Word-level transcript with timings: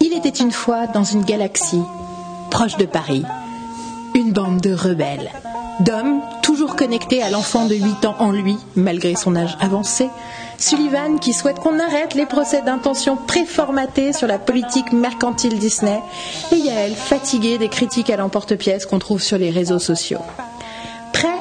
Il 0.00 0.12
était 0.12 0.28
une 0.28 0.52
fois 0.52 0.86
dans 0.86 1.04
une 1.04 1.24
galaxie 1.24 1.82
proche 2.50 2.76
de 2.76 2.84
Paris, 2.84 3.24
une 4.14 4.32
bande 4.32 4.60
de 4.60 4.74
rebelles, 4.74 5.30
d'hommes 5.80 6.20
toujours 6.42 6.76
connectés 6.76 7.22
à 7.22 7.30
l'enfant 7.30 7.66
de 7.66 7.74
8 7.74 8.04
ans 8.06 8.16
en 8.18 8.32
lui, 8.32 8.56
malgré 8.76 9.14
son 9.14 9.36
âge 9.36 9.56
avancé, 9.60 10.10
Sullivan 10.58 11.18
qui 11.18 11.32
souhaite 11.32 11.58
qu'on 11.58 11.78
arrête 11.78 12.14
les 12.14 12.26
procès 12.26 12.60
d'intention 12.62 13.16
préformatés 13.16 14.12
sur 14.12 14.26
la 14.26 14.38
politique 14.38 14.92
mercantile 14.92 15.58
Disney, 15.58 16.00
et 16.52 16.56
Yael 16.56 16.94
fatiguée 16.94 17.56
des 17.56 17.68
critiques 17.68 18.10
à 18.10 18.16
l'emporte-pièce 18.16 18.84
qu'on 18.84 18.98
trouve 18.98 19.22
sur 19.22 19.38
les 19.38 19.50
réseaux 19.50 19.78
sociaux 19.78 20.20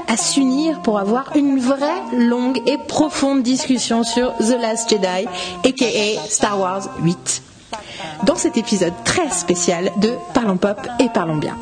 à 0.10 0.18
s'unir 0.18 0.82
pour 0.82 1.00
avoir 1.00 1.36
une 1.36 1.60
vraie 1.60 2.02
longue 2.12 2.62
et 2.66 2.78
profonde 2.78 3.43
discussion 3.43 4.04
sur 4.04 4.36
The 4.38 4.60
Last 4.60 4.89
Jedi, 4.89 5.28
aka 5.64 6.21
Star 6.28 6.60
Wars 6.60 6.89
8. 7.02 7.43
Dans 8.25 8.36
cet 8.36 8.57
épisode 8.57 8.93
très 9.06 9.30
spécial 9.30 9.92
de 9.97 10.14
Parlons 10.33 10.57
Pop 10.57 10.80
et 11.00 11.10
Parlons 11.14 11.38
Bien. 11.38 11.56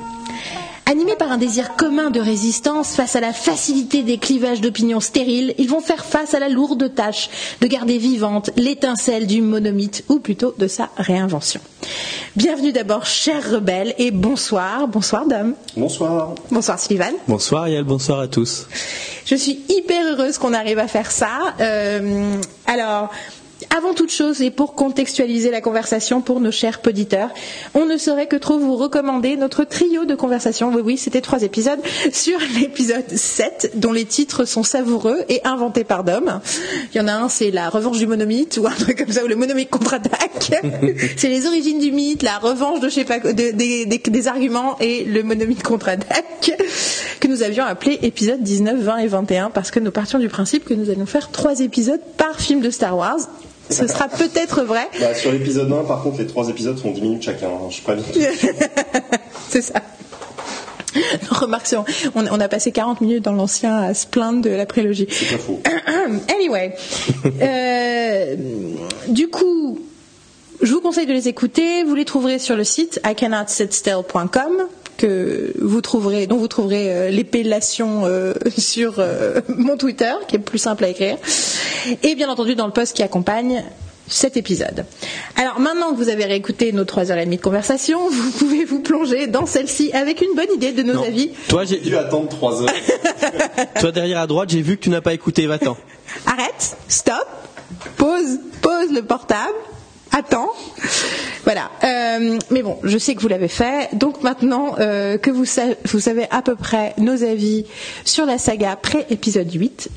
Animés 0.89 1.17
par 1.17 1.33
un 1.33 1.37
désir 1.37 1.75
commun 1.75 2.11
de 2.11 2.21
résistance 2.21 2.95
face 2.95 3.17
à 3.17 3.19
la 3.19 3.33
facilité 3.33 4.03
des 4.03 4.17
clivages 4.17 4.61
d'opinion 4.61 5.01
stériles, 5.01 5.53
ils 5.57 5.67
vont 5.67 5.81
faire 5.81 6.05
face 6.05 6.33
à 6.33 6.39
la 6.39 6.47
lourde 6.47 6.95
tâche 6.95 7.29
de 7.59 7.67
garder 7.67 7.97
vivante 7.97 8.51
l'étincelle 8.55 9.27
du 9.27 9.41
monomythe, 9.41 10.05
ou 10.07 10.19
plutôt 10.19 10.55
de 10.57 10.65
sa 10.67 10.87
réinvention. 10.95 11.59
Bienvenue 12.37 12.71
d'abord, 12.71 13.05
chers 13.05 13.51
rebelles, 13.51 13.95
et 13.97 14.11
bonsoir. 14.11 14.87
Bonsoir, 14.87 15.25
Dom. 15.27 15.55
Bonsoir. 15.75 16.35
Bonsoir, 16.51 16.79
Sylvain. 16.79 17.11
Bonsoir, 17.27 17.67
Yael. 17.67 17.83
Bonsoir 17.83 18.21
à 18.21 18.29
tous. 18.29 18.67
Je 19.25 19.35
suis 19.35 19.59
hyper 19.67 20.05
heureuse 20.05 20.37
qu'on 20.37 20.53
arrive 20.53 20.79
à 20.79 20.87
faire 20.87 21.11
ça. 21.11 21.53
Euh, 21.59 22.31
alors, 22.65 23.09
avant 23.75 23.93
toute 23.93 24.11
chose, 24.11 24.41
et 24.41 24.51
pour 24.51 24.75
contextualiser 24.75 25.49
la 25.51 25.61
conversation 25.61 26.21
pour 26.21 26.39
nos 26.39 26.51
chers 26.51 26.79
poditeurs, 26.81 27.29
on 27.73 27.85
ne 27.85 27.97
saurait 27.97 28.27
que 28.27 28.35
trop 28.35 28.57
vous 28.59 28.75
recommander 28.75 29.35
notre 29.35 29.63
trio 29.63 30.05
de 30.05 30.15
conversation. 30.15 30.71
Oui, 30.73 30.81
oui, 30.83 30.97
c'était 30.97 31.21
trois 31.21 31.41
épisodes 31.41 31.79
sur 32.13 32.37
l'épisode 32.59 33.09
7, 33.09 33.71
dont 33.75 33.91
les 33.91 34.05
titres 34.05 34.45
sont 34.45 34.63
savoureux 34.63 35.23
et 35.29 35.41
inventés 35.43 35.83
par 35.83 36.03
Dom. 36.03 36.39
Il 36.93 36.97
y 36.97 37.01
en 37.01 37.07
a 37.07 37.13
un, 37.13 37.29
c'est 37.29 37.51
la 37.51 37.69
revanche 37.69 37.97
du 37.97 38.07
monomythe, 38.07 38.57
ou 38.61 38.67
un 38.67 38.71
truc 38.71 38.97
comme 38.99 39.11
ça, 39.11 39.23
ou 39.23 39.27
le 39.27 39.35
monomythe 39.35 39.69
contre-attaque. 39.69 40.51
c'est 41.17 41.29
les 41.29 41.47
origines 41.47 41.79
du 41.79 41.91
mythe, 41.91 42.21
la 42.23 42.37
revanche 42.37 42.79
de, 42.79 42.89
je 42.89 42.93
sais 42.95 43.05
pas, 43.05 43.19
de- 43.19 43.31
des- 43.31 43.85
des- 43.85 43.97
des 43.97 44.27
arguments 44.27 44.77
et 44.79 45.03
le 45.03 45.23
monomythe 45.23 45.63
contre-attaque, 45.63 46.51
que 47.19 47.27
nous 47.27 47.41
avions 47.43 47.65
appelé 47.65 47.97
épisode 48.03 48.41
19, 48.43 48.77
20 48.79 48.97
et 48.97 49.07
21, 49.07 49.49
parce 49.49 49.71
que 49.71 49.79
nous 49.79 49.91
partions 49.91 50.19
du 50.19 50.29
principe 50.29 50.65
que 50.65 50.73
nous 50.75 50.89
allions 50.89 51.05
faire 51.07 51.31
trois 51.31 51.59
épisodes 51.61 52.01
par 52.17 52.39
film 52.39 52.61
de 52.61 52.69
Star 52.69 52.95
Wars. 52.95 53.17
Ce 53.69 53.85
sera 53.87 54.07
peut-être 54.07 54.63
vrai, 54.63 54.87
Bah, 54.99 55.13
sur 55.13 55.31
l'épisode 55.31 55.71
1, 55.71 55.83
par 55.83 56.01
contre, 56.03 56.19
les 56.19 56.27
trois 56.27 56.47
épisodes 56.49 56.79
font 56.79 56.91
10 56.91 57.01
minutes 57.01 57.23
chacun. 57.23 57.47
hein, 57.47 57.69
Je 57.69 57.81
préviens. 57.81 58.03
c'est 59.49 59.61
ça. 59.61 59.81
Remarque, 61.29 61.75
on, 62.15 62.25
on 62.27 62.39
a 62.39 62.47
passé 62.47 62.71
40 62.71 63.01
minutes 63.01 63.23
dans 63.23 63.33
l'ancien 63.33 63.75
à 63.75 63.93
se 63.93 64.07
plaindre 64.07 64.41
de 64.41 64.49
la 64.49 64.65
prélogie. 64.65 65.05
C'est 65.09 65.35
pas 65.35 65.37
faux. 65.37 65.59
anyway, 66.35 66.73
euh, 67.41 68.35
du 69.09 69.27
coup, 69.27 69.79
je 70.61 70.71
vous 70.73 70.81
conseille 70.81 71.05
de 71.05 71.13
les 71.13 71.27
écouter. 71.27 71.83
Vous 71.83 71.93
les 71.93 72.05
trouverez 72.05 72.39
sur 72.39 72.55
le 72.55 72.63
site 72.63 72.99
icannotsitstill.com 73.05 74.63
que 74.97 75.53
vous 75.61 75.81
trouverez, 75.81 76.27
dont 76.27 76.37
vous 76.37 76.47
trouverez 76.47 76.91
euh, 76.93 77.09
l'épellation 77.09 78.01
euh, 78.05 78.33
sur 78.57 78.95
euh, 78.99 79.41
mon 79.47 79.77
Twitter, 79.77 80.11
qui 80.27 80.35
est 80.35 80.39
plus 80.39 80.57
simple 80.57 80.83
à 80.85 80.89
écrire, 80.89 81.17
et 82.03 82.15
bien 82.15 82.29
entendu 82.29 82.55
dans 82.55 82.65
le 82.65 82.73
post 82.73 82.95
qui 82.95 83.03
accompagne 83.03 83.63
cet 84.09 84.37
épisode. 84.37 84.85
Alors 85.35 85.59
maintenant 85.59 85.91
que 85.91 85.97
vous 85.97 86.07
avez 86.09 86.23
réécouté 86.25 86.71
nos 86.71 86.85
trois 86.85 87.11
heures 87.11 87.17
et 87.17 87.25
demie 87.25 87.37
de 87.37 87.41
conversation, 87.41 88.09
vous 88.09 88.31
pouvez 88.31 88.63
vous 88.65 88.79
plonger 88.79 89.27
dans 89.27 89.45
celle-ci 89.45 89.91
avec 89.93 90.21
une 90.21 90.33
bonne 90.35 90.51
idée 90.55 90.71
de 90.71 90.81
nos 90.83 90.93
Non. 90.93 91.03
avis. 91.03 91.31
Toi, 91.49 91.65
J'ai 91.65 91.77
dû 91.79 91.95
attendre 91.97 92.29
3 92.29 92.63
heures. 92.63 92.69
toi 93.79 93.91
derrière 93.91 94.19
à 94.19 94.27
droite, 94.27 94.49
j'ai 94.49 94.61
vu 94.61 94.77
que 94.77 94.81
tu 94.83 94.89
n'as 94.89 95.01
pas 95.01 95.13
écouté 95.13 95.45
Va-t'en. 95.45 95.75
arrête, 96.25 96.77
stop, 96.87 97.15
pose, 97.97 98.39
pose 98.61 98.91
le 98.93 99.01
portable, 99.01 99.53
attends. 100.11 100.49
Voilà. 101.43 101.69
Euh, 101.83 102.37
mais 102.49 102.61
bon, 102.61 102.77
je 102.83 102.97
sais 102.97 103.15
que 103.15 103.21
vous 103.21 103.27
l'avez 103.27 103.47
fait. 103.47 103.89
Donc 103.93 104.21
maintenant 104.23 104.75
euh, 104.79 105.17
que 105.17 105.31
vous, 105.31 105.45
sa- 105.45 105.75
vous 105.85 105.99
savez 105.99 106.25
à 106.31 106.41
peu 106.41 106.55
près 106.55 106.93
nos 106.97 107.23
avis 107.23 107.65
sur 108.05 108.25
la 108.25 108.37
saga 108.37 108.75
pré-épisode 108.75 109.51
8, 109.53 109.89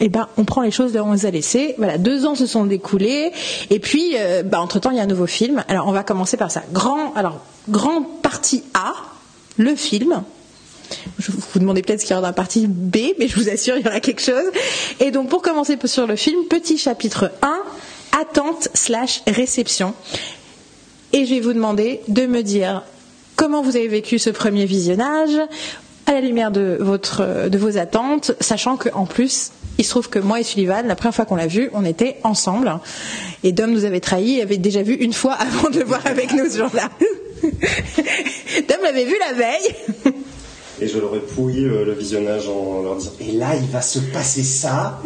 eh 0.00 0.08
ben, 0.08 0.28
on 0.36 0.44
prend 0.44 0.62
les 0.62 0.70
choses 0.70 0.94
là 0.94 1.02
où 1.02 1.06
on 1.06 1.12
les 1.12 1.26
a 1.26 1.30
laissées. 1.30 1.74
Voilà, 1.78 1.98
deux 1.98 2.24
ans 2.26 2.34
se 2.34 2.46
sont 2.46 2.64
découlés, 2.64 3.32
et 3.70 3.78
puis, 3.80 4.12
euh, 4.16 4.42
bah, 4.44 4.60
entre 4.60 4.78
temps, 4.78 4.90
il 4.90 4.96
y 4.96 5.00
a 5.00 5.02
un 5.02 5.06
nouveau 5.06 5.26
film. 5.26 5.64
Alors, 5.68 5.88
on 5.88 5.92
va 5.92 6.04
commencer 6.04 6.36
par 6.36 6.50
ça. 6.52 6.62
Grand, 6.72 7.12
alors, 7.14 7.40
grande 7.68 8.04
partie 8.22 8.62
A, 8.74 8.92
le 9.56 9.74
film. 9.74 10.22
Je 11.18 11.32
vous 11.32 11.38
vous 11.52 11.58
demandez 11.58 11.82
peut-être 11.82 12.00
ce 12.00 12.04
qu'il 12.06 12.12
y 12.12 12.14
aura 12.14 12.22
dans 12.22 12.28
la 12.28 12.32
partie 12.32 12.66
B, 12.68 12.96
mais 13.18 13.26
je 13.26 13.34
vous 13.34 13.48
assure, 13.48 13.76
il 13.76 13.84
y 13.84 13.88
aura 13.88 13.98
quelque 14.00 14.22
chose. 14.22 14.44
Et 15.00 15.10
donc, 15.10 15.28
pour 15.30 15.42
commencer 15.42 15.76
sur 15.86 16.06
le 16.06 16.14
film, 16.14 16.44
petit 16.48 16.78
chapitre 16.78 17.32
1, 17.42 17.58
attente 18.18 18.68
slash 18.74 19.22
réception. 19.26 19.94
Et 21.12 21.24
je 21.24 21.34
vais 21.34 21.40
vous 21.40 21.52
demander 21.52 22.00
de 22.08 22.26
me 22.26 22.42
dire 22.42 22.82
comment 23.36 23.62
vous 23.62 23.76
avez 23.76 23.88
vécu 23.88 24.18
ce 24.18 24.30
premier 24.30 24.66
visionnage 24.66 25.36
à 26.06 26.12
la 26.12 26.20
lumière 26.20 26.50
de, 26.50 26.76
votre, 26.80 27.48
de 27.48 27.58
vos 27.58 27.76
attentes, 27.76 28.32
sachant 28.40 28.76
qu'en 28.76 29.04
plus, 29.06 29.50
il 29.78 29.84
se 29.84 29.90
trouve 29.90 30.08
que 30.08 30.18
moi 30.18 30.40
et 30.40 30.42
Sullivan, 30.42 30.86
la 30.86 30.96
première 30.96 31.14
fois 31.14 31.24
qu'on 31.24 31.36
l'a 31.36 31.46
vu, 31.46 31.70
on 31.72 31.84
était 31.84 32.16
ensemble. 32.24 32.72
Et 33.44 33.52
Dom 33.52 33.70
nous 33.70 33.84
avait 33.84 34.00
trahis, 34.00 34.36
il 34.36 34.40
avait 34.40 34.56
déjà 34.56 34.82
vu 34.82 34.94
une 34.94 35.12
fois 35.12 35.32
avant 35.38 35.70
de 35.70 35.78
le 35.78 35.84
voir 35.84 36.04
avec 36.06 36.32
nous 36.32 36.48
ce 36.50 36.58
jour-là. 36.58 36.90
Dom 37.42 38.78
l'avait 38.82 39.04
vu 39.04 39.16
la 39.20 39.34
veille. 39.34 40.14
Et 40.80 40.88
je 40.88 40.98
leur 40.98 41.14
ai 41.14 41.20
pourri 41.20 41.64
euh, 41.64 41.84
le 41.84 41.92
visionnage 41.92 42.48
en 42.48 42.82
leur 42.82 42.96
disant 42.96 43.12
Et 43.20 43.32
là, 43.32 43.54
il 43.56 43.66
va 43.66 43.82
se 43.82 43.98
passer 43.98 44.42
ça. 44.42 45.00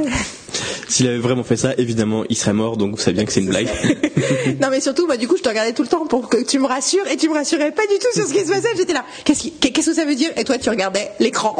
S'il 0.88 1.06
avait 1.08 1.18
vraiment 1.18 1.42
fait 1.44 1.56
ça, 1.56 1.72
évidemment, 1.78 2.24
il 2.28 2.36
serait 2.36 2.52
mort, 2.52 2.76
donc 2.76 2.92
vous 2.92 3.00
savez 3.00 3.14
bien 3.14 3.24
que 3.24 3.32
c'est 3.32 3.40
une 3.40 3.48
blague. 3.48 3.68
non 4.60 4.68
mais 4.70 4.80
surtout, 4.80 5.06
moi 5.06 5.16
du 5.16 5.26
coup, 5.28 5.36
je 5.36 5.42
te 5.42 5.48
regardais 5.48 5.72
tout 5.72 5.82
le 5.82 5.88
temps 5.88 6.06
pour 6.06 6.28
que 6.28 6.42
tu 6.42 6.58
me 6.58 6.66
rassures 6.66 7.06
et 7.10 7.16
tu 7.16 7.28
me 7.28 7.34
rassurais 7.34 7.72
pas 7.72 7.82
du 7.82 7.98
tout 7.98 8.08
sur 8.14 8.26
ce 8.26 8.32
qui 8.32 8.40
se 8.40 8.48
passait. 8.50 8.68
J'étais 8.76 8.92
là. 8.92 9.04
Qu'est-ce 9.24 9.40
qui- 9.42 9.52
qu'est-ce 9.52 9.86
que 9.90 9.94
ça 9.94 10.04
veut 10.04 10.14
dire? 10.14 10.30
Et 10.36 10.44
toi, 10.44 10.58
tu 10.58 10.68
regardais 10.70 11.10
l'écran. 11.20 11.56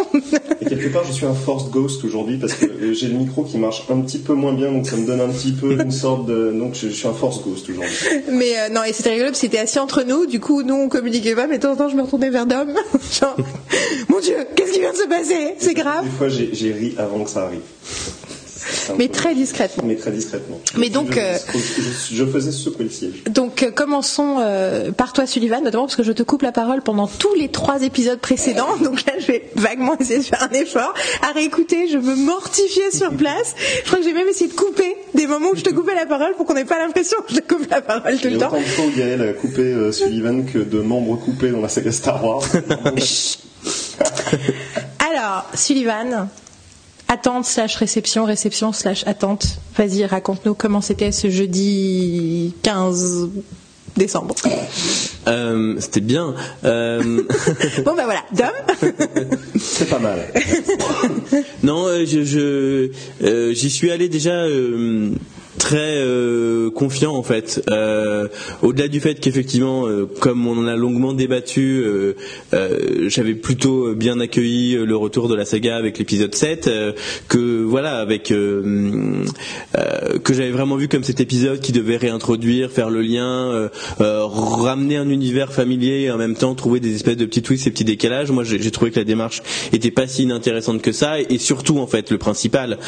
Et 0.60 0.66
quelque 0.66 0.88
part, 0.92 1.04
je 1.06 1.12
suis 1.12 1.26
un 1.26 1.34
forced 1.34 1.70
ghost 1.70 2.04
aujourd'hui 2.04 2.36
parce 2.38 2.54
que 2.54 2.66
euh, 2.66 2.92
j'ai 2.94 3.08
le 3.08 3.14
micro 3.14 3.44
qui 3.44 3.58
marche 3.58 3.84
un 3.91 4.00
petit 4.00 4.19
peu 4.19 4.34
moins 4.34 4.53
bien, 4.53 4.70
donc 4.70 4.86
ça 4.86 4.97
me 4.97 5.06
donne 5.06 5.20
un 5.20 5.28
petit 5.28 5.53
peu 5.53 5.72
une 5.80 5.91
sorte 5.92 6.26
de. 6.26 6.53
Donc 6.53 6.74
je, 6.74 6.88
je 6.88 6.92
suis 6.94 7.09
un 7.09 7.12
forced 7.14 7.42
ghost 7.44 7.69
aujourd'hui. 7.70 7.92
Mais 8.30 8.59
euh, 8.59 8.69
non, 8.70 8.82
et 8.84 8.92
c'était 8.92 9.10
rigolo 9.10 9.28
parce 9.30 9.41
que 9.41 9.47
c'était 9.47 9.59
assis 9.59 9.78
entre 9.78 10.03
nous. 10.03 10.26
Du 10.26 10.41
coup, 10.41 10.62
nous, 10.62 10.74
on 10.74 10.88
communiquait 10.88 11.34
pas, 11.34 11.47
mais 11.47 11.56
de 11.59 11.62
temps 11.62 11.72
en 11.72 11.76
temps, 11.76 11.88
je 11.88 11.97
me 11.97 12.03
retournais 12.03 12.30
vers 12.30 12.47
Dom. 12.47 12.69
Genre, 13.20 13.36
mon 14.09 14.20
Dieu, 14.20 14.36
qu'est-ce 14.54 14.72
qui 14.72 14.80
vient 14.80 14.92
de 14.92 14.97
se 14.97 15.09
passer? 15.09 15.54
C'est 15.59 15.74
grave. 15.74 16.04
Des 16.04 16.10
fois, 16.10 16.28
j'ai 16.28 16.50
j'ai 16.53 16.72
ri 16.72 16.94
avant 16.98 17.24
que 17.24 17.30
ça 17.30 17.42
arrive. 17.44 17.60
Mais 18.98 19.09
peu- 19.09 19.15
très 19.15 19.34
discrètement. 19.34 19.84
Mais 19.87 19.97
très 19.97 20.10
discrètement. 20.10 20.60
Mais 20.76 20.88
donc, 20.88 21.12
je, 21.12 21.19
euh, 21.20 21.34
je- 22.12 22.25
faisais 22.26 22.50
le 22.78 22.88
siège. 22.91 23.25
Donc, 23.31 23.62
euh, 23.62 23.70
commençons 23.70 24.37
euh, 24.41 24.91
par 24.93 25.12
toi, 25.12 25.26
Sullivan, 25.26 25.62
notamment 25.62 25.84
parce 25.84 25.97
que 25.97 26.03
je 26.03 26.12
te 26.12 26.22
coupe 26.22 26.43
la 26.43 26.53
parole 26.53 26.82
pendant 26.82 27.06
tous 27.06 27.34
les 27.34 27.48
trois 27.48 27.82
épisodes 27.82 28.19
précédents. 28.21 28.76
Donc 28.82 29.04
là, 29.06 29.12
je 29.19 29.26
vais 29.26 29.50
vaguement 29.56 29.97
essayer 29.98 30.19
de 30.19 30.25
faire 30.25 30.42
un 30.50 30.54
effort. 30.54 30.94
À 31.22 31.32
réécouter, 31.32 31.88
je 31.88 31.98
me 31.98 32.15
mortifiais 32.16 32.91
sur 32.92 33.12
place. 33.15 33.54
Je 33.82 33.87
crois 33.87 33.98
que 33.98 34.04
j'ai 34.04 34.12
même 34.12 34.28
essayé 34.28 34.48
de 34.50 34.54
couper 34.56 34.97
des 35.15 35.26
moments 35.26 35.50
où 35.53 35.56
je 35.56 35.62
te 35.62 35.71
coupais 35.71 35.94
la 35.94 36.06
parole 36.06 36.34
pour 36.37 36.47
qu'on 36.47 36.54
n'ait 36.54 36.65
pas 36.65 36.78
l'impression 36.78 37.19
que 37.26 37.34
je 37.34 37.41
te 37.41 37.54
coupe 37.54 37.71
la 37.71 37.81
parole 37.82 38.19
tout 38.19 38.28
le 38.28 38.38
temps. 38.38 38.47
autant 38.48 38.59
de 38.59 38.65
fois 38.65 38.84
où 38.87 38.91
Gaël 38.98 39.22
a 39.22 39.32
coupé 39.34 39.62
euh, 39.62 39.92
Sullivan 39.92 40.44
que 40.44 40.59
de 40.59 40.81
membres 40.81 41.16
coupés 41.16 41.50
dans 41.50 41.60
la 41.60 41.69
saga 41.69 41.92
Star 41.92 42.25
Wars. 42.25 42.42
Alors, 44.98 45.44
Sullivan, 45.54 46.28
attente 47.12 47.45
slash 47.45 47.77
réception, 47.77 48.25
réception 48.25 48.72
slash 48.72 49.07
attente. 49.07 49.59
Vas-y, 49.77 50.07
raconte-nous 50.07 50.54
comment 50.54 50.81
c'était 50.81 51.13
ce 51.13 51.28
jeudi 51.28 52.54
15 52.63 53.28
décembre. 53.97 54.34
Euh, 55.28 55.77
c'était 55.78 56.01
bien. 56.01 56.34
Euh, 56.65 57.22
Bon, 57.84 57.95
bah 57.95 58.04
voilà, 58.07 58.22
Dom 58.33 58.91
C'est 59.60 59.91
pas 59.91 59.98
mal. 59.98 60.21
non, 61.63 61.86
euh, 61.86 62.07
je, 62.07 62.25
je, 62.25 62.91
euh, 63.22 63.53
j'y 63.53 63.69
suis 63.69 63.91
allé 63.91 64.09
déjà 64.09 64.47
très 65.59 65.97
euh, 65.99 66.71
confiant 66.71 67.15
en 67.15 67.22
fait. 67.22 67.63
Euh, 67.71 68.28
Au-delà 68.63 68.89
du 68.89 69.01
fait 69.01 69.21
qu'effectivement, 69.21 69.87
euh, 69.87 70.09
comme 70.21 70.47
on 70.47 70.59
en 70.59 70.66
a 70.66 70.77
longuement 70.77 71.13
débattu, 71.13 71.84
j'avais 73.07 73.34
plutôt 73.34 73.95
bien 73.95 74.21
accueilli 74.21 74.75
le 74.75 74.97
retour 74.97 75.28
de 75.28 75.34
la 75.34 75.45
saga 75.45 75.77
avec 75.77 75.99
l'épisode 75.99 76.34
7, 76.34 76.71
que 77.28 77.63
voilà, 77.63 77.99
avec 77.99 78.25
que 78.25 79.25
j'avais 80.34 80.51
vraiment 80.51 80.77
vu 80.77 80.89
comme 80.89 81.04
cet 81.04 81.21
épisode 81.21 81.60
qui 81.60 81.72
devait 81.72 81.97
réintroduire, 81.97 82.71
faire 82.71 82.91
le 82.91 83.03
lien, 83.03 83.71
ramener 83.98 84.97
un 84.97 85.09
univers 85.09 85.53
familier 85.53 86.03
et 86.03 86.10
en 86.10 86.19
même 86.19 86.34
temps 86.34 86.55
trouver 86.55 86.81
des 86.81 86.95
espèces 86.95 87.16
de 87.16 87.27
petits 87.27 87.43
twists 87.43 87.66
et 87.66 87.71
petits 87.71 87.84
décalages. 87.84 88.31
Moi, 88.31 88.45
j'ai 88.45 88.71
trouvé 88.71 88.91
que 88.91 88.98
la 88.98 89.05
démarche 89.05 89.43
était 89.72 89.91
pas 89.91 90.07
si 90.07 90.22
inintéressante 90.25 90.83
que 90.83 90.93
ça 90.93 91.21
et 91.21 91.39
surtout 91.39 91.78
en 91.78 91.87
fait, 91.87 92.10
le 92.10 92.19
principal, 92.19 92.78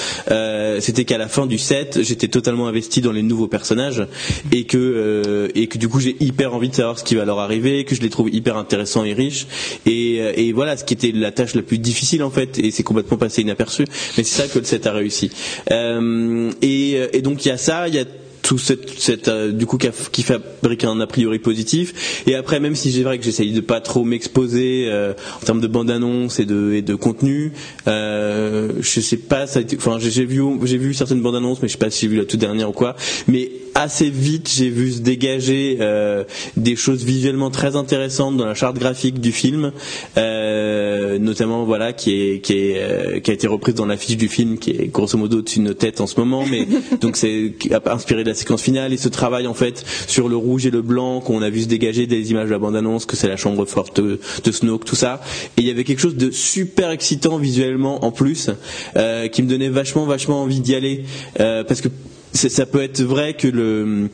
c'était 0.80 1.04
qu'à 1.04 1.18
la 1.18 1.28
fin 1.28 1.46
du 1.46 1.58
7, 1.58 2.02
j'étais 2.02 2.28
totalement 2.28 2.53
investi 2.66 3.00
dans 3.00 3.12
les 3.12 3.22
nouveaux 3.22 3.48
personnages 3.48 4.06
et 4.52 4.64
que 4.64 4.78
euh, 4.78 5.48
et 5.54 5.66
que 5.66 5.78
du 5.78 5.88
coup 5.88 6.00
j'ai 6.00 6.16
hyper 6.20 6.54
envie 6.54 6.68
de 6.68 6.74
savoir 6.74 6.98
ce 6.98 7.04
qui 7.04 7.14
va 7.14 7.24
leur 7.24 7.38
arriver, 7.38 7.84
que 7.84 7.94
je 7.94 8.00
les 8.00 8.10
trouve 8.10 8.30
hyper 8.32 8.56
intéressants 8.56 9.04
et 9.04 9.12
riches. 9.12 9.46
Et, 9.86 10.18
euh, 10.20 10.32
et 10.36 10.52
voilà 10.52 10.76
ce 10.76 10.84
qui 10.84 10.94
était 10.94 11.12
la 11.12 11.32
tâche 11.32 11.54
la 11.54 11.62
plus 11.62 11.78
difficile 11.78 12.22
en 12.22 12.30
fait 12.30 12.58
et 12.58 12.70
c'est 12.70 12.82
complètement 12.82 13.16
passé 13.18 13.42
inaperçu. 13.42 13.84
Mais 14.16 14.24
c'est 14.24 14.42
ça 14.42 14.48
que 14.48 14.58
le 14.58 14.64
set 14.64 14.86
a 14.86 14.92
réussi. 14.92 15.30
Euh, 15.70 16.50
et, 16.62 16.98
et 17.12 17.22
donc 17.22 17.44
il 17.44 17.48
y 17.48 17.52
a 17.52 17.56
ça 17.58 17.88
il 17.88 17.94
y 17.94 17.98
a 17.98 18.04
tout 18.44 18.58
cette, 18.58 18.90
cette 19.00 19.28
euh, 19.28 19.50
du 19.50 19.66
coup 19.66 19.78
qui 20.12 20.22
fabrique 20.22 20.84
un 20.84 21.00
a 21.00 21.06
priori 21.06 21.38
positif. 21.38 22.22
Et 22.26 22.36
après 22.36 22.60
même 22.60 22.76
si 22.76 22.92
c'est 22.92 23.02
vrai 23.02 23.18
que 23.18 23.24
j'essaye 23.24 23.52
de 23.52 23.60
pas 23.60 23.80
trop 23.80 24.04
m'exposer 24.04 24.84
euh, 24.88 25.14
en 25.40 25.44
termes 25.44 25.60
de 25.62 25.66
bande 25.66 25.90
annonce 25.90 26.38
et 26.38 26.44
de 26.44 26.74
et 26.74 26.82
de 26.82 26.94
contenu 26.94 27.52
euh, 27.88 28.70
je 28.80 29.00
sais 29.00 29.16
pas 29.16 29.46
ça 29.46 29.60
enfin 29.76 29.96
j'ai 29.98 30.24
vu 30.26 30.42
j'ai 30.64 30.76
vu 30.76 30.92
certaines 30.92 31.22
bandes 31.22 31.36
annonces 31.36 31.62
mais 31.62 31.68
je 31.68 31.72
sais 31.72 31.78
pas 31.78 31.90
si 31.90 32.02
j'ai 32.02 32.08
vu 32.08 32.16
la 32.18 32.26
toute 32.26 32.38
dernière 32.38 32.68
ou 32.68 32.72
quoi. 32.72 32.96
Mais 33.28 33.50
assez 33.74 34.08
vite, 34.08 34.48
j'ai 34.54 34.68
vu 34.68 34.92
se 34.92 35.00
dégager 35.00 35.78
euh, 35.80 36.22
des 36.56 36.76
choses 36.76 37.02
visuellement 37.02 37.50
très 37.50 37.74
intéressantes 37.74 38.36
dans 38.36 38.46
la 38.46 38.54
charte 38.54 38.78
graphique 38.78 39.20
du 39.20 39.32
film, 39.32 39.72
notamment 40.16 41.64
voilà 41.64 41.92
qui 41.92 42.12
est 42.12 42.40
qui 42.40 42.52
est 42.52 43.22
qui 43.22 43.30
a 43.30 43.34
été 43.34 43.46
reprise 43.46 43.74
dans 43.74 43.86
l'affiche 43.86 44.16
du 44.16 44.28
film, 44.28 44.58
qui 44.58 44.70
est 44.70 44.92
grosso 44.92 45.16
modo 45.18 45.42
nos 45.58 45.74
têtes 45.74 46.00
en 46.00 46.06
ce 46.06 46.20
moment, 46.20 46.44
mais 46.48 46.68
donc 47.00 47.16
c'est 47.16 47.52
inspiré 47.86 48.22
de 48.22 48.28
la 48.28 48.33
séquence 48.34 48.62
finale 48.62 48.92
et 48.92 48.96
ce 48.96 49.08
travail 49.08 49.46
en 49.46 49.54
fait 49.54 49.84
sur 50.06 50.28
le 50.28 50.36
rouge 50.36 50.66
et 50.66 50.70
le 50.70 50.82
blanc 50.82 51.20
qu'on 51.20 51.42
a 51.42 51.50
vu 51.50 51.62
se 51.62 51.68
dégager 51.68 52.06
des 52.06 52.30
images 52.30 52.46
de 52.46 52.52
la 52.52 52.58
bande-annonce, 52.58 53.06
que 53.06 53.16
c'est 53.16 53.28
la 53.28 53.36
chambre 53.36 53.64
forte 53.64 54.00
de, 54.00 54.18
Snoke, 54.50 54.84
tout 54.84 54.96
ça, 54.96 55.20
et 55.56 55.62
il 55.62 55.66
y 55.66 55.70
avait 55.70 55.84
quelque 55.84 56.00
chose 56.00 56.16
de 56.16 56.30
super 56.30 56.90
excitant 56.90 57.38
visuellement 57.38 58.04
en 58.04 58.12
plus, 58.12 58.50
euh, 58.96 59.28
qui 59.28 59.42
me 59.42 59.48
donnait 59.48 59.68
vachement 59.68 60.04
vachement 60.04 60.42
envie 60.42 60.60
d'y 60.60 60.74
aller, 60.74 61.04
euh, 61.40 61.64
parce 61.64 61.80
que 61.80 61.88
ça 62.32 62.66
peut 62.66 62.82
être 62.82 63.00
vrai 63.00 63.34
que 63.34 63.46
le, 63.46 64.10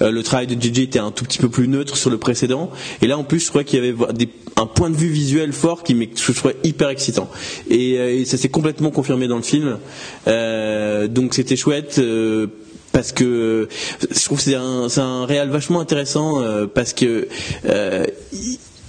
euh, 0.00 0.12
le 0.12 0.22
travail 0.22 0.46
de 0.46 0.54
JJ 0.54 0.78
était 0.80 1.00
un 1.00 1.10
tout 1.10 1.24
petit 1.24 1.38
peu 1.38 1.48
plus 1.48 1.66
neutre 1.66 1.96
sur 1.96 2.08
le 2.08 2.18
précédent. 2.18 2.70
Et 3.02 3.08
là, 3.08 3.18
en 3.18 3.24
plus, 3.24 3.40
je 3.40 3.48
crois 3.48 3.64
qu'il 3.64 3.84
y 3.84 3.88
avait 3.88 4.28
un 4.56 4.66
point 4.66 4.90
de 4.90 4.96
vue 4.96 5.08
visuel 5.08 5.52
fort 5.52 5.82
qui 5.82 5.96
je 6.14 6.32
trouvais 6.32 6.54
hyper 6.62 6.88
excitant. 6.88 7.28
Et, 7.68 8.24
ça 8.26 8.36
s'est 8.36 8.48
complètement 8.48 8.92
confirmé 8.92 9.26
dans 9.26 9.38
le 9.38 9.42
film. 9.42 9.78
Donc 10.26 11.34
c'était 11.34 11.56
chouette. 11.56 12.00
Parce 12.94 13.12
que 13.12 13.68
je 14.10 14.24
trouve 14.24 14.38
que 14.38 14.44
c'est 14.44 14.54
un, 14.54 14.86
un 14.96 15.26
réel 15.26 15.50
vachement 15.50 15.80
intéressant 15.80 16.40
parce 16.74 16.94
que 16.94 17.28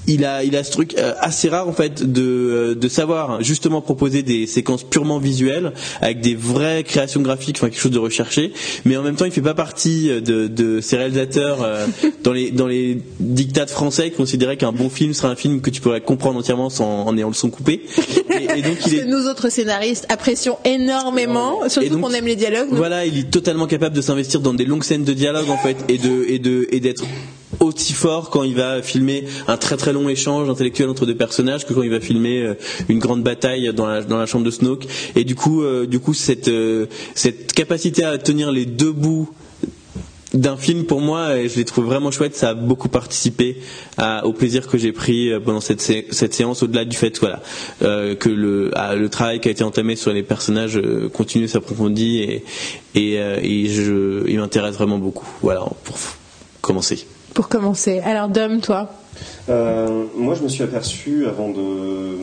il 0.07 0.25
a, 0.25 0.43
il 0.43 0.55
a 0.55 0.63
ce 0.63 0.71
truc 0.71 0.95
euh, 0.97 1.13
assez 1.19 1.49
rare 1.49 1.67
en 1.67 1.73
fait 1.73 2.03
de, 2.03 2.21
euh, 2.21 2.75
de 2.75 2.87
savoir 2.87 3.41
justement 3.41 3.81
proposer 3.81 4.23
des 4.23 4.47
séquences 4.47 4.83
purement 4.83 5.19
visuelles 5.19 5.73
avec 6.01 6.21
des 6.21 6.35
vraies 6.35 6.83
créations 6.83 7.21
graphiques, 7.21 7.57
enfin 7.57 7.69
quelque 7.69 7.79
chose 7.79 7.91
de 7.91 7.99
recherché, 7.99 8.53
mais 8.85 8.97
en 8.97 9.03
même 9.03 9.15
temps 9.15 9.25
il 9.25 9.31
fait 9.31 9.41
pas 9.41 9.53
partie 9.53 10.09
de, 10.09 10.47
de 10.47 10.81
ces 10.81 10.97
réalisateurs 10.97 11.63
euh, 11.63 11.85
dans 12.23 12.33
les 12.33 12.51
dans 12.51 12.67
les 12.67 13.01
dictats 13.19 13.67
français 13.67 14.11
qui 14.11 14.17
considéraient 14.17 14.57
qu'un 14.57 14.71
bon 14.71 14.89
film 14.89 15.13
serait 15.13 15.29
un 15.29 15.35
film 15.35 15.61
que 15.61 15.69
tu 15.69 15.81
pourrais 15.81 16.01
comprendre 16.01 16.39
entièrement 16.39 16.69
sans, 16.69 17.05
en 17.05 17.17
ayant 17.17 17.29
le 17.29 17.33
son 17.33 17.49
coupé. 17.49 17.85
Et, 18.29 18.61
donc 18.61 18.77
il 18.87 18.95
est... 18.95 19.05
nous 19.05 19.27
autres 19.27 19.49
scénaristes 19.49 20.05
apprécions 20.09 20.57
énormément, 20.65 21.67
surtout 21.69 21.99
qu'on 21.99 22.11
aime 22.11 22.25
les 22.25 22.35
dialogues. 22.35 22.69
Voilà, 22.71 23.05
il 23.05 23.17
est 23.17 23.31
totalement 23.31 23.67
capable 23.67 23.95
de 23.95 24.01
s'investir 24.01 24.41
dans 24.41 24.53
des 24.53 24.65
longues 24.65 24.83
scènes 24.83 25.03
de 25.03 25.13
dialogue 25.13 25.49
en 25.49 25.57
fait 25.57 25.77
et 25.87 25.97
de 25.97 26.25
et 26.27 26.39
de 26.39 26.67
et 26.71 26.79
d'être 26.79 27.05
aussi 27.75 27.93
fort 27.93 28.29
quand 28.29 28.43
il 28.43 28.55
va 28.55 28.81
filmer 28.81 29.25
un 29.47 29.57
très 29.57 29.77
très 29.77 29.91
long 29.93 30.07
échange 30.09 30.49
intellectuel 30.49 30.89
entre 30.89 31.05
deux 31.05 31.15
personnages 31.15 31.65
que 31.65 31.73
quand 31.73 31.83
il 31.83 31.91
va 31.91 31.99
filmer 31.99 32.41
euh, 32.41 32.53
une 32.89 32.99
grande 32.99 33.21
bataille 33.23 33.71
dans 33.73 33.85
la, 33.85 34.01
dans 34.01 34.17
la 34.17 34.25
chambre 34.25 34.45
de 34.45 34.51
Snoke. 34.51 34.87
Et 35.15 35.23
du 35.25 35.35
coup, 35.35 35.61
euh, 35.63 35.85
du 35.85 35.99
coup 35.99 36.13
cette, 36.13 36.47
euh, 36.47 36.85
cette 37.13 37.53
capacité 37.53 38.03
à 38.03 38.17
tenir 38.17 38.51
les 38.51 38.65
deux 38.65 38.91
bouts 38.91 39.29
d'un 40.33 40.57
film 40.57 40.83
pour 40.85 40.99
moi 40.99 41.37
et 41.37 41.47
je 41.47 41.55
les 41.57 41.65
trouve 41.65 41.85
vraiment 41.85 42.11
chouettes. 42.11 42.35
Ça 42.35 42.49
a 42.49 42.53
beaucoup 42.53 42.89
participé 42.89 43.57
au 44.23 44.33
plaisir 44.33 44.67
que 44.67 44.77
j'ai 44.77 44.91
pris 44.91 45.31
pendant 45.39 45.61
cette, 45.61 45.79
cette 45.79 46.33
séance 46.33 46.61
au-delà 46.61 46.83
du 46.83 46.97
fait 46.97 47.17
voilà 47.19 47.41
que 47.79 48.27
le, 48.27 48.69
le 48.97 49.07
travail 49.07 49.39
qui 49.39 49.47
a 49.47 49.51
été 49.51 49.63
entamé 49.63 49.95
sur 49.95 50.11
les 50.11 50.23
personnages 50.23 50.77
continue 51.13 51.47
s'approfondit 51.47 52.17
et, 52.19 52.43
et, 52.95 53.13
et 53.13 53.67
je, 53.69 54.27
il 54.27 54.37
m'intéresse 54.39 54.75
vraiment 54.75 54.97
beaucoup. 54.97 55.29
Voilà 55.41 55.61
pour 55.85 55.97
commencer 56.59 57.05
pour 57.35 57.49
commencer. 57.49 57.99
Alors, 57.99 58.29
Dom, 58.29 58.61
toi 58.61 58.89
euh, 59.49 60.05
Moi, 60.15 60.33
je 60.33 60.41
me 60.41 60.47
suis 60.47 60.63
aperçu, 60.63 61.27
avant 61.27 61.49
de, 61.49 62.15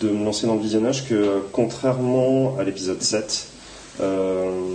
de 0.00 0.10
me 0.10 0.24
lancer 0.24 0.46
dans 0.46 0.54
le 0.54 0.60
visionnage, 0.60 1.08
que 1.08 1.40
contrairement 1.52 2.56
à 2.58 2.64
l'épisode 2.64 3.02
7, 3.02 3.48
euh, 4.00 4.74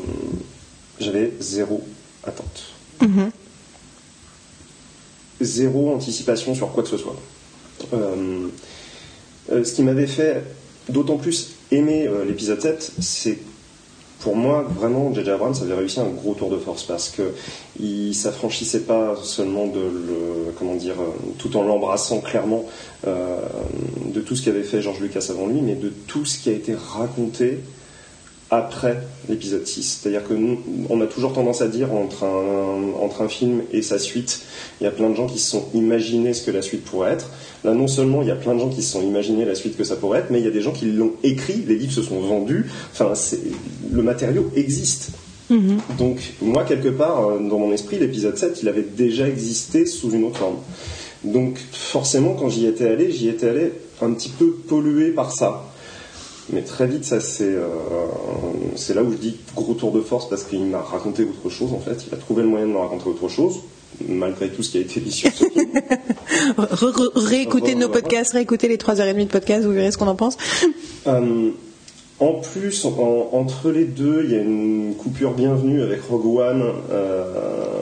j'avais 1.00 1.32
zéro 1.40 1.88
attente. 2.26 2.74
Mhm. 3.02 3.30
Zéro 5.40 5.94
anticipation 5.94 6.56
sur 6.56 6.72
quoi 6.74 6.82
que 6.82 6.90
ce 6.90 6.98
soit. 6.98 7.16
Euh, 7.94 8.48
ce 9.48 9.74
qui 9.74 9.84
m'avait 9.84 10.08
fait 10.08 10.44
d'autant 10.90 11.18
plus 11.18 11.52
aimer 11.72 12.10
l'épisode 12.26 12.60
7, 12.60 12.94
c'est 13.00 13.38
pour 14.20 14.36
moi, 14.36 14.66
vraiment, 14.68 15.14
J.J. 15.14 15.30
Abrams 15.30 15.54
avait 15.62 15.76
réussi 15.76 16.00
un 16.00 16.08
gros 16.08 16.34
tour 16.34 16.50
de 16.50 16.58
force 16.58 16.84
parce 16.84 17.10
que 17.10 17.34
il 17.80 18.16
s'affranchissait 18.16 18.82
pas 18.82 19.16
seulement 19.22 19.68
de 19.68 19.80
le, 19.80 20.52
comment 20.58 20.76
dire, 20.76 20.96
tout 21.38 21.56
en 21.56 21.64
l'embrassant 21.64 22.20
clairement 22.20 22.66
euh, 23.06 23.38
de 24.06 24.20
tout 24.22 24.36
ce 24.36 24.44
qu'avait 24.44 24.64
fait 24.64 24.82
George 24.82 25.00
Lucas 25.00 25.28
avant 25.30 25.46
lui, 25.46 25.62
mais 25.62 25.76
de 25.76 25.90
tout 26.08 26.26
ce 26.26 26.40
qui 26.40 26.50
a 26.50 26.54
été 26.54 26.74
raconté 26.76 27.60
après 28.50 28.98
l'épisode 29.28 29.66
6. 29.66 30.00
C'est-à-dire 30.02 30.28
que 30.28 30.34
nous, 30.34 30.60
on 30.90 31.02
a 31.02 31.06
toujours 31.06 31.34
tendance 31.34 31.62
à 31.62 31.68
dire 31.68 31.94
entre 31.94 32.24
un, 32.24 33.02
entre 33.02 33.22
un 33.22 33.28
film 33.28 33.62
et 33.72 33.82
sa 33.82 34.00
suite, 34.00 34.42
il 34.80 34.86
y 34.86 34.88
a 34.88 34.92
plein 34.92 35.10
de 35.10 35.16
gens 35.16 35.28
qui 35.28 35.40
se 35.40 35.52
sont 35.52 35.66
imaginés 35.74 36.34
ce 36.34 36.46
que 36.46 36.52
la 36.52 36.62
suite 36.62 36.84
pourrait 36.86 37.14
être. 37.14 37.30
Là, 37.64 37.74
non 37.74 37.88
seulement 37.88 38.22
il 38.22 38.28
y 38.28 38.32
a 38.32 38.36
plein 38.36 38.54
de 38.54 38.60
gens 38.60 38.70
qui 38.70 38.82
se 38.82 38.94
sont 38.94 39.02
imaginés 39.02 39.46
la 39.46 39.56
suite 39.56 39.76
que 39.76 39.84
ça 39.84 39.96
pourrait 39.96 40.20
être, 40.20 40.32
mais 40.32 40.40
il 40.40 40.46
y 40.46 40.48
a 40.48 40.52
des 40.52 40.62
gens 40.62 40.72
qui 40.72 40.86
l'ont 40.86 41.14
écrit, 41.24 41.64
les 41.68 41.76
livres 41.76 41.94
se 41.94 42.04
sont 42.04 42.20
vendus, 42.22 42.66
enfin, 42.94 43.14
le 43.92 44.04
matériau 44.04 44.52
existe. 44.56 45.10
Mm-hmm. 45.52 45.98
Donc, 45.98 46.20
moi, 46.42 46.64
quelque 46.64 46.90
part, 46.90 47.28
euh, 47.28 47.40
dans 47.40 47.60
mon 47.60 47.72
esprit, 47.72 47.98
l'épisode 47.98 48.38
7, 48.38 48.60
il 48.62 48.70
avait 48.70 48.84
déjà 48.84 49.28
existé 49.28 49.86
sous 49.86 50.12
une 50.12 50.26
autre 50.26 50.38
forme. 50.38 50.58
Donc, 51.24 51.58
forcément, 51.72 52.34
quand 52.34 52.50
j'y 52.50 52.66
étais 52.66 52.88
allé, 52.88 53.12
j'y 53.12 53.30
étais 53.30 53.50
allé 53.50 53.72
un 54.02 54.12
petit 54.12 54.30
peu 54.30 54.52
pollué 54.52 55.12
par 55.12 55.32
ça. 55.32 55.64
Mais 56.52 56.62
très 56.62 56.88
vite, 56.88 57.04
ça 57.04 57.18
euh, 57.42 57.68
c'est 58.76 58.94
là 58.94 59.04
où 59.04 59.12
je 59.12 59.18
dis 59.18 59.38
gros 59.56 59.74
tour 59.74 59.92
de 59.92 60.02
force 60.02 60.30
parce 60.30 60.44
qu'il 60.44 60.64
m'a 60.66 60.80
raconté 60.80 61.24
autre 61.24 61.50
chose 61.50 61.74
en 61.74 61.80
fait. 61.80 62.06
Il 62.08 62.14
a 62.14 62.18
trouvé 62.18 62.44
le 62.44 62.50
moyen 62.50 62.68
de 62.68 62.72
me 62.72 62.78
raconter 62.78 63.10
autre 63.10 63.28
chose 63.28 63.60
malgré 64.08 64.50
tout 64.50 64.64
ce 64.64 64.72
qui 64.72 64.78
a 64.78 64.82
été 64.82 65.00
dit 65.00 65.12
sur 65.12 65.32
ce 65.32 65.46
film. 65.50 65.72
réécoutez 67.16 67.76
nos 67.76 67.90
podcasts, 67.90 68.34
réécoutez 68.34 68.68
les 68.68 68.78
3h30 68.78 69.26
de 69.26 69.32
podcast, 69.32 69.66
vous 69.66 69.74
verrez 69.74 69.92
ce 69.92 69.98
qu'on 69.98 70.08
en 70.08 70.16
pense. 70.16 70.38
Euh, 71.08 71.52
en 72.20 72.34
plus, 72.34 72.86
entre 72.86 73.70
les 73.70 73.86
deux, 73.86 74.24
il 74.24 74.32
y 74.32 74.36
a 74.36 74.42
une 74.42 74.96
coupure 74.96 75.34
bienvenue 75.34 75.84
avec 75.84 76.02
Rogue 76.02 76.40
One, 76.40 76.64
euh, 76.92 77.77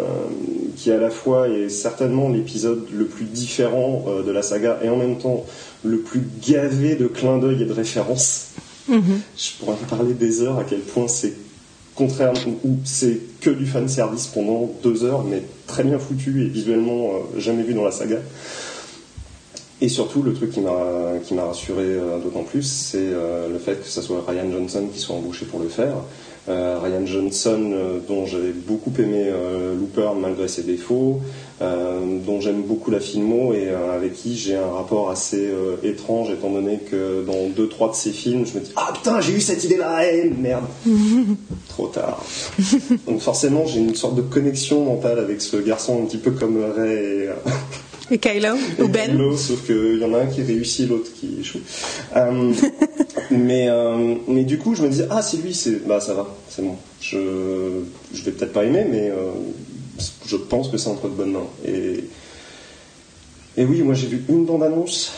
qui 0.85 0.91
à 0.91 0.97
la 0.97 1.09
fois 1.09 1.49
est 1.49 1.69
certainement 1.69 2.29
l'épisode 2.29 2.85
le 2.93 3.05
plus 3.05 3.25
différent 3.25 4.05
de 4.23 4.31
la 4.31 4.43
saga 4.43 4.77
et 4.83 4.89
en 4.89 4.97
même 4.97 5.17
temps 5.17 5.43
le 5.83 5.97
plus 5.97 6.21
gavé 6.47 6.93
de 6.93 7.07
clins 7.07 7.39
d'œil 7.39 7.63
et 7.63 7.65
de 7.65 7.73
références. 7.73 8.49
Mhm. 8.87 9.01
Je 9.35 9.49
pourrais 9.57 9.73
en 9.73 9.87
parler 9.87 10.13
des 10.13 10.43
heures 10.43 10.59
à 10.59 10.63
quel 10.63 10.81
point 10.81 11.07
c'est 11.07 11.33
contraire 11.95 12.33
ou 12.63 12.77
c'est 12.83 13.19
que 13.41 13.49
du 13.49 13.65
fan 13.65 13.89
service 13.89 14.27
pendant 14.27 14.69
deux 14.83 15.03
heures, 15.03 15.23
mais 15.23 15.41
très 15.65 15.83
bien 15.83 15.97
foutu 15.97 16.43
et 16.43 16.47
visuellement 16.49 17.07
euh, 17.07 17.39
jamais 17.39 17.63
vu 17.63 17.73
dans 17.73 17.85
la 17.85 17.91
saga. 17.91 18.17
et 19.81 19.89
surtout, 19.89 20.21
le 20.21 20.33
truc 20.35 20.51
qui 20.51 20.59
m'a 20.59 21.13
qui 21.25 21.33
m'a 21.33 21.45
rassuré 21.45 21.83
euh, 21.83 22.19
d'autant 22.19 22.43
plus, 22.43 22.61
c'est 22.61 22.99
euh, 22.99 23.49
le 23.49 23.57
fait 23.57 23.81
que 23.81 23.89
ce 23.89 24.03
soit 24.03 24.23
Ryan 24.27 24.51
Johnson 24.51 24.87
qui 24.93 24.99
soit 24.99 25.15
embauché 25.15 25.47
pour 25.47 25.61
le 25.61 25.67
faire. 25.67 25.95
Euh, 26.47 26.77
Ryan 26.79 27.05
Johnson, 27.07 27.71
euh, 27.73 27.97
dont 28.07 28.27
j'avais 28.27 28.51
beaucoup 28.51 28.93
aimé 28.99 29.23
euh, 29.25 29.73
Looper 29.75 30.11
malgré 30.19 30.47
ses 30.47 30.61
défauts, 30.61 31.21
dont 31.59 32.41
j'aime 32.41 32.63
beaucoup 32.63 32.91
la 32.91 32.99
filmo 32.99 33.53
et 33.53 33.69
avec 33.69 34.13
qui 34.13 34.35
j'ai 34.35 34.57
un 34.57 34.71
rapport 34.71 35.09
assez 35.09 35.49
étrange 35.83 36.29
étant 36.29 36.49
donné 36.49 36.79
que 36.79 37.23
dans 37.25 37.47
deux 37.47 37.69
trois 37.69 37.89
de 37.89 37.95
ses 37.95 38.11
films, 38.11 38.45
je 38.45 38.59
me 38.59 38.63
dis 38.63 38.73
ah 38.75 38.91
putain 38.93 39.21
j'ai 39.21 39.31
eu 39.31 39.39
cette 39.39 39.63
idée 39.63 39.77
là, 39.77 40.01
eh, 40.05 40.29
merde, 40.29 40.65
trop 41.69 41.87
tard. 41.87 42.21
Donc 43.07 43.21
forcément 43.21 43.65
j'ai 43.65 43.79
une 43.79 43.95
sorte 43.95 44.15
de 44.15 44.21
connexion 44.21 44.83
mentale 44.83 45.17
avec 45.17 45.41
ce 45.41 45.55
garçon 45.55 46.03
un 46.03 46.05
petit 46.05 46.17
peu 46.17 46.31
comme 46.31 46.61
Ray. 46.75 46.93
Et, 46.93 47.29
Et 48.11 48.19
Kylo 48.19 48.55
Ou 48.79 48.87
Ben 48.87 49.11
Kylo, 49.11 49.35
sauf 49.35 49.65
qu'il 49.65 49.99
y 49.99 50.05
en 50.05 50.13
a 50.13 50.19
un 50.19 50.27
qui 50.27 50.43
réussit, 50.43 50.87
l'autre 50.87 51.09
qui 51.13 51.39
échoue. 51.39 51.61
Euh, 52.15 52.53
mais, 53.31 53.67
euh, 53.69 54.15
mais 54.27 54.43
du 54.43 54.59
coup, 54.59 54.75
je 54.75 54.83
me 54.83 54.89
disais, 54.89 55.07
ah, 55.09 55.21
c'est 55.21 55.37
lui, 55.37 55.53
c'est, 55.53 55.87
bah, 55.87 55.99
ça 55.99 56.13
va, 56.13 56.27
c'est 56.49 56.61
bon. 56.61 56.75
Je, 57.01 57.81
je 58.13 58.23
vais 58.23 58.31
peut-être 58.31 58.53
pas 58.53 58.63
aimer, 58.63 58.85
mais 58.89 59.09
euh, 59.09 59.31
je 60.25 60.35
pense 60.35 60.69
que 60.69 60.77
c'est 60.77 60.89
entre 60.89 61.09
de 61.09 61.13
bonnes 61.15 61.31
mains. 61.31 61.47
Et, 61.65 62.03
et 63.57 63.65
oui, 63.65 63.81
moi 63.81 63.93
j'ai 63.93 64.07
vu 64.07 64.23
une 64.29 64.45
bande-annonce, 64.45 65.13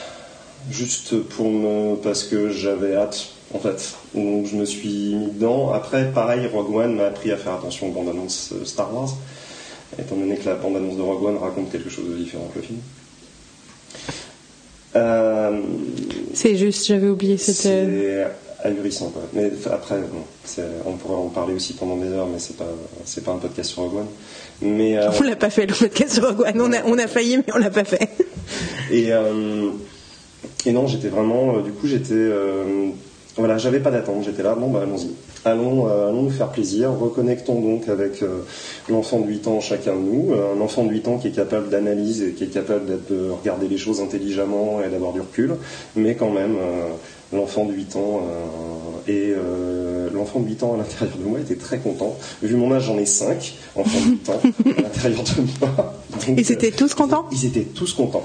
juste 0.71 1.19
pour 1.19 1.49
me, 1.49 1.95
parce 1.95 2.23
que 2.23 2.49
j'avais 2.49 2.95
hâte, 2.95 3.31
en 3.53 3.59
fait. 3.59 3.95
Donc 4.15 4.45
je 4.45 4.55
me 4.55 4.65
suis 4.65 5.15
mis 5.15 5.31
dedans. 5.31 5.71
Après, 5.71 6.11
pareil, 6.11 6.47
Rogue 6.47 6.73
One 6.75 6.95
m'a 6.95 7.05
appris 7.05 7.31
à 7.31 7.37
faire 7.37 7.53
attention 7.53 7.87
aux 7.87 7.91
bandes-annonces 7.91 8.53
euh, 8.53 8.65
Star 8.65 8.93
Wars 8.93 9.13
étant 9.99 10.15
donné 10.15 10.35
que 10.37 10.45
la 10.45 10.55
bande-annonce 10.55 10.97
de 10.97 11.01
Rogue 11.01 11.23
One 11.23 11.37
raconte 11.37 11.71
quelque 11.71 11.89
chose 11.89 12.09
de 12.09 12.15
différent 12.15 12.49
que 12.53 12.59
le 12.59 12.65
film. 12.65 12.79
Euh, 14.95 15.59
C'est 16.33 16.55
juste, 16.55 16.87
j'avais 16.87 17.07
oublié 17.07 17.37
cette. 17.37 17.55
c'est 17.55 18.27
ahurissant, 18.63 19.09
quoi. 19.09 19.21
Mais 19.33 19.51
après, 19.71 19.97
bon, 19.99 20.63
on 20.85 20.93
pourrait 20.93 21.15
en 21.15 21.27
parler 21.29 21.53
aussi 21.53 21.73
pendant 21.73 21.97
des 21.97 22.07
heures, 22.07 22.27
mais 22.27 22.39
c'est 22.39 22.57
pas, 22.57 22.65
c'est 23.05 23.23
pas 23.23 23.31
un 23.31 23.37
podcast 23.37 23.69
sur 23.71 23.83
Rogue 23.83 23.97
One. 23.97 24.07
Mais, 24.61 24.97
euh, 24.97 25.09
On 25.19 25.23
l'a 25.23 25.35
pas 25.35 25.49
fait 25.49 25.65
le 25.65 25.73
podcast 25.75 26.13
sur 26.15 26.27
Rogue 26.27 26.41
One. 26.41 26.61
On 26.61 26.73
a, 26.73 26.83
on 26.85 26.97
a 26.97 27.07
failli, 27.07 27.37
mais 27.37 27.53
on 27.53 27.57
l'a 27.59 27.69
pas 27.69 27.83
fait. 27.83 28.09
Et, 28.91 29.11
euh, 29.13 29.69
et 30.65 30.71
non, 30.71 30.87
j'étais 30.87 31.09
vraiment, 31.09 31.57
euh, 31.57 31.61
du 31.61 31.71
coup, 31.71 31.87
j'étais, 31.87 32.13
euh, 32.13 32.89
voilà, 33.37 33.57
j'avais 33.57 33.79
pas 33.79 33.91
d'attente, 33.91 34.23
j'étais 34.25 34.43
là, 34.43 34.55
bon, 34.55 34.69
bah, 34.69 34.81
allons-y. 34.83 35.11
Allons, 35.45 35.87
euh, 35.87 36.09
allons 36.09 36.23
nous 36.23 36.29
faire 36.29 36.49
plaisir, 36.49 36.91
reconnectons 36.91 37.61
donc 37.61 37.87
avec 37.87 38.21
euh, 38.23 38.39
l'enfant 38.89 39.19
de 39.19 39.27
8 39.27 39.47
ans, 39.47 39.61
chacun 39.61 39.93
de 39.95 40.01
nous, 40.01 40.31
Euh, 40.33 40.55
un 40.57 40.61
enfant 40.61 40.83
de 40.83 40.89
8 40.91 41.07
ans 41.07 41.17
qui 41.17 41.27
est 41.27 41.31
capable 41.35 41.69
d'analyse 41.69 42.21
et 42.23 42.31
qui 42.31 42.43
est 42.45 42.47
capable 42.47 42.85
d'être- 42.85 43.09
de 43.11 43.29
regarder 43.29 43.67
les 43.67 43.77
choses 43.77 44.01
intelligemment 44.01 44.81
et 44.85 44.89
d'avoir 44.89 45.13
du 45.13 45.21
recul, 45.21 45.55
mais 45.95 46.15
quand 46.15 46.31
même, 46.31 46.55
l'enfant 47.31 47.65
de 47.65 47.73
8 47.73 47.95
ans 47.95 48.21
euh, 48.23 49.11
et 49.11 49.33
euh, 49.35 50.09
l'enfant 50.13 50.39
de 50.39 50.47
8 50.47 50.63
ans 50.63 50.73
à 50.73 50.77
l'intérieur 50.77 51.15
de 51.17 51.23
moi 51.23 51.39
était 51.39 51.55
très 51.55 51.77
content. 51.77 52.17
Vu 52.41 52.55
mon 52.55 52.71
âge, 52.73 52.85
j'en 52.85 52.97
ai 52.97 53.05
5 53.05 53.53
enfants 53.75 53.99
de 54.05 54.11
8 54.11 54.29
ans 54.29 54.39
à 54.77 54.81
l'intérieur 54.81 55.23
de 55.23 55.41
moi. 55.61 55.93
Donc, 56.11 56.37
Ils 56.37 56.51
étaient 56.51 56.71
tous 56.71 56.93
contents? 56.93 57.25
Ils 57.31 57.45
étaient 57.45 57.61
tous 57.73 57.93
contents. 57.93 58.23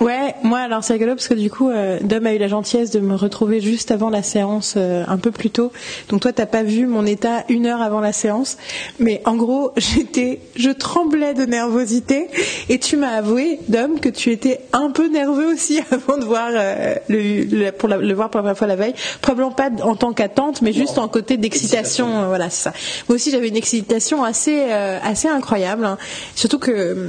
Euh, 0.00 0.04
ouais, 0.04 0.34
moi 0.42 0.58
alors 0.60 0.82
c'est 0.84 0.92
rigolo 0.94 1.14
parce 1.14 1.28
que 1.28 1.34
du 1.34 1.50
coup, 1.50 1.70
euh, 1.70 1.98
Dom 2.02 2.26
a 2.26 2.34
eu 2.34 2.38
la 2.38 2.48
gentillesse 2.48 2.90
de 2.90 3.00
me 3.00 3.14
retrouver 3.14 3.60
juste 3.60 3.90
avant 3.90 4.10
la 4.10 4.22
séance, 4.22 4.74
euh, 4.76 5.04
un 5.08 5.18
peu 5.18 5.30
plus 5.30 5.50
tôt. 5.50 5.72
Donc 6.08 6.20
toi, 6.20 6.32
t'as 6.32 6.46
pas 6.46 6.62
vu 6.62 6.86
mon 6.86 7.06
état 7.06 7.44
une 7.48 7.66
heure 7.66 7.82
avant 7.82 8.00
la 8.00 8.12
séance, 8.12 8.56
mais 8.98 9.22
en 9.24 9.34
gros, 9.36 9.72
j'étais, 9.76 10.40
je 10.56 10.70
tremblais 10.70 11.34
de 11.34 11.44
nervosité 11.44 12.28
et 12.68 12.78
tu 12.78 12.96
m'as 12.96 13.14
avoué, 13.16 13.58
Dom, 13.68 14.00
que 14.00 14.08
tu 14.08 14.30
étais 14.30 14.60
un 14.72 14.90
peu 14.90 15.08
nerveux 15.08 15.52
aussi 15.52 15.80
avant 15.90 16.18
de 16.18 16.24
voir 16.24 16.48
euh, 16.52 16.94
le, 17.08 17.44
le- 17.44 17.72
pour 17.72 17.88
la- 17.88 17.96
le 17.98 18.14
voir 18.14 18.30
pour 18.30 18.38
la 18.38 18.42
première 18.42 18.58
fois 18.58 18.66
la 18.66 18.76
veille. 18.76 18.94
Probablement 19.20 19.50
pas 19.52 19.70
en 19.82 19.96
tant 19.96 20.12
qu'attente, 20.12 20.62
mais 20.62 20.72
juste 20.72 20.98
en 20.98 21.08
côté 21.08 21.36
d'excitation. 21.36 21.64
Excitation. 22.06 22.22
euh, 22.24 22.28
Voilà, 22.28 22.50
c'est 22.50 22.62
ça. 22.64 22.72
Moi 23.08 23.16
aussi, 23.16 23.30
j'avais 23.30 23.48
une 23.48 23.56
excitation 23.56 24.24
assez, 24.24 24.60
assez 24.70 25.28
incroyable. 25.28 25.84
hein. 25.84 25.98
Surtout 26.34 26.58
que 26.58 27.08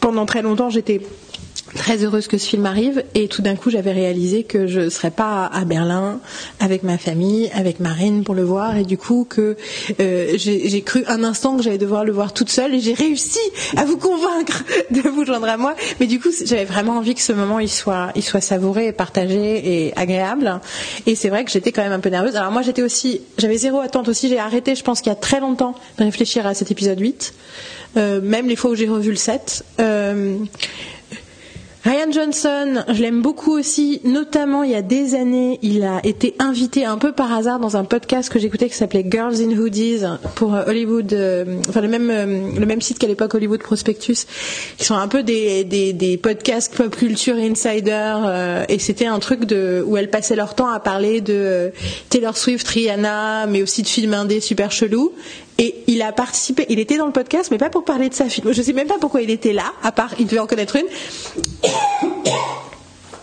pendant 0.00 0.26
très 0.26 0.42
longtemps, 0.42 0.70
j'étais 0.70 1.00
très 1.74 2.04
heureuse 2.04 2.26
que 2.26 2.38
ce 2.38 2.46
film 2.46 2.66
arrive. 2.66 3.04
Et 3.14 3.28
tout 3.28 3.42
d'un 3.42 3.56
coup 3.56 3.70
j'avais 3.70 3.92
réalisé 3.92 4.44
que 4.44 4.66
je 4.66 4.88
serais 4.88 5.10
pas 5.10 5.46
à 5.46 5.64
Berlin 5.64 6.20
avec 6.60 6.82
ma 6.82 6.98
famille, 6.98 7.50
avec 7.54 7.80
Marine 7.80 8.24
pour 8.24 8.34
le 8.34 8.42
voir. 8.42 8.76
Et 8.76 8.84
du 8.84 8.98
coup 8.98 9.26
que 9.28 9.56
euh, 10.00 10.32
j'ai 10.36 10.82
cru 10.82 11.04
un 11.06 11.24
instant 11.24 11.56
que 11.56 11.62
j'allais 11.62 11.78
devoir 11.78 12.04
le 12.04 12.12
voir 12.12 12.32
toute 12.32 12.50
seule. 12.50 12.74
Et 12.74 12.80
j'ai 12.80 12.94
réussi 12.94 13.40
à 13.76 13.84
vous 13.84 13.96
convaincre 13.96 14.64
de 14.90 15.08
vous 15.08 15.24
joindre 15.24 15.48
à 15.48 15.56
moi. 15.56 15.74
Mais 16.00 16.06
du 16.06 16.20
coup 16.20 16.30
j'avais 16.44 16.64
vraiment 16.64 16.96
envie 16.98 17.14
que 17.14 17.22
ce 17.22 17.32
moment 17.32 17.58
il 17.58 17.70
soit 17.70 18.12
il 18.14 18.22
soit 18.22 18.40
savouré 18.40 18.92
partagé 18.92 19.86
et 19.86 19.92
agréable. 19.96 20.60
Et 21.06 21.14
c'est 21.14 21.28
vrai 21.28 21.44
que 21.44 21.50
j'étais 21.50 21.72
quand 21.72 21.82
même 21.82 21.92
un 21.92 22.00
peu 22.00 22.10
nerveuse. 22.10 22.36
Alors 22.36 22.52
moi 22.52 22.62
j'étais 22.62 22.82
aussi 22.82 23.20
j'avais 23.38 23.56
zéro 23.56 23.80
attente 23.80 24.08
aussi. 24.08 24.28
J'ai 24.28 24.38
arrêté 24.38 24.74
je 24.74 24.82
pense 24.82 25.00
qu'il 25.00 25.10
y 25.10 25.12
a 25.12 25.18
très 25.18 25.40
longtemps 25.40 25.74
de 25.98 26.04
réfléchir 26.04 26.46
à 26.46 26.54
cet 26.54 26.70
épisode 26.70 27.00
8 27.00 27.34
euh, 27.96 28.20
même 28.22 28.48
les 28.48 28.56
fois 28.56 28.70
où 28.70 28.74
j'ai 28.74 28.88
revu 28.88 29.10
le 29.10 29.16
7 29.16 29.64
euh, 29.80 30.38
Ryan 31.84 32.12
Johnson, 32.12 32.84
je 32.90 33.02
l'aime 33.02 33.22
beaucoup 33.22 33.58
aussi, 33.58 34.00
notamment 34.04 34.62
il 34.62 34.70
y 34.70 34.76
a 34.76 34.82
des 34.82 35.16
années, 35.16 35.58
il 35.62 35.82
a 35.82 36.00
été 36.04 36.36
invité 36.38 36.84
un 36.84 36.96
peu 36.96 37.10
par 37.10 37.32
hasard 37.32 37.58
dans 37.58 37.76
un 37.76 37.82
podcast 37.82 38.28
que 38.28 38.38
j'écoutais 38.38 38.68
qui 38.68 38.76
s'appelait 38.76 39.04
Girls 39.04 39.42
in 39.42 39.50
Hoodies 39.58 40.02
pour 40.36 40.54
euh, 40.54 40.62
Hollywood, 40.68 41.12
euh, 41.12 41.58
enfin 41.68 41.80
le 41.80 41.88
même 41.88 42.08
euh, 42.08 42.52
le 42.56 42.66
même 42.66 42.80
site 42.80 43.00
qu'à 43.00 43.08
l'époque 43.08 43.34
Hollywood 43.34 43.60
Prospectus, 43.60 44.26
qui 44.78 44.84
sont 44.84 44.94
un 44.94 45.08
peu 45.08 45.24
des 45.24 45.64
des, 45.64 46.16
podcasts 46.18 46.72
pop 46.76 46.94
culture 46.94 47.34
insider 47.34 48.14
et 48.68 48.78
c'était 48.78 49.06
un 49.06 49.18
truc 49.18 49.44
de 49.44 49.82
où 49.84 49.96
elles 49.96 50.10
passaient 50.10 50.36
leur 50.36 50.54
temps 50.54 50.68
à 50.68 50.78
parler 50.78 51.20
de 51.20 51.72
Taylor 52.10 52.36
Swift, 52.36 52.68
Rihanna, 52.68 53.46
mais 53.48 53.60
aussi 53.60 53.82
de 53.82 53.88
films 53.88 54.14
indés 54.14 54.40
super 54.40 54.70
chelous. 54.70 55.12
Et 55.58 55.84
il 55.86 56.02
a 56.02 56.12
participé, 56.12 56.66
il 56.68 56.78
était 56.78 56.96
dans 56.96 57.06
le 57.06 57.12
podcast, 57.12 57.50
mais 57.50 57.58
pas 57.58 57.70
pour 57.70 57.84
parler 57.84 58.08
de 58.08 58.14
sa 58.14 58.28
film. 58.28 58.52
Je 58.52 58.62
sais 58.62 58.72
même 58.72 58.88
pas 58.88 58.98
pourquoi 59.00 59.22
il 59.22 59.30
était 59.30 59.52
là, 59.52 59.72
à 59.82 59.92
part, 59.92 60.14
il 60.18 60.26
devait 60.26 60.38
en 60.38 60.46
connaître 60.46 60.76
une. 60.76 60.86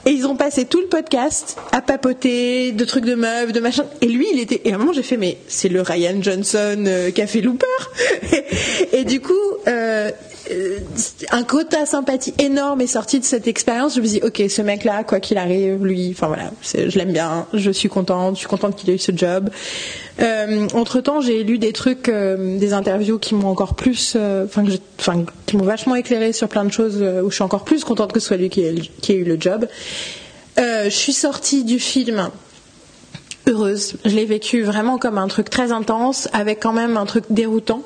Et 0.05 0.11
ils 0.11 0.25
ont 0.25 0.35
passé 0.35 0.65
tout 0.65 0.79
le 0.79 0.87
podcast 0.87 1.57
à 1.71 1.81
papoter 1.81 2.71
de 2.71 2.85
trucs 2.85 3.05
de 3.05 3.15
meufs, 3.15 3.51
de 3.51 3.59
machin. 3.59 3.85
Et 4.01 4.07
lui, 4.07 4.27
il 4.33 4.39
était. 4.39 4.61
Et 4.63 4.71
à 4.71 4.75
un 4.75 4.77
moment, 4.77 4.93
j'ai 4.93 5.03
fait, 5.03 5.17
mais 5.17 5.37
c'est 5.47 5.69
le 5.69 5.81
Ryan 5.81 6.21
Johnson 6.21 6.83
euh, 6.87 7.11
qui 7.11 7.41
Looper. 7.41 7.67
et, 8.93 9.03
du 9.03 9.21
coup, 9.21 9.33
euh, 9.67 10.09
un 11.31 11.43
quota 11.43 11.85
sympathie 11.85 12.33
énorme 12.39 12.81
est 12.81 12.87
sorti 12.87 13.19
de 13.19 13.25
cette 13.25 13.47
expérience. 13.47 13.95
Je 13.95 14.01
me 14.01 14.07
dis, 14.07 14.21
ok, 14.23 14.43
ce 14.49 14.61
mec-là, 14.61 15.03
quoi 15.03 15.19
qu'il 15.19 15.37
arrive, 15.37 15.83
lui, 15.85 16.09
enfin 16.11 16.27
voilà, 16.27 16.51
je 16.73 16.97
l'aime 16.97 17.11
bien, 17.11 17.45
je 17.53 17.71
suis 17.71 17.89
contente, 17.89 18.35
je 18.35 18.39
suis 18.39 18.47
contente 18.47 18.75
qu'il 18.75 18.89
ait 18.89 18.95
eu 18.95 18.99
ce 18.99 19.11
job. 19.15 19.49
Euh, 20.19 20.67
entre 20.73 20.99
temps, 21.01 21.21
j'ai 21.21 21.43
lu 21.43 21.59
des 21.59 21.71
trucs, 21.71 22.09
euh, 22.09 22.57
des 22.57 22.73
interviews 22.73 23.19
qui 23.19 23.35
m'ont 23.35 23.47
encore 23.47 23.75
plus, 23.75 24.13
euh, 24.15 24.45
enfin, 24.45 24.65
qui 25.45 25.57
m'ont 25.57 25.63
vachement 25.63 25.95
éclairé 25.95 26.33
sur 26.33 26.49
plein 26.49 26.65
de 26.65 26.71
choses 26.71 26.97
euh, 26.99 27.21
où 27.21 27.29
je 27.29 27.35
suis 27.35 27.43
encore 27.43 27.63
plus 27.63 27.83
contente 27.83 28.11
que 28.11 28.19
ce 28.19 28.27
soit 28.27 28.37
lui 28.37 28.49
qui 28.49 28.61
ait, 28.61 28.75
qui 29.01 29.13
ait 29.13 29.15
eu 29.15 29.23
le 29.23 29.37
job. 29.39 29.67
Euh, 30.59 30.85
je 30.85 30.89
suis 30.89 31.13
sortie 31.13 31.63
du 31.63 31.79
film 31.79 32.29
heureuse. 33.47 33.93
Je 34.03 34.15
l'ai 34.15 34.25
vécu 34.25 34.61
vraiment 34.63 34.97
comme 34.97 35.17
un 35.17 35.27
truc 35.27 35.49
très 35.49 35.71
intense, 35.71 36.27
avec 36.33 36.59
quand 36.59 36.73
même 36.73 36.97
un 36.97 37.05
truc 37.05 37.25
déroutant. 37.29 37.81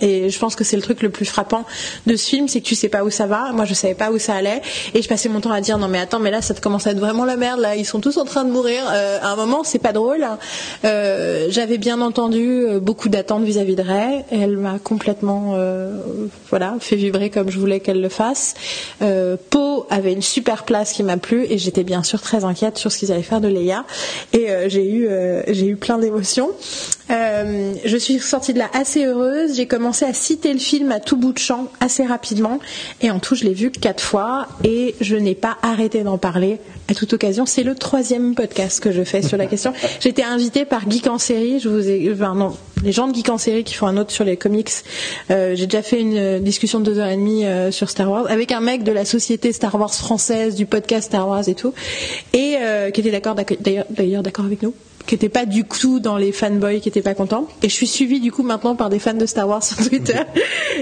Et 0.00 0.30
je 0.30 0.38
pense 0.38 0.56
que 0.56 0.64
c'est 0.64 0.76
le 0.76 0.82
truc 0.82 1.02
le 1.02 1.10
plus 1.10 1.24
frappant 1.24 1.64
de 2.06 2.16
ce 2.16 2.28
film, 2.28 2.48
c'est 2.48 2.60
que 2.60 2.66
tu 2.66 2.74
sais 2.74 2.88
pas 2.88 3.04
où 3.04 3.10
ça 3.10 3.26
va. 3.26 3.52
Moi, 3.52 3.64
je 3.64 3.74
savais 3.74 3.94
pas 3.94 4.10
où 4.10 4.18
ça 4.18 4.34
allait, 4.34 4.62
et 4.94 5.02
je 5.02 5.08
passais 5.08 5.28
mon 5.28 5.40
temps 5.40 5.52
à 5.52 5.60
dire 5.60 5.78
non 5.78 5.88
mais 5.88 5.98
attends, 5.98 6.18
mais 6.20 6.30
là 6.30 6.42
ça 6.42 6.54
commence 6.54 6.86
à 6.86 6.90
être 6.92 6.98
vraiment 6.98 7.24
la 7.24 7.36
merde. 7.36 7.60
Là, 7.60 7.76
ils 7.76 7.84
sont 7.84 8.00
tous 8.00 8.16
en 8.16 8.24
train 8.24 8.44
de 8.44 8.50
mourir. 8.50 8.82
Euh, 8.90 9.18
à 9.20 9.28
un 9.28 9.36
moment, 9.36 9.64
c'est 9.64 9.78
pas 9.78 9.92
drôle. 9.92 10.26
Euh, 10.84 11.46
J'avais 11.50 11.78
bien 11.78 12.00
entendu 12.00 12.64
euh, 12.64 12.80
beaucoup 12.80 13.08
d'attentes 13.08 13.44
vis-à-vis 13.44 13.76
de 13.76 13.82
Ray. 13.82 14.24
Elle 14.30 14.56
m'a 14.56 14.78
complètement, 14.78 15.54
euh, 15.56 16.00
voilà, 16.50 16.76
fait 16.80 16.96
vibrer 16.96 17.30
comme 17.30 17.50
je 17.50 17.58
voulais 17.58 17.80
qu'elle 17.80 18.00
le 18.00 18.08
fasse. 18.08 18.54
Poe 19.50 19.86
avait 19.90 20.12
une 20.12 20.22
super 20.22 20.64
place 20.64 20.92
qui 20.92 21.02
m'a 21.02 21.16
plu, 21.16 21.46
et 21.50 21.58
j'étais 21.58 21.84
bien 21.84 22.02
sûr 22.02 22.20
très 22.20 22.44
inquiète 22.44 22.78
sur 22.78 22.92
ce 22.92 22.98
qu'ils 22.98 23.12
allaient 23.12 23.22
faire 23.22 23.40
de 23.40 23.48
Leia. 23.48 23.84
Et 24.32 24.48
j'ai 24.68 24.88
eu, 24.90 25.08
j'ai 25.48 25.66
eu 25.66 25.76
plein 25.76 25.98
d'émotions. 25.98 26.50
Euh, 27.10 27.74
je 27.84 27.96
suis 27.96 28.18
sortie 28.18 28.52
de 28.52 28.58
là 28.58 28.70
assez 28.72 29.04
heureuse. 29.04 29.56
J'ai 29.56 29.66
commencé 29.66 30.04
à 30.04 30.12
citer 30.12 30.52
le 30.52 30.58
film 30.58 30.92
à 30.92 31.00
tout 31.00 31.16
bout 31.16 31.32
de 31.32 31.38
champ 31.38 31.68
assez 31.80 32.04
rapidement. 32.04 32.58
Et 33.00 33.10
en 33.10 33.18
tout, 33.18 33.34
je 33.34 33.44
l'ai 33.44 33.54
vu 33.54 33.70
quatre 33.70 34.02
fois 34.02 34.46
et 34.64 34.94
je 35.00 35.16
n'ai 35.16 35.34
pas 35.34 35.56
arrêté 35.62 36.02
d'en 36.02 36.18
parler 36.18 36.60
à 36.88 36.94
toute 36.94 37.12
occasion. 37.12 37.46
C'est 37.46 37.62
le 37.62 37.74
troisième 37.74 38.34
podcast 38.34 38.80
que 38.80 38.92
je 38.92 39.02
fais 39.04 39.22
sur 39.22 39.36
la 39.36 39.46
question. 39.48 39.72
J'ai 40.00 40.10
été 40.10 40.24
invitée 40.24 40.64
par 40.64 40.90
Geek 40.90 41.06
en 41.06 41.18
série. 41.18 41.60
Je 41.60 41.68
vous 41.68 41.88
ai, 41.88 42.10
enfin, 42.12 42.34
non, 42.34 42.56
les 42.84 42.92
gens 42.92 43.08
de 43.08 43.14
Geek 43.14 43.28
en 43.28 43.38
série 43.38 43.64
qui 43.64 43.74
font 43.74 43.86
un 43.86 43.96
autre 43.96 44.10
sur 44.10 44.24
les 44.24 44.36
comics. 44.36 44.70
Euh, 45.30 45.54
J'ai 45.54 45.66
déjà 45.66 45.82
fait 45.82 46.00
une 46.00 46.40
discussion 46.40 46.80
de 46.80 46.84
deux 46.84 46.98
heures 46.98 47.08
et 47.08 47.16
demie 47.16 47.46
euh, 47.46 47.70
sur 47.70 47.90
Star 47.90 48.10
Wars 48.10 48.26
avec 48.28 48.52
un 48.52 48.60
mec 48.60 48.84
de 48.84 48.92
la 48.92 49.04
société 49.04 49.52
Star 49.52 49.74
Wars 49.74 49.94
française, 49.94 50.54
du 50.54 50.66
podcast 50.66 51.08
Star 51.08 51.28
Wars 51.28 51.48
et 51.48 51.54
tout, 51.54 51.74
et 52.32 52.56
euh, 52.60 52.90
qui 52.90 53.00
était 53.00 53.10
d'accord 53.10 53.34
d'ailleurs 53.34 54.22
d'accord 54.22 54.44
avec 54.44 54.62
nous 54.62 54.74
qui 55.08 55.14
n'étaient 55.14 55.30
pas 55.30 55.46
du 55.46 55.64
tout 55.64 56.00
dans 56.00 56.18
les 56.18 56.32
fanboys 56.32 56.80
qui 56.80 56.88
n'étaient 56.88 57.02
pas 57.02 57.14
contents. 57.14 57.48
Et 57.62 57.68
je 57.70 57.74
suis 57.74 57.86
suivie 57.86 58.20
du 58.20 58.30
coup 58.30 58.42
maintenant 58.42 58.76
par 58.76 58.90
des 58.90 58.98
fans 58.98 59.14
de 59.14 59.24
Star 59.24 59.48
Wars 59.48 59.62
sur 59.64 59.76
Twitter, 59.78 60.20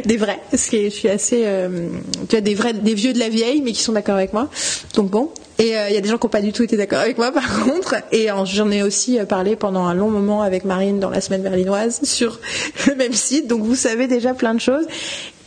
des 0.04 0.16
vrais, 0.16 0.40
parce 0.50 0.66
que 0.66 0.82
je 0.82 0.88
suis 0.88 1.08
assez, 1.08 1.42
euh, 1.44 1.88
tu 2.28 2.34
vois, 2.34 2.40
des 2.40 2.54
vrais, 2.54 2.74
des 2.74 2.94
vieux 2.94 3.12
de 3.12 3.20
la 3.20 3.28
vieille, 3.28 3.62
mais 3.62 3.70
qui 3.72 3.82
sont 3.82 3.92
d'accord 3.92 4.16
avec 4.16 4.32
moi. 4.32 4.50
Donc 4.94 5.10
bon. 5.10 5.30
Et 5.58 5.68
il 5.68 5.94
y 5.94 5.96
a 5.96 6.00
des 6.02 6.08
gens 6.08 6.18
qui 6.18 6.26
n'ont 6.26 6.30
pas 6.30 6.42
du 6.42 6.52
tout 6.52 6.64
été 6.64 6.76
d'accord 6.76 6.98
avec 6.98 7.16
moi 7.16 7.32
par 7.32 7.64
contre. 7.64 7.94
Et 8.12 8.28
j'en 8.44 8.70
ai 8.70 8.82
aussi 8.82 9.18
parlé 9.28 9.54
pendant 9.54 9.86
un 9.86 9.94
long 9.94 10.10
moment 10.10 10.42
avec 10.42 10.64
Marine 10.64 10.98
dans 10.98 11.08
la 11.08 11.20
semaine 11.20 11.42
berlinoise 11.42 12.00
sur 12.02 12.40
le 12.88 12.96
même 12.96 13.14
site. 13.14 13.46
Donc 13.46 13.62
vous 13.62 13.76
savez 13.76 14.08
déjà 14.08 14.34
plein 14.34 14.54
de 14.54 14.60
choses. 14.60 14.86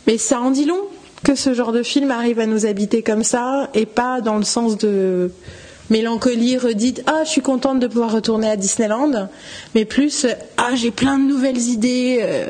Mais 0.06 0.16
ça 0.16 0.40
en 0.40 0.50
dit 0.50 0.64
long 0.64 0.80
que 1.22 1.34
ce 1.34 1.52
genre 1.52 1.72
de 1.72 1.82
film 1.82 2.10
arrive 2.10 2.40
à 2.40 2.46
nous 2.46 2.64
habiter 2.64 3.02
comme 3.02 3.24
ça 3.24 3.68
et 3.74 3.84
pas 3.84 4.22
dans 4.22 4.38
le 4.38 4.44
sens 4.44 4.78
de 4.78 5.30
mélancolie 5.90 6.56
redite 6.56 7.02
ah 7.06 7.22
je 7.24 7.30
suis 7.30 7.40
contente 7.42 7.80
de 7.80 7.86
pouvoir 7.86 8.12
retourner 8.12 8.48
à 8.48 8.56
Disneyland 8.56 9.28
mais 9.74 9.84
plus 9.84 10.26
ah 10.56 10.70
j'ai 10.74 10.90
plein 10.90 11.18
de 11.18 11.24
nouvelles 11.24 11.58
idées 11.58 12.18
euh, 12.22 12.46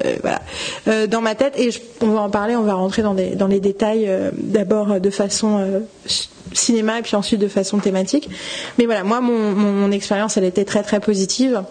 euh, 0.87 1.06
dans 1.06 1.23
ma 1.23 1.35
tête 1.35 1.59
et 1.59 1.70
on 2.02 2.09
va 2.09 2.20
en 2.20 2.30
parler 2.30 2.54
on 2.54 2.62
va 2.62 2.75
rentrer 2.75 3.02
dans, 3.02 3.14
dans 3.14 3.47
les 3.47 3.61
détails 3.61 4.04
euh, 4.09 4.30
d'abord 4.37 5.00
de 5.00 5.11
façon 5.11 5.82
cinéma 6.52 6.99
et 6.99 7.02
puis 7.02 7.16
ensuite 7.16 7.40
de 7.40 7.49
façon 7.49 7.78
thématique. 7.78 8.28
Mais 8.78 8.85
voilà 8.85 9.04
moi 9.04 9.20
mon, 9.20 9.52
mon 9.52 9.90
expérience 9.92 10.37
elle 10.37 10.44
était 10.44 10.64
très 10.64 10.82
très 10.82 11.00
positive. 11.00 11.62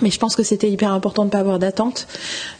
Mais 0.00 0.10
je 0.10 0.18
pense 0.18 0.36
que 0.36 0.42
c'était 0.42 0.70
hyper 0.70 0.90
important 0.90 1.22
de 1.24 1.26
ne 1.26 1.32
pas 1.32 1.40
avoir 1.40 1.58
d'attente. 1.58 2.06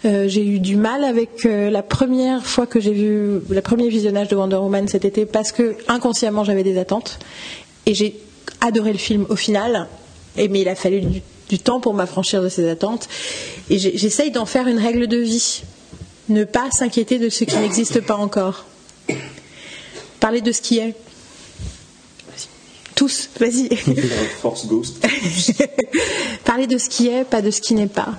J'ai 0.05 0.47
eu 0.47 0.61
du 0.61 0.77
mal 0.77 1.03
avec 1.03 1.45
la 1.45 1.83
première 1.83 2.45
fois 2.45 2.67
que 2.67 2.79
j'ai 2.79 2.93
vu 2.93 3.41
le 3.49 3.61
premier 3.63 3.89
visionnage 3.89 4.29
de 4.29 4.37
Wonder 4.37 4.57
Woman 4.57 4.87
cet 4.87 5.07
été 5.07 5.25
parce 5.25 5.51
que 5.51 5.75
inconsciemment 5.89 6.45
j'avais 6.45 6.63
des 6.63 6.79
attentes. 6.79 7.19
Et 7.87 7.95
j'ai 7.95 8.21
adoré 8.63 8.93
le 8.93 8.99
film 8.99 9.27
au 9.29 9.37
final. 9.37 9.89
Et, 10.37 10.49
mais 10.49 10.63
il 10.63 10.69
a 10.69 10.75
fallu 10.75 11.01
du, 11.03 11.23
du 11.49 11.59
temps 11.59 11.81
pour 11.81 11.93
m'affranchir 11.93 12.43
de 12.43 12.49
ces 12.49 12.69
attentes 12.71 13.09
et 13.69 13.79
j'essaye 13.79 14.31
d'en 14.31 14.47
faire 14.47 14.67
une 14.69 14.79
règle 14.79 15.07
de 15.07 15.19
vie. 15.19 15.63
Ne 16.29 16.45
pas 16.45 16.71
s'inquiéter 16.71 17.19
de 17.19 17.29
ce 17.29 17.45
qui 17.45 17.57
n'existe 17.57 18.01
pas 18.01 18.17
encore. 18.17 18.65
Parler 20.21 20.41
de 20.41 20.53
ce 20.53 20.63
qui 20.63 20.79
est. 20.79 20.95
Tous, 22.95 23.29
vas-y. 23.39 23.75
Force 24.41 24.67
Ghost. 24.67 25.05
Parler 26.45 26.67
de 26.67 26.79
ce 26.79 26.89
qui 26.89 27.09
est, 27.09 27.25
pas 27.25 27.43
de 27.43 27.51
ce 27.51 27.61
qui 27.61 27.75
n'est 27.75 27.87
pas. 27.87 28.15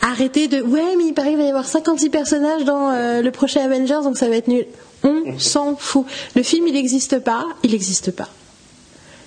Arrêtez 0.00 0.48
de. 0.48 0.62
Ouais, 0.62 0.96
mais 0.96 1.04
il 1.08 1.14
paraît 1.14 1.30
qu'il 1.30 1.38
va 1.38 1.44
y 1.44 1.48
avoir 1.48 1.66
56 1.66 2.10
personnages 2.10 2.64
dans 2.64 2.90
euh, 2.90 3.22
le 3.22 3.30
prochain 3.30 3.60
Avengers, 3.60 4.00
donc 4.02 4.16
ça 4.16 4.28
va 4.28 4.36
être 4.36 4.48
nul. 4.48 4.66
On 5.02 5.38
s'en 5.38 5.76
fout. 5.76 6.06
Le 6.34 6.42
film, 6.42 6.66
il 6.66 6.74
n'existe 6.74 7.18
pas, 7.18 7.44
il 7.62 7.72
n'existe 7.72 8.10
pas. 8.10 8.28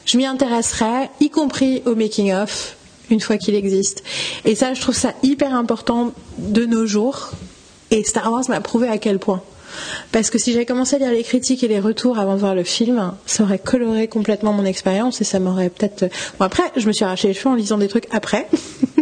Je 0.07 0.17
m'y 0.17 0.25
intéresserai, 0.25 1.09
y 1.19 1.29
compris 1.29 1.83
au 1.85 1.93
making-of, 1.93 2.77
une 3.09 3.19
fois 3.19 3.37
qu'il 3.37 3.55
existe. 3.55 4.03
Et 4.45 4.55
ça, 4.55 4.73
je 4.73 4.79
trouve 4.79 4.95
ça 4.95 5.13
hyper 5.21 5.53
important 5.53 6.13
de 6.37 6.65
nos 6.65 6.85
jours. 6.85 7.31
Et 7.91 8.05
Star 8.05 8.31
Wars 8.31 8.43
m'a 8.47 8.61
prouvé 8.61 8.87
à 8.87 8.97
quel 8.97 9.19
point. 9.19 9.41
Parce 10.13 10.29
que 10.29 10.37
si 10.37 10.53
j'avais 10.53 10.65
commencé 10.65 10.95
à 10.95 10.99
lire 10.99 11.11
les 11.11 11.23
critiques 11.23 11.61
et 11.61 11.67
les 11.67 11.81
retours 11.81 12.19
avant 12.19 12.35
de 12.35 12.39
voir 12.39 12.55
le 12.55 12.63
film, 12.63 13.11
ça 13.25 13.43
aurait 13.43 13.59
coloré 13.59 14.07
complètement 14.07 14.53
mon 14.53 14.63
expérience 14.63 15.19
et 15.19 15.25
ça 15.25 15.39
m'aurait 15.39 15.69
peut-être. 15.69 16.05
Bon, 16.39 16.45
après, 16.45 16.63
je 16.77 16.87
me 16.87 16.93
suis 16.93 17.03
arraché 17.03 17.27
les 17.27 17.33
cheveux 17.33 17.49
en 17.49 17.55
lisant 17.55 17.77
des 17.77 17.89
trucs 17.89 18.07
après. 18.11 18.47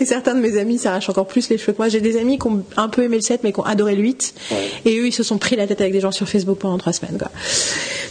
et 0.00 0.04
certains 0.04 0.34
de 0.34 0.40
mes 0.40 0.58
amis 0.58 0.78
s'arrachent 0.78 1.08
encore 1.08 1.26
plus 1.26 1.48
les 1.48 1.58
cheveux 1.58 1.72
que 1.72 1.78
moi. 1.78 1.88
J'ai 1.88 2.00
des 2.00 2.16
amis 2.16 2.38
qui 2.38 2.46
ont 2.46 2.62
un 2.76 2.88
peu 2.88 3.02
aimé 3.02 3.16
le 3.16 3.22
7 3.22 3.42
mais 3.44 3.52
qui 3.52 3.60
ont 3.60 3.64
adoré 3.64 3.96
le 3.96 4.02
8. 4.02 4.34
Et 4.84 4.98
eux, 4.98 5.06
ils 5.06 5.12
se 5.12 5.22
sont 5.22 5.38
pris 5.38 5.56
la 5.56 5.66
tête 5.66 5.80
avec 5.80 5.92
des 5.92 6.00
gens 6.00 6.12
sur 6.12 6.28
Facebook 6.28 6.58
pendant 6.58 6.78
trois 6.78 6.92
semaines. 6.92 7.18
Quoi. 7.18 7.30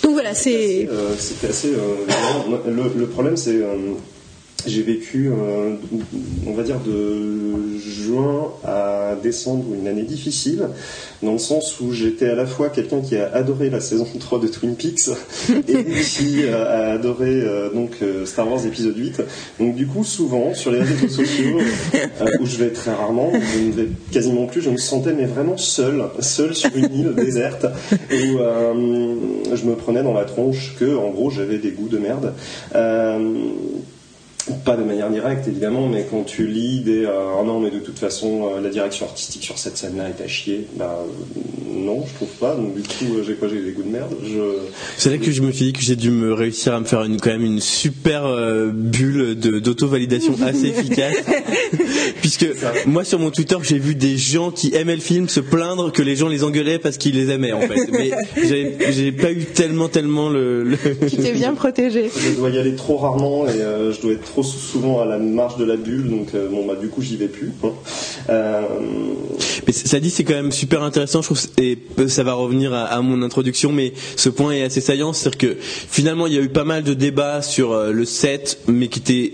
Donc 0.03 0.13
voilà, 0.13 0.34
c'est. 0.34 0.88
C'était 1.17 1.48
assez. 1.48 1.69
Euh, 1.69 2.67
le, 2.67 3.00
le, 3.00 3.08
problème, 3.08 3.38
c'est. 3.38 3.62
Euh, 4.66 4.70
j'ai 4.70 4.82
vécu, 4.84 5.30
euh, 5.30 5.75
on 6.48 6.54
va 6.54 6.63
dire, 6.63 6.80
de 6.80 7.78
juin 7.80 8.51
à 8.63 9.16
décembre 9.22 9.66
une 9.74 9.88
année 9.88 10.04
difficile, 10.04 10.68
dans 11.24 11.34
le 11.34 11.38
sens 11.38 11.80
où 11.80 11.92
j'étais 11.92 12.28
à 12.28 12.36
la 12.36 12.46
fois 12.46 12.70
quelqu'un 12.70 13.01
qui 13.01 13.16
a 13.16 13.32
adoré 13.34 13.70
la 13.70 13.80
saison 13.80 14.08
3 14.20 14.39
de 14.39 14.48
Twin 14.48 14.75
Peaks 14.75 15.10
et 15.68 15.84
qui 16.04 16.48
a 16.48 16.92
adoré 16.92 17.42
euh, 17.42 17.70
donc 17.72 17.98
euh, 18.01 18.25
Star 18.25 18.50
Wars 18.50 18.66
épisode 18.66 18.98
8. 18.98 19.22
Donc 19.60 19.75
du 19.75 19.88
coup, 19.88 20.04
souvent, 20.04 20.54
sur 20.54 20.72
les 20.72 20.82
réseaux 20.82 21.08
sociaux, 21.08 21.60
où 22.39 22.46
je 22.46 22.58
vais 22.58 22.70
très 22.70 22.94
rarement, 22.94 23.32
je 23.34 23.60
ne 23.60 23.72
vais 23.72 23.88
quasiment 24.12 24.46
plus, 24.46 24.62
je 24.62 24.70
me 24.70 24.78
sentais 24.78 25.13
mais 25.13 25.25
vraiment 25.25 25.58
seul, 25.58 26.04
seul 26.20 26.56
sur 26.56 26.75
une 26.75 26.94
île 26.94 27.13
déserte, 27.16 27.66
où 27.94 28.38
je 29.56 29.66
me 29.66 29.75
prenais 29.75 30.04
dans 30.04 30.13
la 30.13 30.25
tronche 30.25 30.75
que, 30.80 30.96
en 30.96 31.10
gros, 31.10 31.30
j'avais 31.30 31.58
des 31.58 31.72
goûts 31.72 31.89
de 31.89 31.98
merde 31.98 32.34
pas 34.53 34.75
de 34.75 34.84
manière 34.84 35.10
directe 35.10 35.48
évidemment, 35.48 35.88
mais 35.88 36.06
quand 36.10 36.24
tu 36.24 36.48
lis 36.48 36.82
des 36.82 37.06
euh, 37.06 37.39
oh 37.39 37.44
non 37.46 37.60
mais 37.60 37.72
de 37.72 37.79
toute 37.79 38.00
façon 38.00 38.50
euh, 38.56 38.62
la 38.62 38.70
direction 38.70 39.06
artistique 39.06 39.44
sur 39.44 39.58
cette 39.58 39.77
scène-là 39.77 40.10
est 40.10 40.24
à 40.24 40.27
chier, 40.27 40.68
bah 40.75 41.00
non 41.68 42.06
je 42.08 42.13
trouve 42.15 42.36
pas. 42.39 42.56
Donc 42.56 42.75
du 42.75 42.82
coup 42.82 43.18
euh, 43.18 43.24
j'ai 43.25 43.36
quoi 43.36 43.48
j'ai 43.48 43.62
des 43.62 43.72
goûts 43.72 43.84
de 43.84 43.89
merde. 43.89 44.15
Je... 44.24 44.39
C'est 44.98 45.10
là 45.10 45.18
que 45.18 45.32
je 45.32 45.41
me 45.41 45.51
suis 45.51 45.65
dit 45.65 45.74
que 45.74 45.82
j'ai 45.82 45.96
dû 45.96 46.12
me 46.12 46.34
réussir 46.34 46.74
à 46.74 46.79
me 46.79 46.86
faire 46.86 47.03
une, 47.03 47.20
quand 47.20 47.32
même 47.32 47.46
une 47.46 47.60
super 47.60 48.24
bulle 48.74 49.36
d'auto-validation 49.36 50.36
assez 50.46 50.68
efficace, 50.68 51.15
puisque 52.22 52.48
moi 52.86 53.03
sur 53.03 53.20
mon 53.20 53.32
Twitter 53.32 53.58
j'ai 53.63 53.79
vu 53.79 53.96
des 53.96 54.18
gens 54.18 54.51
qui 54.51 54.74
aimaient 54.75 54.96
le 54.96 55.01
film 55.01 55.29
se 55.29 55.39
plaindre 55.39 55.91
que 55.91 56.01
les 56.01 56.15
gens 56.15 56.27
les 56.27 56.44
engueulaient 56.44 56.79
parce 56.79 56.98
qu'ils 56.98 57.15
les 57.15 57.32
aimaient 57.32 57.53
en 57.53 57.62
fait. 57.62 57.91
Mais 57.91 58.12
j'ai 58.91 59.12
pas 59.12 59.32
eu 59.32 59.46
tellement 59.46 59.89
tellement 59.89 60.29
le. 60.29 60.63
le... 60.63 60.77
Qui 61.08 61.18
t'es 61.18 61.34
bien 61.34 61.53
protégé. 61.53 62.10
Je 62.15 62.36
dois 62.36 62.50
y 62.50 62.58
aller 62.58 62.75
trop 62.75 62.98
rarement 62.98 63.48
et 63.48 63.60
je 63.60 64.01
dois 64.01 64.13
être 64.13 64.24
trop 64.24 64.38
souvent 64.43 65.01
à 65.01 65.05
la 65.05 65.17
marge 65.17 65.58
de 65.58 65.65
la 65.65 65.75
bulle, 65.75 66.10
donc 66.10 66.34
euh, 66.34 66.49
bon 66.49 66.65
bah 66.65 66.75
du 66.75 66.89
coup 66.89 67.02
j'y 67.02 67.17
vais 67.17 67.28
plus. 67.28 67.52
Hein. 67.63 67.71
Euh, 68.30 68.62
mais 69.65 69.73
ça 69.73 69.99
dit 69.99 70.10
c'est 70.10 70.23
quand 70.23 70.34
même 70.34 70.52
super 70.52 70.84
intéressant, 70.84 71.21
je 71.21 71.28
trouve, 71.28 71.41
et 71.58 71.78
ça 72.08 72.23
va 72.23 72.34
revenir 72.34 72.73
à, 72.73 73.02
mon 73.02 73.21
introduction, 73.21 73.71
mais 73.71 73.93
ce 74.15 74.30
point 74.30 74.52
est 74.52 74.63
assez 74.63 74.82
saillant, 74.82 75.13
c'est-à-dire 75.13 75.38
que 75.38 75.58
finalement 75.60 76.28
il 76.28 76.34
y 76.34 76.38
a 76.38 76.41
eu 76.41 76.49
pas 76.49 76.63
mal 76.63 76.84
de 76.84 76.93
débats 76.93 77.41
sur 77.41 77.73
euh, 77.73 77.91
le 77.91 78.06
set, 78.06 78.60
mais 78.67 78.88
qui 78.88 78.99
était 78.99 79.34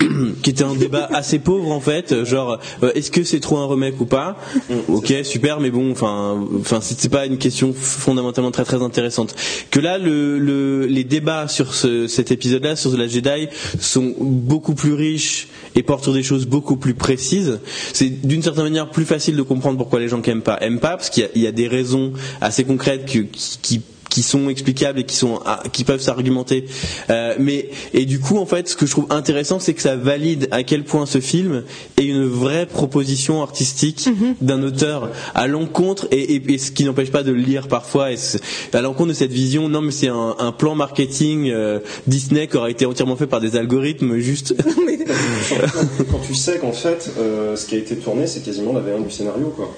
qui 0.42 0.50
était 0.50 0.64
un 0.64 0.74
débat 0.74 1.08
assez 1.12 1.38
pauvre 1.38 1.70
en 1.70 1.80
fait, 1.80 2.24
genre 2.24 2.58
euh, 2.82 2.92
est-ce 2.94 3.10
que 3.10 3.24
c'est 3.24 3.40
trop 3.40 3.58
un 3.58 3.66
remake 3.66 4.00
ou 4.00 4.06
pas? 4.06 4.36
Mm. 4.68 4.74
Ok, 4.94 5.14
super, 5.24 5.60
mais 5.60 5.70
bon, 5.70 5.90
enfin, 5.90 6.46
enfin, 6.58 6.80
c'était 6.80 7.08
pas 7.08 7.26
une 7.26 7.38
question 7.38 7.72
fondamentalement 7.72 8.50
très 8.50 8.64
très 8.64 8.82
intéressante. 8.82 9.34
Que 9.70 9.80
là, 9.80 9.98
le, 9.98 10.86
les 10.86 11.04
débats 11.04 11.48
sur 11.48 11.74
cet 11.74 12.30
épisode-là, 12.30 12.76
sur 12.76 12.96
la 12.96 13.06
Jedi, 13.06 13.48
sont 13.78 14.14
beaucoup 14.18 14.74
plus 14.74 14.94
riches 14.94 15.48
et 15.74 15.82
portent 15.82 16.04
sur 16.04 16.14
des 16.14 16.22
choses 16.22 16.46
beaucoup 16.46 16.76
plus 16.76 16.94
précises. 16.94 17.60
C'est 17.92 18.08
d'une 18.08 18.42
certaine 18.42 18.64
manière 18.64 18.90
plus 18.90 19.04
facile 19.04 19.36
de 19.36 19.42
comprendre 19.42 19.78
pourquoi 19.78 20.00
les 20.00 20.08
gens 20.08 20.20
qui 20.20 20.30
aiment 20.30 20.42
pas 20.42 20.58
aiment 20.60 20.80
pas, 20.80 20.96
parce 20.96 21.10
qu'il 21.10 21.28
y, 21.34 21.46
a 21.46 21.52
des 21.52 21.68
raisons 21.68 22.12
assez 22.40 22.64
concrètes 22.64 23.04
qui, 23.04 23.26
qui 23.26 23.82
qui 24.10 24.22
sont 24.22 24.50
explicables 24.50 24.98
et 24.98 25.04
qui 25.04 25.16
sont 25.16 25.40
ah, 25.46 25.62
qui 25.72 25.84
peuvent 25.84 26.00
s'argumenter. 26.00 26.66
Euh, 27.08 27.34
mais 27.38 27.70
et 27.94 28.04
du 28.04 28.20
coup 28.20 28.36
en 28.36 28.44
fait 28.44 28.68
ce 28.68 28.76
que 28.76 28.84
je 28.84 28.90
trouve 28.90 29.06
intéressant 29.08 29.58
c'est 29.58 29.72
que 29.72 29.80
ça 29.80 29.96
valide 29.96 30.48
à 30.50 30.62
quel 30.64 30.84
point 30.84 31.06
ce 31.06 31.20
film 31.20 31.62
est 31.96 32.04
une 32.04 32.26
vraie 32.26 32.66
proposition 32.66 33.42
artistique 33.42 34.08
mhm. 34.08 34.34
d'un 34.40 34.62
auteur 34.62 35.10
à 35.34 35.46
l'encontre 35.46 36.08
et, 36.10 36.36
et, 36.36 36.58
ce 36.58 36.72
qui 36.72 36.84
n'empêche 36.84 37.10
pas 37.10 37.22
de 37.22 37.32
le 37.32 37.40
lire 37.40 37.68
parfois 37.68 38.12
et 38.12 38.16
à 38.72 38.80
l'encontre 38.80 39.10
de 39.10 39.14
cette 39.14 39.32
vision 39.32 39.68
non 39.68 39.80
mais 39.80 39.92
c'est 39.92 40.08
un, 40.08 40.34
un, 40.38 40.52
plan 40.52 40.74
marketing 40.74 41.50
euh, 41.50 41.78
Disney 42.06 42.48
qui 42.48 42.56
aurait 42.56 42.72
été 42.72 42.86
entièrement 42.86 43.16
fait 43.16 43.28
par 43.28 43.40
des 43.40 43.56
algorithmes 43.56 44.18
juste. 44.18 44.54
quand, 46.10 46.18
tu 46.26 46.34
sais 46.34 46.58
qu'en 46.58 46.72
fait 46.72 47.10
euh, 47.18 47.54
ce 47.56 47.66
qui 47.66 47.76
a 47.76 47.78
été 47.78 47.96
tourné 47.96 48.26
c'est 48.26 48.44
quasiment 48.44 48.72
la 48.72 48.80
V1 48.80 49.04
du 49.04 49.10
scénario 49.10 49.52
quoi. 49.56 49.74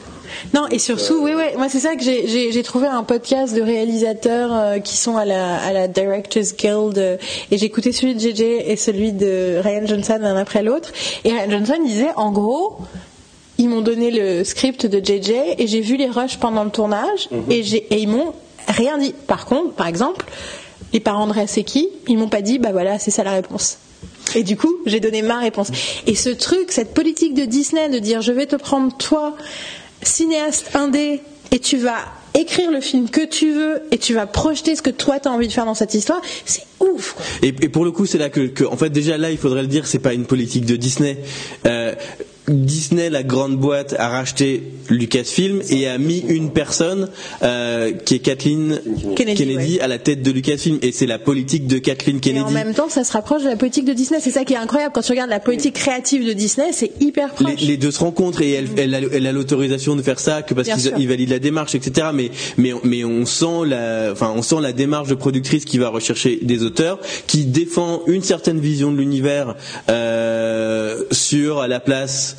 Non, 0.55 0.67
et 0.69 0.79
surtout, 0.79 1.23
oui, 1.23 1.33
oui, 1.37 1.45
moi 1.57 1.69
c'est 1.69 1.81
ça 1.81 1.97
que 1.97 2.03
j'ai 2.03 2.63
trouvé 2.63 2.87
un 2.87 3.03
podcast 3.03 3.55
de 3.55 3.63
réalisateurs 3.63 4.51
euh, 4.53 4.79
qui 4.79 4.97
sont 4.97 5.17
à 5.17 5.25
la, 5.25 5.57
à 5.57 5.73
la 5.73 5.89
Directors 5.89 6.55
Guild 6.57 6.99
euh, 6.99 7.17
et 7.51 7.59
j'ai 7.59 7.67
écouté 7.67 7.93
celui 7.93 8.15
de 8.15 8.21
JJ 8.21 8.41
et 8.41 8.77
celui 8.77 9.13
de 9.13 9.61
Ryan 9.63 9.87
Johnson 9.87 10.19
l'un 10.21 10.37
après 10.37 10.63
l'autre. 10.63 10.93
Et 11.25 11.33
Ryan 11.33 11.51
Johnson 11.51 11.83
disait, 11.85 12.11
en 12.17 12.33
gros, 12.33 12.79
ils 13.59 13.69
m'ont 13.69 13.83
donné 13.83 14.11
le 14.11 14.45
script 14.45 14.87
de 14.87 14.99
JJ 14.99 15.33
et 15.59 15.67
j'ai 15.67 15.81
vu 15.81 15.97
les 15.97 16.09
rushs 16.09 16.37
pendant 16.39 16.65
le 16.65 16.71
tournage 16.71 17.29
mhm. 17.31 17.51
et, 17.51 17.61
et 17.61 17.99
ils 18.01 18.09
m'ont 18.09 18.33
rien 18.69 18.99
dit. 18.99 19.15
Par 19.27 19.47
contre, 19.47 19.73
par 19.73 19.87
exemple, 19.87 20.27
les 20.93 21.01
parents 21.01 21.27
de 21.27 21.33
c'est 21.47 21.65
qui? 21.65 21.89
Ils 22.09 22.19
m'ont 22.19 22.29
pas 22.29 22.43
dit, 22.43 22.59
bah 22.59 22.73
voilà, 22.73 22.99
c'est 22.99 23.11
ça 23.11 23.25
la 23.25 23.33
réponse. 23.33 23.79
Et 24.35 24.43
du 24.43 24.57
coup, 24.57 24.75
j'ai 24.87 25.01
donné 25.01 25.23
ma 25.23 25.39
réponse. 25.39 25.71
Et 26.07 26.15
ce 26.15 26.31
truc, 26.31 26.71
cette 26.73 26.95
politique 26.95 27.35
de 27.35 27.45
Disney 27.45 27.89
de 27.89 27.99
dire 27.99 28.23
je 28.23 28.33
vais 28.33 28.47
te 28.47 28.57
prendre 28.57 28.97
toi 28.97 29.35
cinéaste 30.03 30.75
indé 30.75 31.23
et 31.51 31.59
tu 31.59 31.79
vas 31.79 32.05
écrire 32.35 32.71
le 32.71 32.81
film 32.81 33.09
que 33.09 33.25
tu 33.25 33.53
veux 33.53 33.83
et 33.91 33.99
tu 33.99 34.15
vas 34.15 34.27
projeter 34.27 34.77
ce 34.77 34.83
que 34.83 34.91
toi 34.91 35.21
tu 35.21 35.29
as 35.29 35.33
envie 35.33 35.49
de 35.49 35.53
faire 35.53 35.67
dans 35.67 35.75
cette 35.75 35.95
histoire, 35.95 36.21
c'est 36.45 36.65
ouf. 36.81 37.17
Et, 37.43 37.53
pour 37.53 37.85
le 37.85 37.91
coup, 37.91 38.07
c'est 38.07 38.19
là 38.19 38.29
que, 38.29 38.65
en 38.67 38.77
fait, 38.77 38.91
déjà 38.91 39.17
là, 39.19 39.31
il 39.31 39.39
faudrait 39.39 39.63
le 39.63 39.69
dire, 39.69 39.87
c'est 39.87 39.99
pas 39.99 40.15
une 40.15 40.25
politique 40.25 40.67
de 40.67 40.77
Disney. 40.77 41.19
Euh, 41.67 41.95
Disney, 42.49 43.09
la 43.09 43.23
grande 43.23 43.57
boîte, 43.57 43.95
a 43.99 44.09
racheté 44.09 44.63
Lucasfilm 44.89 45.63
et 45.71 45.87
a 45.87 45.97
mis 45.97 46.25
une 46.29 46.51
personne 46.51 47.09
euh, 47.43 47.93
qui 47.93 48.17
est 48.17 48.19
Kathleen 48.19 48.81
Kennedy, 49.15 49.45
Kennedy, 49.45 49.81
à 49.81 49.87
la 49.87 49.99
tête 49.99 50.23
de 50.23 50.31
Lucasfilm 50.33 50.79
et 50.83 50.91
c'est 50.91 51.07
la 51.07 51.21
politique 51.21 51.69
de 51.69 51.79
Kathleen 51.79 52.17
Et 52.17 52.21
Kennedy. 52.21 52.45
en 52.45 52.51
même 52.51 52.75
temps, 52.75 52.89
ça 52.89 53.05
se 53.05 53.13
rapproche 53.13 53.45
de 53.45 53.49
la 53.49 53.57
politique 53.57 53.85
de 53.85 53.93
Disney. 53.93 54.19
C'est 54.21 54.33
ça 54.33 54.45
qui 54.45 54.55
est 54.55 54.59
incroyable. 54.59 54.93
Quand 54.93 55.03
tu 55.03 55.13
regardes 55.13 55.31
la 55.31 55.39
politique 55.39 55.75
créative 55.75 56.27
de 56.27 56.33
Disney, 56.33 56.73
c'est 56.73 56.91
hyper 57.01 57.33
proche. 57.35 57.61
les 57.61 57.77
deux 57.77 57.93
se 57.93 58.01
rencontrent 58.01 58.43
et 58.43 58.53
elle, 58.53 58.69
elle 58.77 59.27
a, 59.27 59.33
l'autorisation 59.33 59.95
de 59.95 60.03
faire 60.03 60.19
ça 60.19 60.43
que 60.43 60.53
parce 60.55 60.69
qu'ils 60.69 61.09
valident 61.09 61.31
la 61.31 61.39
démarche, 61.39 61.77
etc. 61.77 62.09
Mais 62.13 62.22
mais 62.57 63.05
on 63.05 63.27
sent 63.27 63.67
la, 63.67 64.73
démarche 64.73 65.09
de 65.09 65.15
productrice 65.15 65.65
qui 65.65 65.79
va 65.79 65.89
rechercher 65.89 66.39
des 66.43 66.63
auteurs, 66.63 66.99
qui 67.27 67.45
défend 67.45 68.03
une 68.07 68.23
certaine 68.23 68.61
vision 68.61 68.93
de 68.93 68.99
l'univers 68.99 69.55
euh, 69.89 71.05
sur 71.11 71.67
la 71.67 71.81
place 71.81 72.37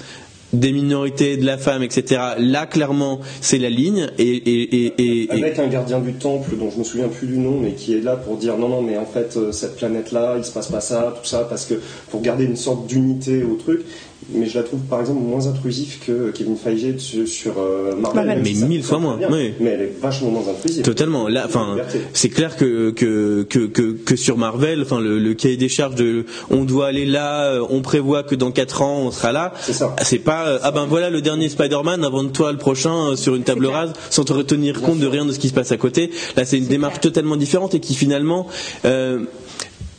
des 0.53 0.71
minorités, 0.71 1.35
de 1.35 1.45
la 1.45 1.57
femme, 1.57 1.83
etc. 1.83 2.21
Là, 2.37 2.65
clairement, 2.65 3.19
c'est 3.41 3.57
la 3.57 3.69
ligne. 3.69 4.09
Et, 4.19 5.27
Avec 5.29 5.59
un 5.59 5.67
gardien 5.67 5.99
du 5.99 6.13
temple 6.13 6.55
dont 6.57 6.69
je 6.69 6.77
me 6.77 6.83
souviens 6.83 7.07
plus 7.07 7.27
du 7.27 7.37
nom, 7.37 7.59
mais 7.59 7.71
qui 7.71 7.95
est 7.97 8.01
là 8.01 8.15
pour 8.15 8.37
dire 8.37 8.57
non, 8.57 8.69
non, 8.69 8.81
mais 8.81 8.97
en 8.97 9.05
fait, 9.05 9.35
euh, 9.35 9.51
cette 9.51 9.75
planète-là, 9.75 10.35
il 10.37 10.43
se 10.43 10.51
passe 10.51 10.67
pas 10.67 10.81
ça, 10.81 11.13
tout 11.19 11.27
ça, 11.27 11.47
parce 11.49 11.65
que 11.65 11.75
pour 12.09 12.21
garder 12.21 12.45
une 12.45 12.55
sorte 12.55 12.85
d'unité 12.85 13.43
au 13.43 13.55
truc. 13.55 13.81
Mais 14.31 14.45
je 14.45 14.57
la 14.57 14.63
trouve 14.63 14.79
par 14.81 14.99
exemple 15.01 15.21
moins 15.21 15.47
intrusive 15.47 15.99
que 16.05 16.31
Kevin 16.31 16.55
Feige 16.57 16.97
sur, 16.97 17.27
sur, 17.27 17.53
euh, 17.59 17.95
Marvel. 17.95 18.25
Marvel. 18.25 18.41
Mais 18.43 18.53
ça 18.53 18.65
mille 18.65 18.83
fois 18.83 18.99
moins, 18.99 19.17
très 19.17 19.27
bien. 19.27 19.38
oui. 19.38 19.53
Mais 19.59 19.69
elle 19.71 19.81
est 19.81 19.93
vachement 20.01 20.29
moins 20.31 20.47
intrusive. 20.47 20.83
Totalement. 20.83 21.27
Là, 21.27 21.43
enfin, 21.45 21.77
c'est 22.13 22.29
clair 22.29 22.55
que 22.55 22.91
que, 22.91 23.43
que 23.43 23.59
que 23.67 23.91
que 23.93 24.15
sur 24.15 24.38
Marvel, 24.38 24.81
enfin, 24.81 24.99
le, 24.99 25.19
le 25.19 25.33
cahier 25.33 25.57
des 25.57 25.69
charges 25.69 25.95
de, 25.95 26.25
on 26.49 26.63
doit 26.63 26.88
aller 26.88 27.05
là, 27.05 27.45
euh, 27.45 27.65
on 27.69 27.81
prévoit 27.81 28.23
que 28.23 28.36
dans 28.36 28.51
quatre 28.51 28.81
ans 28.81 28.99
on 28.99 29.12
sera 29.12 29.31
là. 29.31 29.53
C'est 29.62 29.73
ça. 29.73 29.95
C'est 30.01 30.19
pas, 30.19 30.47
euh, 30.47 30.59
ah 30.63 30.71
ben 30.71 30.86
voilà 30.86 31.09
le 31.09 31.21
dernier 31.21 31.49
Spider-Man, 31.49 32.03
avant 32.03 32.23
de 32.23 32.29
toi 32.29 32.51
le 32.51 32.57
prochain 32.57 33.12
euh, 33.12 33.15
sur 33.15 33.36
une 33.36 33.43
table 33.43 33.65
rase, 33.65 33.93
sans 34.09 34.23
te 34.23 34.33
retenir 34.33 34.81
compte 34.81 34.99
de 34.99 35.07
rien 35.07 35.25
de 35.25 35.31
ce 35.31 35.39
qui 35.39 35.49
se 35.49 35.53
passe 35.53 35.71
à 35.71 35.77
côté. 35.77 36.12
Là, 36.36 36.45
c'est 36.45 36.57
une 36.57 36.67
démarche 36.67 36.99
totalement 36.99 37.36
différente 37.36 37.75
et 37.75 37.79
qui 37.79 37.95
finalement. 37.95 38.47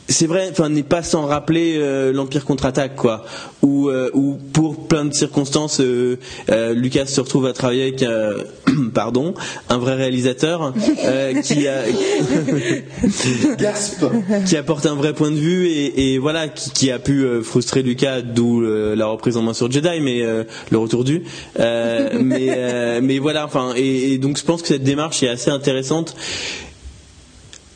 C'est 0.07 0.27
vrai, 0.27 0.49
enfin, 0.51 0.69
n'est 0.69 0.83
pas 0.83 1.01
sans 1.01 1.25
rappeler 1.25 1.77
euh, 1.77 2.13
l'Empire 2.13 2.45
contre-attaque, 2.45 2.95
quoi. 2.95 3.25
Où, 3.63 3.89
euh, 3.89 4.09
où 4.13 4.37
pour 4.53 4.87
plein 4.87 5.05
de 5.05 5.13
circonstances, 5.13 5.81
euh, 5.81 6.19
euh, 6.49 6.73
Lucas 6.73 7.07
se 7.07 7.21
retrouve 7.21 7.47
à 7.47 7.53
travailler 7.53 7.83
avec, 7.83 8.05
pardon, 8.93 9.33
un 9.69 9.77
vrai 9.77 9.95
réalisateur 9.95 10.73
qui 11.43 11.67
a 11.67 11.83
Gasp 13.57 14.05
qui 14.45 14.57
apporte 14.57 14.85
un 14.85 14.95
vrai 14.95 15.13
point 15.13 15.31
de 15.31 15.37
vue 15.37 15.67
et, 15.67 16.13
et 16.13 16.17
voilà 16.19 16.47
qui, 16.47 16.69
qui 16.71 16.91
a 16.91 16.99
pu 16.99 17.25
frustrer 17.43 17.81
Lucas, 17.81 18.21
d'où 18.21 18.61
la 18.61 19.07
reprise 19.07 19.37
en 19.37 19.41
main 19.41 19.53
sur 19.53 19.71
Jedi, 19.71 19.99
mais 20.01 20.23
le 20.69 20.77
retour 20.77 21.03
du. 21.03 21.23
Mais 21.59 23.01
mais 23.01 23.19
voilà, 23.19 23.45
enfin 23.45 23.73
et, 23.75 24.13
et 24.13 24.17
donc 24.17 24.37
je 24.37 24.43
pense 24.43 24.61
que 24.61 24.67
cette 24.67 24.83
démarche 24.83 25.23
est 25.23 25.29
assez 25.29 25.49
intéressante 25.49 26.15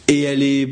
et 0.07 0.23
elle 0.23 0.43
est 0.43 0.67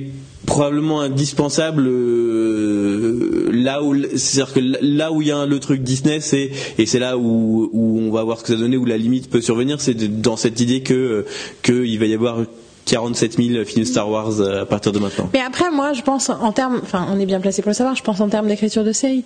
probablement 0.48 1.02
indispensable 1.02 1.84
euh, 1.86 3.50
là 3.52 3.84
où 3.84 3.94
c'est-à-dire 4.16 4.54
que 4.54 4.60
là 4.82 5.12
où 5.12 5.22
il 5.22 5.28
y 5.28 5.32
a 5.32 5.46
le 5.46 5.60
truc 5.60 5.84
Disney 5.84 6.20
c'est 6.22 6.50
et 6.80 6.86
c'est 6.88 7.00
là 7.00 7.18
où, 7.18 7.70
où 7.72 8.00
on 8.00 8.10
va 8.12 8.24
voir 8.24 8.40
ce 8.40 8.44
que 8.44 8.54
ça 8.54 8.60
donne 8.60 8.76
où 8.76 8.86
la 8.86 8.98
limite 8.98 9.30
peut 9.30 9.42
survenir 9.42 9.80
c'est 9.80 9.94
dans 10.22 10.38
cette 10.38 10.60
idée 10.60 10.82
que 10.82 11.26
que 11.62 11.86
il 11.86 12.00
va 12.00 12.06
y 12.06 12.16
avoir 12.16 12.40
47 12.88 13.38
000 13.38 13.66
films 13.66 13.86
Star 13.86 14.10
Wars 14.10 14.40
euh, 14.40 14.62
à 14.62 14.66
partir 14.66 14.92
de 14.92 15.00
maintenant. 15.00 15.30
Mais 15.34 15.42
après, 15.42 15.70
moi, 15.70 15.94
je 15.94 16.02
pense 16.02 16.30
en 16.30 16.52
termes, 16.52 16.80
enfin, 16.82 17.08
on 17.12 17.20
est 17.20 17.26
bien 17.26 17.40
placé 17.40 17.62
pour 17.62 17.70
le 17.70 17.76
savoir, 17.76 17.96
je 17.96 18.04
pense 18.04 18.20
en 18.22 18.30
termes 18.30 18.48
d'écriture 18.48 18.84
de 18.84 18.94
série. 18.94 19.24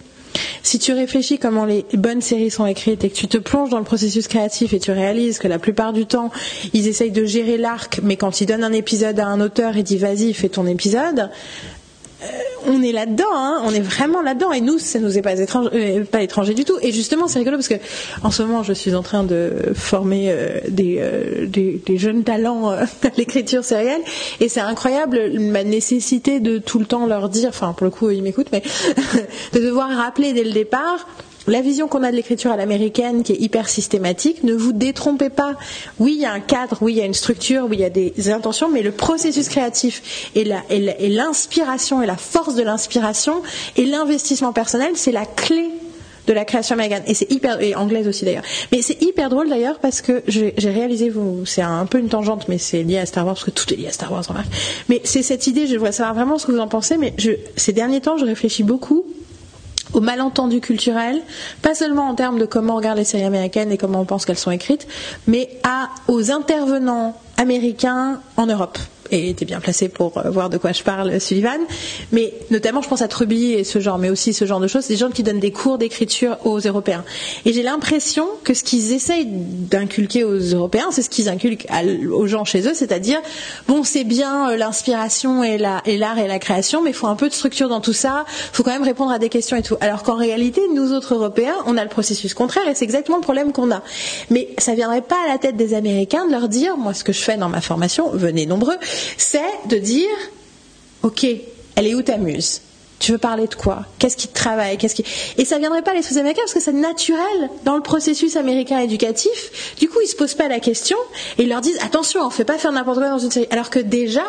Si 0.64 0.80
tu 0.80 0.94
réfléchis 0.94 1.38
comment 1.38 1.66
les 1.66 1.86
bonnes 1.94 2.22
séries 2.22 2.52
sont 2.52 2.66
écrites 2.66 3.04
et 3.04 3.10
que 3.10 3.16
tu 3.16 3.28
te 3.28 3.38
plonges 3.38 3.70
dans 3.70 3.78
le 3.78 3.84
processus 3.84 4.28
créatif 4.28 4.74
et 4.74 4.80
tu 4.80 4.92
réalises 4.92 5.40
que 5.40 5.48
la 5.48 5.60
plupart 5.60 5.94
du 5.94 6.06
temps, 6.06 6.32
ils 6.74 6.88
essayent 6.88 7.12
de 7.12 7.26
gérer 7.26 7.58
l'arc, 7.58 8.00
mais 8.04 8.16
quand 8.16 8.42
ils 8.42 8.46
donnent 8.46 8.64
un 8.64 8.74
épisode 8.74 9.20
à 9.20 9.28
un 9.28 9.42
auteur 9.42 9.78
et 9.78 9.84
disent 9.84 10.02
vas-y, 10.02 10.34
fais 10.34 10.50
ton 10.50 10.66
épisode, 10.68 11.30
on 12.68 12.82
est 12.84 12.92
là-dedans, 12.92 13.32
hein, 13.32 13.62
on 13.66 13.72
est 13.74 13.82
vraiment 13.82 14.22
là-dedans, 14.22 14.52
et 14.52 14.62
nous, 14.62 14.78
ça 14.78 15.00
nous 15.00 15.18
est 15.18 15.22
pas 15.22 15.38
étrange, 15.40 15.70
euh, 15.74 16.04
pas 16.06 16.22
étranger 16.22 16.54
du 16.54 16.66
tout. 16.66 16.78
Et 16.82 16.92
justement, 16.92 17.28
c'est 17.28 17.40
rigolo 17.40 17.58
parce 17.58 17.68
que 17.68 17.76
en 18.24 18.32
ce 18.32 18.44
moment, 18.44 18.64
je 18.64 18.74
suis 18.74 18.96
en 18.96 19.04
train 19.04 19.24
de 19.24 19.52
former 19.74 20.28
euh, 20.30 20.60
des, 20.68 20.98
euh, 21.00 21.98
jeunes 21.98 22.24
talents 22.24 22.72
euh, 22.72 22.84
à 23.04 23.10
l'écriture 23.18 23.64
sérielle, 23.64 24.02
et 24.40 24.50
c'est 24.50 24.62
incroyable 24.62 25.40
ma 25.40 25.64
nécessité 25.64 26.40
de 26.40 26.58
tout 26.58 26.80
le 26.80 26.86
temps 26.86 27.06
leur 27.06 27.30
dire, 27.30 27.50
enfin 27.50 27.74
pour 27.74 27.86
le 27.86 27.92
coup, 27.92 28.10
ils 28.10 28.24
m'écoutent, 28.24 28.52
mais 28.52 28.64
de 29.54 29.60
devoir 29.60 29.90
rappeler 29.90 30.34
dès 30.34 30.44
le 30.44 30.52
départ. 30.52 31.08
La 31.52 31.60
vision 31.60 31.90
qu'on 31.90 32.02
a 32.04 32.12
de 32.12 32.16
l'écriture 32.16 32.50
à 32.50 32.56
l'américaine, 32.56 33.24
qui 33.24 33.34
est 33.34 33.42
hyper 33.42 33.68
systématique, 33.68 34.42
ne 34.46 34.54
vous 34.54 34.72
détrompez 34.72 35.30
pas. 35.30 35.56
Oui, 36.00 36.14
il 36.16 36.22
y 36.22 36.26
a 36.26 36.32
un 36.32 36.40
cadre, 36.40 36.78
oui, 36.80 36.94
il 36.94 36.98
y 37.00 37.02
a 37.02 37.06
une 37.06 37.14
structure, 37.14 37.66
oui, 37.70 37.76
il 37.76 37.82
y 37.82 37.84
a 37.84 37.90
des 37.90 38.30
intentions, 38.32 38.70
mais 38.70 38.82
le 38.82 38.92
processus 38.94 39.50
créatif 39.50 40.32
et 40.34 40.46
l'inspiration 41.10 42.02
et 42.02 42.06
la 42.06 42.16
force 42.16 42.56
de 42.56 42.64
l'inspiration 42.64 43.42
et 43.76 43.84
l'investissement 43.84 44.54
personnel, 44.54 44.92
c'est 44.96 45.12
la 45.12 45.26
clé 45.26 45.68
de 46.26 46.32
la 46.32 46.46
création 46.46 46.76
américaine. 46.76 47.04
Et 47.06 47.14
c'est 47.14 47.30
hyper 47.30 47.58
anglaise 47.76 48.08
aussi 48.08 48.24
d'ailleurs. 48.24 48.46
Mais 48.72 48.82
c'est 48.82 49.02
hyper 49.02 49.28
drôle 49.30 49.50
d'ailleurs 49.50 49.80
parce 49.80 50.00
que 50.00 50.24
j'ai 50.30 50.54
réalisé 50.58 51.12
c'est 51.46 51.64
un 51.64 51.86
peu 51.86 51.98
une 52.00 52.08
tangente 52.08 52.48
mais 52.48 52.60
c'est 52.60 52.84
lié 52.84 52.98
à 53.00 53.06
Star 53.06 53.26
Wars 53.26 53.34
parce 53.36 53.44
que 53.44 53.52
tout 53.52 53.74
est 53.74 53.76
lié 53.78 53.88
à 53.88 53.92
Star 53.92 54.10
Wars 54.14 54.24
remarque 54.26 54.48
mais 54.88 55.02
c'est 55.04 55.24
cette 55.24 55.48
idée 55.48 55.68
je 55.68 55.74
voudrais 55.76 55.92
savoir 55.92 56.16
vraiment 56.16 56.38
ce 56.38 56.46
que 56.46 56.54
vous 56.54 56.60
en 56.60 56.68
pensez 56.70 56.98
mais 56.98 57.14
ces 57.58 57.74
derniers 57.74 58.00
temps 58.00 58.16
je 58.18 58.24
réfléchis 58.26 58.64
beaucoup 58.64 59.04
au 59.94 60.02
malentendu 60.02 60.60
culturel, 60.62 61.22
pas 61.62 61.76
seulement 61.76 62.08
en 62.10 62.16
termes 62.16 62.40
de 62.40 62.46
comment 62.46 62.74
on 62.74 62.78
regarde 62.78 62.98
les 62.98 63.04
séries 63.04 63.24
américaines 63.26 63.72
et 63.72 63.78
comment 63.78 64.02
on 64.02 64.06
pense 64.06 64.26
qu'elles 64.26 64.38
sont 64.38 64.52
écrites, 64.52 64.88
mais 65.28 65.50
à, 65.64 65.90
aux 66.08 66.32
intervenants 66.32 67.16
américains 67.38 68.20
en 68.38 68.46
Europe. 68.46 68.78
Et 69.12 69.34
t'es 69.34 69.46
bien 69.46 69.60
placé 69.60 69.90
pour 69.90 70.18
euh, 70.18 70.30
voir 70.30 70.50
de 70.50 70.58
quoi 70.58 70.72
je 70.72 70.84
parle, 70.84 71.20
Sullivan. 71.20 71.60
Mais 72.12 72.34
notamment, 72.50 72.82
je 72.82 72.90
pense 72.90 73.02
à 73.02 73.08
Truby 73.08 73.52
et 73.52 73.64
ce 73.64 73.80
genre, 73.80 73.98
mais 73.98 74.10
aussi 74.10 74.34
ce 74.34 74.46
genre 74.46 74.60
de 74.60 74.68
choses, 74.68 74.88
des 74.88 74.96
gens 74.96 75.10
qui 75.10 75.24
donnent 75.24 75.40
des 75.40 75.52
cours 75.52 75.78
d'écriture 75.78 76.38
aux 76.46 76.60
Européens. 76.60 77.04
Et 77.46 77.54
j'ai 77.54 77.64
l'impression 77.64 78.28
que 78.44 78.54
ce 78.54 78.64
qu'ils 78.64 78.94
essayent 78.94 79.28
d'inculquer 79.28 80.24
aux 80.24 80.40
Européens, 80.40 80.88
c'est 80.92 81.02
ce 81.02 81.10
qu'ils 81.10 81.30
inculquent 81.30 81.68
aux 82.12 82.28
gens 82.28 82.46
chez 82.46 82.68
eux, 82.68 82.74
c'est-à-dire, 82.74 83.20
bon, 83.68 83.84
c'est 83.84 84.04
bien 84.04 84.52
euh, 84.52 84.58
l'inspiration 84.58 85.44
et 85.44 85.58
l'art 85.58 85.82
et 85.86 85.98
la 85.98 86.40
création, 86.40 86.82
mais 86.82 86.92
il 86.92 86.96
faut 86.96 87.08
un 87.08 87.16
peu 87.16 87.28
de 87.28 87.34
structure 87.34 87.70
dans 87.70 87.82
tout 87.82 87.94
ça, 87.94 88.26
il 88.28 88.56
faut 88.56 88.64
quand 88.64 88.72
même 88.72 88.84
répondre 88.84 89.12
à 89.12 89.20
des 89.20 89.30
questions 89.30 89.58
et 89.58 89.62
tout. 89.62 89.76
Alors 89.82 90.04
qu'en 90.04 90.16
réalité, 90.16 90.62
nous 90.74 90.94
autres 90.94 91.16
Européens, 91.16 91.56
on 91.66 91.78
a 91.78 91.84
le 91.84 91.90
processus 91.90 92.34
contraire 92.34 92.68
et 92.68 92.76
c'est 92.76 92.86
exactement 92.86 93.18
le 93.18 93.24
problème 93.24 93.52
qu'on 93.52 93.72
a. 93.72 93.82
Mais 94.30 94.50
ça 94.58 94.74
viendrait 94.74 95.02
pas 95.02 95.18
à 95.26 95.32
la 95.32 95.38
tête 95.38 95.58
des 95.58 95.74
Américains 95.74 96.26
de 96.26 96.32
leur 96.32 96.48
dire, 96.48 96.78
moi 96.78 96.94
ce 96.94 97.04
que 97.04 97.14
je 97.14 97.22
fais 97.22 97.38
dans 97.38 97.50
ma 97.50 97.62
formation, 97.62 98.10
venez 98.12 98.46
nombreux, 98.46 98.78
c'est 99.18 99.42
de 99.68 99.78
dire, 99.78 100.10
ok, 101.04 101.26
elle 101.76 101.88
est 101.88 101.96
où 101.96 102.02
ta 102.02 102.18
muse? 102.18 102.62
Tu 103.00 103.12
veux 103.14 103.18
parler 103.18 103.48
de 103.48 103.56
quoi? 103.56 103.84
Qu'est-ce 103.98 104.16
qui 104.16 104.28
te 104.28 104.36
travaille? 104.36 104.78
Qu'est-ce 104.78 104.94
qui? 104.94 105.04
Et 105.40 105.44
ça 105.44 105.58
viendrait 105.58 105.82
pas 105.82 105.96
les 105.96 106.04
sous 106.04 106.20
américains 106.20 106.44
parce 106.44 106.54
que 106.54 106.60
c'est 106.60 106.72
naturel 106.72 107.50
dans 107.66 107.76
le 107.76 107.82
processus 107.82 108.36
américain 108.36 108.78
éducatif. 108.80 109.76
Du 109.80 109.90
coup, 109.90 109.98
ils 110.04 110.08
se 110.08 110.16
posent 110.16 110.36
pas 110.36 110.48
la 110.48 110.60
question 110.60 110.98
et 111.40 111.44
ils 111.44 111.50
leur 111.50 111.62
disent 111.62 111.80
attention, 111.82 112.22
on 112.24 112.30
fait 112.30 112.46
pas 112.46 112.60
faire 112.60 112.72
n'importe 112.72 113.00
quoi 113.00 113.10
dans 113.10 113.18
une 113.18 113.32
série. 113.32 113.48
Alors 113.50 113.72
que 113.72 113.80
déjà, 113.80 114.22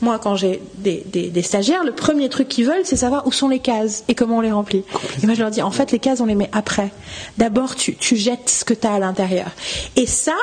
moi, 0.00 0.18
quand 0.18 0.34
j'ai 0.34 0.60
des, 0.78 1.04
des- 1.06 1.28
des 1.30 1.42
stagiaires, 1.42 1.84
le 1.84 1.92
premier 1.92 2.28
truc 2.28 2.48
qu'ils 2.48 2.64
veulent, 2.66 2.82
c'est 2.84 2.96
savoir 2.96 3.24
où 3.28 3.30
sont 3.30 3.48
les 3.48 3.60
cases 3.60 4.02
et 4.08 4.16
comment 4.16 4.38
on 4.38 4.40
les 4.40 4.50
remplit. 4.50 4.82
Et 5.22 5.26
moi, 5.26 5.36
je 5.36 5.40
leur 5.40 5.52
dis 5.52 5.62
en 5.62 5.70
fait, 5.70 5.92
les 5.92 6.00
cases, 6.00 6.20
on 6.20 6.26
les 6.26 6.34
met 6.34 6.50
après. 6.52 6.90
D'abord, 7.36 7.76
tu, 7.76 7.94
tu 7.94 8.16
jettes 8.16 8.48
ce 8.50 8.64
que 8.64 8.74
tu 8.74 8.84
as 8.84 8.94
à 8.94 8.98
l'intérieur. 8.98 9.52
Et 9.94 10.06
ça, 10.06 10.34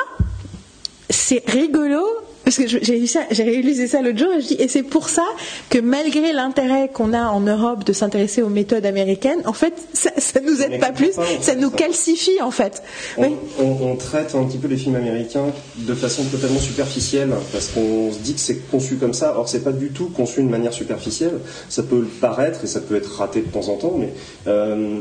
c'est 1.10 1.42
rigolo 1.46 2.02
parce 2.46 2.58
que 2.58 2.68
j'ai 2.68 2.98
lu 3.00 3.08
ça- 3.08 3.26
j'ai 3.32 3.42
réalisé 3.42 3.88
ça 3.88 4.00
l'autre 4.02 4.18
jour 4.18 4.28
et 4.32 4.40
je 4.40 4.46
dis 4.46 4.56
et 4.60 4.68
c'est 4.68 4.84
pour 4.84 5.08
ça 5.08 5.24
que 5.68 5.80
malgré 5.80 6.32
l'intérêt 6.32 6.88
qu'on 6.94 7.12
a 7.12 7.24
en 7.28 7.40
Europe 7.40 7.82
de 7.84 7.92
s'intéresser 7.92 8.40
aux 8.40 8.48
méthodes 8.48 8.86
américaines, 8.86 9.40
en 9.46 9.52
fait, 9.52 9.74
ça, 9.92 10.10
ça 10.16 10.38
nous 10.40 10.62
aide 10.62 10.78
pas 10.78 10.92
plus, 10.92 11.10
pas, 11.10 11.24
ça 11.40 11.56
nous 11.56 11.70
ça. 11.70 11.76
calcifie 11.76 12.40
en 12.40 12.52
fait. 12.52 12.84
On, 13.18 13.22
Oui. 13.24 13.34
on- 13.58 13.86
on 13.90 13.96
traite 13.96 14.36
un 14.36 14.44
petit 14.44 14.58
peu 14.58 14.68
les 14.68 14.76
films 14.76 14.94
américains 14.94 15.46
de 15.76 15.94
façon 15.94 16.22
totalement 16.26 16.60
superficielle 16.60 17.30
parce 17.50 17.66
qu'on 17.68 18.12
se 18.12 18.18
dit 18.20 18.34
que 18.34 18.40
c'est 18.40 18.60
conçu 18.70 18.94
comme 18.94 19.12
ça. 19.12 19.34
Or, 19.36 19.48
c'est 19.48 19.64
pas 19.64 19.72
du 19.72 19.88
tout 19.88 20.08
conçu 20.10 20.40
de 20.40 20.48
manière 20.48 20.72
superficielle. 20.72 21.40
Ça 21.68 21.82
peut 21.82 21.98
le 21.98 22.06
paraître 22.06 22.60
et 22.62 22.68
ça 22.68 22.78
peut 22.80 22.94
être 22.94 23.10
raté 23.18 23.40
de 23.40 23.48
temps 23.48 23.68
en 23.68 23.74
temps, 23.76 23.96
mais 23.98 24.10
euh, 24.46 25.00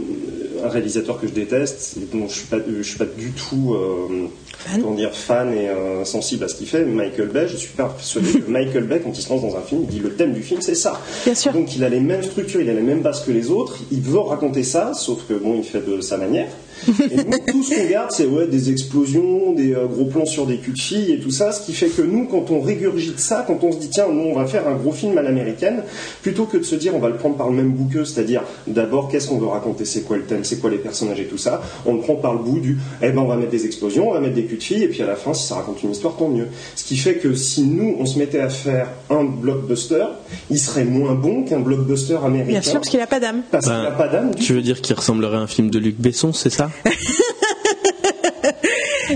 un 0.65 0.69
réalisateur 0.69 1.21
que 1.21 1.27
je 1.27 1.33
déteste, 1.33 1.97
dont 2.11 2.27
je 2.27 2.33
suis 2.33 2.47
pas, 2.47 2.57
je 2.67 2.81
suis 2.81 2.97
pas 2.97 3.05
du 3.05 3.31
tout 3.33 3.75
euh, 3.75 4.27
Fan. 4.57 4.81
comment 4.81 4.95
dire, 4.95 5.13
fan 5.15 5.53
et 5.53 5.69
euh, 5.69 6.05
sensible 6.05 6.43
à 6.45 6.47
ce 6.47 6.55
qu'il 6.55 6.65
fait, 6.67 6.83
Michael 6.85 7.27
Bay, 7.35 7.47
je 7.49 7.57
suis 7.57 7.69
persuadé 7.69 8.39
que 8.39 8.49
Michael 8.49 8.85
Bay, 8.85 9.01
quand 9.03 9.11
il 9.11 9.21
se 9.21 9.29
lance 9.29 9.41
dans 9.41 9.57
un 9.57 9.61
film, 9.61 9.81
il 9.83 9.87
dit 9.87 9.99
le 9.99 10.13
thème 10.15 10.31
du 10.31 10.41
film, 10.41 10.61
c'est 10.61 10.73
ça. 10.73 11.01
Bien 11.25 11.35
sûr. 11.35 11.51
Donc 11.51 11.75
il 11.75 11.83
a 11.83 11.89
les 11.89 11.99
mêmes 11.99 12.23
structures, 12.23 12.61
il 12.61 12.69
a 12.69 12.73
les 12.73 12.81
mêmes 12.81 13.01
bases 13.01 13.25
que 13.25 13.31
les 13.31 13.51
autres, 13.51 13.77
il 13.91 13.99
veut 13.99 14.19
raconter 14.19 14.63
ça, 14.63 14.93
sauf 14.93 15.27
que 15.27 15.33
bon, 15.33 15.55
il 15.57 15.63
fait 15.65 15.85
de 15.85 15.99
sa 15.99 16.17
manière. 16.17 16.47
Et 16.87 17.15
nous, 17.17 17.39
tout 17.47 17.63
ce 17.63 17.75
qu'on 17.75 17.89
garde, 17.89 18.11
c'est 18.11 18.25
ouais, 18.25 18.47
des 18.47 18.69
explosions, 18.69 19.53
des 19.53 19.73
euh, 19.73 19.85
gros 19.85 20.05
plans 20.05 20.25
sur 20.25 20.45
des 20.45 20.57
culs 20.57 20.73
de 20.73 20.79
filles 20.79 21.13
et 21.13 21.19
tout 21.19 21.31
ça, 21.31 21.51
ce 21.51 21.65
qui 21.65 21.73
fait 21.73 21.87
que 21.87 22.01
nous, 22.01 22.25
quand 22.25 22.51
on 22.51 22.61
régurgite 22.61 23.19
ça, 23.19 23.43
quand 23.47 23.63
on 23.63 23.71
se 23.71 23.77
dit 23.77 23.89
tiens, 23.89 24.07
nous 24.11 24.29
on 24.29 24.35
va 24.35 24.45
faire 24.45 24.67
un 24.67 24.75
gros 24.75 24.91
film 24.91 25.17
à 25.17 25.21
l'américaine, 25.21 25.83
plutôt 26.21 26.45
que 26.45 26.57
de 26.57 26.63
se 26.63 26.75
dire 26.75 26.93
on 26.95 26.99
va 26.99 27.09
le 27.09 27.15
prendre 27.15 27.35
par 27.35 27.49
le 27.49 27.55
même 27.55 27.71
bout 27.71 27.89
qu'eux, 27.91 28.05
c'est-à-dire 28.05 28.43
d'abord 28.67 29.09
qu'est-ce 29.09 29.27
qu'on 29.27 29.37
veut 29.37 29.47
raconter, 29.47 29.85
c'est 29.85 30.01
quoi 30.01 30.17
le 30.17 30.23
thème, 30.23 30.43
c'est 30.43 30.59
quoi 30.59 30.69
les 30.69 30.77
personnages 30.77 31.19
et 31.19 31.25
tout 31.25 31.37
ça, 31.37 31.61
on 31.85 31.93
le 31.93 32.01
prend 32.01 32.15
par 32.15 32.33
le 32.33 32.39
bout 32.39 32.59
du 32.59 32.77
eh 33.01 33.09
ben 33.09 33.19
on 33.19 33.25
va 33.25 33.35
mettre 33.35 33.51
des 33.51 33.65
explosions, 33.65 34.09
on 34.09 34.13
va 34.13 34.19
mettre 34.19 34.35
des 34.35 34.45
culs 34.45 34.57
de 34.57 34.63
filles 34.63 34.83
et 34.83 34.87
puis 34.87 35.01
à 35.01 35.07
la 35.07 35.15
fin 35.15 35.33
si 35.33 35.47
ça 35.47 35.55
raconte 35.55 35.81
une 35.83 35.91
histoire 35.91 36.15
tant 36.15 36.29
mieux. 36.29 36.47
Ce 36.75 36.83
qui 36.83 36.97
fait 36.97 37.15
que 37.15 37.33
si 37.35 37.63
nous 37.63 37.95
on 37.99 38.05
se 38.05 38.19
mettait 38.19 38.39
à 38.39 38.49
faire 38.49 38.87
un 39.09 39.23
blockbuster, 39.23 40.05
il 40.49 40.59
serait 40.59 40.85
moins 40.85 41.15
bon 41.15 41.43
qu'un 41.43 41.59
blockbuster 41.59 42.17
américain. 42.23 42.51
Bien 42.51 42.61
sûr, 42.61 42.73
parce 42.73 42.89
qu'il 42.89 42.99
n'a 42.99 43.07
pas 43.07 43.19
d'âme. 43.19 43.41
Parce 43.51 43.65
qu'il 43.65 43.73
n'a 43.73 43.91
pas 43.91 44.07
d'âme. 44.07 44.35
Tu 44.35 44.53
veux 44.53 44.61
dire 44.61 44.81
qu'il 44.81 44.95
ressemblerait 44.95 45.37
à 45.37 45.41
un 45.41 45.47
film 45.47 45.69
de 45.69 45.79
Luc 45.79 45.99
Besson, 45.99 46.33
c'est 46.33 46.49
ça? 46.49 46.64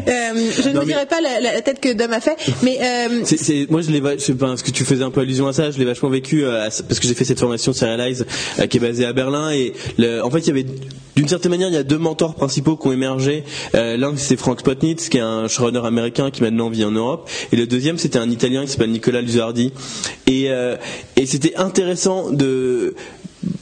Euh, 0.07 0.51
je 0.55 0.69
ne 0.69 0.73
Non, 0.73 0.81
vous 0.81 0.85
mais- 0.87 0.93
dirai 0.93 1.05
pas 1.07 1.19
la, 1.21 1.39
la 1.39 1.61
tête 1.61 1.79
que 1.79 1.93
Dom 1.93 2.11
a 2.13 2.19
fait, 2.19 2.35
mais 2.61 2.77
euh, 2.81 3.21
C'est- 3.23 3.37
c'est- 3.37 3.67
moi 3.71 3.81
je 3.81 3.89
l'ai 3.89 3.99
va- 3.99 4.15
je 4.15 4.21
sais 4.21 4.33
pas 4.35 4.47
parce 4.47 4.61
que 4.61 4.69
tu 4.71 4.83
faisais 4.85 5.03
un 5.03 5.09
peu 5.09 5.21
allusion 5.21 5.47
à 5.47 5.53
ça 5.53 5.71
je 5.71 5.79
l'ai 5.79 5.85
vachement 5.85 6.09
vécu 6.09 6.43
euh, 6.45 6.69
parce 6.87 6.99
que 6.99 7.07
j'ai 7.07 7.13
fait 7.15 7.25
cette 7.25 7.39
formation 7.39 7.73
Serialize 7.73 8.25
euh, 8.59 8.67
qui 8.67 8.77
est 8.77 8.79
basée 8.79 9.05
à 9.05 9.13
Berlin 9.13 9.51
et 9.51 9.73
le- 9.97 10.21
en 10.23 10.29
fait 10.29 10.39
il 10.39 10.47
y 10.47 10.51
avait 10.51 10.65
d'une 11.15 11.27
certaine 11.27 11.49
manière 11.51 11.69
il 11.69 11.73
y 11.73 11.77
a 11.77 11.83
deux 11.83 11.97
mentors 11.97 12.35
principaux 12.35 12.77
qui 12.77 12.87
ont 12.87 12.91
émergé. 12.93 13.43
L'un 13.73 14.13
c'est 14.15 14.37
Frank 14.37 14.59
Spotnitz 14.59 15.09
qui 15.09 15.17
est 15.17 15.21
un 15.21 15.47
showrunner 15.47 15.81
américain 15.85 16.29
qui 16.31 16.43
maintenant 16.43 16.69
vit 16.69 16.85
en 16.85 16.91
Europe 16.91 17.29
et 17.51 17.55
le 17.55 17.65
deuxième 17.65 17.97
c'était 17.97 18.19
un 18.19 18.29
italien 18.29 18.65
qui 18.65 18.71
s'appelle 18.71 18.91
Nicolas 18.91 19.21
Luzardi. 19.21 19.73
Et, 20.27 20.49
et 21.15 21.25
c'était 21.25 21.55
intéressant 21.55 22.29
de 22.31 22.93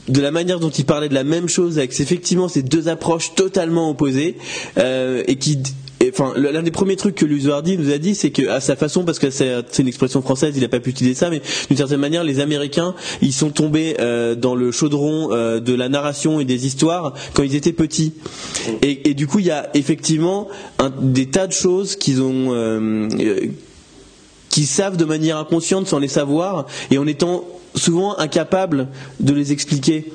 de 0.08 0.20
la 0.20 0.30
manière 0.30 0.58
dont 0.60 0.70
il 0.70 0.84
parlait 0.84 1.08
de 1.08 1.14
la 1.14 1.24
même 1.24 1.48
chose 1.48 1.78
avec 1.78 1.98
effectivement 2.00 2.48
ces 2.48 2.62
deux 2.62 2.88
approches 2.88 3.34
totalement 3.34 3.90
opposées 3.90 4.36
euh, 4.78 5.22
et 5.26 5.36
qui 5.36 5.58
enfin 6.08 6.32
l'un 6.36 6.62
des 6.62 6.70
premiers 6.70 6.96
trucs 6.96 7.16
que 7.16 7.26
Luzoardi 7.26 7.76
nous 7.76 7.90
a 7.92 7.98
dit 7.98 8.14
c'est 8.14 8.30
que 8.30 8.48
à 8.48 8.60
sa 8.60 8.76
façon 8.76 9.04
parce 9.04 9.18
que 9.18 9.30
c'est 9.30 9.78
une 9.78 9.88
expression 9.88 10.22
française 10.22 10.54
il 10.56 10.62
n'a 10.62 10.68
pas 10.68 10.80
pu 10.80 10.90
utiliser 10.90 11.14
ça 11.14 11.28
mais 11.30 11.42
d'une 11.68 11.76
certaine 11.76 12.00
manière 12.00 12.24
les 12.24 12.40
Américains 12.40 12.94
ils 13.20 13.32
sont 13.32 13.50
tombés 13.50 13.96
euh, 14.00 14.34
dans 14.34 14.54
le 14.54 14.70
chaudron 14.72 15.30
euh, 15.32 15.60
de 15.60 15.74
la 15.74 15.88
narration 15.88 16.40
et 16.40 16.44
des 16.44 16.66
histoires 16.66 17.14
quand 17.34 17.42
ils 17.42 17.54
étaient 17.54 17.72
petits. 17.72 18.14
Et, 18.82 19.14
du 19.14 19.26
coup 19.26 19.38
il 19.40 19.46
y 19.46 19.50
a 19.50 19.70
effectivement 19.74 20.48
des 21.00 21.26
tas 21.26 21.46
de 21.46 21.52
choses 21.52 21.96
qu'ils 21.96 22.22
ont 22.22 23.08
qui 24.50 24.64
savent 24.66 24.96
de 24.96 25.04
manière 25.04 25.36
inconsciente 25.36 25.86
sans 25.86 25.98
les 25.98 26.08
savoir 26.08 26.66
et 26.90 26.98
en 26.98 27.06
étant 27.06 27.44
souvent 27.74 28.18
incapables 28.18 28.88
de 29.20 29.32
les 29.32 29.52
expliquer. 29.52 30.12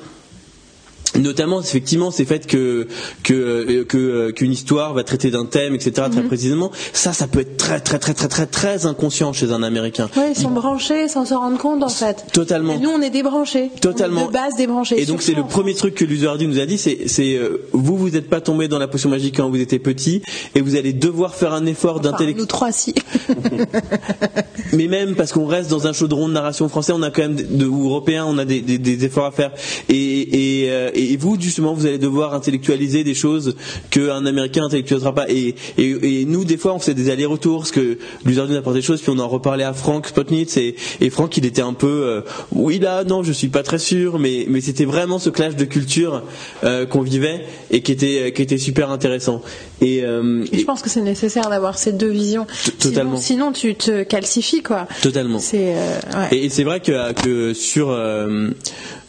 Notamment, 1.18 1.60
effectivement, 1.60 2.10
c'est 2.10 2.24
fait 2.24 2.46
que 2.46 2.88
que 3.22 3.34
euh, 3.34 3.84
que 3.84 3.96
euh, 3.98 4.32
qu'une 4.32 4.52
histoire 4.52 4.94
va 4.94 5.04
traiter 5.04 5.30
d'un 5.30 5.44
thème, 5.46 5.74
etc. 5.74 6.08
Très 6.10 6.22
précisément. 6.22 6.70
Ça, 6.92 7.12
ça 7.12 7.26
peut 7.26 7.40
être 7.40 7.56
très 7.56 7.80
très 7.80 7.98
très 7.98 8.14
très 8.14 8.28
très 8.28 8.46
très 8.46 8.86
inconscient 8.86 9.32
chez 9.32 9.52
un 9.52 9.62
Américain. 9.62 10.08
ouais, 10.16 10.32
ils 10.34 10.40
sont 10.40 10.50
branchés 10.50 11.08
sans 11.08 11.24
se 11.24 11.34
rendre 11.34 11.58
compte 11.58 11.82
en 11.82 11.88
fait. 11.88 12.24
Totalement. 12.32 12.74
Et 12.74 12.78
nous, 12.78 12.90
on 12.90 13.00
est 13.00 13.10
débranchés. 13.10 13.70
Totalement. 13.80 14.22
On 14.22 14.24
est 14.24 14.28
de 14.28 14.32
base 14.32 14.56
débranchés. 14.56 15.00
Et 15.00 15.06
donc 15.06 15.22
c'est 15.22 15.34
le 15.34 15.44
premier 15.44 15.74
truc 15.74 15.94
que 15.94 16.04
Luzoardi 16.04 16.46
nous 16.46 16.58
a 16.58 16.66
dit, 16.66 16.78
c'est 16.78 17.06
c'est 17.08 17.34
euh, 17.36 17.66
vous 17.72 17.96
vous 17.96 18.10
n'êtes 18.10 18.28
pas 18.28 18.40
tombé 18.40 18.66
dans 18.68 18.78
la 18.78 18.88
potion 18.88 19.08
magique 19.10 19.36
quand 19.36 19.48
vous 19.48 19.60
étiez 19.60 19.78
petit 19.78 20.22
et 20.54 20.60
vous 20.60 20.76
allez 20.76 20.92
devoir 20.92 21.34
faire 21.34 21.52
un 21.52 21.66
effort 21.66 21.96
Enfin, 22.00 22.10
d'intellectuel. 22.10 22.40
nous 22.40 22.46
trois, 22.46 22.72
si. 22.72 22.94
mais 24.72 24.88
même 24.88 25.14
parce 25.14 25.32
qu'on 25.32 25.46
reste 25.46 25.70
dans 25.70 25.86
un 25.86 25.92
chaudron 25.92 26.28
de 26.28 26.32
narration 26.34 26.68
français, 26.68 26.92
on 26.92 27.02
a 27.02 27.10
quand 27.10 27.22
même 27.22 27.36
de, 27.36 27.66
ou 27.66 27.86
européen, 27.86 28.24
on 28.26 28.38
a 28.38 28.44
des, 28.44 28.60
des- 28.60 28.78
des 28.78 29.04
efforts 29.04 29.26
à 29.26 29.30
faire. 29.30 29.52
Et, 29.88 30.64
et, 30.64 30.70
et 31.12 31.16
vous, 31.16 31.40
justement, 31.40 31.74
vous 31.74 31.86
allez 31.86 31.98
devoir 31.98 32.34
intellectualiser 32.34 33.04
des 33.04 33.14
choses 33.14 33.56
qu'un 33.90 34.26
Américain 34.26 34.64
intellectualisera 34.64 35.14
pas. 35.14 35.28
Et, 35.28 35.54
et, 35.78 36.20
et 36.20 36.24
nous, 36.24 36.44
des 36.44 36.56
fois, 36.56 36.74
on 36.74 36.78
fait 36.78 36.94
des 36.94 37.10
allers-retours, 37.10 37.60
parce 37.60 37.70
que 37.72 37.98
Luzardi 38.24 38.52
nous 38.52 38.58
apporte 38.58 38.76
des 38.76 38.82
choses, 38.82 39.00
puis 39.00 39.12
on 39.14 39.18
en 39.18 39.28
reparlait 39.28 39.64
à 39.64 39.72
Franck 39.72 40.08
Spotnitz, 40.08 40.56
et, 40.56 40.76
et 41.00 41.10
Franck, 41.10 41.36
il 41.36 41.46
était 41.46 41.62
un 41.62 41.72
peu, 41.72 41.86
euh, 41.86 42.20
oui 42.52 42.78
là, 42.78 43.04
non, 43.04 43.22
je 43.22 43.32
suis 43.32 43.48
pas 43.48 43.62
très 43.62 43.78
sûr, 43.78 44.18
mais, 44.18 44.46
mais 44.48 44.60
c'était 44.60 44.84
vraiment 44.84 45.18
ce 45.18 45.30
clash 45.30 45.56
de 45.56 45.64
culture 45.64 46.22
euh, 46.64 46.86
qu'on 46.86 47.02
vivait 47.02 47.44
et 47.70 47.82
qui 47.82 47.92
était, 47.92 48.32
qui 48.32 48.42
était 48.42 48.58
super 48.58 48.90
intéressant. 48.90 49.42
Et, 49.80 50.04
euh, 50.04 50.44
je 50.52 50.64
pense 50.64 50.82
que 50.82 50.90
c'est 50.90 51.00
nécessaire 51.00 51.48
d'avoir 51.50 51.78
ces 51.78 51.92
deux 51.92 52.10
visions. 52.10 52.46
totalement. 52.78 53.16
Sinon, 53.16 53.52
sinon, 53.52 53.52
tu 53.52 53.74
te 53.74 54.02
calcifies, 54.02 54.62
quoi. 54.62 54.86
totalement. 55.02 55.40
Ouais. 55.52 55.88
Et, 56.32 56.48
c'est 56.48 56.64
vrai 56.64 56.80
que, 56.80 57.12
que 57.12 57.54
sur 57.54 57.90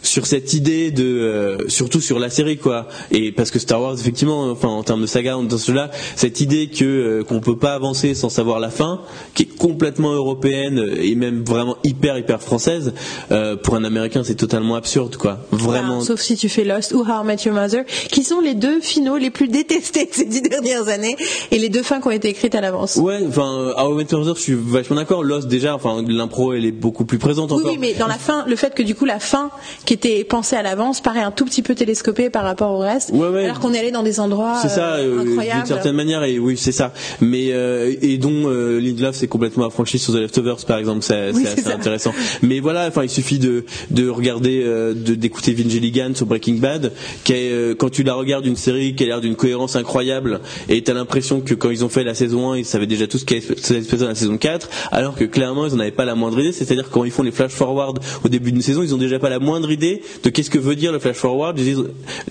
sur 0.05 0.25
cette 0.27 0.53
idée 0.53 0.91
de 0.91 1.03
euh, 1.03 1.57
surtout 1.67 2.01
sur 2.01 2.19
la 2.19 2.29
série 2.29 2.57
quoi. 2.57 2.87
Et 3.11 3.31
parce 3.31 3.51
que 3.51 3.59
Star 3.59 3.81
Wars 3.81 3.95
effectivement 3.99 4.49
enfin 4.51 4.67
en 4.69 4.83
termes 4.83 5.01
de 5.01 5.05
saga 5.07 5.35
dans 5.35 5.57
cela 5.57 5.91
cette 6.15 6.41
idée 6.41 6.67
que 6.67 6.85
euh, 6.85 7.23
qu'on 7.23 7.39
peut 7.39 7.57
pas 7.57 7.73
avancer 7.73 8.13
sans 8.13 8.29
savoir 8.29 8.59
la 8.59 8.69
fin 8.69 9.01
qui 9.33 9.43
est 9.43 9.57
complètement 9.57 10.11
européenne 10.13 10.83
et 11.01 11.15
même 11.15 11.43
vraiment 11.43 11.77
hyper 11.83 12.17
hyper 12.17 12.41
française 12.41 12.93
euh, 13.31 13.55
pour 13.55 13.75
un 13.75 13.83
américain 13.83 14.21
c'est 14.23 14.35
totalement 14.35 14.75
absurde 14.75 15.15
quoi. 15.17 15.39
Vraiment. 15.51 15.87
Voilà, 15.95 16.05
sauf 16.05 16.19
si 16.21 16.35
tu 16.37 16.49
fais 16.49 16.63
Lost 16.63 16.93
ou 16.93 17.01
How 17.01 17.23
I 17.23 17.25
Met 17.25 17.37
Your 17.45 17.55
Mother, 17.55 17.85
qui 18.11 18.23
sont 18.23 18.39
les 18.39 18.53
deux 18.53 18.79
finaux 18.81 19.17
les 19.17 19.29
plus 19.31 19.47
détestés 19.47 20.05
de 20.05 20.13
ces 20.13 20.25
dix 20.25 20.41
dernières 20.41 20.87
années 20.87 21.15
et 21.51 21.57
les 21.57 21.69
deux 21.69 21.83
fins 21.83 21.99
qui 22.01 22.07
ont 22.07 22.11
été 22.11 22.29
écrites 22.29 22.55
à 22.55 22.61
l'avance. 22.61 22.97
ouais 22.97 23.19
enfin 23.27 23.51
euh, 23.59 23.73
How 23.77 23.93
I 23.93 23.97
Met 23.97 24.07
Your 24.11 24.19
Mother 24.21 24.35
je 24.35 24.41
suis 24.41 24.53
vachement 24.55 24.95
d'accord. 24.97 25.23
Lost 25.23 25.47
déjà 25.47 25.73
enfin 25.75 26.03
l'impro 26.07 26.53
elle 26.53 26.65
est 26.65 26.71
beaucoup 26.71 27.05
plus 27.05 27.17
présente 27.17 27.51
Oui, 27.51 27.57
encore. 27.57 27.71
oui, 27.71 27.77
mais 27.79 27.93
dans 27.93 28.07
la 28.07 28.17
fin, 28.19 28.45
le 28.47 28.55
fait 28.55 28.73
que 28.75 28.83
du 28.83 28.93
coup 28.95 29.05
la 29.05 29.19
fin 29.19 29.49
qui 29.85 29.94
était 29.95 30.23
pensée 30.23 30.55
à 30.55 30.61
l'avance 30.61 31.01
paraît 31.01 31.21
un 31.21 31.31
tout 31.31 31.45
petit 31.45 31.61
peu 31.61 31.73
télescopée 31.75 32.29
par 32.29 32.43
rapport 32.43 32.71
au 32.71 32.79
reste, 32.79 33.09
Ouais, 33.13 33.27
ouais. 33.29 33.45
alors 33.45 33.59
qu'on 33.59 33.73
est 33.73 33.79
allé 33.79 33.91
dans 33.91 34.03
des 34.03 34.19
endroits 34.19 34.59
C'est 34.61 34.69
ça, 34.69 34.95
euh, 34.95 35.17
euh, 35.17 35.21
incroyables. 35.21 35.59
d'une 35.61 35.67
certaine 35.67 35.95
manière, 35.95 36.23
et 36.23 36.37
oui, 36.39 36.57
c'est 36.57 36.71
ça. 36.71 36.93
Mais 37.21 37.47
euh, 37.51 37.93
et 38.01 38.17
dont 38.17 38.49
euh, 38.49 38.79
Lindelof 38.79 39.15
s'est 39.15 39.27
complètement 39.27 39.65
affranchi 39.65 39.97
sur 39.97 40.13
The 40.13 40.17
Leftovers, 40.17 40.65
par 40.67 40.77
exemple, 40.77 41.01
c'est 41.03 41.31
Oui, 41.33 41.45
assez 41.47 41.61
ça. 41.61 41.73
intéressant. 41.75 42.13
Mais 42.41 42.59
voilà, 42.59 42.87
enfin, 42.87 43.03
il 43.03 43.09
suffit 43.09 43.39
de 43.39 43.65
de 43.91 44.07
regarder, 44.09 44.63
de 44.63 45.15
d'écouter 45.15 45.53
Vince 45.53 45.69
Gilligan 45.71 46.11
sur 46.13 46.25
Breaking 46.25 46.55
Bad, 46.55 46.91
qui 47.23 47.33
est, 47.33 47.77
quand 47.77 47.89
tu 47.89 48.03
la 48.03 48.13
regardes 48.13 48.45
une 48.45 48.55
série 48.55 48.95
qui 48.95 49.03
a 49.03 49.07
l'air 49.07 49.21
d'une 49.21 49.35
cohérence 49.35 49.75
incroyable, 49.75 50.41
et 50.69 50.81
t'as 50.83 50.93
l'impression 50.93 51.41
que 51.41 51.53
quand 51.53 51.69
ils 51.69 51.83
ont 51.85 51.89
fait 51.89 52.03
la 52.03 52.13
saison 52.15 52.51
1, 52.51 52.57
ils 52.57 52.65
savaient 52.65 52.87
déjà 52.87 53.07
tout 53.07 53.17
ce 53.17 53.25
qui 53.25 53.35
allait 53.35 53.41
se 53.41 53.73
passer 53.73 53.97
dans 53.97 54.07
la 54.07 54.15
saison 54.15 54.37
4, 54.37 54.69
alors 54.91 55.15
que 55.15 55.23
clairement, 55.25 55.65
ils 55.67 55.73
en 55.73 55.79
avaient 55.79 55.91
pas 55.91 56.05
la 56.05 56.15
moindre 56.15 56.39
idée. 56.39 56.51
C'est-à-dire 56.51 56.89
quand 56.91 57.03
ils 57.05 57.11
font 57.11 57.23
les 57.23 57.31
flash 57.31 57.51
forward 57.51 57.99
au 58.23 58.29
début 58.29 58.51
d'une 58.51 58.61
saison, 58.61 58.81
ils 58.83 58.93
ont 58.93 58.97
déjà 58.97 59.19
pas 59.19 59.29
la 59.29 59.39
moindre 59.39 59.71
idée 59.71 59.84
de 60.23 60.29
qu'est-ce 60.29 60.49
que 60.49 60.57
veut 60.57 60.75
dire 60.75 60.91
le 60.91 60.99
flash 60.99 61.17
forward. 61.17 61.59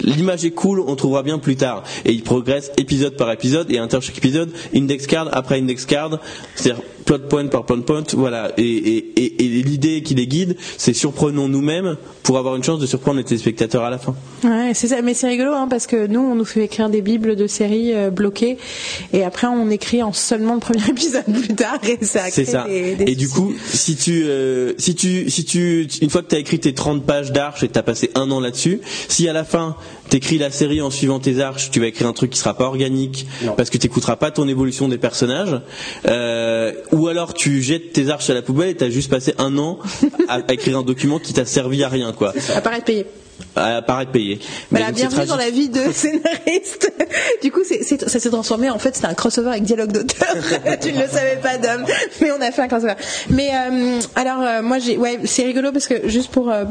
L'image 0.00 0.44
est 0.44 0.50
cool, 0.50 0.80
on 0.80 0.96
trouvera 0.96 1.22
bien 1.22 1.38
plus 1.38 1.56
tard. 1.56 1.84
Et 2.04 2.12
ils 2.12 2.22
progressent 2.22 2.72
épisode 2.76 3.16
par 3.16 3.30
épisode 3.30 3.70
et 3.70 3.78
inter 3.78 3.98
chaque 4.00 4.18
épisode, 4.18 4.50
index 4.74 5.06
card 5.06 5.28
après 5.32 5.58
index 5.58 5.86
card, 5.86 6.20
c'est-à-dire 6.54 6.82
plot 7.04 7.18
point 7.28 7.46
par 7.46 7.64
plot 7.64 7.82
point, 7.82 8.02
voilà. 8.14 8.52
Et, 8.56 8.62
et, 8.64 9.12
et, 9.22 9.44
et 9.44 9.62
l'idée 9.62 10.02
qui 10.02 10.14
les 10.14 10.26
guide, 10.26 10.56
c'est 10.78 10.92
surprenons 10.94 11.48
nous-mêmes 11.48 11.96
pour 12.22 12.38
avoir 12.38 12.56
une 12.56 12.64
chance 12.64 12.80
de 12.80 12.86
surprendre 12.86 13.18
les 13.18 13.24
téléspectateurs 13.24 13.84
à 13.84 13.90
la 13.90 13.98
fin. 13.98 14.14
Ouais, 14.42 14.72
c'est 14.74 14.88
ça, 14.88 15.02
mais 15.02 15.14
c'est 15.14 15.28
rigolo 15.28 15.52
hein, 15.52 15.66
parce 15.68 15.86
que 15.86 16.06
nous, 16.06 16.20
on 16.20 16.34
nous 16.34 16.44
fait 16.44 16.64
écrire 16.64 16.88
des 16.88 17.02
bibles 17.02 17.36
de 17.36 17.46
séries 17.46 17.92
euh, 17.94 18.10
bloquées 18.10 18.56
et 19.12 19.22
après 19.24 19.46
on 19.46 19.70
écrit 19.70 20.02
en 20.02 20.12
seulement 20.12 20.54
le 20.54 20.60
premier 20.60 20.84
épisode 20.88 21.24
plus 21.24 21.54
tard 21.54 21.78
et 21.84 22.04
ça 22.04 22.22
C'est 22.30 22.44
ça. 22.44 22.64
des, 22.66 22.94
des 22.96 23.12
et 23.12 23.14
du 23.14 23.28
coup, 23.28 23.52
si 23.66 23.96
tu, 23.96 24.24
euh, 24.24 24.72
si 24.78 24.94
tu, 24.94 25.30
si 25.30 25.44
tu, 25.44 25.86
une 26.00 26.10
fois 26.10 26.22
que 26.22 26.28
tu 26.28 26.36
as 26.36 26.38
écrit 26.38 26.58
tes 26.58 26.74
30 26.74 27.04
pages 27.04 27.32
d'arches 27.32 27.62
et 27.62 27.68
que 27.68 27.72
tu 27.72 27.78
as 27.78 27.82
passé 27.82 28.10
un 28.14 28.30
an 28.30 28.40
là-dessus, 28.40 28.80
si 29.08 29.28
à 29.28 29.32
la 29.32 29.44
fin 29.44 29.76
t'écris 30.08 30.38
la 30.38 30.50
série 30.50 30.80
en 30.80 30.90
suivant 30.90 31.18
tes 31.20 31.40
arches, 31.40 31.70
tu 31.70 31.80
vas 31.80 31.86
écrire 31.86 32.06
un 32.08 32.12
truc 32.12 32.30
qui 32.30 32.38
sera 32.38 32.54
pas 32.54 32.64
organique 32.64 33.26
Non. 33.42 33.52
parce 33.54 33.70
que 33.70 33.78
t'écouteras 33.78 34.16
pas 34.16 34.30
ton 34.30 34.46
évolution 34.48 34.88
des 34.88 34.98
personnages, 34.98 35.60
euh, 36.06 36.72
ou 36.92 37.08
alors 37.08 37.34
tu 37.34 37.62
jettes 37.62 37.92
tes 37.92 38.08
arches 38.10 38.30
à 38.30 38.34
la 38.34 38.42
poubelle 38.42 38.68
et 38.70 38.76
t'as 38.76 38.90
juste 38.90 39.10
passé 39.10 39.34
un 39.38 39.56
an 39.58 39.78
à, 40.28 40.40
à 40.46 40.52
écrire 40.52 40.78
un 40.78 40.82
document 40.82 41.18
qui 41.18 41.32
t'a 41.32 41.44
servi 41.44 41.82
à 41.84 41.88
rien, 41.88 42.12
quoi, 42.12 42.32
apparaître 42.54 42.84
payé. 42.84 43.06
à 43.56 43.82
paraître 43.82 44.12
payé. 44.12 44.38
Mais 44.70 44.78
Voilà, 44.80 44.86
donc, 44.92 44.98
c'est 45.00 45.06
bienvenue 45.08 45.26
dans 45.28 45.36
la 45.36 45.50
vie 45.50 45.68
de 45.68 45.80
scénariste. 45.92 46.92
du 47.42 47.50
coup, 47.50 47.60
ça 47.64 48.18
s'est 48.20 48.30
transformé. 48.30 48.70
En 48.70 48.78
fait, 48.78 48.94
c'était 48.94 49.08
un 49.08 49.14
crossover 49.14 49.48
avec 49.50 49.62
dialogue 49.64 49.90
d'auteur. 49.92 50.36
tu 50.82 50.92
ne 50.92 51.00
le 51.02 51.08
savais 51.08 51.38
pas, 51.42 51.56
Dom, 51.58 51.84
mais 52.20 52.30
on 52.30 52.40
a 52.40 52.50
fait 52.52 52.62
un 52.62 52.68
crossover. 52.68 52.94
Mais 53.30 53.50
euh, 53.52 53.98
alors, 54.14 54.40
euh, 54.42 54.62
moi, 54.62 54.78
j'ai, 54.78 54.96
ouais, 54.98 55.20
c'est 55.24 55.44
rigolo 55.44 55.72
parce 55.72 55.86
que 55.88 56.08
juste 56.08 56.30
pour 56.30 56.50
euh, 56.50 56.64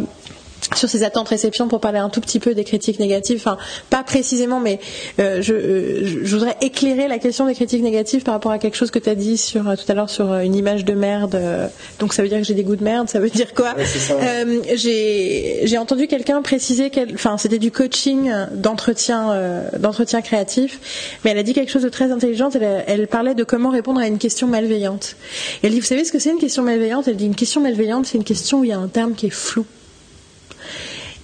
sur 0.76 0.89
ces 0.89 1.04
attentes 1.04 1.28
réception 1.30 1.67
pour 1.67 1.80
parler 1.80 1.99
un 1.99 2.10
tout 2.10 2.21
petit 2.21 2.39
peu 2.39 2.54
des 2.54 2.63
critiques 2.63 2.99
négatives, 2.99 3.38
enfin 3.38 3.58
pas 3.89 4.04
précisément, 4.04 4.60
mais 4.60 4.80
euh, 5.19 5.41
je, 5.41 5.54
euh, 5.54 6.02
je- 6.26 6.34
voudrais 6.36 6.56
éclairer 6.62 7.08
la 7.08 7.19
question 7.19 7.45
des 7.45 7.54
critiques 7.54 7.84
négatives 7.84 8.23
par 8.23 8.34
rapport 8.34 8.52
à 8.52 8.60
quelque 8.60 8.76
chose 8.78 8.89
que 8.91 8.99
tu 8.99 9.10
as 9.10 9.15
dit 9.15 9.38
sur 9.38 9.67
euh, 9.69 9.76
tout 9.76 9.89
à 9.91 9.93
l'heure 9.93 10.10
sur 10.10 10.32
euh, 10.32 10.39
une 10.41 10.56
image 10.56 10.86
de 10.86 10.93
merde. 10.93 11.36
euh, 11.36 11.67
donc 11.99 12.13
ça 12.13 12.23
veut 12.23 12.30
dire 12.30 12.38
que 12.39 12.43
j'ai 12.45 12.54
des 12.54 12.63
goûts 12.63 12.76
de 12.76 12.84
merde, 12.84 13.10
ça 13.10 13.19
veut 13.19 13.30
dire 13.30 13.54
quoi 13.54 13.73
Ouais. 13.78 13.84
Euh, 14.12 14.62
j'ai 14.76 15.78
entendu 15.78 16.08
quelqu'un 16.08 16.41
préciser 16.41 16.89
qu'elle, 16.89 17.13
enfin 17.13 17.38
c'était 17.38 17.60
du 17.60 17.71
coaching 17.71 18.32
d'entretien 18.54 19.32
euh, 19.32 19.62
d'entretien 19.80 20.21
créatif, 20.21 20.80
mais 21.23 21.32
elle 21.32 21.38
a 21.38 21.43
dit 21.43 21.54
quelque 21.54 21.71
chose 21.71 21.84
de 21.84 21.89
très 21.89 22.12
intelligent. 22.12 22.49
Elle, 22.54 22.84
elle 22.88 23.08
parlait 23.08 23.36
de 23.36 23.43
comment 23.43 23.69
répondre 23.69 23.99
à 23.99 24.08
une 24.08 24.17
question 24.17 24.47
malveillante. 24.47 25.15
Et 25.62 25.67
elle 25.67 25.73
dit 25.73 25.80
vous 25.80 25.86
savez 25.86 26.04
ce 26.06 26.12
que 26.12 26.19
c'est 26.19 26.32
une 26.32 26.39
question 26.39 26.63
malveillante? 26.63 27.08
Elle 27.08 27.17
dit 27.17 27.26
une 27.26 27.36
question 27.36 27.62
malveillante 27.62 28.06
c'est 28.06 28.17
une 28.17 28.23
question 28.23 28.60
où 28.60 28.63
il 28.63 28.69
y 28.69 28.73
a 28.73 28.80
un 28.80 28.88
terme 28.88 29.13
qui 29.13 29.28
est 29.28 29.30
flou. 29.30 29.65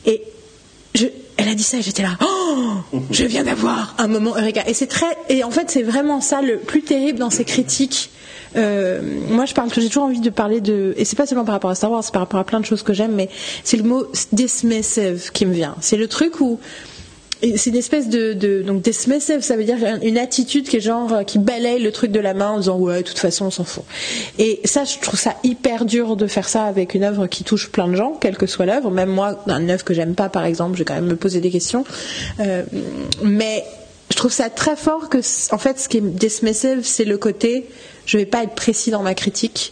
Et 0.10 0.24
je, 0.96 1.06
elle 1.38 1.48
a 1.48 1.56
dit 1.56 1.64
ça 1.64 1.78
et 1.78 1.82
j'étais 1.82 2.02
là, 2.02 2.18
oh, 2.22 2.98
je 3.12 3.24
viens 3.24 3.44
d'avoir 3.44 3.96
un 3.98 4.08
moment 4.08 4.36
Eureka. 4.36 4.64
Et 4.68 4.74
c'est 4.74 4.88
très, 4.88 5.06
et 5.30 5.44
en 5.44 5.52
fait 5.52 5.70
c'est 5.70 5.84
vraiment 5.84 6.20
ça 6.20 6.42
le 6.42 6.58
plus 6.58 6.82
terrible 6.82 7.20
dans 7.20 7.30
ces 7.30 7.46
critiques. 7.46 8.10
Euh, 8.56 9.02
moi, 9.30 9.46
je 9.46 9.54
parle, 9.54 9.70
j'ai 9.72 9.88
toujours 9.88 10.06
envie 10.06 10.22
de 10.22 10.30
parler 10.32 10.60
de, 10.60 10.96
et 10.98 11.06
c'est 11.06 11.16
pas 11.16 11.28
seulement 11.28 11.46
par 11.46 11.54
rapport 11.54 11.70
à 11.70 11.76
Star 11.76 11.92
Wars, 11.92 12.04
c'est 12.04 12.12
par 12.12 12.24
rapport 12.24 12.40
à 12.40 12.44
plein 12.44 12.60
de 12.60 12.66
choses 12.66 12.82
que 12.82 12.94
j'aime, 12.94 13.14
mais 13.14 13.30
c'est 13.64 13.78
le 13.78 13.84
mot 13.84 14.08
dismissive 14.32 15.32
qui 15.32 15.46
me 15.46 15.54
vient. 15.54 15.76
C'est 15.82 15.98
le 15.98 16.08
truc 16.08 16.42
où 16.42 16.60
c'est 17.42 17.70
une 17.70 17.78
espèce 17.78 18.10
de, 18.10 18.34
de 18.34 18.62
donc 18.62 18.82
dismissive, 18.82 19.42
ça 19.42 19.56
veut 19.56 19.64
dire 19.64 19.78
une 20.04 20.18
attitude 20.18 20.68
qui 20.68 20.78
est 20.78 20.82
genre 20.82 21.14
euh, 21.14 21.24
qui 21.24 21.40
balaye 21.40 21.82
le 21.82 21.92
truc 21.92 22.12
de 22.12 22.20
la 22.20 22.34
main 22.34 22.50
en 22.50 22.58
disant 22.58 22.78
ouais 22.78 22.98
de 22.98 23.08
toute 23.08 23.20
façon 23.20 23.46
on 23.46 23.52
s'en 23.52 23.64
fout. 23.64 23.84
Et 24.38 24.60
ça 24.66 24.84
je 24.84 25.00
trouve 25.00 25.20
ça 25.20 25.36
hyper 25.44 25.86
dur 25.86 26.18
de 26.18 26.28
faire 26.28 26.50
ça 26.50 26.66
avec 26.66 26.96
une 26.96 27.04
œuvre 27.04 27.28
qui 27.28 27.44
touche 27.44 27.70
plein 27.70 27.88
de 27.88 27.96
gens, 27.96 28.14
quelle 28.20 28.36
que 28.36 28.46
soit 28.46 28.66
l'œuvre. 28.66 28.92
Même 28.92 29.10
moi, 29.10 29.42
une 29.48 29.70
œuvre 29.70 29.84
que 29.86 29.94
j'aime 29.94 30.16
pas 30.16 30.28
par 30.28 30.46
exemple, 30.46 30.74
je 30.74 30.80
vais 30.80 30.86
quand 30.86 30.96
même 30.96 31.06
me 31.06 31.16
poser 31.16 31.40
des 31.40 31.50
questions. 31.50 31.86
Euh, 32.42 32.64
mais 33.24 33.64
je 34.12 34.18
trouve 34.18 34.32
ça 34.34 34.50
très 34.50 34.76
fort 34.76 35.08
que 35.08 35.20
en 35.54 35.58
fait 35.58 35.80
ce 35.80 35.88
qui 35.88 35.98
est 35.98 36.02
dismissive 36.02 36.82
c'est 36.84 37.06
le 37.06 37.18
côté 37.18 37.68
je 38.06 38.18
vais 38.18 38.26
pas 38.26 38.44
être 38.44 38.56
précis 38.56 38.92
dans 38.92 39.04
ma 39.04 39.14
critique. 39.14 39.72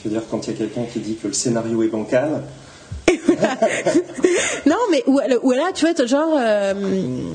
Tu 0.00 0.08
veux 0.08 0.14
dire 0.14 0.22
quand 0.30 0.46
il 0.46 0.52
y 0.52 0.54
a 0.54 0.58
quelqu'un 0.58 0.84
qui 0.92 1.00
dit 1.00 1.16
que 1.16 1.26
le 1.26 1.32
scénario 1.32 1.82
est 1.82 1.88
bancal 1.88 2.42
non, 4.66 4.76
mais 4.90 5.02
ou, 5.06 5.52
là, 5.52 5.70
tu 5.74 5.86
vois, 5.86 6.06
genre, 6.06 6.36
euh, 6.38 6.72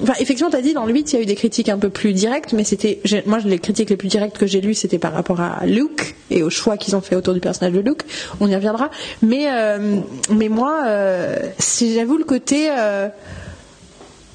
enfin, 0.03 0.13
effectivement, 0.19 0.49
t'as 0.49 0.61
dit 0.61 0.73
dans 0.73 0.85
le 0.85 0.93
8, 0.93 1.11
il 1.11 1.15
y 1.15 1.19
a 1.19 1.21
eu 1.21 1.25
des 1.25 1.35
critiques 1.35 1.69
un 1.69 1.77
peu 1.77 1.89
plus 1.89 2.13
directes, 2.13 2.53
mais 2.53 2.63
c'était, 2.63 3.01
moi, 3.25 3.39
les 3.45 3.59
critiques 3.59 3.89
les 3.89 3.97
plus 3.97 4.07
directes 4.07 4.37
que 4.37 4.47
j'ai 4.47 4.61
lues, 4.61 4.73
c'était 4.73 4.99
par 4.99 5.13
rapport 5.13 5.41
à 5.41 5.65
Luke 5.65 6.15
et 6.31 6.43
au 6.43 6.49
choix 6.49 6.77
qu'ils 6.77 6.95
ont 6.95 7.01
fait 7.01 7.15
autour 7.15 7.33
du 7.33 7.39
personnage 7.39 7.73
de 7.73 7.79
Luke. 7.79 8.03
On 8.39 8.47
y 8.47 8.55
reviendra. 8.55 8.89
Mais, 9.21 9.47
euh, 9.51 9.99
mais 10.31 10.49
moi, 10.49 10.83
euh, 10.87 11.35
si 11.57 11.93
j'avoue 11.93 12.17
le 12.17 12.25
côté, 12.25 12.69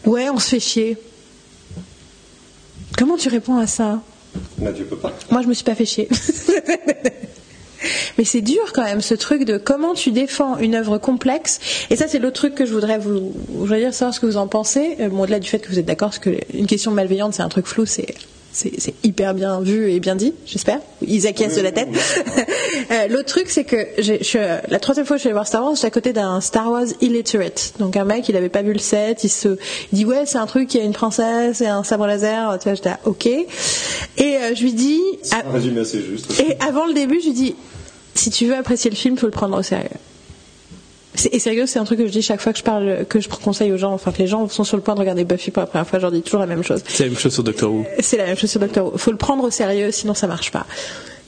ouais, 0.07 0.29
on 0.31 0.39
se 0.39 0.49
fait 0.49 0.61
chier. 0.61 0.97
Comment 2.97 3.17
tu 3.17 3.29
réponds 3.29 3.59
à 3.59 3.67
ça? 3.67 4.01
Bah, 4.59 4.73
tu 4.75 4.85
peux 4.85 4.97
pas. 4.97 5.13
Moi, 5.31 5.43
je 5.43 5.49
me 5.49 5.55
suis 5.55 5.65
pas 5.65 5.75
fait 5.75 5.85
chier. 5.85 6.09
Mais 8.19 8.25
c'est 8.25 8.41
dur 8.41 8.73
quand 8.73 8.85
même 8.85 9.01
ce 9.01 9.15
truc 9.15 9.45
de 9.45 9.57
comment 9.57 9.95
tu 9.95 10.11
défends 10.11 10.59
une 10.59 10.75
œuvre 10.75 10.99
complexe. 10.99 11.61
Et 11.91 11.97
ça, 11.97 12.09
c'est 12.09 12.19
l'autre 12.19 12.37
truc 12.37 12.55
que 12.55 12.67
je 12.67 12.73
voudrais 12.73 12.99
vous, 12.99 13.33
dire 13.67 13.95
savoir 13.95 14.15
ce 14.15 14.21
que 14.21 14.27
vous 14.27 14.37
en 14.37 14.49
pensez. 14.49 14.97
Euh, 15.01 15.11
au-delà 15.11 15.39
du 15.39 15.49
fait 15.49 15.59
que 15.59 15.69
vous 15.69 15.79
êtes 15.79 15.87
d'accord, 15.87 16.11
parce 16.11 16.19
qu'une 16.19 16.67
question 16.67 16.91
malveillante, 16.91 17.35
c'est 17.35 17.43
un 17.43 17.49
truc 17.49 17.67
flou, 17.67 17.87
c'est 17.87 18.15
c'est 18.55 18.95
hyper 19.03 19.35
bien 19.35 19.61
vu 19.61 19.91
et 19.91 19.99
bien 19.99 20.15
dit, 20.15 20.33
j'espère. 20.47 20.79
Ils 21.07 21.27
acquiescent 21.27 21.57
de 21.57 21.63
la 21.63 21.73
tête. 21.73 21.89
Euh, 22.91 23.09
l'autre 23.09 23.27
truc, 23.27 23.49
c'est 23.49 23.65
que 23.65 23.77
je, 23.99 24.39
la 24.69 24.79
troisième 24.79 25.07
fois 25.07 25.17
que 25.17 25.19
je 25.19 25.23
suis 25.23 25.29
allée 25.29 25.35
voir 25.35 25.47
Star 25.47 25.65
Wars, 25.65 25.75
j'étais 25.75 25.87
à 25.87 25.91
côté 25.91 26.13
d'un 26.13 26.41
Star 26.41 26.71
Wars 26.71 26.87
illiterate. 27.01 27.73
Donc 27.79 27.97
un 27.97 28.05
mec, 28.05 28.29
il 28.29 28.37
avait 28.37 28.51
pas 28.51 28.63
vu 28.63 28.73
le 28.73 28.79
set, 28.79 29.25
il 29.25 29.31
se 29.31 29.57
il 29.93 29.99
dit 29.99 30.05
ouais, 30.05 30.27
c'est 30.27 30.39
un 30.39 30.47
truc, 30.47 30.75
il 30.75 30.79
y 30.79 30.81
a 30.81 30.85
une 30.85 30.93
princesse 30.93 31.61
et 31.61 31.67
un 31.67 31.83
sabre 31.83 32.07
laser. 32.07 32.59
Tu 32.59 32.65
vois, 32.65 32.75
j'étais 32.75 32.91
ok. 33.05 33.27
Et 33.27 33.47
euh, 34.19 34.55
je 34.55 34.63
lui 34.63 34.75
dis. 34.75 35.01
C'est 35.23 35.37
un 35.37 35.51
résumé 35.51 35.81
assez 35.81 36.03
juste. 36.03 36.39
Et 36.41 36.57
avant 36.61 36.87
le 36.87 36.93
début, 36.95 37.21
je 37.21 37.27
lui 37.27 37.33
dis 37.33 37.55
si 38.15 38.31
tu 38.31 38.47
veux 38.47 38.57
apprécier 38.57 38.91
le 38.91 38.97
film, 38.97 39.17
faut 39.17 39.27
le 39.27 39.33
prendre 39.33 39.59
au 39.59 39.63
sérieux. 39.63 39.89
Et 41.31 41.39
sérieux, 41.39 41.67
c'est 41.67 41.79
un 41.79 41.85
truc 41.85 41.99
que 41.99 42.07
je 42.07 42.13
dis 42.13 42.23
chaque 42.23 42.41
fois 42.41 42.53
que 42.53 42.59
je 42.59 42.65
parle, 42.65 43.05
que 43.09 43.21
je 43.21 43.29
conseille 43.29 43.73
aux 43.73 43.77
gens. 43.77 43.93
Enfin, 43.93 44.11
que 44.11 44.19
les 44.19 44.27
gens 44.27 44.49
sont 44.49 44.65
sur 44.65 44.77
le 44.77 44.83
point 44.83 44.95
de 44.95 45.01
regarder 45.01 45.25
Buffy 45.25 45.51
pour 45.51 45.61
la 45.61 45.67
première 45.67 45.87
fois, 45.87 45.99
je 45.99 46.03
leur 46.03 46.13
dis 46.13 46.23
toujours 46.23 46.41
la 46.41 46.47
même 46.47 46.63
chose. 46.63 46.83
C'est 46.87 47.05
la 47.05 47.11
même 47.11 47.19
chose 47.19 47.33
sur 47.33 47.45
Doctor 47.45 47.73
Who. 47.73 47.85
C'est 48.01 48.17
la 48.17 48.27
même 48.27 48.37
chose 48.37 48.51
sur 48.51 48.61
Doctor 48.61 48.87
Who. 48.87 48.99
Faut 48.99 49.13
le 49.13 49.17
prendre 49.17 49.45
au 49.45 49.51
sérieux, 49.51 49.91
sinon 49.91 50.15
ça 50.15 50.27
marche 50.27 50.51
pas. 50.51 50.67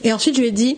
Et 0.03 0.13
ensuite, 0.13 0.37
je 0.37 0.41
lui 0.41 0.49
ai 0.49 0.53
dit, 0.53 0.77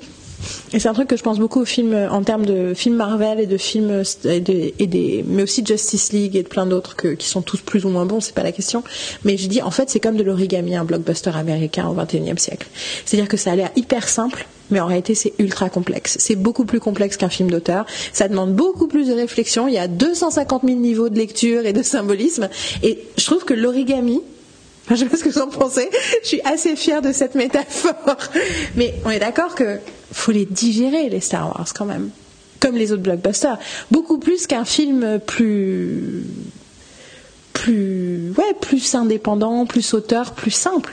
et 0.72 0.78
c'est 0.78 0.88
un 0.88 0.94
truc 0.94 1.08
que 1.08 1.16
je 1.16 1.22
pense 1.22 1.38
beaucoup 1.38 1.60
aux 1.60 1.64
films 1.64 2.08
en 2.10 2.22
termes 2.22 2.44
de 2.44 2.74
films 2.74 2.96
Marvel 2.96 3.40
et 3.40 3.46
de 3.46 3.56
films 3.56 4.02
et, 4.24 4.40
des, 4.40 5.24
mais 5.26 5.42
aussi 5.42 5.64
Justice 5.64 6.12
League 6.12 6.36
et 6.36 6.42
de 6.42 6.48
plein 6.48 6.66
d'autres 6.66 6.96
qui 6.96 7.26
sont 7.26 7.42
tous 7.42 7.60
plus 7.60 7.84
ou 7.84 7.88
moins 7.88 8.06
bons, 8.06 8.20
c'est 8.20 8.34
pas 8.34 8.42
la 8.42 8.52
question. 8.52 8.84
Mais 9.24 9.36
je 9.36 9.48
dis 9.48 9.62
en 9.62 9.70
fait 9.70 9.90
c'est 9.90 10.00
comme 10.00 10.16
de 10.16 10.22
l'origami, 10.22 10.76
un 10.76 10.84
blockbuster 10.84 11.32
américain 11.34 11.88
au 11.88 11.94
XXIe 11.94 12.38
siècle. 12.38 12.66
C'est-à-dire 13.04 13.28
que 13.28 13.36
ça 13.36 13.52
a 13.52 13.56
l'air 13.56 13.70
hyper 13.76 14.08
simple, 14.08 14.46
mais 14.70 14.80
en 14.80 14.86
réalité 14.86 15.14
c'est 15.14 15.32
ultra 15.38 15.70
complexe. 15.70 16.16
C'est 16.20 16.36
beaucoup 16.36 16.64
plus 16.64 16.80
complexe 16.80 17.16
qu'un 17.16 17.28
film 17.28 17.50
d'auteur. 17.50 17.86
Ça 18.12 18.28
demande 18.28 18.54
beaucoup 18.54 18.86
plus 18.86 19.08
de 19.08 19.14
réflexion. 19.14 19.68
Il 19.68 19.74
y 19.74 19.78
a 19.78 19.88
250 19.88 20.62
000 20.64 20.78
niveaux 20.78 21.08
de 21.08 21.18
lecture 21.18 21.66
et 21.66 21.72
de 21.72 21.82
symbolisme. 21.82 22.48
Et 22.82 22.98
je 23.16 23.24
trouve 23.24 23.44
que 23.44 23.54
l'origami, 23.54 24.20
je 24.90 24.96
sais 24.96 25.06
pas 25.06 25.16
ce 25.16 25.24
que 25.24 25.30
vous 25.30 25.40
en 25.40 25.48
pensez. 25.48 25.88
Je 26.22 26.28
suis 26.28 26.40
assez 26.42 26.76
fière 26.76 27.02
de 27.02 27.12
cette 27.12 27.34
métaphore. 27.34 28.16
Mais 28.76 28.94
on 29.04 29.10
est 29.10 29.18
d'accord 29.18 29.54
que 29.54 29.78
faut 30.12 30.32
les 30.32 30.46
digérer, 30.46 31.08
les 31.08 31.20
Star 31.20 31.48
Wars, 31.48 31.68
quand 31.74 31.84
même. 31.84 32.10
Comme 32.60 32.76
les 32.76 32.92
autres 32.92 33.02
blockbusters. 33.02 33.58
Beaucoup 33.90 34.18
plus 34.18 34.46
qu'un 34.46 34.64
film 34.64 35.20
plus, 35.24 36.24
plus, 37.52 38.32
ouais, 38.36 38.54
plus 38.60 38.94
indépendant, 38.94 39.64
plus 39.66 39.94
auteur, 39.94 40.32
plus 40.32 40.50
simple. 40.50 40.92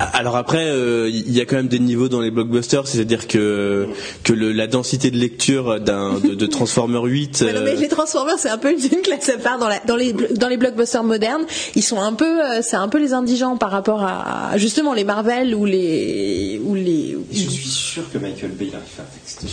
Alors 0.00 0.36
après, 0.36 0.64
il 0.64 0.70
euh, 0.70 1.10
y 1.10 1.40
a 1.40 1.44
quand 1.44 1.56
même 1.56 1.66
des 1.66 1.80
niveaux 1.80 2.08
dans 2.08 2.20
les 2.20 2.30
blockbusters, 2.30 2.86
c'est-à-dire 2.86 3.26
que 3.26 3.88
que 4.22 4.32
le, 4.32 4.52
la 4.52 4.68
densité 4.68 5.10
de 5.10 5.16
lecture 5.16 5.80
d'un 5.80 6.20
de, 6.20 6.34
de 6.34 6.46
Transformer 6.46 7.00
8. 7.02 7.42
non, 7.42 7.48
mais 7.64 7.70
euh, 7.70 7.74
les 7.74 7.88
Transformers, 7.88 8.38
c'est 8.38 8.48
un 8.48 8.58
peu 8.58 8.70
une 8.70 8.78
classe 9.02 9.28
à 9.28 9.38
part 9.38 9.58
dans, 9.58 9.68
la, 9.68 9.80
dans 9.80 9.96
les 9.96 10.12
dans 10.12 10.48
les 10.48 10.56
blockbusters 10.56 11.02
modernes. 11.02 11.44
Ils 11.74 11.82
sont 11.82 12.00
un 12.00 12.12
peu, 12.12 12.44
euh, 12.44 12.60
c'est 12.62 12.76
un 12.76 12.88
peu 12.88 12.98
les 12.98 13.12
indigents 13.12 13.56
par 13.56 13.72
rapport 13.72 14.02
à 14.04 14.56
justement 14.56 14.94
les 14.94 15.02
Marvel 15.02 15.52
ou 15.52 15.64
les 15.64 16.60
ou 16.64 16.76
les. 16.76 17.16
Je 17.32 17.38
suis 17.50 17.68
sûr 17.68 18.04
que 18.12 18.18
Michael 18.18 18.52
Bay 18.52 18.68
a 18.68 18.78
fait 18.78 19.02
un 19.02 19.04
texte 19.04 19.44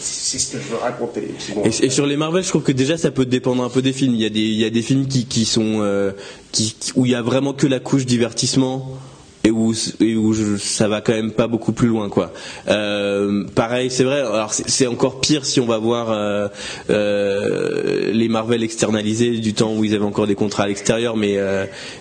C'est 0.00 0.38
ce 0.38 0.52
que 0.52 0.58
je 0.58 0.70
veux 0.70 0.78
raconter. 0.78 1.34
et, 1.82 1.90
sur 1.90 2.06
les 2.06 2.16
Marvel, 2.16 2.42
je 2.42 2.48
trouve 2.48 2.62
que 2.62 2.72
déjà 2.72 2.96
ça 2.96 3.10
peut 3.10 3.26
dépendre 3.26 3.62
un 3.62 3.68
peu 3.68 3.82
des 3.82 3.92
films. 3.92 4.14
Il 4.14 4.22
y 4.22 4.26
a 4.26 4.30
des 4.30 4.40
il 4.40 4.58
y 4.58 4.64
a 4.64 4.70
des 4.70 4.82
films 4.82 5.06
qui 5.06 5.26
qui 5.26 5.44
sont 5.44 6.12
qui, 6.52 6.74
où 6.94 7.04
il 7.04 7.12
y 7.12 7.14
a 7.14 7.20
vraiment 7.20 7.52
que 7.52 7.66
la 7.66 7.80
couche 7.80 8.06
divertissement 8.06 8.98
et 9.46 9.50
où, 9.52 9.72
et 10.00 10.16
où 10.16 10.32
je, 10.32 10.56
ça 10.56 10.88
va 10.88 11.00
quand 11.00 11.12
même 11.12 11.30
pas 11.30 11.46
beaucoup 11.46 11.72
plus 11.72 11.86
loin 11.86 12.08
quoi. 12.08 12.32
Euh, 12.68 13.44
pareil, 13.54 13.90
c'est 13.90 14.02
vrai. 14.02 14.18
Alors 14.20 14.52
c'est 14.52 14.88
encore 14.88 15.20
pire 15.20 15.44
si 15.44 15.60
on 15.60 15.66
va 15.66 15.78
voir 15.78 16.10
euh, 16.10 16.48
euh, 16.90 18.10
les 18.12 18.28
Marvel 18.28 18.64
externalisés 18.64 19.38
du 19.38 19.54
temps 19.54 19.72
où 19.72 19.84
ils 19.84 19.94
avaient 19.94 20.04
encore 20.04 20.26
des 20.26 20.34
contrats 20.34 20.64
à 20.64 20.66
l'extérieur, 20.66 21.16
mais 21.16 21.38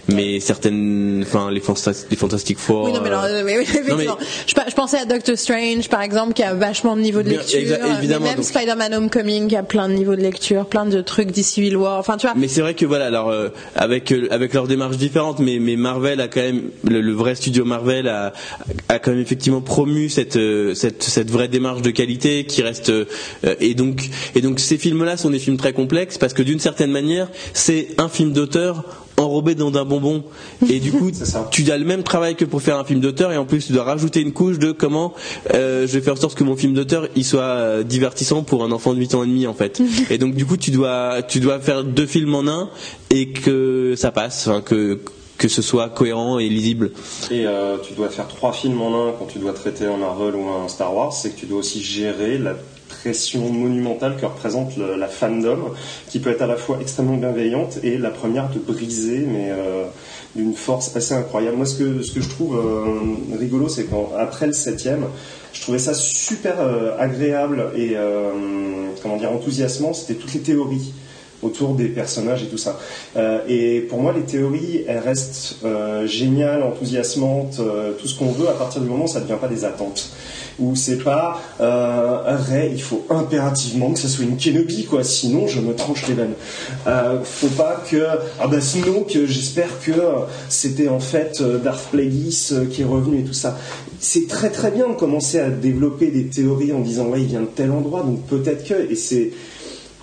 mais 0.08 0.39
certaines, 0.39 1.23
enfin 1.23 1.51
les, 1.51 1.62
les 2.10 2.15
Fantastic 2.15 2.58
Four. 2.58 2.86
Oui, 2.86 2.93
non, 2.93 3.01
mais, 3.03 3.12
euh, 3.12 3.43
mais, 3.45 3.58
non, 3.88 3.95
mais... 3.95 4.08
Je, 4.47 4.55
je, 4.67 4.75
pensais 4.75 4.97
à 4.97 5.05
Doctor 5.05 5.38
Strange 5.38 5.88
par 5.88 6.01
exemple 6.01 6.34
qui 6.34 6.41
a 6.41 6.55
vachement 6.55 6.95
de 6.95 7.01
niveau 7.01 7.21
de 7.21 7.29
lecture. 7.29 7.60
évidemment, 7.99 8.25
même 8.25 8.41
Spider-Man 8.41 8.93
Homecoming 8.95 9.49
qui 9.49 9.55
a 9.55 9.63
plein 9.63 9.88
de 9.88 9.93
niveaux 9.93 10.15
de 10.15 10.21
lecture, 10.21 10.65
plein 10.65 10.88
de 10.88 11.01
trucs 11.01 11.29
d'ici 11.29 11.55
Civil 11.55 11.77
War. 11.77 11.99
Enfin 11.99 12.17
tu 12.17 12.25
vois. 12.25 12.36
Mais 12.36 12.47
c'est 12.47 12.62
vrai 12.62 12.73
que 12.73 12.88
voilà, 12.88 13.05
alors 13.05 13.31
avec 13.75 14.12
avec 14.31 14.55
leurs 14.55 14.67
démarches 14.67 14.97
différentes, 14.97 15.38
mais 15.38 15.60
mais 15.60 15.75
Marvel 15.75 16.19
a 16.21 16.27
quand 16.27 16.41
même 16.41 16.63
le, 16.84 17.01
le 17.01 17.13
vrai 17.13 17.35
studio 17.36 17.65
Marvel 17.65 18.08
a, 18.08 18.34
a 18.89 19.00
quand 19.00 19.12
même 19.12 19.19
effectivement 19.21 19.62
promu 19.62 20.10
cette, 20.10 20.36
euh, 20.38 20.74
cette, 20.74 21.04
cette 21.04 21.32
vraie 21.32 21.48
démarche 21.48 21.82
de 21.82 21.91
qualité 21.91 22.45
qui 22.45 22.62
reste 22.62 22.89
euh, 22.89 23.06
et 23.60 23.74
donc 23.74 24.10
et 24.36 24.41
donc 24.41 24.60
ces 24.60 24.78
films-là 24.78 25.17
sont 25.17 25.30
des 25.30 25.39
films 25.39 25.58
très 25.58 25.74
complexes 25.74 26.17
parce 26.17 26.34
que 26.34 26.41
d'une 26.41 26.60
certaine 26.60 26.91
manière 26.91 27.30
c'est 27.54 27.89
un 27.98 28.10
film 28.10 28.32
d'auteur 28.34 28.84
enrobé 29.17 29.56
dans 29.56 29.74
un 29.78 29.86
bonbon. 29.86 30.24
Et 30.69 30.80
du 30.80 30.91
coup 30.91 31.10
tu 31.52 31.71
as 31.71 31.78
le 31.78 31.86
même 31.86 32.04
travail 32.04 32.36
que 32.36 32.45
pour 32.45 32.62
faire 32.62 32.78
un 32.78 32.84
film 32.84 33.00
d'auteur 33.00 33.32
et 33.32 33.38
en 33.38 33.45
plus 33.45 33.65
tu 33.67 33.74
dois 33.74 33.84
rajouter 33.84 34.21
une 34.21 34.34
couche 34.34 34.60
de 34.60 34.71
comment 34.71 35.13
euh, 35.54 35.88
je 35.88 35.93
vais 35.93 36.02
faire 36.02 36.13
en 36.13 36.17
sorte 36.17 36.38
que 36.38 36.43
mon 36.43 36.56
film 36.56 36.74
d'auteur 36.74 37.08
il 37.15 37.24
soit 37.24 37.84
divertissant 37.84 38.43
pour 38.43 38.63
un 38.63 38.71
enfant 38.71 38.93
de 38.93 39.00
8 39.00 39.15
ans 39.15 39.24
et 39.24 39.28
demi 39.28 39.48
en 39.48 39.54
fait. 39.54 39.82
Et 40.10 40.17
donc 40.17 40.36
du 40.36 40.45
coup 40.45 40.58
tu 40.58 40.71
dois 40.71 41.21
tu 41.24 41.39
dois 41.39 41.60
faire 41.60 41.84
deux 41.84 42.06
films 42.06 42.36
en 42.36 42.48
un 42.48 42.69
et 43.10 43.30
que 43.30 43.93
ça 43.95 44.12
passe 44.12 44.48
enfin 44.48 44.62
que 44.62 45.00
que 45.38 45.48
ce 45.48 45.62
soit 45.62 45.89
cohérent 45.89 46.39
et 46.39 46.50
lisible. 46.50 46.91
Et 47.32 47.45
euh, 47.45 47.78
tu 47.78 47.93
dois 47.93 48.10
faire 48.10 48.28
trois 48.28 48.54
films 48.54 48.82
en 48.82 49.10
un 49.10 49.12
quand 49.13 49.26
tu 49.26 49.39
dois 49.39 49.54
traiter 49.54 49.86
un 49.86 49.98
Marvel 49.98 50.36
ou 50.36 50.48
un 50.50 50.67
Star 50.67 50.95
Wars, 50.95 51.13
c'est 51.13 51.32
que 51.32 51.39
tu 51.39 51.45
dois 51.45 51.60
aussi 51.60 51.82
gérer 51.82 52.38
la 52.38 52.56
pression 52.88 53.50
monumentale 53.52 54.15
que 54.17 54.26
représente 54.26 54.78
la 54.78 55.08
fandom, 55.08 55.74
qui 56.10 56.19
peut 56.19 56.32
être 56.32 56.41
à 56.41 56.48
la 56.48 56.56
fois 56.56 56.80
extrêmement 56.82 57.17
bienveillante 57.17 57.80
et 57.84 57.98
la 57.98 58.10
première 58.10 58.50
de 58.50 58.60
briser, 58.60 59.19
mais 59.19 59.50
euh, 59.52 59.86
d'une 60.36 60.54
force 60.54 60.95
assez 60.95 61.13
incroyable. 61.13 61.58
Moi, 61.58 61.65
ce 61.65 61.76
que, 61.76 62.02
ce 62.02 62.12
que 62.12 62.21
je 62.21 62.30
trouve 62.30 62.58
euh, 62.58 63.38
rigolo, 63.38 63.67
c'est 63.67 63.86
qu'après 63.86 64.48
le 64.48 64.54
septième, 64.54 65.06
je 65.54 65.62
trouvais 65.62 65.80
ça 65.80 65.93
super 65.93 66.56
agréable 67.00 67.71
et 67.78 67.95
comment 69.02 69.15
dire 69.15 69.32
enthousiasmant. 69.32 69.93
C'était 69.93 70.15
toutes 70.15 70.34
les 70.34 70.41
théories 70.41 70.91
autour 71.41 71.76
des 71.76 71.88
personnages 71.88 72.43
et 72.43 72.48
tout 72.48 72.58
ça. 72.58 72.80
Euh, 73.17 73.39
et 73.48 73.82
pour 73.82 74.02
moi, 74.02 74.13
les 74.13 74.24
théories, 74.24 74.84
elles 74.88 75.00
restent 75.00 75.58
euh, 75.63 76.08
géniales, 76.08 76.63
enthousiasmantes, 76.63 77.58
euh, 77.60 77.93
tout 77.93 78.08
ce 78.08 78.17
qu'on 78.17 78.32
veut 78.32 78.50
à 78.50 78.54
partir 78.54 78.82
du 78.82 78.88
moment 78.88 79.06
où 79.06 79.08
ça 79.08 79.19
ne 79.19 79.26
devient 79.26 79.39
pas 79.39 79.48
des 79.48 79.65
attentes. 79.65 80.10
Où 80.58 80.74
c'est 80.76 81.00
pas 81.00 81.41
un 81.60 82.38
Ray, 82.38 82.71
il 82.71 82.82
faut 82.82 83.06
impérativement 83.10 83.91
que 83.91 84.00
ce 84.00 84.08
soit 84.08 84.24
une 84.24 84.38
Kenobi, 84.38 84.86
quoi, 84.86 85.04
sinon 85.04 85.48
je 85.48 85.60
me 85.60 85.76
tranche 85.76 86.08
les 86.08 86.13
veines. 86.13 86.34
faut 87.26 87.48
pas 87.48 87.84
que. 87.89 88.08
Ah 88.39 88.48
bah 88.48 88.60
que 89.10 89.28
j'espère 89.28 89.67
que 89.82 89.91
c'était 90.48 90.88
en 90.88 91.02
fait 91.02 91.43
Darth 91.62 91.89
Plagueis 91.91 92.54
qui 92.71 92.84
est 92.84 92.86
revenu 92.86 93.19
et 93.19 93.24
tout 93.24 93.34
ça. 93.34 93.58
C'est 94.00 94.30
très 94.30 94.50
très 94.50 94.71
bien 94.71 94.88
de 94.88 94.93
commencer 94.93 95.39
à 95.39 95.50
développer 95.50 96.08
des 96.08 96.28
théories 96.28 96.71
en 96.71 96.80
disant 96.80 97.08
ouais, 97.08 97.19
il 97.19 97.28
vient 97.28 97.41
de 97.41 97.48
tel 97.48 97.71
endroit, 97.71 98.04
donc 98.04 98.21
peut-être 98.21 98.65
que. 98.65 98.89
Et 98.89 98.95
c'est 98.95 99.32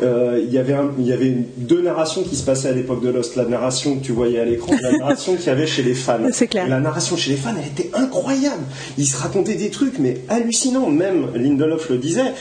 euh, 0.01 0.41
il 0.43 0.53
y 0.53 0.59
avait 0.59 0.73
un- 0.73 0.91
il 0.99 1.07
y 1.07 1.13
avait 1.13 1.35
deux 1.57 1.83
narrations 1.83 2.23
qui 2.23 2.35
se 2.37 2.45
passaient 2.45 2.69
à 2.69 2.73
l'époque 2.73 3.03
de 3.03 3.11
Lost. 3.11 3.37
La 3.37 3.45
narration 3.45 3.99
que 3.99 4.05
tu 4.05 4.13
voyais 4.13 4.41
à 4.41 4.45
l'écran, 4.45 4.73
et 4.73 4.81
la 4.83 4.93
narration 4.99 5.37
qu'il 5.37 5.47
y 5.47 5.51
avait 5.51 5.67
chez 5.67 5.83
les 5.83 5.95
fans. 5.95 6.19
C'est 6.33 6.47
clair. 6.49 6.67
Et 6.67 6.71
la 6.71 6.81
narration 6.81 7.17
chez 7.17 7.31
les 7.31 7.37
fans, 7.37 7.55
elle 7.59 7.69
était 7.85 7.91
incroyable. 7.97 8.63
Ils 8.99 9.07
se 9.07 9.17
racontaient 9.17 9.55
des 9.55 9.71
trucs, 9.71 9.99
mais 9.99 10.19
hallucinants. 10.29 10.89
Même 10.89 11.27
Lindelof 11.35 11.91
le 11.91 11.99
disait. 11.99 12.33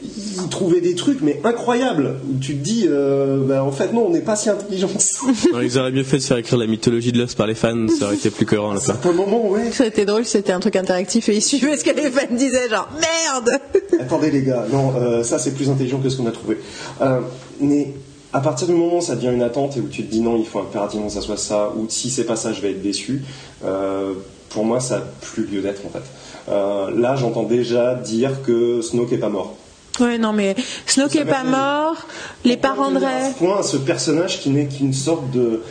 Ils 0.00 0.48
trouvaient 0.48 0.80
des 0.80 0.94
trucs, 0.94 1.22
mais 1.22 1.40
incroyables. 1.42 2.20
Où 2.32 2.38
tu 2.38 2.54
te 2.54 2.62
dis, 2.62 2.84
euh, 2.88 3.38
bah, 3.44 3.64
en 3.64 3.72
fait, 3.72 3.92
non, 3.92 4.06
on 4.06 4.10
n'est 4.10 4.20
pas 4.20 4.36
si. 4.36 4.48
Non, 5.52 5.60
ils 5.60 5.76
auraient 5.78 5.90
mieux 5.90 6.04
fait 6.04 6.18
de 6.18 6.22
faire 6.22 6.36
écrire 6.36 6.56
la 6.58 6.68
mythologie 6.68 7.10
de 7.10 7.18
Lost 7.18 7.36
par 7.36 7.48
les 7.48 7.56
fans, 7.56 7.86
ça 7.98 8.04
aurait 8.06 8.14
été 8.14 8.30
plus 8.30 8.46
cohérent 8.46 8.74
là. 8.74 8.80
À 9.02 9.08
un 9.08 9.12
moment, 9.12 9.48
ouais. 9.48 9.72
Ça 9.72 9.86
était 9.86 10.04
drôle, 10.04 10.24
c'était 10.24 10.52
un 10.52 10.60
truc 10.60 10.76
interactif 10.76 11.28
et 11.28 11.34
ils 11.36 11.42
suivaient 11.42 11.76
ce 11.76 11.82
que 11.84 11.90
les 11.96 12.10
fans 12.10 12.32
disaient, 12.32 12.68
genre 12.68 12.88
merde 13.00 13.60
Attendez 14.00 14.30
les 14.30 14.42
gars, 14.42 14.64
non, 14.70 14.92
euh, 14.96 15.22
ça 15.22 15.38
c'est 15.38 15.52
plus 15.52 15.70
intelligent 15.70 15.98
que 15.98 16.08
ce 16.08 16.16
qu'on 16.16 16.26
a 16.26 16.30
trouvé. 16.30 16.58
Euh, 17.00 17.20
mais 17.60 17.94
à 18.32 18.40
partir 18.40 18.66
du 18.66 18.74
moment 18.74 18.98
où 18.98 19.00
ça 19.00 19.16
devient 19.16 19.32
une 19.32 19.42
attente 19.42 19.76
et 19.76 19.80
où 19.80 19.88
tu 19.88 20.04
te 20.04 20.10
dis 20.10 20.20
non, 20.20 20.36
il 20.38 20.46
faut 20.46 20.60
impérativement 20.60 21.06
que 21.06 21.12
ça 21.12 21.20
soit 21.20 21.36
ça, 21.36 21.72
ou 21.76 21.86
si 21.88 22.10
c'est 22.10 22.24
pas 22.24 22.36
ça, 22.36 22.52
je 22.52 22.60
vais 22.60 22.70
être 22.70 22.82
déçu, 22.82 23.22
euh, 23.64 24.12
pour 24.50 24.64
moi 24.64 24.80
ça 24.80 24.98
n'a 24.98 25.04
plus 25.20 25.46
lieu 25.46 25.62
d'être 25.62 25.82
en 25.86 25.90
fait. 25.90 26.04
Là, 26.50 27.14
j'entends 27.14 27.42
déjà 27.42 27.94
dire 27.94 28.42
que 28.42 28.80
Snoke 28.80 29.12
est 29.12 29.18
pas 29.18 29.28
mort. 29.28 29.54
Ouais, 30.00 30.18
non, 30.18 30.32
mais 30.32 30.54
Snoke 30.86 31.12
Ça 31.12 31.20
est 31.20 31.24
pas 31.24 31.44
mort, 31.44 31.96
les 32.44 32.56
parents 32.56 32.90
de 32.90 32.96
à 32.96 33.08
Rey. 33.08 33.30
ce 33.32 33.38
point 33.38 33.62
ce 33.62 33.76
personnage 33.76 34.40
qui 34.40 34.50
n'est 34.50 34.66
qu'une 34.66 34.92
sorte 34.92 35.30
de 35.30 35.62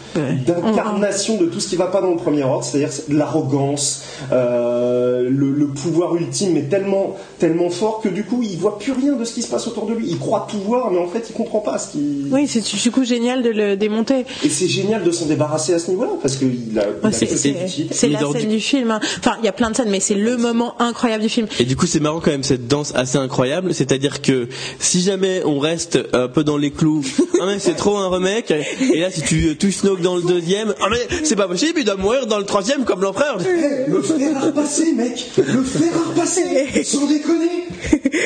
d'incarnation 0.46 1.38
de 1.38 1.46
tout 1.46 1.60
ce 1.60 1.68
qui 1.70 1.76
va 1.76 1.88
pas 1.88 2.02
dans 2.02 2.12
le 2.12 2.18
premier 2.18 2.44
ordre, 2.44 2.64
c'est-à-dire 2.64 2.90
de 3.08 3.16
l'arrogance, 3.16 4.04
euh, 4.32 5.30
le, 5.30 5.52
le 5.52 5.68
pouvoir 5.68 6.16
ultime, 6.16 6.54
mais 6.54 6.64
tellement 6.64 7.16
tellement 7.40 7.70
fort 7.70 8.02
que 8.02 8.10
du 8.10 8.24
coup 8.24 8.42
il 8.44 8.58
voit 8.58 8.80
plus 8.80 8.92
rien 8.94 9.14
de 9.14 9.24
ce 9.26 9.34
qui 9.34 9.42
se 9.42 9.50
passe 9.50 9.68
autour 9.68 9.86
de 9.86 9.94
lui. 9.94 10.08
Il 10.10 10.18
croit 10.18 10.48
tout 10.50 10.60
voir, 10.60 10.92
mais 10.92 11.00
en 11.00 11.08
fait 11.08 11.26
il 11.30 11.34
comprend 11.34 11.60
pas 11.60 11.78
ce 11.78 11.92
qui. 11.92 12.26
Oui, 12.32 12.48
c'est 12.48 12.62
du 12.62 12.92
coup 12.92 13.04
génial 13.04 13.44
de 13.44 13.50
le 13.50 13.78
démonter. 13.78 14.26
Et 14.44 14.50
c'est 14.50 14.68
génial 14.68 15.04
de 15.04 15.12
s'en 15.12 15.26
débarrasser 15.26 15.74
à 15.74 15.80
ce 15.80 15.90
niveau-là 15.92 16.12
parce 16.22 16.38
il 16.42 16.78
a 16.80 16.84
Ouais, 17.04 17.12
c'est 17.12 17.30
la 18.10 18.20
scène 18.20 18.42
du- 18.42 18.48
du 18.48 18.60
film. 18.60 18.92
hein. 18.92 19.00
Enfin, 19.20 19.36
il 19.42 19.46
y 19.46 19.48
a 19.48 19.52
plein 19.52 19.70
de 19.70 19.76
scènes, 19.76 19.90
mais 19.90 20.00
c'est 20.00 20.16
le 20.16 20.38
moment 20.38 20.76
incroyable 20.80 21.24
du 21.24 21.30
film. 21.30 21.48
Et 21.60 21.66
du 21.66 21.76
coup, 21.76 21.86
c'est 21.86 22.00
marrant 22.00 22.20
quand 22.20 22.32
même 22.32 22.44
cette 22.44 22.68
danse 22.68 22.94
assez 22.96 23.18
incroyable. 23.18 23.74
C'est-à-dire 24.18 24.48
que 24.48 24.54
si 24.80 25.02
jamais 25.02 25.42
on 25.46 25.60
reste 25.60 26.00
un 26.14 26.28
peu 26.28 26.44
dans 26.44 26.58
les 26.58 26.72
clous, 26.72 27.04
ah 27.42 27.46
mais 27.46 27.60
c'est 27.60 27.76
trop 27.76 27.98
un 27.98 28.10
remake. 28.10 28.52
Et 28.52 29.00
là, 29.00 29.12
si 29.12 29.22
tu 29.22 29.56
touches 29.58 29.78
Snoke 29.78 30.02
dans 30.02 30.16
le 30.16 30.24
deuxième, 30.24 30.74
ah 30.82 30.88
mais 30.90 31.08
c'est 31.24 31.36
pas 31.36 31.48
possible, 31.48 31.80
il 31.80 31.86
doit 31.86 31.96
mourir 31.96 32.28
dans 32.28 32.40
le 32.40 32.46
troisième 32.46 32.86
comme 32.86 33.02
l'empereur. 33.02 33.38
Le 33.88 34.02
fer 34.02 34.38
à 34.38 34.40
repasser, 34.40 34.94
mec 34.94 35.32
Le 35.38 35.64
fer 35.64 35.90
à 35.94 36.10
repasser 36.10 36.84
Sans 36.84 37.06
déconner 37.08 37.68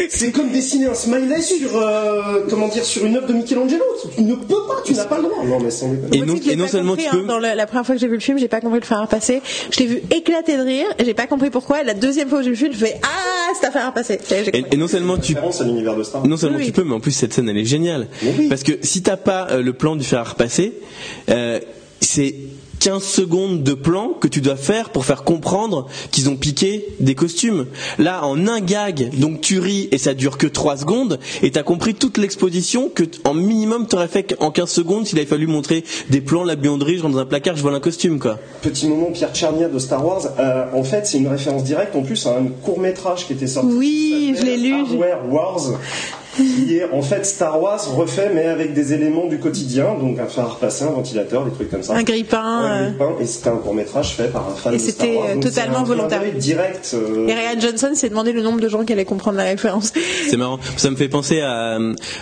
C'est 0.09 0.31
comme 0.31 0.49
dessiner 0.51 0.87
un 0.87 0.93
smiley 0.93 1.41
sur, 1.41 1.75
euh, 1.75 2.45
comment 2.49 2.67
dire, 2.67 2.85
sur 2.85 3.05
une 3.05 3.17
œuvre 3.17 3.27
de 3.27 3.33
Michelangelo. 3.33 3.83
Tu 4.15 4.21
ne 4.21 4.35
peux 4.35 4.67
pas, 4.67 4.81
tu 4.85 4.93
n'as 4.93 5.05
pas 5.05 5.17
le 5.17 5.23
droit. 5.23 5.43
Non, 5.43 5.59
mais 5.59 5.71
sans 5.71 5.93
déconner. 5.93 6.17
Et 6.17 6.55
non, 6.55 6.65
et 6.65 6.67
seulement 6.67 6.91
compris, 6.91 7.07
tu 7.09 7.15
hein. 7.15 7.19
peux. 7.21 7.27
Dans 7.27 7.39
la, 7.39 7.55
la 7.55 7.65
première 7.65 7.85
fois 7.85 7.95
que 7.95 8.01
j'ai 8.01 8.07
vu 8.07 8.15
le 8.15 8.19
film, 8.19 8.37
j'ai 8.37 8.47
pas 8.47 8.61
compris 8.61 8.79
le 8.79 8.85
faire 8.85 9.07
passer. 9.07 9.41
Je 9.71 9.79
l'ai 9.79 9.85
vu 9.87 10.01
éclater 10.11 10.57
de 10.57 10.63
rire. 10.63 10.87
J'ai 11.03 11.13
pas 11.13 11.27
compris 11.27 11.49
pourquoi. 11.49 11.81
Et 11.81 11.83
la 11.83 11.93
deuxième 11.93 12.29
fois 12.29 12.39
que 12.39 12.45
j'ai 12.45 12.51
vu 12.51 12.67
le 12.67 12.73
film, 12.73 12.73
je 12.73 12.85
fais 12.85 12.99
ah, 13.03 13.53
c'est 13.59 13.67
à 13.67 13.71
faire 13.71 13.93
passer. 13.93 14.19
J'ai 14.29 14.73
Et, 14.73 14.77
non 14.77 14.87
seulement 14.87 15.17
tu 15.17 15.35
à 15.35 15.63
l'univers 15.81 15.97
de 15.97 16.03
Star 16.03 16.21
Wars. 16.21 16.29
Non 16.29 16.37
seulement 16.37 16.57
Oui, 16.57 16.65
tu 16.65 16.71
peux, 16.71 16.83
mais 16.83 16.93
en 16.93 16.99
plus 16.99 17.11
cette 17.11 17.33
scène 17.33 17.49
elle 17.49 17.57
est 17.57 17.65
géniale. 17.65 18.07
Oui. 18.23 18.47
Parce 18.49 18.63
que 18.63 18.73
si 18.81 19.01
t'as 19.01 19.17
pas 19.17 19.47
euh, 19.51 19.61
le 19.61 19.73
plan 19.73 19.95
du 19.95 20.03
fer 20.03 20.19
à 20.19 20.23
repasser, 20.23 20.73
euh, 21.29 21.59
c'est 21.99 22.35
15 22.81 23.03
secondes 23.03 23.61
de 23.61 23.73
plan 23.75 24.09
que 24.19 24.27
tu 24.27 24.41
dois 24.41 24.55
faire 24.55 24.89
pour 24.89 25.05
faire 25.05 25.23
comprendre 25.23 25.87
qu'ils 26.09 26.29
ont 26.29 26.35
piqué 26.35 26.87
des 26.99 27.13
costumes. 27.13 27.67
Là, 27.99 28.25
en 28.25 28.47
un 28.47 28.59
gag, 28.59 29.11
donc 29.19 29.39
tu 29.39 29.59
ris 29.59 29.87
et 29.91 29.99
ça 29.99 30.15
dure 30.15 30.39
que 30.39 30.47
3 30.47 30.77
secondes, 30.77 31.19
et 31.43 31.51
t'as 31.51 31.61
compris 31.61 31.93
toute 31.93 32.17
l'exposition 32.17 32.89
que 32.89 33.03
en 33.23 33.35
minimum 33.35 33.85
t'aurais 33.85 34.07
fait 34.07 34.35
en 34.39 34.49
15 34.49 34.69
secondes 34.69 35.05
s'il 35.05 35.19
avait 35.19 35.27
fallu 35.27 35.45
montrer 35.45 35.83
des 36.09 36.21
plans, 36.21 36.43
la 36.43 36.55
buanderie, 36.55 36.97
je 36.97 37.03
rentre 37.03 37.15
dans 37.15 37.21
un 37.21 37.25
placard, 37.25 37.55
je 37.55 37.61
vole 37.61 37.75
un 37.75 37.79
costume 37.79 38.19
quoi. 38.19 38.39
Petit 38.63 38.87
moment 38.87 39.11
Pierre 39.11 39.31
Tchernia 39.31 39.69
de 39.69 39.77
Star 39.77 40.03
Wars. 40.03 40.23
Euh, 40.39 40.65
en 40.73 40.83
fait, 40.83 41.05
c'est 41.05 41.19
une 41.19 41.27
référence 41.27 41.63
directe 41.63 41.95
en 41.95 42.01
plus 42.01 42.25
à 42.25 42.31
un 42.31 42.47
court 42.63 42.79
métrage 42.79 43.27
qui 43.27 43.33
était 43.33 43.45
sorti. 43.45 43.69
Oui, 43.71 44.35
je 44.39 44.43
l'ai 44.43 44.57
lu. 44.57 44.73
Hardware 44.73 45.31
Wars. 45.31 45.61
Qui 46.37 46.77
est 46.77 46.85
en 46.91 47.01
fait 47.01 47.25
Star 47.25 47.61
Wars 47.61 47.79
refait 47.95 48.31
mais 48.33 48.45
avec 48.45 48.73
des 48.73 48.93
éléments 48.93 49.27
du 49.27 49.37
quotidien, 49.39 49.95
donc 49.99 50.17
un 50.19 50.27
fer 50.27 50.45
à 50.45 50.47
repasser, 50.47 50.85
un 50.85 50.91
ventilateur, 50.91 51.43
des 51.45 51.51
trucs 51.51 51.69
comme 51.69 51.83
ça. 51.83 51.93
Un 51.93 52.03
grille-pain. 52.03 52.63
Ouais, 52.63 52.69
euh, 52.69 52.83
grille-pain, 52.85 53.11
et 53.21 53.25
c'était 53.25 53.49
un 53.49 53.57
court 53.57 53.73
métrage 53.73 54.15
fait 54.15 54.31
par 54.31 54.47
un 54.49 54.55
fan 54.55 54.73
Et 54.73 54.77
de 54.77 54.81
Star 54.81 54.93
c'était, 55.05 55.17
Wars. 55.17 55.25
euh, 55.29 55.33
Donc, 55.35 55.43
totalement 55.43 55.77
un 55.79 55.83
volontaire. 55.83 56.21
direct. 56.37 56.91
euh, 56.93 57.27
Et 57.27 57.33
Ryan 57.33 57.59
Johnson 57.59 57.91
s'est 57.95 58.09
demandé 58.09 58.31
le 58.31 58.41
nombre 58.43 58.61
de 58.61 58.69
gens 58.69 58.85
qui 58.85 58.93
allaient 58.93 59.03
comprendre 59.05 59.37
la 59.37 59.43
référence. 59.43 59.91
C'est 60.29 60.37
marrant. 60.37 60.59
Ça 60.77 60.89
me 60.89 60.95
fait 60.95 61.09
penser 61.09 61.41
à 61.41 61.77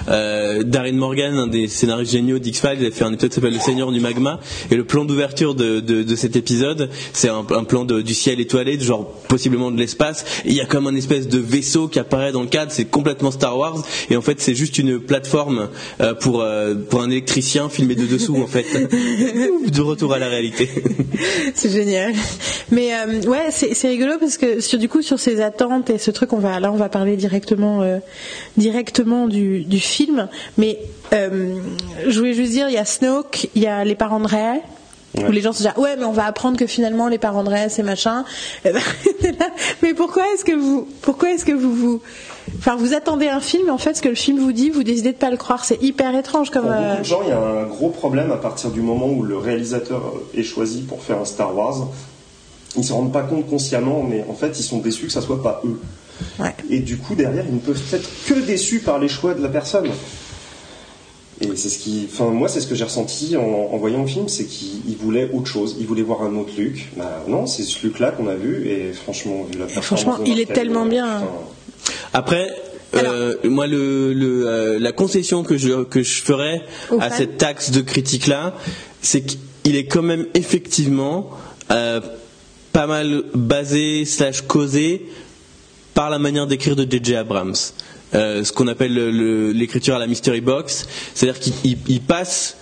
euh, 0.08 0.64
Darren 0.64 0.94
Morgan, 0.96 1.36
un 1.36 1.48
des 1.48 1.68
scénaristes 1.68 2.12
géniaux 2.12 2.40
d'X-Files. 2.40 2.78
Il 2.80 2.88
a 2.88 2.92
fait 2.92 3.04
un 3.06 3.14
épisode 3.14 3.30
qui 3.30 3.36
s'appelle 3.36 3.54
Le 3.54 3.60
Seigneur 3.60 3.92
du 3.92 4.00
Magma. 4.00 4.40
Et 4.72 4.76
le 4.76 4.86
plan 4.86 5.06
d'ouverture 5.06 5.54
de, 5.56 5.80
de, 5.82 6.04
de 6.04 6.16
cet 6.16 6.36
épisode, 6.36 6.90
c'est 7.14 7.30
un, 7.30 7.46
un 7.56 7.64
plan 7.64 7.86
de- 7.86 8.02
du 8.02 8.14
ciel 8.14 8.40
étoilé, 8.40 8.78
de 8.78 8.84
genre 8.84 9.06
possiblement 9.28 9.70
de 9.72 9.78
l'espace. 9.78 10.26
Et 10.46 10.50
Il 10.50 10.56
y 10.56 10.62
a 10.62 10.66
comme 10.66 10.88
un 10.88 10.96
espèce 10.96 11.28
de 11.28 11.40
vaisseau 11.40 11.88
qui 11.88 12.00
apparaît 12.00 12.32
dans 12.32 12.42
le 12.42 12.48
cadre. 12.48 12.72
C'est 12.72 12.86
complètement 12.86 13.32
Star 13.32 13.58
Wars. 13.58 13.76
Et 14.10 14.18
en 14.18 14.22
fait, 14.22 14.40
c'est 14.42 14.56
juste 14.56 14.78
une 14.78 15.00
plateforme 15.00 15.70
euh, 16.02 16.14
pour 16.14 16.42
euh, 16.42 16.76
pour 16.76 17.02
un 17.02 17.10
électricien 17.10 17.70
filmé 17.70 17.96
de 17.96 18.06
dessous, 18.06 18.38
en 18.38 18.48
fait. 18.48 18.66
de 19.70 19.82
retour 19.82 20.14
à 20.14 20.20
la 20.20 20.28
réalité. 20.28 20.70
c'est 21.54 21.70
génial. 21.70 22.14
Mais 22.72 22.94
euh, 22.94 23.22
ouais, 23.22 23.48
c'est 23.52 23.74
c'est 23.74 23.88
rigolo 23.88 24.14
parce 24.20 24.38
que 24.38 24.60
sur, 24.62 24.78
du 24.78 24.90
coup 24.90 25.02
sur 25.02 25.20
ces 25.20 25.42
attentes 25.42 25.90
et 25.90 25.98
ce 25.98 26.12
truc, 26.12 26.34
on 26.34 26.38
va 26.38 26.60
là 26.60 26.72
on 26.72 26.76
va 26.78 26.90
parler 26.90 27.16
directement 27.18 27.82
euh, 27.82 28.00
directement 28.58 29.28
du, 29.28 29.62
du 29.62 29.80
film. 29.80 30.28
Mais 30.58 30.80
euh, 31.14 31.56
je 32.08 32.20
voulais 32.20 32.34
juste 32.34 32.52
dire, 32.52 32.70
il 32.70 32.74
y 32.74 32.78
a 32.78 32.86
Snoke, 32.86 33.50
il 33.56 33.64
y 33.64 33.68
a 33.68 33.84
les 33.84 33.96
parents 33.96 34.20
de. 34.20 34.30
Ouais. 34.30 34.62
Où 35.28 35.32
les 35.32 35.42
gens 35.42 35.54
se 35.54 35.64
disent 35.64 35.72
ouais 35.78 35.96
mais 35.98 36.06
on 36.06 36.12
va 36.12 36.26
apprendre 36.26 36.56
que 36.56 36.68
finalement 36.68 37.08
les 37.08 37.18
parents 37.18 37.44
de 37.44 37.50
Rey 37.50 37.68
c'est 37.70 37.82
machin. 37.82 38.26
Ben, 38.64 38.74
mais 39.82 39.96
pourquoi 39.96 40.24
est-ce 40.34 40.46
que 40.46 40.52
vous 40.52 40.88
pourquoi 41.02 41.32
est-ce 41.32 41.46
que 41.46 41.52
vous 41.52 41.74
vous 41.74 42.02
enfin 42.58 42.76
vous 42.76 42.94
attendez 42.94 43.28
un 43.28 43.40
film 43.40 43.68
et 43.68 43.72
en 43.72 43.78
fait 43.78 43.96
ce 43.96 44.02
que 44.02 44.10
le 44.10 44.16
film 44.16 44.40
vous 44.40 44.52
dit 44.52 44.70
vous 44.70 44.84
décidez 44.84 45.12
de 45.12 45.18
pas 45.18 45.30
le 45.30 45.38
croire 45.38 45.64
c'est 45.66 45.82
hyper 45.84 46.16
étrange 46.16 46.50
comme 46.50 46.64
Pour 46.64 46.72
euh, 46.72 46.90
beaucoup 46.90 47.02
de 47.02 47.06
gens, 47.06 47.22
il 47.24 47.30
y 47.30 47.32
a 47.32 47.40
un 47.40 47.66
gros 47.66 47.90
problème 47.90 48.32
à 48.32 48.38
partir 48.38 48.72
du 48.72 48.82
moment 48.82 49.08
où 49.08 49.24
le 49.24 49.38
réalisateur 49.38 50.02
euh, 50.16 50.40
est 50.40 50.44
choisi 50.44 50.82
pour 50.82 51.02
faire 51.04 51.20
un 51.20 51.26
Star 51.26 51.56
Wars. 51.56 51.88
Ils 52.78 52.84
se 52.84 52.94
rendent 52.94 53.12
pas 53.12 53.24
compte 53.24 53.48
consciemment, 53.50 54.04
mais 54.08 54.24
en 54.30 54.36
fait, 54.36 54.60
ils 54.60 54.64
sont 54.64 54.78
déçus 54.78 55.08
que 55.08 55.12
ça 55.12 55.22
soit 55.22 55.42
pas 55.42 55.62
eux. 55.66 55.80
ouais. 56.40 56.54
Et 56.70 56.80
du 56.80 56.98
coup, 56.98 57.16
derrière, 57.16 57.44
ils 57.48 57.56
ne 57.56 57.60
peuvent 57.60 57.82
être 57.92 58.08
que 58.28 58.36
déçus 58.36 58.80
par 58.80 59.00
les 59.00 59.08
choix 59.08 59.34
de 59.34 59.42
la 59.42 59.50
personne. 59.50 59.88
Et 61.42 61.56
c'est 61.56 61.70
ce 61.70 61.80
qui, 61.80 62.08
enfin, 62.12 62.26
moi, 62.32 62.48
c'est 62.50 62.60
ce 62.60 62.68
que 62.68 62.76
j'ai 62.76 62.84
ressenti 62.84 63.38
en, 63.38 63.42
en 63.42 63.78
voyant 63.78 64.02
le 64.02 64.08
film, 64.08 64.28
c'est 64.28 64.44
qu'ils 64.46 64.98
voulaient 65.00 65.32
autre 65.34 65.48
chose. 65.48 65.78
Ils 65.80 65.88
voulaient 65.88 66.04
voir 66.04 66.22
un 66.24 66.36
autre 66.36 66.52
Luc. 66.58 66.92
Bah, 66.98 67.24
non, 67.28 67.48
c'est 67.48 67.64
ce 67.64 67.86
Luc-là 67.88 68.12
qu'on 68.12 68.28
a 68.28 68.36
vu, 68.36 68.68
et 68.68 68.92
franchement, 68.94 69.46
vu 69.52 69.58
la 69.58 69.68
franchement, 69.68 70.18
il 70.26 70.40
est 70.40 70.52
tellement 70.54 70.82
Hamill, 70.82 70.92
bien. 70.92 71.20
putain. 71.20 71.32
Après, 72.14 72.50
euh, 72.96 73.36
moi, 73.44 73.68
le, 73.68 74.14
le, 74.14 74.48
euh, 74.48 74.80
la 74.80 74.92
concession 74.92 75.44
que 75.44 75.58
je, 75.58 75.84
que 75.84 76.02
je 76.04 76.22
ferais 76.22 76.62
à 77.00 77.10
cette 77.10 77.38
taxe 77.38 77.72
de 77.72 77.82
critique-là, 77.82 78.56
c'est 79.02 79.22
qu'il 79.22 79.76
est 79.76 79.86
quand 79.86 80.02
même 80.02 80.26
effectivement 80.34 81.30
euh, 81.72 82.02
pas 82.74 82.88
mal 82.88 83.24
basé 83.36 84.06
slash 84.06 84.42
causé 84.42 85.06
par 85.94 86.10
la 86.10 86.20
manière 86.20 86.48
d'écrire 86.48 86.76
de 86.76 86.84
J.J. 86.90 87.16
Abrams. 87.16 87.56
Ce 88.14 88.52
qu'on 88.52 88.68
appelle 88.68 88.94
le- 88.94 89.12
le- 89.12 89.52
l'écriture 89.52 89.96
à 89.96 90.00
la 90.00 90.08
mystery 90.08 90.42
box, 90.42 90.88
c'est-à-dire 91.14 91.40
qu'il 91.40 91.54
il- 91.64 91.78
il 91.88 92.02
passe 92.02 92.58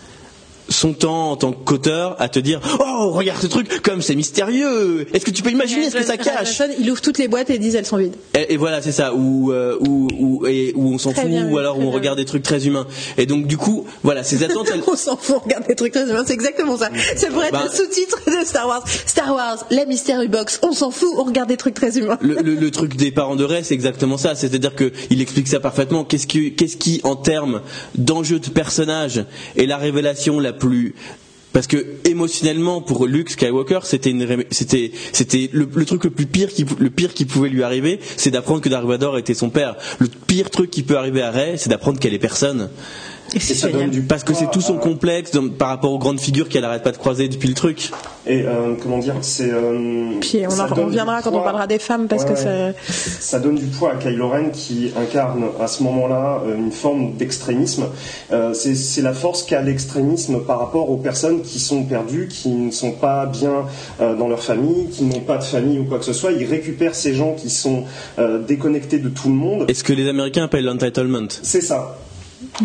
son 0.69 0.93
temps 0.93 1.31
en 1.31 1.35
tant 1.37 1.51
qu'auteur 1.51 2.15
à 2.19 2.29
te 2.29 2.39
dire 2.39 2.59
oh 2.79 3.11
regarde 3.11 3.41
ce 3.41 3.47
truc 3.47 3.81
comme 3.81 4.01
c'est 4.01 4.15
mystérieux 4.15 5.07
est-ce 5.13 5.25
que 5.25 5.31
tu 5.31 5.43
peux 5.43 5.51
imaginer 5.51 5.89
ce 5.89 5.97
que 5.97 6.03
ça 6.03 6.17
cache? 6.17 6.61
Il 6.79 6.89
ouvre 6.91 7.01
toutes 7.01 7.17
les 7.17 7.27
boîtes 7.27 7.49
et 7.49 7.57
dit 7.57 7.75
elles 7.75 7.85
sont 7.85 7.97
vides 7.97 8.15
et, 8.33 8.53
et 8.53 8.57
voilà, 8.57 8.81
c'est 8.81 8.91
ça, 8.91 9.13
où, 9.13 9.51
euh, 9.51 9.77
où, 9.79 10.07
où, 10.19 10.45
et, 10.47 10.73
où 10.75 10.93
on 10.93 10.97
s'en 10.97 11.11
fout, 11.13 11.25
bien, 11.25 11.49
ou 11.49 11.57
alors 11.57 11.77
où 11.77 11.81
on 11.81 11.85
bien. 11.85 11.93
regarde 11.93 12.17
des 12.19 12.25
trucs 12.25 12.43
très 12.43 12.67
humains. 12.67 12.85
Et 13.17 13.25
donc, 13.25 13.47
du 13.47 13.57
coup, 13.57 13.85
voilà, 14.03 14.23
ces 14.23 14.43
attentes, 14.43 14.67
elles- 14.73 14.81
on 14.87 14.95
s'en 14.95 15.17
fout, 15.17 15.37
on 15.37 15.39
regarde 15.43 15.65
des 15.67 15.75
trucs 15.75 15.93
très 15.93 16.03
humains, 16.09 16.23
c'est 16.25 16.33
exactement 16.33 16.77
ça. 16.77 16.89
Ça 17.15 17.27
pourrait 17.27 17.47
être 17.47 17.53
Bah- 17.53 17.63
le 17.71 17.75
sous-titre 17.75 18.19
de 18.27 18.45
Star 18.45 18.67
Wars. 18.67 18.83
Star 19.05 19.33
Wars, 19.33 19.65
la 19.71 19.85
Mystery 19.85 20.27
Box, 20.27 20.59
on 20.63 20.71
s'en 20.73 20.91
fout, 20.91 21.09
on 21.17 21.23
regarde 21.23 21.49
des 21.49 21.57
trucs 21.57 21.73
très 21.73 21.97
humains. 21.97 22.17
le, 22.21 22.35
le- 22.35 22.55
le 22.55 22.71
truc 22.71 22.95
des 22.95 23.11
parents 23.11 23.35
de 23.35 23.43
Ray, 23.43 23.63
c'est 23.63 23.73
exactement 23.73 24.17
ça. 24.17 24.35
C'est-à-dire 24.35 24.73
qu'il 24.75 25.21
explique 25.21 25.47
ça 25.47 25.59
parfaitement. 25.59 26.03
Qu'est-ce 26.03 26.27
qui, 26.27 26.53
qu'est-ce 26.53 26.77
qui, 26.77 27.01
en 27.03 27.15
termes 27.15 27.61
d'enjeu 27.95 28.39
de 28.39 28.49
personnage, 28.49 29.23
est 29.55 29.65
la 29.65 29.77
révélation 29.77 30.39
la 30.39 30.53
parce 31.53 31.67
que 31.67 31.85
émotionnellement 32.03 32.81
pour 32.81 33.07
Luke 33.07 33.29
Skywalker 33.29 33.79
c'était 33.83 34.11
le, 34.11 35.85
truc 35.85 36.03
le 36.03 36.09
plus 36.09 36.25
pire 36.27 36.49
qui 37.13 37.25
pouvait 37.25 37.49
lui 37.49 37.63
arriver 37.63 37.99
c'est 38.15 38.31
d'apprendre 38.31 38.61
que 38.61 38.69
Dark 38.69 38.85
Vador 38.85 39.17
était 39.17 39.33
son 39.33 39.49
père. 39.49 39.75
Le 39.99 40.07
pire 40.07 40.49
truc 40.49 40.69
qui 40.69 40.83
peut 40.83 40.97
arriver 40.97 41.21
à 41.21 41.31
Rey 41.31 41.55
c'est 41.57 41.69
d'apprendre 41.69 41.99
qu'elle 41.99 42.13
est 42.13 42.19
personne 42.19 42.69
Et 43.35 43.39
c'est 43.39 43.53
ça 43.55 43.67
donne 43.69 43.89
du 43.89 44.01
Parce 44.01 44.23
que 44.23 44.33
c'est 44.33 44.49
tout 44.51 44.61
son 44.61 44.77
complexe 44.77 45.31
dans- 45.31 45.49
par 45.49 45.69
rapport 45.69 45.91
aux 45.91 45.97
grandes 45.99 46.19
figures 46.19 46.47
qu'elle 46.49 46.63
arrête 46.65 46.83
pas 46.83 46.91
de 46.91 46.97
croiser 46.97 47.27
depuis 47.27 47.47
le 47.49 47.53
truc. 47.55 47.91
Et 48.25 48.43
euh, 48.45 48.73
comment 48.81 48.97
dire, 48.99 49.15
c'est. 49.21 49.49
euh, 49.51 50.11
Puis 50.21 50.41
on 50.47 50.49
ça 50.49 50.65
en 50.69 50.75
reviendra 50.75 51.21
quand 51.21 51.33
on 51.33 51.41
parlera 51.41 51.65
des 51.67 51.79
femmes 51.79 52.07
parce 52.07 52.23
Ouais, 52.23 52.29
que 52.33 52.33
ouais. 52.35 52.73
ça. 52.89 53.19
ça 53.19 53.39
donne 53.39 53.55
du 53.55 53.65
poids 53.65 53.91
à 53.93 53.95
Kylo 53.95 54.29
Ren 54.29 54.49
qui 54.51 54.91
incarne 54.97 55.45
à 55.61 55.67
ce 55.67 55.83
moment-là 55.83 56.41
euh, 56.45 56.57
une 56.57 56.71
forme 56.71 57.13
d'extrémisme. 57.13 57.85
Euh, 58.31 58.53
c'est 58.53 58.75
c'est 58.75 59.01
la 59.01 59.13
force 59.13 59.43
qu'a 59.43 59.61
l'extrémisme 59.61 60.41
par 60.41 60.59
rapport 60.59 60.89
aux 60.89 60.97
personnes 60.97 61.41
qui 61.41 61.59
sont 61.59 61.83
perdues, 61.83 62.27
qui 62.29 62.49
ne 62.49 62.71
sont 62.71 62.91
pas 62.91 63.25
bien 63.25 63.65
euh, 64.01 64.15
dans 64.15 64.27
leur 64.27 64.43
famille, 64.43 64.87
qui 64.89 65.03
n'ont 65.03 65.21
pas 65.21 65.37
de 65.37 65.43
famille 65.43 65.79
ou 65.79 65.85
quoi 65.85 65.99
que 65.99 66.05
ce 66.05 66.13
soit. 66.13 66.31
Il 66.33 66.45
récupère 66.45 66.95
ces 66.95 67.13
gens 67.13 67.33
qui 67.33 67.49
sont 67.49 67.83
euh, 68.19 68.39
déconnectés 68.43 68.99
de 68.99 69.09
tout 69.09 69.29
le 69.29 69.35
monde. 69.35 69.65
Et 69.69 69.73
ce 69.73 69.83
que 69.83 69.93
les 69.93 70.07
Américains 70.09 70.45
appellent 70.45 70.65
l'entitlement? 70.65 71.27
C'est 71.43 71.61
ça. 71.61 71.97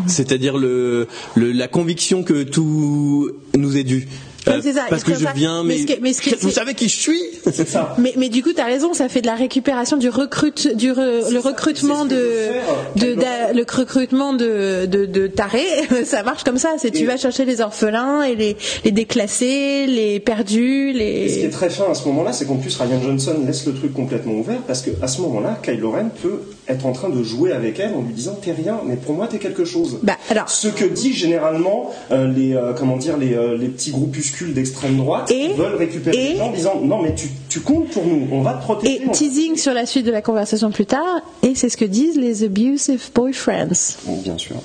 C'est-à-dire 0.07 0.57
le, 0.59 1.07
le- 1.35 1.53
la 1.53 1.69
conviction 1.69 2.23
que 2.23 2.43
tout 2.43 3.31
nous 3.57 3.77
est 3.77 3.85
dû. 3.85 4.09
Euh, 4.49 4.59
c'est 4.61 4.73
ça, 4.73 4.87
parce 4.91 5.05
que 5.05 5.15
je 5.15 5.21
ça. 5.23 5.33
viens, 5.37 5.63
Mais 5.63 5.79
ce 5.79 5.87
ce 6.15 6.35
vous 6.41 6.51
savez 6.51 6.75
qui 6.75 6.89
je 6.89 6.99
suis? 6.99 7.21
C'est 7.53 7.69
ça. 7.69 7.95
Mais, 7.99 8.13
mais 8.17 8.29
du 8.29 8.43
coup, 8.43 8.53
tu 8.53 8.61
as 8.61 8.65
raison, 8.65 8.93
ça 8.93 9.09
fait 9.09 9.21
de 9.21 9.27
la 9.29 9.37
récupération 9.37 9.97
du 9.97 10.09
recrute, 10.09 10.75
du 10.77 10.91
re- 10.91 11.33
le 11.33 11.39
recrutement 11.39 12.05
de, 12.07 12.49
que 12.97 13.55
le 13.55 13.65
recrutement 13.73 14.33
de, 14.33 14.87
de, 14.87 15.07
de 15.07 15.29
tarés. 15.29 15.65
ça 16.05 16.25
marche 16.25 16.43
comme 16.43 16.59
ça. 16.59 16.71
C'est 16.79 16.91
tu 16.91 17.07
vas 17.07 17.17
chercher 17.17 17.45
les 17.45 17.61
orphelins 17.61 18.25
et 18.25 18.35
les, 18.35 18.57
les 18.85 18.91
déclassés, 18.91 19.87
les 19.87 20.19
perdus, 20.19 20.91
Et 20.91 21.29
ce 21.29 21.35
qui 21.35 21.41
est 21.41 21.45
les. 21.45 21.51
très 21.51 21.71
fin 21.71 21.85
à 21.89 21.95
ce 21.95 22.09
moment-là, 22.09 22.33
c'est 22.33 22.45
qu'en 22.47 22.57
plus 22.57 22.77
Ryan 22.77 23.01
Johnson 23.01 23.37
laisse 23.47 23.65
le 23.67 23.75
truc 23.75 23.93
complètement 23.95 24.33
ouvert 24.35 24.59
parce 24.67 24.83
qu'à 24.83 25.07
ce 25.07 25.21
moment-là, 25.21 25.61
Kylo 25.63 25.93
Ren 25.93 26.09
peut 26.21 26.41
être 26.69 26.87
en 26.87 26.93
train 26.93 27.09
de 27.09 27.23
jouer 27.23 27.53
avec 27.53 27.81
elle 27.81 27.95
en 27.95 28.03
lui 28.03 28.13
disant 28.15 28.37
t'es 28.43 28.53
rien, 28.53 28.79
mais 28.87 28.97
pour 28.97 29.15
moi 29.15 29.27
t'es 29.27 29.39
quelque 29.39 29.65
chose. 29.65 29.99
Bah, 30.03 30.17
alors. 30.31 30.49
Ce 30.49 30.69
que 30.69 30.85
dit 30.85 31.13
généralement 31.13 31.91
euh, 32.13 32.29
les 32.33 32.55
euh, 32.55 32.73
comment 32.73 32.97
dire 32.97 33.17
les, 33.17 33.35
euh, 33.35 33.57
les 33.57 33.67
petits 33.69 33.91
groupuscules 33.91 34.55
d'extrême 34.55 34.97
droite 34.97 35.31
Et- 35.31 35.49
qui 35.49 35.55
veulent 35.55 35.75
récupérer 35.75 36.17
et- 36.17 36.33
les 36.33 36.37
gens 36.39 36.49
en 36.49 36.53
disant 36.53 36.81
non 36.83 37.03
mais 37.03 37.15
tu, 37.15 37.29
tu 37.49 37.61
comptes 37.61 37.89
pour 37.91 38.07
nous, 38.07 38.29
on 38.31 38.43
va 38.43 38.55
te 38.55 38.63
protéger. 38.63 39.03
Et 39.03 39.09
on 39.09 39.11
teasing 39.11 39.57
sur 39.57 39.75
la 39.75 39.87
suite 39.87 40.07
de 40.07 40.13
la 40.13 40.23
conversation 40.23 40.71
plus 40.71 40.87
tard, 40.87 41.21
et 41.43 41.55
c'est 41.55 41.69
ce 41.69 41.77
que 41.77 41.85
disent 41.85 42.17
les 42.17 42.45
abusive 42.45 43.11
boyfriends. 43.15 43.69
Bon, 44.07 44.17
bien 44.23 44.39
sûr. 44.39 44.57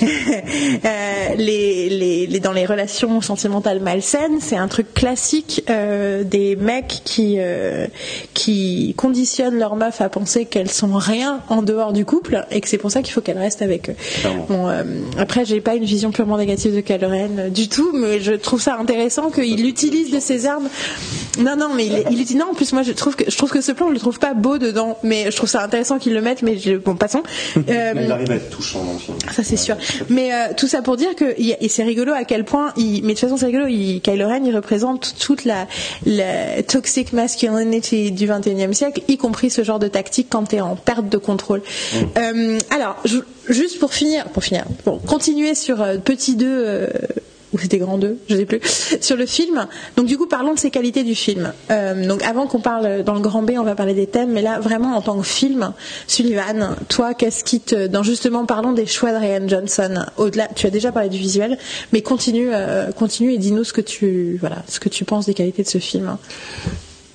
Euh, 0.46 1.34
les, 1.36 1.88
les, 1.88 2.26
les- 2.26 2.40
dans 2.40 2.52
les 2.52 2.66
relations 2.66 3.20
sentimentales 3.20 3.80
malsaines, 3.80 4.38
c'est 4.40 4.56
un 4.56 4.68
truc 4.68 4.92
classique 4.94 5.64
euh, 5.70 6.22
des 6.24 6.56
mecs 6.56 7.00
qui, 7.04 7.36
euh, 7.38 7.86
qui 8.34 8.94
conditionnent 8.96 9.58
leur 9.58 9.76
meuf 9.76 10.00
à 10.00 10.08
penser 10.08 10.44
qu'elles 10.44 10.70
sont 10.70 10.94
rien 10.94 11.40
en 11.48 11.62
dehors 11.62 11.92
du 11.92 12.04
couple 12.04 12.44
et 12.50 12.60
que 12.60 12.68
c'est 12.68 12.78
pour 12.78 12.90
ça 12.90 13.02
qu'il 13.02 13.12
faut 13.12 13.20
qu'elles 13.20 13.38
restent 13.38 13.62
avec 13.62 13.90
eux. 13.90 13.94
Bon, 14.48 14.68
après, 15.18 15.44
j'ai 15.44 15.60
pas 15.60 15.74
une 15.74 15.84
vision 15.84 16.10
purement 16.10 16.38
négative 16.38 16.74
de 16.74 16.80
Kylo 16.80 17.08
Ren 17.08 17.28
euh, 17.38 17.48
du 17.50 17.68
tout, 17.68 17.90
mais 17.94 18.20
je 18.20 18.32
trouve 18.32 18.60
ça 18.60 18.76
intéressant 18.76 19.30
qu'il 19.30 19.66
utilise 19.66 20.10
de 20.10 20.20
ses 20.20 20.46
armes. 20.46 20.68
Non, 21.38 21.56
non, 21.56 21.68
mais 21.74 21.86
il, 21.86 21.92
il 22.10 22.20
utilise. 22.20 22.36
Non, 22.36 22.50
en 22.50 22.54
plus, 22.54 22.72
moi, 22.72 22.82
je 22.82 22.92
trouve 22.92 23.16
que 23.16 23.30
je 23.30 23.36
trouve 23.36 23.50
que 23.50 23.60
ce 23.60 23.72
plan, 23.72 23.88
je 23.88 23.94
le 23.94 23.98
trouve 24.00 24.18
pas 24.18 24.34
beau 24.34 24.58
dedans, 24.58 24.98
mais 25.02 25.30
je 25.30 25.36
trouve 25.36 25.48
ça 25.48 25.62
intéressant 25.62 25.98
qu'il 25.98 26.14
le 26.14 26.20
mette. 26.22 26.42
Mais 26.42 26.58
je, 26.58 26.74
bon, 26.76 26.94
passons. 26.96 27.22
Euh, 27.56 27.62
Mais 27.94 28.04
il 28.04 28.12
arrive 28.12 28.30
à 28.30 28.34
être 28.36 28.50
touchant 28.50 28.84
dans 28.84 28.92
le 28.92 28.98
film. 28.98 29.16
ça 29.32 29.42
c'est 29.42 29.56
sûr. 29.56 29.76
Mais 30.08 30.30
euh, 30.50 30.52
tout 30.56 30.68
ça 30.68 30.82
pour 30.82 30.96
dire 30.96 31.14
que 31.16 31.24
et 31.38 31.68
c'est 31.68 31.82
rigolo 31.84 32.12
à 32.12 32.24
quel 32.24 32.44
point 32.44 32.72
il, 32.76 33.02
mais 33.02 33.14
de 33.14 33.18
toute 33.18 33.20
façon 33.20 33.36
c'est 33.36 33.46
rigolo. 33.46 33.66
Il, 33.66 34.00
Kylo 34.00 34.26
Ren 34.28 34.44
il 34.44 34.54
représente 34.54 35.14
toute 35.18 35.44
la, 35.44 35.66
la 36.04 36.62
toxic 36.62 37.12
masculinity 37.12 38.10
du 38.12 38.28
21e 38.28 38.72
siècle, 38.72 39.02
y 39.08 39.16
compris 39.16 39.50
ce 39.50 39.64
genre 39.64 39.78
de 39.78 39.88
tactique 39.88 40.28
quand 40.30 40.44
t'es 40.44 40.60
en 40.60 40.76
perte 40.76 41.08
de 41.08 41.18
contrôle. 41.18 41.62
Euh, 42.18 42.58
alors 42.70 42.96
je- 43.04 43.18
juste 43.48 43.78
pour 43.78 43.94
finir, 43.94 44.24
pour 44.26 44.42
finir, 44.44 44.64
bon, 44.84 44.98
continuer 44.98 45.54
sur 45.54 45.80
euh, 45.82 45.98
petit 45.98 46.36
2 46.36 46.46
euh, 46.48 46.86
ou 47.56 47.58
c'était 47.58 47.78
grand 47.78 47.98
2, 47.98 48.18
je 48.28 48.36
sais 48.36 48.44
plus, 48.44 48.60
sur 49.00 49.16
le 49.16 49.26
film. 49.26 49.66
Donc 49.96 50.06
du 50.06 50.18
coup, 50.18 50.26
parlons 50.26 50.54
de 50.54 50.58
ces 50.58 50.70
qualités 50.70 51.02
du 51.02 51.14
film. 51.14 51.52
Euh, 51.70 52.06
donc 52.06 52.22
avant 52.22 52.46
qu'on 52.46 52.60
parle 52.60 53.02
dans 53.02 53.14
le 53.14 53.20
grand 53.20 53.42
B, 53.42 53.52
on 53.58 53.62
va 53.62 53.74
parler 53.74 53.94
des 53.94 54.06
thèmes, 54.06 54.32
mais 54.32 54.42
là 54.42 54.60
vraiment 54.60 54.96
en 54.96 55.00
tant 55.00 55.18
que 55.18 55.26
film, 55.26 55.72
Sullivan, 56.06 56.76
toi, 56.88 57.14
qu'est-ce 57.14 57.44
qui 57.44 57.60
te, 57.60 57.86
dans 57.86 58.02
justement 58.02 58.44
parlons 58.44 58.72
des 58.72 58.86
choix 58.86 59.12
de 59.12 59.16
Ryan 59.16 59.48
Johnson. 59.48 60.04
Au-delà, 60.18 60.48
tu 60.54 60.66
as 60.66 60.70
déjà 60.70 60.92
parlé 60.92 61.08
du 61.08 61.18
visuel, 61.18 61.58
mais 61.92 62.02
continue, 62.02 62.50
euh, 62.52 62.92
continue 62.92 63.32
et 63.32 63.38
dis-nous 63.38 63.64
ce 63.64 63.72
que 63.72 63.80
tu, 63.80 64.40
ce 64.68 64.80
que 64.80 64.88
tu 64.88 65.04
penses 65.04 65.26
des 65.26 65.34
qualités 65.34 65.62
de 65.62 65.68
ce 65.68 65.78
film. 65.78 66.16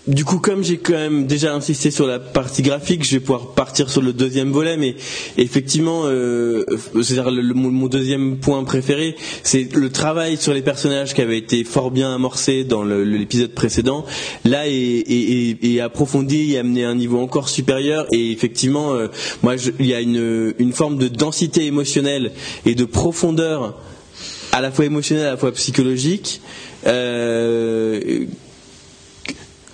Du 0.08 0.26
coup, 0.26 0.40
comme 0.40 0.64
j'ai 0.64 0.78
quand 0.78 0.94
même 0.94 1.28
déjà 1.28 1.54
insisté 1.54 1.92
sur 1.92 2.08
la 2.08 2.18
partie 2.18 2.64
graphique, 2.64 3.06
je 3.06 3.12
vais 3.12 3.20
pouvoir 3.20 3.50
partir 3.54 3.88
sur 3.92 4.02
le 4.02 4.14
deuxième 4.14 4.50
volet. 4.52 4.76
Mais 4.76 4.96
effectivement, 5.38 6.04
euh, 6.06 6.66
c'est-à-dire 7.04 7.32
mon 7.54 7.86
deuxième 7.86 8.38
point 8.38 8.64
préféré, 8.64 9.16
c'est 9.44 9.76
le 9.76 9.92
travail 9.92 10.38
sur 10.38 10.56
les 10.56 10.64
personnages 10.64 11.14
qui 11.14 11.22
avait 11.22 11.38
été 11.38 11.64
fort 11.64 11.92
bien 11.92 12.16
amorcé 12.16 12.64
dans 12.64 12.84
l'épisode 12.84 13.52
précédent. 13.52 14.04
Là, 14.44 14.68
est, 14.68 14.74
est- 14.74 15.80
approfondi 15.80 16.54
et 16.54 16.58
amené 16.58 16.84
à 16.84 16.90
un 16.90 16.96
niveau 16.96 17.20
encore 17.20 17.48
supérieur. 17.48 18.08
Et 18.12 18.32
effectivement, 18.32 18.94
euh, 18.94 19.08
moi, 19.44 19.54
il 19.80 19.86
y 19.86 19.94
a 19.94 20.02
une, 20.02 20.54
une 20.58 20.74
forme 20.74 20.98
de 20.98 21.10
densité 21.10 21.66
émotionnelle 21.68 22.32
et 22.66 22.74
de 22.74 22.86
profondeur 22.86 23.78
à 24.52 24.62
la 24.62 24.72
fois 24.72 24.86
émotionnelle, 24.86 25.28
à 25.28 25.32
la 25.32 25.38
fois 25.38 25.52
psychologique. 25.52 26.42
Euh, 26.88 28.26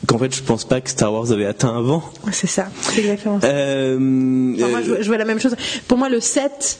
qu'en 0.07 0.17
fait 0.17 0.33
je 0.35 0.41
pense 0.41 0.65
pas 0.65 0.81
que 0.81 0.89
Star 0.89 1.13
Wars 1.13 1.31
avait 1.31 1.45
atteint 1.45 1.77
avant. 1.77 2.03
C'est 2.31 2.47
ça, 2.47 2.67
c'est 2.81 2.99
exactement 3.01 3.39
ça. 3.39 3.47
Euh, 3.47 4.53
Enfin, 4.57 4.67
moi, 4.69 4.81
je, 4.81 4.87
vois- 4.89 5.01
je 5.01 5.07
vois 5.07 5.17
la 5.17 5.25
même 5.25 5.39
chose. 5.39 5.55
Pour 5.87 5.97
moi, 5.99 6.09
le 6.09 6.19
7 6.19 6.79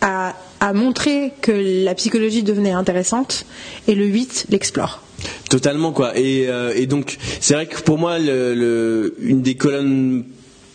a, 0.00 0.34
a 0.60 0.72
montré 0.72 1.32
que 1.42 1.84
la 1.84 1.94
psychologie 1.94 2.42
devenait 2.42 2.70
intéressante 2.72 3.44
et 3.88 3.94
le 3.94 4.06
8 4.06 4.46
l'explore. 4.50 5.02
Totalement 5.50 5.90
quoi. 5.92 6.16
Et, 6.16 6.46
euh, 6.48 6.72
et 6.76 6.86
donc 6.86 7.18
c'est 7.40 7.54
vrai 7.54 7.66
que 7.66 7.80
pour 7.82 7.98
moi 7.98 8.18
le, 8.20 8.54
le- 8.54 9.16
une 9.20 9.42
des 9.42 9.56
colonnes 9.56 10.24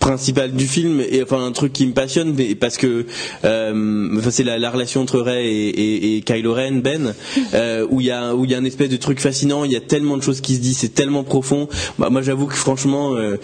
principales 0.03 0.51
du 0.51 0.67
film 0.67 1.01
et 1.09 1.23
enfin 1.23 1.41
un 1.45 1.51
truc 1.53 1.71
qui 1.71 1.85
me 1.87 1.93
passionne 1.93 2.33
mais 2.37 2.55
parce 2.55 2.77
que 2.77 3.05
euh, 3.45 4.21
c'est 4.31 4.43
la, 4.43 4.57
la 4.59 4.69
relation 4.69 5.01
entre 5.01 5.19
Rey 5.21 5.45
et, 5.45 5.69
et, 5.69 6.17
et 6.17 6.21
Kylo 6.21 6.53
Ren 6.53 6.81
Ben 6.81 7.13
euh, 7.53 7.87
où 7.89 8.01
il 8.01 8.07
y 8.07 8.11
a 8.11 8.35
où 8.35 8.43
il 8.43 8.51
y 8.51 8.55
a 8.55 8.57
un 8.57 8.65
espèce 8.65 8.89
de 8.89 8.97
truc 8.97 9.19
fascinant 9.21 9.63
il 9.63 9.71
y 9.71 9.75
a 9.77 9.81
tellement 9.81 10.17
de 10.17 10.23
choses 10.23 10.41
qui 10.41 10.55
se 10.55 10.59
disent 10.59 10.77
c'est 10.79 10.93
tellement 10.93 11.23
profond 11.23 11.69
Bah, 11.97 12.09
moi 12.09 12.21
j'avoue 12.21 12.47
que 12.47 12.55
franchement 12.55 13.15
euh, 13.15 13.37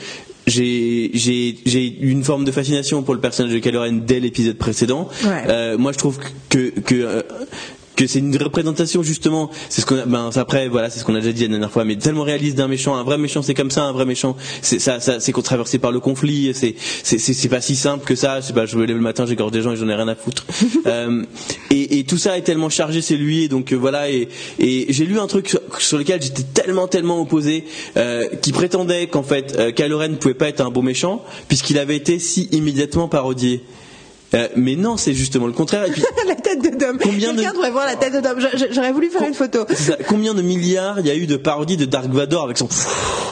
j'ai 0.48 1.12
j'ai 1.14 1.98
une 2.02 2.24
forme 2.24 2.44
de 2.44 2.52
fascination 2.52 3.04
pour 3.04 3.14
le 3.14 3.22
personnage 3.22 3.54
de 3.54 3.60
Kylo 3.60 3.80
Ren 3.82 3.94
dès 4.06 4.20
l'épisode 4.20 4.58
précédent 4.58 5.08
Ouais. 5.24 5.44
Euh, 5.48 5.78
moi 5.78 5.92
je 5.94 5.98
trouve 5.98 6.18
que 6.50 6.72
que 6.82 7.24
que 8.00 8.08
c'est 8.08 8.20
une 8.20 8.36
représentation 8.38 9.04
justement. 9.04 9.52
C'est 9.68 9.82
ce 9.82 9.86
qu'on 9.86 9.98
a 9.98 10.06
ben 10.06 10.30
après 10.38 10.70
voilà 10.70 10.90
c'est 10.90 11.00
ce 11.00 11.04
qu'on 11.04 11.16
a 11.16 11.20
déjà 11.20 11.34
dit 11.34 11.42
la 11.42 11.50
dernière 11.50 11.70
fois 11.70 11.84
mais 11.84 11.98
tellement 11.98 12.24
réaliste 12.24 12.56
d'un 12.56 12.70
méchant. 12.70 12.96
Un 12.96 13.04
vrai 13.04 13.18
méchant 13.18 13.42
c'est 13.42 13.54
comme 13.54 13.72
ça 13.72 13.84
un 13.84 13.92
vrai 13.92 14.06
méchant. 14.06 14.38
C'est 14.62 14.80
ça, 14.80 15.02
ça 15.02 15.20
c'est 15.20 15.34
traversé 15.34 15.80
par 15.80 15.92
le 15.92 16.00
conflit 16.00 16.52
c'est 16.54 16.76
c'est 17.04 17.50
pas 17.50 17.60
si 17.60 17.76
simple 17.76 18.06
que 18.06 18.16
ça. 18.16 18.42
C'est 18.42 18.54
pas 18.54 18.66
je 18.66 18.78
me 18.78 18.86
lève 18.86 18.96
le 18.96 19.02
matin 19.02 19.26
j'égorge 19.26 19.52
des 19.52 19.62
gens 19.62 19.74
et 19.74 19.76
j'en 19.76 19.90
ai 19.90 19.96
rien 19.96 20.08
à 20.08 20.16
foutre. 20.16 20.46
Euh, 20.86 21.24
et, 21.72 22.00
et 22.00 22.04
tout 22.06 22.18
ça 22.18 22.38
est 22.38 22.42
tellement 22.42 22.70
chargé 22.70 23.02
c'est 23.02 23.18
lui 23.18 23.44
et 23.44 23.48
donc 23.48 23.74
euh, 23.74 23.76
voilà 23.76 24.10
et 24.10 24.30
et 24.60 24.86
j'ai 24.90 25.06
lu 25.06 25.20
un 25.20 25.28
truc 25.28 25.50
sur, 25.50 25.60
sur 25.78 25.98
lequel 25.98 26.22
j'étais 26.22 26.44
tellement 26.44 26.88
tellement 26.88 27.20
opposé 27.22 27.66
euh, 27.98 28.28
qui 28.42 28.54
prétendait 28.54 29.08
qu'en 29.08 29.22
fait 29.22 29.58
euh, 29.60 29.72
Kylo 29.72 29.98
Ren 30.00 30.08
ne 30.10 30.16
pouvait 30.16 30.34
pas 30.34 30.48
être 30.48 30.62
un 30.62 30.70
beau 30.70 30.82
méchant 30.82 31.24
puisqu'il 31.48 31.78
avait 31.78 31.98
été 31.98 32.18
si 32.18 32.48
immédiatement 32.52 33.08
parodié 33.10 33.62
Euh, 34.36 34.48
mais 34.56 34.76
non 34.76 34.96
c'est 34.98 35.14
justement 35.14 35.48
le 35.48 35.54
contraire 35.54 35.86
et 35.86 35.92
puis 35.92 36.04
la 36.28 36.36
tête 36.36 36.62
de 36.62 36.70
Dom. 36.78 37.00
Combien 37.02 37.32
de- 37.34 37.38
Quelqu'un 37.38 37.54
devrait 37.54 37.72
voir 37.72 37.86
la 37.88 37.96
tête 37.96 38.14
de 38.14 38.20
Dom. 38.20 38.38
J'aurais 38.72 38.92
voulu 38.92 39.10
faire 39.10 39.24
une 39.28 39.34
photo. 39.34 39.66
Ça. 39.76 39.96
Combien 40.08 40.34
de 40.36 40.42
milliards 40.44 41.00
il 41.00 41.08
y 41.08 41.12
a 41.12 41.16
eu 41.16 41.26
de 41.26 41.36
parodies 41.38 41.78
de 41.78 41.86
Dark 41.86 42.08
Vador 42.10 42.44
avec 42.44 42.58
son. 42.58 42.68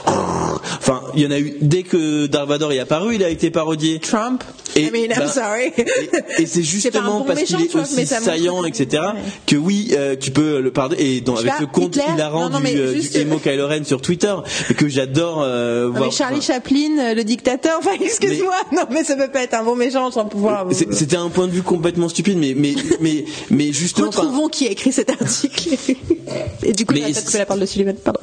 Enfin, 0.06 1.02
il 1.18 1.24
y 1.24 1.26
en 1.26 1.30
a 1.30 1.38
eu 1.38 1.54
dès 1.60 1.82
que 1.82 2.26
Dark 2.26 2.48
Vador 2.48 2.72
est 2.72 2.78
apparu, 2.78 3.16
il 3.16 3.24
a 3.24 3.28
été 3.28 3.50
parodié. 3.50 3.98
Trump? 3.98 4.42
Et- 4.76 4.82
I 4.84 4.90
mean, 4.92 5.10
I'm 5.10 5.18
bah, 5.18 5.28
sorry. 5.28 5.72
Et, 5.76 6.42
et 6.42 6.46
c'est 6.46 6.62
justement 6.62 7.18
bon 7.20 7.24
parce 7.24 7.42
qu'il 7.42 7.60
est 7.60 7.74
aussi 7.74 8.06
saillant, 8.06 8.64
etc., 8.64 9.02
Ouais. 9.14 9.20
que 9.46 9.56
oui, 9.56 9.88
euh, 9.92 10.14
tu 10.18 10.30
peux 10.30 10.60
le 10.60 10.70
pardonner. 10.72 11.02
Et 11.16 11.22
Je 11.26 11.30
avec 11.32 11.58
le 11.60 11.66
compte 11.66 11.96
Hitler 11.96 12.12
hilarant 12.14 12.48
Non, 12.48 12.60
non, 12.60 12.60
du, 12.60 12.76
euh, 12.78 12.94
juste- 12.94 13.14
du 13.16 13.22
Emo 13.22 13.38
Kylo 13.38 13.66
Ren 13.66 13.84
sur 13.84 14.00
Twitter, 14.00 14.34
que 14.76 14.88
j'adore 14.88 15.42
euh, 15.42 15.88
voir. 15.90 16.04
mais 16.04 16.10
Charlie 16.10 16.38
enfin, 16.38 16.54
Chaplin, 16.54 16.98
euh, 16.98 17.14
le 17.14 17.24
dictateur, 17.24 17.76
enfin 17.78 17.92
excuse-moi, 18.00 18.54
non 18.72 18.82
mais 18.90 19.02
ça 19.04 19.16
peut 19.16 19.30
pas 19.30 19.42
être 19.42 19.54
un 19.54 19.64
bon 19.64 19.74
méchant 19.74 20.10
sans 20.12 20.26
pouvoir. 20.26 20.66
C'était 20.72 21.16
un 21.16 21.28
point 21.30 21.46
de 21.46 21.52
vue 21.52 21.62
complètement 21.62 22.08
stupide, 22.08 22.38
mais 22.38 22.54
mais 22.56 22.74
mais 23.00 23.24
mais 23.50 23.72
justement. 23.72 24.06
Retrouvons 24.08 24.48
qui 24.48 24.66
a 24.68 24.70
écrit 24.70 24.92
cet 24.92 25.10
article. 25.10 25.70
Et 26.62 26.72
du 26.72 26.84
coup, 26.86 26.94
on 26.96 27.00
va 27.00 27.06
peut-être 27.06 27.32
que 27.32 27.38
la 27.38 27.46
parole 27.46 27.60
de 27.62 27.66
Sullivan. 27.66 27.94
Pardon. 27.96 28.20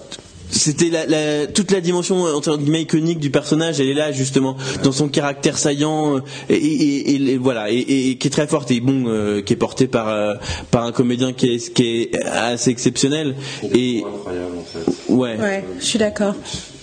C'était 0.56 0.89
la, 0.89 1.06
la- 1.06 1.47
toute 1.47 1.72
la 1.72 1.82
dimension 1.82 2.26
euh, 2.26 2.34
entre 2.34 2.58
guillemets 2.58 2.84
iconique 2.84 3.20
du 3.20 3.30
personnage 3.30 3.80
elle 3.80 3.89
est 3.89 3.93
là 3.93 4.12
justement 4.12 4.56
dans 4.84 4.91
son 4.91 5.08
caractère 5.10 5.58
saillant 5.58 6.18
euh, 6.18 6.20
et, 6.49 6.56
et- 6.56 7.12
et- 7.16 7.32
et 7.34 7.38
voilà 7.38 7.70
et, 7.72 7.76
et- 7.76 8.10
et 8.12 8.18
qui 8.18 8.28
est 8.28 8.32
très 8.32 8.47
forte 8.47 8.72
et 8.72 8.80
bon 8.80 9.06
euh, 9.08 9.41
qui 9.41 9.53
est 9.53 9.58
porté 9.58 9.88
par 9.88 10.08
euh, 10.10 10.36
par 10.72 10.84
un 10.86 10.91
comédien 10.91 11.34
qui 11.34 11.47
est 11.56 11.74
qui 11.74 11.84
est 12.14 12.24
assez 12.26 12.70
exceptionnel 12.72 13.36
et 13.74 14.03
incroyable 14.08 14.56
en 14.60 14.64
fait. 14.64 15.14
ouais, 15.14 15.38
Ouais, 15.38 15.64
je 15.80 15.86
suis 15.86 15.99
d'accord. 15.99 16.36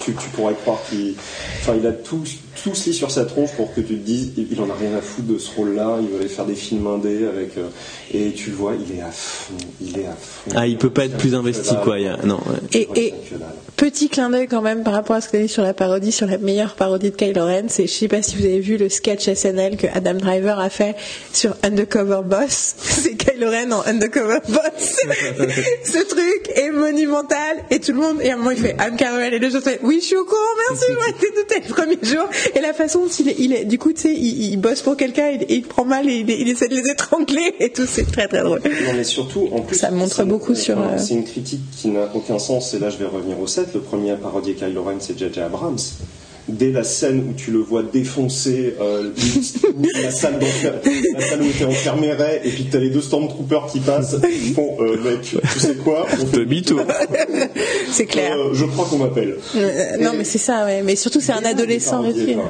tu, 0.04 0.12
tu 0.12 0.28
pourrais 0.34 0.54
croire 0.54 0.78
qu'il, 0.90 1.14
enfin, 1.60 1.74
il 1.80 1.86
a 1.86 1.92
tout, 1.92 2.22
tout 2.62 2.72
lit 2.86 2.94
sur 2.94 3.10
sa 3.10 3.24
tronche 3.24 3.50
pour 3.52 3.74
que 3.74 3.80
tu 3.80 3.86
te 3.98 4.04
dises, 4.04 4.30
il 4.36 4.60
en 4.60 4.70
a 4.70 4.74
rien 4.74 4.96
à 4.96 5.00
foutre 5.00 5.28
de 5.28 5.38
ce 5.38 5.50
rôle-là. 5.56 5.98
Il 6.00 6.08
veut 6.08 6.20
aller 6.20 6.28
faire 6.28 6.44
des 6.46 6.54
films 6.54 6.86
indés 6.86 7.26
avec, 7.26 7.56
euh, 7.58 7.68
et 8.14 8.32
tu 8.32 8.50
le 8.50 8.56
vois, 8.56 8.74
il 8.74 8.96
est 8.98 9.02
à 9.02 9.10
fond, 9.10 9.54
il 9.80 9.98
est 9.98 10.06
à 10.06 10.12
fond. 10.18 10.50
Ah, 10.54 10.66
il 10.66 10.78
peut 10.78 10.90
pas 10.90 11.04
être 11.06 11.16
plus 11.16 11.34
investi, 11.34 11.74
quoi. 11.82 11.98
il 11.98 12.04
y 12.04 12.08
a- 12.08 12.18
Non. 12.24 12.36
ouais. 12.36 12.78
Et, 12.80 12.88
et 13.06 13.14
petit 13.76 14.08
clin 14.08 14.30
d'œil 14.30 14.46
quand 14.48 14.62
même 14.62 14.84
par 14.84 14.92
rapport 14.94 15.16
à 15.16 15.20
ce 15.20 15.26
que 15.26 15.32
tu 15.32 15.36
as 15.38 15.42
dit 15.46 15.48
sur 15.48 15.62
la 15.62 15.74
parodie, 15.74 16.12
sur 16.12 16.26
la 16.26 16.38
meilleure 16.38 16.74
parodie 16.74 17.10
de 17.10 17.16
Kylo 17.16 17.44
Ren, 17.44 17.64
c'est 17.68 17.86
je 17.86 17.92
sais 17.92 18.08
pas 18.08 18.22
si 18.22 18.36
vous 18.36 18.44
avez 18.44 18.60
vu 18.60 18.76
le 18.76 18.88
sketch 18.88 19.28
SNL 19.32 19.76
que 19.76 19.86
Adam 19.92 20.14
Driver 20.14 20.58
a 20.60 20.70
fait 20.70 20.94
sur 21.32 21.54
Undercover 21.62 22.20
Boss. 22.24 22.74
C'est 22.82 23.16
Kylo 23.16 23.50
Ren 23.50 23.72
en 23.72 23.82
Undercover 23.86 24.38
Boss. 24.48 24.96
ce 25.84 26.04
truc 26.06 26.50
est 26.54 26.70
monumental 26.70 27.56
et 27.70 27.80
tout 27.80 27.92
le 27.92 27.98
monde 27.98 28.18
et 28.22 28.30
à 28.30 28.34
un 28.34 28.36
moment 28.36 28.50
il 28.50 28.58
fait 28.58 28.76
I'm 28.78 28.96
Kylo 28.96 29.14
Ren 29.16 29.32
et 29.32 29.38
le 29.38 29.48
autres 29.48 29.62
fait 29.62 29.80
oui 29.82 29.98
je 30.00 30.06
suis 30.06 30.16
au 30.16 30.24
courant 30.24 30.38
merci 30.70 30.84
j'aurais 30.92 31.10
été 31.10 31.26
douté 31.36 31.68
le 31.68 31.74
premier 31.74 31.98
jour 32.02 32.28
et 32.54 32.60
la 32.60 32.72
façon 32.72 33.00
dont 33.00 33.08
il 33.08 33.28
est, 33.28 33.36
il 33.38 33.52
est 33.52 33.64
du 33.64 33.78
coup 33.78 33.92
tu 33.92 34.02
sais 34.02 34.12
il, 34.14 34.52
il 34.52 34.56
bosse 34.56 34.82
pour 34.82 34.96
quelqu'un 34.96 35.28
et, 35.30 35.34
et 35.48 35.54
il 35.56 35.62
prend 35.62 35.84
mal 35.84 36.08
et 36.08 36.14
il, 36.16 36.30
il 36.30 36.48
essaie 36.48 36.68
de 36.68 36.74
les 36.74 36.90
étrangler 36.90 37.54
et 37.60 37.70
tout 37.70 37.86
c'est 37.86 38.04
très 38.10 38.28
très 38.28 38.42
drôle. 38.42 38.60
Non, 38.64 38.92
mais 38.96 39.04
surtout, 39.04 39.48
en 39.52 39.60
plus, 39.60 39.76
Ça 39.76 39.90
montre 39.90 40.24
beaucoup 40.24 40.54
sur, 40.54 40.78
euh, 40.78 40.98
C'est 40.98 41.14
une 41.14 41.24
critique 41.24 41.60
qui 41.76 41.88
n'a 41.88 42.08
aucun 42.14 42.38
sens, 42.38 42.74
et 42.74 42.78
là 42.78 42.90
je 42.90 42.96
vais 42.98 43.06
revenir 43.06 43.38
au 43.40 43.46
7. 43.46 43.74
Le 43.74 43.80
premier 43.80 44.10
à 44.12 44.16
parodier 44.16 44.54
Kylo 44.54 44.82
Ren, 44.82 44.96
c'est 45.00 45.18
J.J. 45.18 45.40
Abrams. 45.40 45.78
Dès 46.48 46.70
la 46.72 46.82
scène 46.82 47.24
où 47.30 47.34
tu 47.34 47.52
le 47.52 47.58
vois 47.60 47.82
défoncer 47.84 48.74
euh, 48.80 49.10
la, 50.02 50.10
salle 50.10 50.38
d'enfer- 50.40 50.80
la 51.14 51.20
salle 51.28 51.42
où 51.42 51.46
était 51.46 51.64
enfermé 51.64 52.12
Ray, 52.12 52.40
et 52.44 52.50
puis 52.50 52.64
que 52.64 52.72
t'as 52.72 52.78
les 52.78 52.90
deux 52.90 53.00
Stormtroopers 53.00 53.68
qui 53.70 53.78
passent, 53.78 54.16
ils 54.28 54.52
font 54.52 54.76
euh, 54.80 54.96
mec, 55.02 55.20
tu 55.22 55.58
sais 55.60 55.74
quoi 55.76 56.06
On 56.20 56.26
fait 56.26 56.38
Demi-tour. 56.38 56.80
C'est 57.90 58.06
clair. 58.06 58.36
Euh, 58.36 58.54
je 58.54 58.64
crois 58.64 58.86
qu'on 58.86 58.98
m'appelle. 58.98 59.36
Euh, 59.56 59.96
non 60.00 60.14
Et- 60.14 60.16
mais 60.18 60.24
c'est 60.24 60.38
ça 60.38 60.64
ouais 60.64 60.82
mais 60.82 60.96
surtout 60.96 61.20
c'est 61.20 61.32
un 61.32 61.44
adolescent. 61.44 62.02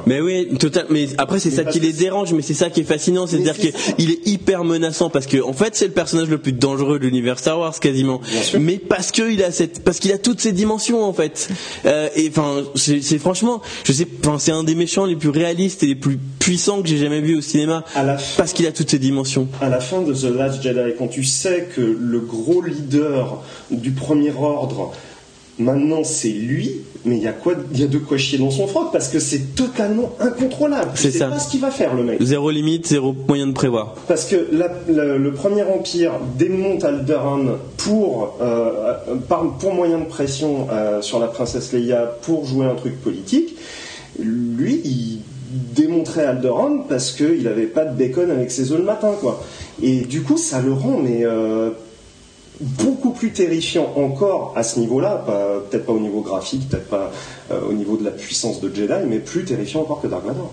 Mais 0.07 0.21
oui, 0.21 0.47
total. 0.59 0.85
Mais 0.89 1.07
après, 1.17 1.39
c'est 1.39 1.51
ça 1.51 1.63
qui 1.63 1.79
les 1.79 1.93
dérange, 1.93 2.33
mais 2.33 2.41
c'est 2.41 2.53
ça 2.53 2.69
qui 2.69 2.81
est 2.81 2.85
fascinant, 2.85 3.27
c'est-à-dire 3.27 3.55
c'est 3.59 3.71
ça. 3.77 3.91
qu'il 3.93 4.09
est 4.11 4.25
hyper 4.27 4.63
menaçant 4.63 5.09
parce 5.09 5.27
que, 5.27 5.41
en 5.41 5.53
fait, 5.53 5.75
c'est 5.75 5.85
le 5.87 5.91
personnage 5.91 6.29
le 6.29 6.37
plus 6.37 6.53
dangereux 6.53 6.97
de 6.99 7.05
l'univers 7.05 7.37
Star 7.39 7.59
Wars 7.59 7.79
quasiment. 7.79 8.21
sûr. 8.41 8.59
Mais 8.59 8.77
parce 8.77 9.11
que 9.11 9.31
il 9.31 9.43
a 9.43 9.51
cette, 9.51 9.83
parce 9.83 9.99
qu'il 9.99 10.11
a 10.11 10.17
toutes 10.17 10.41
ces 10.41 10.51
dimensions 10.51 11.03
en 11.03 11.13
fait. 11.13 11.49
Euh, 11.85 12.09
et 12.15 12.29
enfin, 12.29 12.63
c'est 12.75 13.19
franchement, 13.19 13.61
je 13.83 13.91
sais, 13.91 14.07
enfin, 14.25 14.39
c'est 14.39 14.51
un 14.51 14.63
des 14.63 14.75
méchants 14.75 15.05
les 15.05 15.15
plus 15.15 15.29
réalistes 15.29 15.83
et 15.83 15.87
les 15.87 15.95
plus 15.95 16.17
puissants 16.39 16.81
que 16.81 16.87
j'ai 16.87 16.97
jamais 16.97 17.21
vu 17.21 17.37
au 17.37 17.41
cinéma 17.41 17.83
À 17.95 18.03
la 18.03 18.17
fin- 18.17 18.37
parce 18.37 18.53
qu'il 18.53 18.65
a 18.67 18.71
toutes 18.71 18.89
ces 18.89 18.99
dimensions. 18.99 19.47
à 19.61 19.69
la 19.69 19.79
fin 19.79 20.01
de 20.01 20.13
The 20.13 20.35
Last 20.35 20.61
Jedi, 20.61 20.93
quand 20.97 21.07
tu 21.07 21.23
sais 21.23 21.67
que 21.75 21.81
le 21.81 22.19
gros 22.19 22.61
leader 22.61 23.41
du 23.71 23.91
premier 23.91 24.31
ordre, 24.39 24.91
maintenant 25.59 26.03
c'est 26.03 26.29
lui, 26.29 26.71
mais 27.05 27.17
il 27.17 27.23
y 27.23 27.27
a 27.27 27.33
quoi, 27.33 27.53
il 27.73 27.79
y 27.79 27.83
a 27.83 27.87
de 27.87 27.97
quoi 27.99 28.17
chier 28.17 28.37
dans 28.39 28.49
son 28.49 28.65
froc 28.65 28.89
parce 28.91 29.09
que 29.09 29.19
c'est 29.19 29.55
totalement 29.55 30.13
incontrôlable. 30.19 30.91
C'est 30.95 31.11
ça. 31.11 31.27
pas 31.27 31.37
ce 31.39 31.49
qu'il 31.51 31.59
va 31.61 31.69
faire 31.69 31.93
le 31.93 32.03
mec. 32.03 32.21
Zéro 32.23 32.49
limite, 32.49 32.87
zéro 32.87 33.13
moyen 33.27 33.47
de 33.47 33.51
prévoir. 33.51 33.95
Parce 34.07 34.25
que 34.25 34.47
la- 34.51 34.71
la- 34.89 35.17
le 35.17 35.31
premier 35.33 35.63
empire 35.63 36.13
démonte 36.39 36.83
Alderaan 36.85 37.57
pour, 37.77 38.37
euh, 38.41 38.93
par- 39.27 39.57
pour 39.59 39.73
moyen 39.73 39.99
de 39.99 40.05
pression 40.05 40.67
euh, 40.71 41.01
sur 41.01 41.19
la 41.19 41.27
princesse 41.27 41.71
Leia 41.73 42.09
pour 42.23 42.45
jouer 42.45 42.65
un 42.65 42.75
truc 42.75 42.99
politique. 43.01 43.52
Lui, 44.19 44.81
il 44.85 45.19
démontrait 45.75 46.25
Alderaan 46.25 46.85
parce 46.87 47.11
qu'il 47.11 47.43
n'avait 47.43 47.65
pas 47.65 47.85
de 47.85 47.97
bacon 47.97 48.29
avec 48.31 48.51
ses 48.51 48.71
œufs 48.71 48.79
le 48.79 48.85
matin, 48.85 49.13
quoi. 49.19 49.43
Et 49.81 50.01
du 50.01 50.21
coup, 50.21 50.37
ça 50.37 50.61
le 50.61 50.73
rend, 50.73 50.99
mais 50.99 51.21
euh, 51.23 51.71
beaucoup 52.59 53.11
plus 53.11 53.31
terrifiant 53.31 53.93
encore 53.95 54.53
à 54.55 54.63
ce 54.63 54.79
niveau-là, 54.79 55.25
peut-être 55.69 55.85
pas 55.85 55.93
au 55.93 55.99
niveau 55.99 56.21
graphique, 56.21 56.69
peut-être 56.69 56.87
pas 56.87 57.11
euh, 57.51 57.59
au 57.69 57.73
niveau 57.73 57.97
de 57.97 58.03
la 58.03 58.11
puissance 58.11 58.61
de 58.61 58.73
Jedi, 58.73 58.93
mais 59.07 59.19
plus 59.19 59.43
terrifiant 59.43 59.81
encore 59.81 60.01
que 60.01 60.07
Dark 60.07 60.25
Vador. 60.25 60.51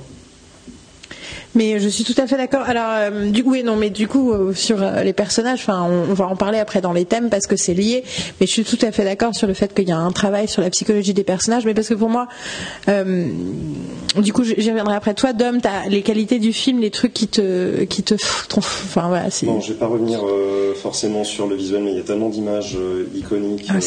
Mais 1.56 1.80
je 1.80 1.88
suis 1.88 2.04
tout 2.04 2.14
à 2.16 2.26
fait 2.28 2.36
d'accord. 2.36 2.62
Alors, 2.66 2.86
euh, 2.90 3.30
du 3.30 3.42
coup, 3.42 3.50
oui, 3.52 3.62
non, 3.64 3.74
mais 3.76 3.90
du 3.90 4.06
coup, 4.06 4.32
euh, 4.32 4.54
sur 4.54 4.82
euh, 4.82 5.02
les 5.02 5.12
personnages, 5.12 5.58
enfin, 5.60 5.84
on, 5.90 6.10
on 6.10 6.14
va 6.14 6.26
en 6.28 6.36
parler 6.36 6.58
après 6.58 6.80
dans 6.80 6.92
les 6.92 7.04
thèmes 7.04 7.28
parce 7.28 7.46
que 7.48 7.56
c'est 7.56 7.74
lié. 7.74 8.04
Mais 8.40 8.46
je 8.46 8.52
suis 8.52 8.64
tout 8.64 8.78
à 8.82 8.92
fait 8.92 9.04
d'accord 9.04 9.34
sur 9.34 9.46
le 9.48 9.54
fait 9.54 9.74
qu'il 9.74 9.88
y 9.88 9.92
a 9.92 9.96
un 9.98 10.12
travail 10.12 10.46
sur 10.48 10.62
la 10.62 10.70
psychologie 10.70 11.12
des 11.12 11.24
personnages. 11.24 11.64
Mais 11.64 11.74
parce 11.74 11.88
que 11.88 11.94
pour 11.94 12.08
moi, 12.08 12.28
du 12.88 14.32
coup, 14.32 14.44
j'y 14.44 14.54
reviendrai 14.70 14.94
après. 14.94 15.14
Toi, 15.14 15.32
Dom, 15.32 15.60
t'as 15.60 15.88
les 15.88 16.02
qualités 16.02 16.38
du 16.38 16.52
film, 16.52 16.80
les 16.80 16.90
trucs 16.90 17.12
qui 17.12 17.26
te, 17.28 17.84
qui 17.84 18.02
te, 18.02 18.14
enfin, 18.56 19.08
voilà. 19.08 19.28
Bon, 19.42 19.60
je 19.60 19.72
vais 19.72 19.78
pas 19.78 19.86
revenir 19.86 20.20
forcément 20.80 21.24
sur 21.24 21.46
le 21.46 21.56
visuel, 21.56 21.82
mais 21.84 21.90
il 21.92 21.96
y 21.96 22.00
a 22.00 22.04
tellement 22.04 22.28
d'images 22.28 22.76
iconiques. 23.14 23.66
Ah, 23.68 23.80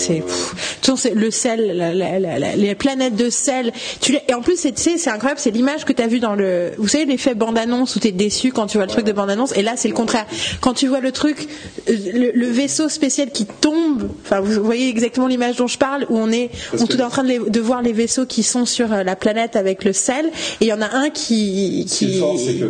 c'est 0.97 1.14
le 1.14 1.32
sel, 1.32 1.76
la- 1.78 1.93
la- 1.93 2.20
la- 2.20 2.39
la- 2.39 2.55
les 2.55 2.76
planètes 2.76 3.16
de 3.16 3.30
sel. 3.30 3.72
Tu 4.01 4.16
et 4.28 4.34
en 4.34 4.41
plus, 4.41 4.57
c'est 4.57 4.72
tu 4.74 4.82
sais, 4.82 4.97
c'est 4.97 5.09
incroyable, 5.09 5.39
c'est 5.39 5.51
l'image 5.51 5.86
que 5.86 5.93
tu 5.93 6.01
as 6.01 6.07
vue 6.07 6.20
dans 6.20 6.36
le. 6.36 6.72
Vous 6.78 6.88
savez, 6.88 7.05
l'effet 7.05 7.36
bande-annonce 7.54 7.95
où 7.95 7.99
tu 7.99 8.08
es 8.08 8.12
déçu 8.12 8.51
quand 8.51 8.68
tu 8.68 8.78
vois 8.78 8.86
le 8.86 8.91
truc 8.91 9.06
de 9.06 9.12
bande-annonce. 9.12 9.56
Et 9.56 9.62
là, 9.62 9.74
c'est 9.76 9.88
le 9.88 9.93
contraire. 9.93 10.26
Quand 10.62 10.74
tu 10.74 10.88
vois 10.88 10.99
le 10.99 11.12
truc, 11.12 11.47
euh, 11.89 11.93
le, 12.14 12.32
le 12.34 12.47
vaisseau 12.47 12.89
spécial 12.89 13.32
qui 13.32 13.45
tombe. 13.45 14.10
Enfin, 14.24 14.39
vous 14.39 14.64
voyez 14.64 14.89
exactement 14.89 15.28
l'image 15.28 15.56
dont 15.58 15.68
je 15.68 15.78
parle, 15.78 16.06
où 16.10 16.18
on 16.18 16.32
est, 16.32 16.49
on 16.80 16.86
tout 16.86 16.97
est 16.97 17.04
en 17.04 17.10
train 17.10 17.24
de, 17.24 17.30
les- 17.30 17.39
de 17.39 17.60
voir 17.60 17.82
les 17.82 17.93
vaisseaux 17.93 18.26
qui 18.26 18.43
sont 18.43 18.66
sur 18.66 18.91
euh, 18.91 19.04
la 19.04 19.16
planète 19.16 19.56
avec 19.56 19.84
le 19.84 19.93
sel. 19.93 20.26
Et 20.62 20.66
il 20.66 20.68
y 20.68 20.74
en 20.74 20.82
a 20.82 20.89
un 20.95 21.10
qui 21.10 21.86
qui 21.89 22.22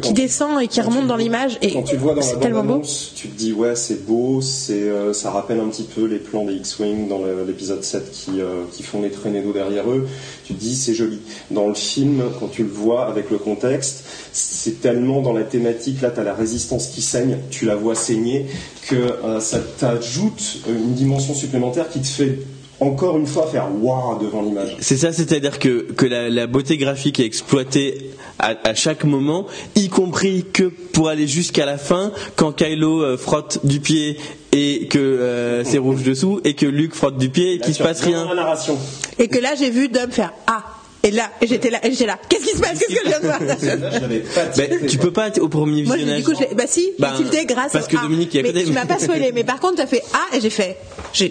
qui, 0.02 0.14
descend 0.14 0.62
et 0.62 0.68
qui 0.68 0.82
remonte 0.82 1.08
dans 1.08 1.16
l'image. 1.18 1.58
Et 1.62 1.72
Quand 1.74 1.84
tu 1.84 1.96
le 1.96 2.02
vois 2.02 2.14
dans 2.14 2.22
la 2.22 2.26
c'est 2.26 2.40
tellement 2.40 2.64
beau. 2.64 2.82
tu 3.16 3.28
te 3.28 3.38
dis 3.38 3.54
ouais 3.54 3.76
c'est 3.76 4.06
beau, 4.06 4.42
c'est 4.42 4.74
euh, 4.74 5.14
ça 5.14 5.32
rappelle 5.32 5.60
un 5.60 5.68
petit 5.70 5.84
peu 5.84 6.06
les 6.06 6.18
plans 6.20 6.46
des 6.46 6.54
X-Wing 6.54 7.08
dans 7.08 7.22
l'épisode 7.48 7.84
7 7.84 8.12
qui, 8.12 8.42
euh, 8.42 8.64
qui 8.72 8.84
font 8.84 9.02
les 9.02 9.10
traînées 9.12 9.42
d'eau 9.42 9.54
derrière 9.54 9.90
eux. 9.90 10.08
Tu 10.46 10.54
te 10.54 10.60
dis 10.60 10.76
c'est 10.76 10.94
joli. 10.94 11.20
Dans 11.52 11.68
le 11.68 11.74
film, 11.74 12.24
quand 12.40 12.48
tu 12.48 12.64
le 12.64 12.70
vois 12.70 13.06
avec 13.08 13.30
le 13.30 13.38
contexte, 13.38 14.04
c'est 14.32 14.72
tellement 14.82 15.21
dans 15.21 15.34
la 15.34 15.43
thématique, 15.43 16.01
là 16.01 16.11
tu 16.11 16.19
as 16.19 16.24
la 16.24 16.34
résistance 16.34 16.88
qui 16.88 17.01
saigne, 17.01 17.38
tu 17.49 17.65
la 17.65 17.76
vois 17.76 17.95
saigner, 17.95 18.45
que 18.88 18.95
euh, 18.95 19.39
ça 19.39 19.59
t'ajoute 19.59 20.59
une 20.67 20.93
dimension 20.93 21.34
supplémentaire 21.34 21.89
qui 21.89 22.01
te 22.01 22.07
fait 22.07 22.39
encore 22.80 23.17
une 23.17 23.28
fois 23.28 23.47
faire 23.47 23.67
waouh 23.82 24.19
devant 24.19 24.41
l'image. 24.41 24.76
C'est 24.80 24.97
ça, 24.97 25.13
c'est-à-dire 25.13 25.59
que, 25.59 25.91
que 25.93 26.05
la, 26.05 26.30
la 26.30 26.47
beauté 26.47 26.78
graphique 26.78 27.19
est 27.19 27.26
exploitée 27.26 28.11
à, 28.39 28.55
à 28.63 28.74
chaque 28.74 29.05
moment, 29.05 29.45
y 29.76 29.88
compris 29.88 30.43
que 30.51 30.63
pour 30.65 31.07
aller 31.07 31.28
jusqu'à 31.28 31.65
la 31.65 31.78
fin, 31.78 32.11
quand 32.36 32.51
Kylo 32.51 33.01
euh, 33.03 33.15
frotte 33.17 33.65
du 33.65 33.80
pied 33.80 34.17
et 34.51 34.88
que 34.88 34.99
euh, 34.99 35.63
c'est 35.63 35.78
rouge 35.78 36.03
dessous, 36.03 36.41
et 36.43 36.55
que 36.55 36.65
Luke 36.65 36.93
frotte 36.93 37.17
du 37.17 37.30
pied 37.30 37.53
et 37.53 37.59
qu'il 37.59 37.74
se 37.74 37.82
passe 37.82 38.01
rien. 38.01 38.24
dans 38.26 38.30
La 38.34 38.41
narration. 38.41 38.78
Et 39.17 39.28
que 39.28 39.39
là, 39.39 39.55
j'ai 39.57 39.69
vu 39.69 39.88
Dom 39.88 40.11
faire 40.11 40.34
Ah. 40.47 40.63
Et 41.06 41.12
là, 41.12 41.30
j'étais 41.41 41.70
là, 41.70 41.86
et 41.86 41.91
j'étais 41.91 42.06
là. 42.06 42.18
Qu'est-ce 42.30 42.45
qui 42.45 42.56
se 42.56 42.62
passe? 42.62 42.80
Qu'est-ce 42.80 42.95
que 42.95 43.01
je 43.04 43.10
viens 43.10 43.20
de 43.20 43.26
voir? 43.26 43.39
Tilté, 44.54 44.86
tu 44.88 44.97
peux 44.97 45.12
pas 45.12 45.30
au 45.41 45.49
premier 45.49 45.84
Moi, 45.84 45.97
visionnage. 45.97 46.24
du 46.24 46.34
coup, 46.34 46.39
bah 46.56 46.64
si, 46.66 46.93
j'ai 46.97 47.24
tilté 47.24 47.45
grâce 47.45 47.74
parce 47.74 47.88
que 47.88 47.97
A. 47.97 48.04
Dominique 48.04 48.34
est 48.36 48.39
à 48.39 48.54
mais 48.54 48.64
tu 48.64 48.72
m'as 48.72 48.86
pas 48.86 48.99
spoilé, 48.99 49.34
mais 49.34 49.43
par 49.43 49.60
contre, 49.60 49.76
t'as 49.76 49.86
fait 49.86 50.01
A 50.14 50.38
et 50.38 50.39
j'ai 50.39 50.49
fait. 50.49 50.78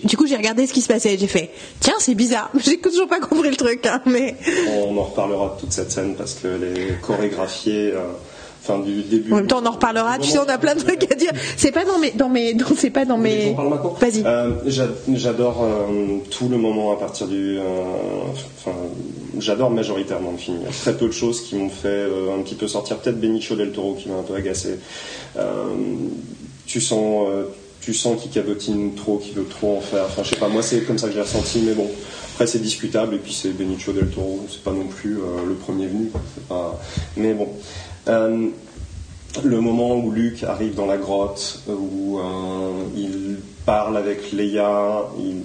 Du 0.05 0.17
coup, 0.19 0.27
j'ai 0.27 0.37
regardé 0.37 0.67
ce 0.67 0.75
qui 0.75 0.83
se 0.83 0.89
passait 0.89 1.15
et 1.15 1.19
j'ai 1.19 1.27
fait. 1.27 1.51
Tiens, 1.81 1.95
c'est 1.99 2.15
bizarre. 2.15 2.51
J'ai 2.63 2.79
toujours 2.79 3.09
pas 3.09 3.21
compris 3.21 3.49
le 3.49 3.57
truc, 3.57 3.87
hein, 3.87 4.03
mais. 4.05 4.37
On 4.77 4.97
en 4.99 5.05
reparlera 5.05 5.55
de 5.57 5.61
toute 5.61 5.73
cette 5.73 5.91
scène 5.91 6.15
parce 6.17 6.35
que 6.35 6.49
les 6.49 6.95
chorégraphiés, 7.01 7.93
euh, 7.95 8.01
enfin 8.63 8.79
du 8.81 9.03
début. 9.03 9.33
En 9.33 9.37
même 9.37 9.47
temps, 9.47 9.61
on 9.63 9.67
en 9.67 9.73
reparlera. 9.73 10.19
Tu 10.19 10.29
sais, 10.31 10.39
on 10.39 10.49
a 10.49 10.59
plein 10.59 10.75
de 10.75 10.81
trucs 10.81 11.11
à 11.11 11.15
dire. 11.15 11.33
C'est 11.57 11.73
pas 11.73 11.85
dans 11.85 11.99
mes, 11.99 12.11
dans 12.13 12.29
mes, 12.29 12.55
dans- 12.55 12.67
c'est 12.77 12.91
pas 12.91 13.05
dans 13.05 13.19
mes. 13.19 13.49
qu'on 13.51 13.55
parle 13.55 13.69
maintenant 13.71 13.97
Vas-y. 14.01 14.23
Euh, 14.25 14.51
j'a- 14.67 14.89
j'adore 15.15 15.63
euh, 15.65 16.19
tout 16.31 16.49
le 16.49 16.57
moment 16.59 16.93
à 16.93 16.97
partir 16.97 17.27
du. 17.29 17.59
euh, 17.59 17.63
Enfin, 18.65 18.77
j'adore 19.39 19.71
majoritairement 19.71 20.31
le 20.33 20.39
film. 20.39 20.59
Il 20.61 20.67
y 20.67 20.69
a 20.69 20.73
très 20.73 20.97
peu 20.97 21.07
de 21.07 21.13
choses 21.13 21.41
qui 21.43 21.57
m'ont 21.57 21.69
fait 21.69 22.05
un 22.39 22.41
petit 22.43 22.55
peu 22.55 22.69
sortir. 22.69 22.99
Peut-être 22.99 23.21
Benicio 23.21 23.57
del 23.57 23.73
Toro 23.73 23.95
qui 23.95 24.09
m'a 24.09 24.17
un 24.19 24.23
peu 24.23 24.35
agacé. 24.35 24.79
Tu 26.67 26.81
sens. 26.81 27.29
tu 27.81 27.93
sens 27.93 28.21
qu'il 28.23 28.31
cabotine 28.31 28.95
trop, 28.95 29.19
qu'il 29.19 29.35
veut 29.35 29.45
trop 29.47 29.77
en 29.79 29.81
faire. 29.81 30.05
Enfin, 30.07 30.23
je 30.23 30.31
sais 30.31 30.37
pas, 30.37 30.49
moi 30.49 30.63
c'est 30.63 30.83
comme 30.83 30.99
ça 30.99 31.09
que 31.09 31.15
j'ai 31.15 31.21
ressenti, 31.21 31.61
mais 31.67 31.75
bon, 31.75 31.89
après 32.35 32.47
c'est 32.47 32.61
discutable, 32.61 33.17
et 33.17 33.19
puis 33.19 33.33
c'est 33.33 33.49
Benicio 33.51 33.93
del 33.93 34.09
Toro, 34.09 34.47
c'est 34.49 34.63
pas 34.63 34.71
non 34.71 34.85
plus 34.87 35.17
euh, 35.19 35.45
le 35.49 35.55
premier 35.55 35.87
venu. 35.87 36.11
Pas... 36.49 36.81
Mais 37.17 37.35
bon. 37.35 37.49
Euh, 38.09 38.49
le 39.45 39.61
moment 39.61 39.97
où 39.97 40.11
Luke 40.11 40.43
arrive 40.45 40.75
dans 40.75 40.87
la 40.87 40.97
grotte, 40.97 41.63
où 41.69 42.19
euh, 42.19 42.83
il 42.97 43.37
parle 43.65 43.97
avec 43.97 44.33
Leia, 44.33 45.09
il, 45.19 45.43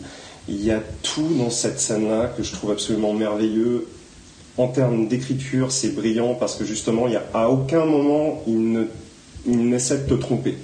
il 0.49 0.63
y 0.63 0.71
a 0.71 0.81
tout 1.03 1.27
dans 1.37 1.49
cette 1.49 1.79
scène-là 1.79 2.33
que 2.35 2.43
je 2.43 2.51
trouve 2.51 2.71
absolument 2.71 3.13
merveilleux. 3.13 3.87
En 4.57 4.67
termes 4.67 5.07
d'écriture, 5.07 5.71
c'est 5.71 5.95
brillant 5.95 6.33
parce 6.33 6.55
que 6.55 6.65
justement, 6.65 7.07
il 7.07 7.13
y 7.13 7.15
a, 7.15 7.23
à 7.33 7.47
aucun 7.49 7.85
moment 7.85 8.43
il 8.47 8.71
ne 8.71 8.83
il 9.45 9.69
n'essaie 9.69 9.99
de 9.99 10.09
te 10.09 10.13
tromper. 10.15 10.55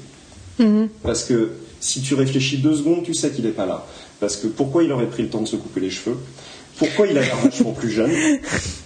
Parce 1.02 1.24
que 1.24 1.52
si 1.80 2.02
tu 2.02 2.16
réfléchis 2.16 2.58
deux 2.58 2.76
secondes, 2.76 3.04
tu 3.04 3.14
sais 3.14 3.32
qu'il 3.32 3.46
n'est 3.46 3.52
pas 3.52 3.66
là. 3.66 3.86
Parce 4.20 4.36
que 4.36 4.48
pourquoi 4.48 4.84
il 4.84 4.92
aurait 4.92 5.08
pris 5.08 5.24
le 5.24 5.30
temps 5.30 5.42
de 5.42 5.48
se 5.48 5.56
couper 5.56 5.80
les 5.80 5.90
cheveux? 5.90 6.18
Pourquoi 6.78 7.08
il 7.08 7.18
a 7.18 7.22
l'air 7.22 7.38
vachement 7.38 7.72
plus 7.72 7.92
jeune? 7.92 8.12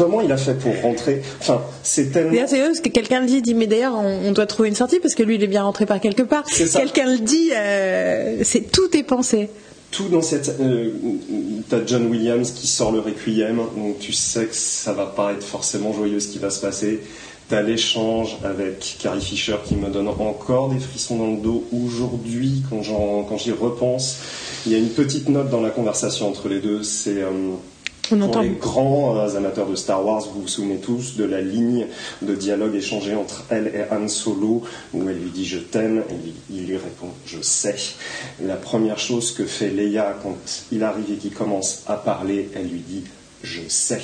Comment 0.00 0.22
il 0.22 0.32
a 0.32 0.38
fait 0.38 0.54
pour 0.54 0.74
rentrer? 0.80 1.20
Enfin, 1.40 1.60
c'est 1.82 2.10
tellement. 2.10 2.30
D'ailleurs, 2.30 2.48
c'est 2.48 2.60
eux, 2.60 2.68
parce 2.68 2.80
que 2.80 2.88
quelqu'un 2.88 3.20
le 3.20 3.26
dit, 3.26 3.42
dit, 3.42 3.54
mais 3.54 3.66
d'ailleurs, 3.66 3.94
on, 3.96 4.28
on 4.28 4.32
doit 4.32 4.46
trouver 4.46 4.70
une 4.70 4.74
sortie 4.74 4.98
parce 4.98 5.14
que 5.14 5.22
lui, 5.22 5.34
il 5.34 5.42
est 5.42 5.46
bien 5.46 5.62
rentré 5.62 5.84
par 5.84 6.00
quelque 6.00 6.22
part. 6.22 6.44
Quelqu'un 6.44 7.12
le 7.12 7.18
dit, 7.18 7.50
euh, 7.54 8.38
c'est 8.42 8.72
tout 8.72 8.96
est 8.96 9.02
pensé. 9.02 9.50
tout 9.90 10.08
dans 10.08 10.22
cette. 10.22 10.56
Euh, 10.60 10.90
T'as 11.68 11.84
John 11.86 12.06
Williams 12.06 12.50
qui 12.50 12.66
sort 12.66 12.90
le 12.92 13.00
Requiem, 13.00 13.58
donc 13.76 13.98
tu 14.00 14.12
sais 14.12 14.46
que 14.46 14.54
ça 14.54 14.92
va 14.92 15.06
pas 15.06 15.32
être 15.32 15.44
forcément 15.44 15.92
joyeux 15.92 16.18
ce 16.18 16.28
qui 16.28 16.38
va 16.38 16.50
se 16.50 16.60
passer. 16.60 17.00
T'as 17.48 17.62
l'échange 17.62 18.38
avec 18.44 18.96
Carrie 19.00 19.20
Fisher 19.20 19.56
qui 19.66 19.74
me 19.76 19.88
donne 19.88 20.08
encore 20.08 20.70
des 20.70 20.78
frissons 20.78 21.16
dans 21.16 21.30
le 21.32 21.36
dos 21.36 21.64
aujourd'hui 21.72 22.62
quand 22.70 22.82
j'y 23.36 23.52
repense. 23.52 24.16
Il 24.66 24.72
y 24.72 24.74
a 24.76 24.78
une 24.78 24.88
petite 24.88 25.28
note 25.28 25.50
dans 25.50 25.60
la 25.60 25.70
conversation 25.70 26.28
entre 26.28 26.48
les 26.48 26.60
deux, 26.60 26.82
c'est. 26.82 27.22
Euh, 27.22 27.30
pour 28.16 28.40
les 28.40 28.50
grands 28.50 29.16
euh, 29.16 29.36
amateurs 29.36 29.68
de 29.68 29.76
Star 29.76 30.04
Wars, 30.04 30.26
vous 30.34 30.42
vous 30.42 30.48
souvenez 30.48 30.78
tous 30.78 31.16
de 31.16 31.24
la 31.24 31.40
ligne 31.40 31.86
de 32.22 32.34
dialogue 32.34 32.74
échangée 32.74 33.14
entre 33.14 33.44
elle 33.50 33.68
et 33.68 33.94
Han 33.94 34.08
Solo, 34.08 34.62
où 34.92 35.08
elle 35.08 35.18
lui 35.18 35.30
dit 35.30 35.46
je 35.46 35.58
t'aime, 35.58 36.02
et 36.10 36.32
il 36.50 36.66
lui 36.66 36.76
répond 36.76 37.08
je 37.26 37.40
sais. 37.42 37.76
La 38.44 38.56
première 38.56 38.98
chose 38.98 39.32
que 39.32 39.44
fait 39.44 39.70
Leia 39.70 40.16
quand 40.22 40.36
il 40.72 40.82
arrive 40.82 41.12
et 41.12 41.16
qu'il 41.16 41.32
commence 41.32 41.84
à 41.86 41.94
parler, 41.94 42.48
elle 42.54 42.68
lui 42.68 42.80
dit 42.86 43.04
je 43.42 43.60
sais. 43.68 44.02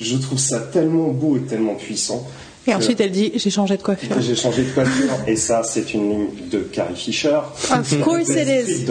Je 0.00 0.16
trouve 0.16 0.38
ça 0.38 0.60
tellement 0.60 1.08
beau 1.08 1.36
et 1.36 1.42
tellement 1.42 1.74
puissant. 1.74 2.26
Et 2.66 2.74
ensuite, 2.74 3.00
elle 3.00 3.10
dit 3.10 3.32
J'ai 3.34 3.50
changé 3.50 3.76
de 3.76 3.82
coiffure. 3.82 4.20
J'ai 4.20 4.36
changé 4.36 4.62
de 4.64 4.70
coiffure. 4.70 5.10
Et 5.26 5.36
ça, 5.36 5.62
c'est 5.64 5.94
une 5.94 6.10
ligne 6.10 6.26
de 6.50 6.60
Carrie 6.60 6.94
Fisher. 6.94 7.40
Of 7.70 8.00
course 8.02 8.28
it 8.28 8.48
is. 8.48 8.86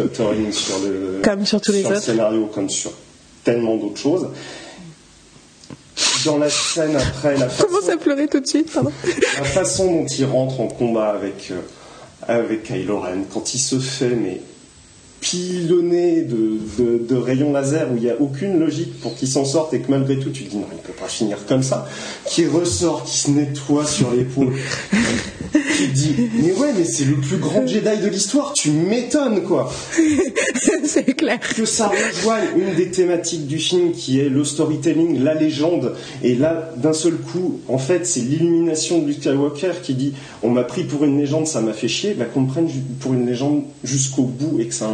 sur 0.51 0.79
le, 0.79 1.21
comme 1.23 1.45
sur 1.45 1.61
tous 1.61 1.71
les 1.71 1.81
sur 1.81 1.91
autres. 1.91 1.99
Le 1.99 2.03
scénario, 2.03 2.45
comme 2.53 2.69
sur 2.69 2.91
tellement 3.49 3.77
d'autres 3.77 3.99
choses. 3.99 4.27
Dans 6.25 6.37
la 6.37 6.49
scène 6.49 6.95
après, 6.95 7.35
la 7.37 7.49
façon, 7.49 7.67
Commence 7.67 7.89
à 7.89 7.97
pleurer 7.97 8.27
tout 8.27 8.39
de 8.39 8.45
suite, 8.45 8.71
pardon. 8.71 8.91
La 9.37 9.43
façon 9.43 9.91
dont 9.91 10.05
il 10.05 10.25
rentre 10.25 10.59
en 10.61 10.67
combat 10.67 11.09
avec, 11.09 11.51
euh, 11.51 11.61
avec 12.27 12.63
Kylo 12.63 12.99
Ren, 12.99 13.23
quand 13.33 13.53
il 13.53 13.59
se 13.59 13.79
fait 13.79 14.09
mais 14.09 14.41
pilonné 15.21 16.21
de, 16.21 16.59
de, 17.07 17.15
rayons 17.15 17.51
laser 17.51 17.91
où 17.91 17.97
il 17.97 18.03
n'y 18.03 18.09
a 18.09 18.19
aucune 18.19 18.59
logique 18.59 18.99
pour 19.01 19.15
qu'il 19.15 19.27
s'en 19.27 19.45
sorte 19.45 19.73
et 19.73 19.79
que 19.79 19.91
malgré 19.91 20.17
tout 20.17 20.29
tu 20.29 20.45
te 20.45 20.51
dis 20.51 20.57
non, 20.57 20.65
il 20.71 20.77
ne 20.77 20.81
peut 20.81 20.93
pas 20.93 21.07
finir 21.07 21.37
comme 21.47 21.63
ça, 21.63 21.87
qui 22.25 22.45
ressort, 22.45 23.03
qui 23.03 23.17
se 23.17 23.31
nettoie 23.31 23.85
sur 23.85 24.11
l'épaule. 24.11 24.53
tu 25.51 25.87
te 25.87 25.93
dis 25.93 26.15
mais 26.41 26.53
ouais, 26.53 26.73
mais 26.77 26.85
c'est 26.85 27.05
le 27.05 27.15
plus 27.15 27.37
grand 27.37 27.67
Jedi 27.67 28.01
de 28.01 28.07
l'histoire, 28.07 28.53
tu 28.53 28.71
m'étonnes 28.71 29.43
quoi. 29.43 29.71
c'est 30.85 31.15
clair. 31.15 31.39
Que 31.39 31.65
ça 31.65 31.89
rejoigne 31.89 32.45
une 32.57 32.75
des 32.75 32.89
thématiques 32.89 33.47
du 33.47 33.59
film 33.59 33.91
qui 33.91 34.19
est 34.19 34.29
le 34.29 34.43
storytelling, 34.43 35.23
la 35.23 35.33
légende, 35.33 35.95
et 36.23 36.35
là 36.35 36.71
d'un 36.77 36.93
seul 36.93 37.15
coup, 37.15 37.59
en 37.67 37.77
fait, 37.77 38.05
c'est 38.05 38.21
l'illumination 38.21 38.99
de 38.99 39.07
Luke 39.07 39.19
Skywalker 39.19 39.81
qui 39.83 39.93
dit 39.93 40.13
on 40.43 40.49
m'a 40.49 40.63
pris 40.63 40.83
pour 40.83 41.03
une 41.03 41.17
légende, 41.17 41.47
ça 41.47 41.61
m'a 41.61 41.73
fait 41.73 41.87
chier, 41.87 42.13
bah, 42.13 42.25
qu'on 42.25 42.41
me 42.41 42.47
prenne 42.47 42.69
pour 42.99 43.13
une 43.13 43.25
légende 43.25 43.63
jusqu'au 43.83 44.23
bout 44.23 44.59
et 44.59 44.67
que 44.67 44.73
ça 44.73 44.87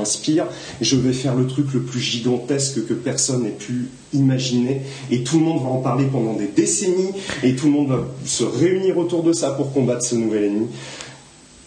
je 0.82 0.96
vais 0.96 1.14
faire 1.14 1.36
le 1.36 1.48
truc 1.48 1.74
le 1.74 1.82
plus 1.82 2.00
gigantesque 2.00 2.86
que 2.88 2.94
personne 2.94 3.44
n'ait 3.44 3.50
pu 3.50 3.90
imaginer, 4.14 4.82
et 5.12 5.24
tout 5.24 5.40
le 5.40 5.46
monde 5.46 5.62
va 5.62 5.70
en 5.70 5.82
parler 5.82 6.06
pendant 6.06 6.34
des 6.34 6.48
décennies, 6.48 7.12
et 7.44 7.56
tout 7.56 7.66
le 7.68 7.72
monde 7.72 7.90
va 7.90 8.08
se 8.26 8.44
réunir 8.44 8.98
autour 8.98 9.24
de 9.24 9.34
ça 9.34 9.52
pour 9.52 9.74
combattre 9.74 10.06
ce 10.06 10.16
nouvel 10.16 10.46
ennemi. 10.46 10.68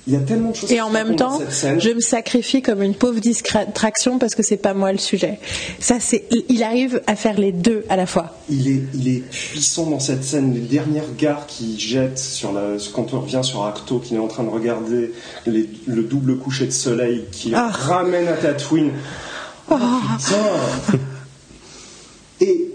Il 0.08 0.14
y 0.14 0.16
a 0.16 0.20
tellement 0.20 0.52
de 0.52 0.56
choses. 0.56 0.72
Et 0.72 0.80
en 0.80 0.88
même 0.88 1.16
temps, 1.16 1.38
je 1.38 1.90
me 1.90 2.00
sacrifie 2.00 2.62
comme 2.62 2.82
une 2.82 2.94
pauvre 2.94 3.20
distraction 3.20 4.18
parce 4.18 4.34
que 4.34 4.42
c'est 4.42 4.56
pas 4.56 4.72
moi 4.72 4.90
le 4.90 4.96
sujet. 4.96 5.38
Ça, 5.80 6.00
c'est, 6.00 6.24
il 6.48 6.62
arrive 6.62 7.02
à 7.06 7.14
faire 7.14 7.38
les 7.38 7.52
deux 7.52 7.84
à 7.90 7.96
la 7.96 8.06
fois. 8.06 8.34
Il 8.48 8.68
est, 8.68 8.82
il 8.94 9.08
est 9.08 9.20
puissant 9.28 9.90
dans 9.90 10.00
cette 10.00 10.24
scène. 10.24 10.54
Les 10.54 10.60
dernières 10.60 11.14
gares 11.18 11.46
qui 11.46 11.78
jettent 11.78 12.18
sur 12.18 12.52
la, 12.52 12.78
quand 12.94 13.12
on 13.12 13.20
revient 13.20 13.42
sur 13.42 13.66
Acto, 13.66 13.98
qui 13.98 14.14
est 14.14 14.18
en 14.18 14.28
train 14.28 14.44
de 14.44 14.48
regarder 14.48 15.12
le 15.46 16.02
double 16.02 16.38
coucher 16.38 16.64
de 16.64 16.72
soleil 16.72 17.26
qui 17.30 17.52
ah. 17.54 17.68
ramène 17.70 18.28
à 18.28 18.32
Tatooine. 18.32 18.92
Oh, 19.70 19.74
putain. 20.16 20.98
Et 22.40 22.70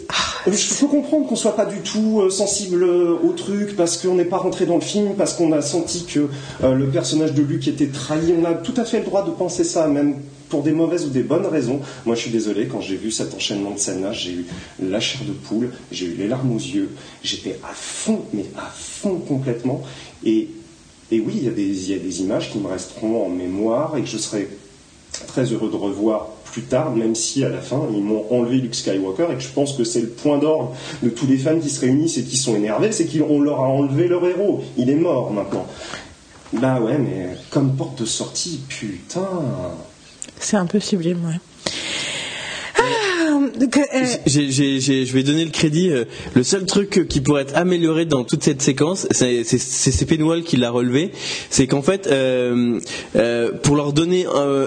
je 0.47 0.75
peux 0.79 0.87
comprendre 0.87 1.27
qu'on 1.27 1.35
soit 1.35 1.55
pas 1.55 1.65
du 1.65 1.77
tout 1.77 2.21
euh, 2.21 2.29
sensible 2.29 2.83
euh, 2.83 3.15
au 3.23 3.31
truc 3.31 3.75
parce 3.77 3.97
qu'on 3.97 4.15
n'est 4.15 4.25
pas 4.25 4.37
rentré 4.37 4.65
dans 4.65 4.75
le 4.75 4.81
film, 4.81 5.15
parce 5.15 5.33
qu'on 5.33 5.51
a 5.53 5.61
senti 5.61 6.05
que 6.05 6.27
euh, 6.63 6.73
le 6.73 6.89
personnage 6.89 7.33
de 7.33 7.41
Luke 7.41 7.67
était 7.67 7.87
trahi. 7.87 8.33
On 8.37 8.43
a 8.43 8.53
tout 8.53 8.73
à 8.77 8.83
fait 8.83 8.99
le 8.99 9.05
droit 9.05 9.25
de 9.25 9.31
penser 9.31 9.63
ça, 9.63 9.87
même 9.87 10.15
pour 10.49 10.63
des 10.63 10.73
mauvaises 10.73 11.05
ou 11.05 11.09
des 11.09 11.23
bonnes 11.23 11.45
raisons. 11.45 11.79
Moi, 12.05 12.15
je 12.15 12.21
suis 12.21 12.31
désolé, 12.31 12.67
quand 12.67 12.81
j'ai 12.81 12.97
vu 12.97 13.09
cet 13.09 13.33
enchaînement 13.33 13.71
de 13.71 13.79
scènes-là, 13.79 14.11
j'ai 14.11 14.31
eu 14.31 14.45
la 14.81 14.99
chair 14.99 15.21
de 15.25 15.31
poule, 15.31 15.69
j'ai 15.91 16.07
eu 16.07 16.15
les 16.15 16.27
larmes 16.27 16.51
aux 16.51 16.59
yeux, 16.59 16.89
j'étais 17.23 17.57
à 17.63 17.73
fond, 17.73 18.21
mais 18.33 18.45
à 18.57 18.69
fond 18.69 19.15
complètement. 19.15 19.81
Et, 20.25 20.49
oui, 21.11 21.33
il 21.35 21.43
y, 21.43 21.45
y 21.45 21.93
a 21.93 21.99
des 21.99 22.21
images 22.21 22.51
qui 22.51 22.57
me 22.57 22.67
resteront 22.67 23.25
en 23.25 23.29
mémoire 23.29 23.95
et 23.97 24.01
que 24.01 24.07
je 24.07 24.17
serai 24.17 24.49
très 25.25 25.45
heureux 25.45 25.69
de 25.69 25.75
revoir 25.75 26.27
plus 26.51 26.61
tard, 26.61 26.91
même 26.91 27.15
si 27.15 27.43
à 27.43 27.49
la 27.49 27.59
fin 27.59 27.81
ils 27.91 28.03
m'ont 28.03 28.25
enlevé 28.29 28.57
Luke 28.57 28.75
Skywalker 28.75 29.27
et 29.31 29.35
que 29.35 29.41
je 29.41 29.49
pense 29.49 29.73
que 29.73 29.83
c'est 29.83 30.01
le 30.01 30.09
point 30.09 30.37
d'orgue 30.37 30.69
de 31.01 31.09
tous 31.09 31.25
les 31.25 31.37
fans 31.37 31.59
qui 31.59 31.69
se 31.69 31.81
réunissent 31.81 32.17
et 32.17 32.23
qui 32.23 32.37
sont 32.37 32.55
énervés, 32.55 32.91
c'est 32.91 33.05
qu'on 33.05 33.41
leur 33.41 33.59
a 33.59 33.67
enlevé 33.67 34.07
leur 34.07 34.25
héros. 34.25 34.61
Il 34.77 34.89
est 34.89 34.95
mort 34.95 35.31
maintenant. 35.31 35.65
Bah 36.53 36.79
ouais, 36.79 36.99
mais 36.99 37.29
comme 37.49 37.75
porte 37.75 37.99
de 37.99 38.05
sortie, 38.05 38.59
putain. 38.67 39.27
C'est 40.39 40.57
un 40.57 40.67
peu 40.67 40.79
sublime, 40.79 41.25
ouais. 41.25 41.39
Euh, 43.63 44.05
je 44.25 45.13
vais 45.13 45.23
donner 45.23 45.45
le 45.45 45.51
crédit. 45.51 45.89
Euh, 45.89 46.05
le 46.33 46.43
seul 46.43 46.65
truc 46.65 47.07
qui 47.07 47.21
pourrait 47.21 47.43
être 47.43 47.55
amélioré 47.55 48.05
dans 48.05 48.23
toute 48.23 48.43
cette 48.43 48.61
séquence, 48.61 49.07
c'est 49.11 50.05
Penwall 50.05 50.43
qui 50.43 50.57
l'a 50.57 50.69
relevé, 50.69 51.11
c'est 51.49 51.67
qu'en 51.67 51.81
fait, 51.81 52.07
euh, 52.07 52.79
pour 53.63 53.75
leur 53.75 53.93
donner 53.93 54.25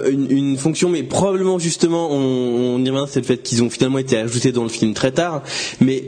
une, 0.09 0.57
fonction, 0.57 0.89
mais 0.89 1.03
probablement 1.03 1.59
justement, 1.59 2.09
on, 2.11 2.83
y 2.83 2.89
revient, 2.89 3.05
c'est 3.09 3.19
le 3.19 3.25
fait 3.25 3.43
qu'ils 3.43 3.63
ont 3.63 3.69
finalement 3.69 3.99
été 3.99 4.17
ajoutés 4.17 4.51
dans 4.51 4.63
le 4.63 4.69
film 4.69 4.93
très 4.93 5.11
tard. 5.11 5.43
Mais 5.81 6.03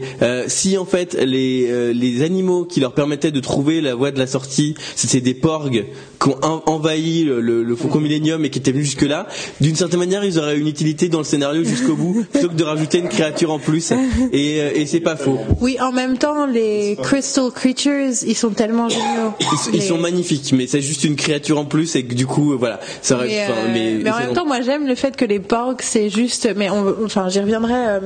si 0.48 0.78
en 0.78 0.86
fait 0.86 1.14
les, 1.14 1.94
les 1.94 2.22
animaux 2.24 2.66
qui 2.66 2.80
leur 2.80 2.94
permettaient 2.94 3.32
de 3.32 3.40
trouver 3.40 3.82
la 3.82 3.96
voie 3.96 4.12
de 4.12 4.20
la 4.20 4.28
sortie, 4.28 4.76
c'était 4.96 5.22
des 5.22 5.34
porgs 5.34 5.86
qui 6.20 6.30
ont 6.30 6.62
envahi 6.66 7.24
le, 7.24 7.40
le, 7.40 7.76
Faucon 7.76 8.00
Millennium 8.00 8.44
et 8.44 8.50
qui 8.50 8.60
étaient 8.60 8.72
venus 8.72 8.86
jusque 8.86 9.04
là, 9.04 9.28
d'une 9.62 9.76
certaine 9.76 10.00
manière, 10.00 10.24
ils 10.24 10.38
auraient 10.38 10.58
une 10.58 10.68
utilité 10.68 11.08
dans 11.08 11.20
le 11.20 11.24
scénario 11.24 11.64
jusqu'au 11.64 11.96
bout, 11.96 12.26
plutôt 12.32 12.50
que 12.50 12.56
de 12.56 12.64
rajouter 12.64 13.00
une 13.00 13.10
créature 13.10 13.52
en 13.52 13.60
plus. 13.60 13.92
Et, 14.34 14.62
euh, 14.62 14.72
et 14.76 14.86
c'est 14.86 15.00
pas 15.00 15.16
faux. 15.16 15.40
Oui, 15.62 15.78
en 15.80 15.92
même 15.92 16.18
temps, 16.18 16.46
les 16.46 16.98
Crystal 17.02 17.50
Creatures, 17.52 18.24
ils 18.26 18.36
sont 18.36 18.50
tellement 18.50 18.90
géniaux. 18.90 19.34
Ils, 19.74 19.82
sont 19.82 19.98
magnifiques, 19.98 20.54
mais 20.54 20.68
c'est 20.68 20.82
juste 20.82 21.04
une 21.04 21.16
créature 21.16 21.58
en 21.58 21.66
plus 21.66 21.96
et 21.96 22.04
que 22.04 22.14
du 22.14 22.26
coup, 22.26 22.58
voilà. 22.58 22.80
Ça 23.02 23.18
mais, 23.22 23.46
euh, 23.50 24.00
mais, 24.04 24.12
en 24.12 24.20
même 24.20 24.34
temps, 24.34 24.46
moi, 24.46 24.62
j'aime 24.62 24.88
le 24.88 24.96
fait 24.96 25.16
que 25.16 25.26
les 25.26 25.40
porcs, 25.40 25.82
c'est 25.82 26.10
juste. 26.10 26.50
Mais 26.56 26.70
on, 26.70 27.06
enfin, 27.06 27.30
j'y 27.30 27.40
reviendrai. 27.40 27.74
Euh, 27.74 28.00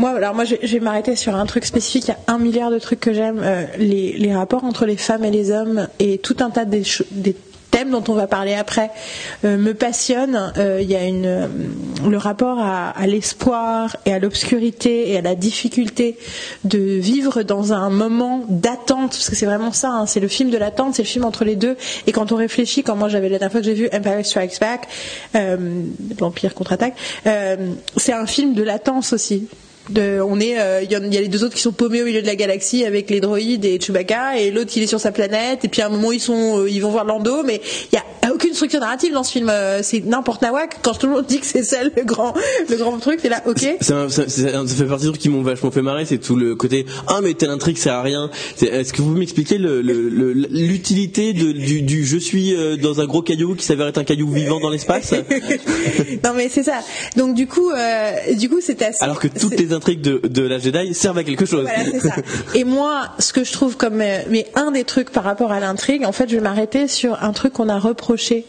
moi, 0.00 0.10
alors 0.10 0.34
moi, 0.34 0.44
je, 0.44 0.54
vais 0.54 0.80
m'arrêter 0.80 1.14
sur 1.14 1.36
un 1.36 1.46
truc 1.46 1.64
spécifique. 1.64 2.08
Il 2.08 2.10
y 2.10 2.14
a 2.14 2.34
un 2.34 2.38
milliard 2.38 2.70
de 2.70 2.78
trucs 2.78 3.00
que 3.00 3.12
j'aime. 3.12 3.42
les, 3.78 4.14
les, 4.14 4.34
rapports 4.34 4.64
entre 4.64 4.86
les 4.86 4.96
femmes 4.96 5.24
et 5.24 5.30
les 5.30 5.50
hommes 5.50 5.86
et 5.98 6.18
tout 6.18 6.36
un 6.40 6.50
tas 6.50 6.64
des, 6.64 6.82
des 7.12 7.36
thème 7.70 7.90
dont 7.90 8.04
on 8.08 8.14
va 8.14 8.26
parler 8.26 8.54
après 8.54 8.90
euh, 9.44 9.56
me 9.56 9.74
passionne. 9.74 10.52
Euh, 10.56 10.80
il 10.82 10.90
y 10.90 10.96
a 10.96 11.04
une, 11.04 11.26
euh, 11.26 11.46
le 12.08 12.16
rapport 12.16 12.58
à, 12.58 13.06
l'espoir 13.06 13.96
et 14.06 14.12
à 14.12 14.18
l'obscurité 14.18 15.10
et 15.10 15.18
à 15.18 15.22
la 15.22 15.34
difficulté 15.34 16.16
de 16.64 16.78
vivre 16.78 17.42
dans 17.42 17.72
un 17.72 17.90
moment 17.90 18.44
d'attente, 18.48 19.10
parce 19.10 19.30
que 19.30 19.36
c'est 19.36 19.46
vraiment 19.46 19.72
ça, 19.72 19.90
hein, 19.90 20.06
c'est 20.06 20.20
le 20.20 20.28
film 20.28 20.50
de 20.50 20.58
l'attente, 20.58 20.94
c'est 20.94 21.02
le 21.02 21.08
film 21.08 21.24
entre 21.24 21.44
les 21.44 21.56
deux. 21.56 21.76
Et 22.06 22.12
quand 22.12 22.32
on 22.32 22.36
réfléchit, 22.36 22.82
quand 22.82 22.96
moi 22.96 23.08
j'avais 23.08 23.28
la 23.28 23.38
dernière 23.38 23.52
fois 23.52 23.60
que 23.60 23.66
j'ai 23.66 23.74
vu 23.74 23.88
Empire 23.92 24.24
Strikes 24.24 24.60
Back, 24.60 24.88
l'Empire 26.20 26.54
contre-attaque, 26.54 26.94
c'est 27.96 28.12
un 28.12 28.26
film 28.26 28.54
de 28.54 28.62
latence 28.62 29.12
aussi 29.12 29.48
on 29.88 30.40
est, 30.40 30.60
euh, 30.60 30.82
il 30.82 30.90
y, 30.90 30.94
a 30.94 31.20
les 31.20 31.28
deux 31.28 31.44
autres 31.44 31.54
qui 31.54 31.62
sont 31.62 31.72
paumés 31.72 32.02
au 32.02 32.04
milieu 32.04 32.22
de 32.22 32.26
la 32.26 32.36
galaxie 32.36 32.84
avec 32.84 33.10
les 33.10 33.20
droïdes 33.20 33.64
et 33.64 33.78
Chewbacca, 33.80 34.38
et 34.38 34.50
l'autre 34.50 34.72
il 34.76 34.82
est 34.82 34.86
sur 34.86 35.00
sa 35.00 35.12
planète. 35.12 35.64
Et 35.64 35.68
puis 35.68 35.82
à 35.82 35.86
un 35.86 35.88
moment 35.88 36.12
ils 36.12 36.20
sont, 36.20 36.60
euh, 36.60 36.70
ils 36.70 36.80
vont 36.80 36.90
voir 36.90 37.04
Lando, 37.04 37.42
mais 37.42 37.60
il 37.92 37.96
y 37.96 37.98
a 37.98 38.04
aucune 38.32 38.54
structure 38.54 38.80
narrative 38.80 39.12
dans 39.12 39.24
ce 39.24 39.32
film. 39.32 39.48
Euh, 39.48 39.80
c'est 39.82 40.04
n'importe 40.04 40.42
nawak. 40.42 40.78
Quand 40.82 40.94
tout 40.94 41.06
le 41.06 41.12
monde 41.14 41.26
dit 41.26 41.40
que 41.40 41.46
c'est 41.46 41.62
ça 41.62 41.82
le 41.82 42.04
grand, 42.04 42.34
le 42.68 42.76
grand 42.76 42.98
truc, 42.98 43.18
c'est 43.22 43.28
là, 43.28 43.42
ok. 43.46 43.76
Ça, 43.80 44.08
fait 44.08 44.84
partie 44.84 45.04
des 45.04 45.10
trucs 45.10 45.20
qui 45.20 45.28
m'ont 45.28 45.42
vachement 45.42 45.70
fait 45.70 45.82
marrer, 45.82 46.04
c'est 46.04 46.18
tout 46.18 46.36
le 46.36 46.54
côté 46.54 46.86
ah 47.08 47.20
mais 47.22 47.34
telle 47.34 47.50
intrigue 47.50 47.76
sert 47.76 47.94
à 47.94 48.02
rien. 48.02 48.30
Est-ce 48.60 48.92
que 48.92 49.02
vous 49.02 49.14
m'expliquez 49.16 49.58
l'utilité 49.58 51.32
du, 51.32 51.82
du, 51.82 52.04
je 52.04 52.16
suis 52.16 52.54
dans 52.80 53.00
un 53.00 53.06
gros 53.06 53.22
caillou 53.22 53.54
qui 53.54 53.64
s'avère 53.64 53.88
être 53.88 53.98
un 53.98 54.04
caillou 54.04 54.30
vivant 54.30 54.60
dans 54.60 54.70
l'espace? 54.70 55.14
Non 56.24 56.34
mais 56.34 56.48
c'est 56.48 56.62
ça. 56.62 56.80
Donc 57.16 57.34
du 57.34 57.46
coup, 57.46 57.70
du 58.36 58.48
coup 58.48 58.60
c'est 58.60 58.82
assez. 58.82 59.02
Alors 59.02 59.18
que 59.18 59.28
toutes 59.28 59.58
les 59.58 59.69
intrigues 59.72 60.00
de, 60.00 60.42
la 60.42 60.58
Jedi 60.58 60.94
servent 60.94 61.18
à 61.18 61.24
quelque 61.24 61.46
chose. 61.46 61.66
Et 62.54 62.64
moi, 62.64 63.02
ce 63.18 63.32
que 63.32 63.44
je 63.44 63.52
trouve 63.52 63.76
comme 63.76 64.00
euh, 64.00 64.42
un 64.54 64.70
des 64.70 64.84
trucs 64.84 65.10
par 65.10 65.24
rapport 65.24 65.52
à 65.52 65.60
l'intrigue, 65.60 66.04
en 66.04 66.12
fait, 66.12 66.28
je 66.28 66.36
vais 66.36 66.42
m'arrêter 66.42 66.88
sur 66.88 67.22
un 67.22 67.32
truc 67.32 67.52
qu'on 67.54 67.68
a 67.68 67.78
reproché 67.78 68.46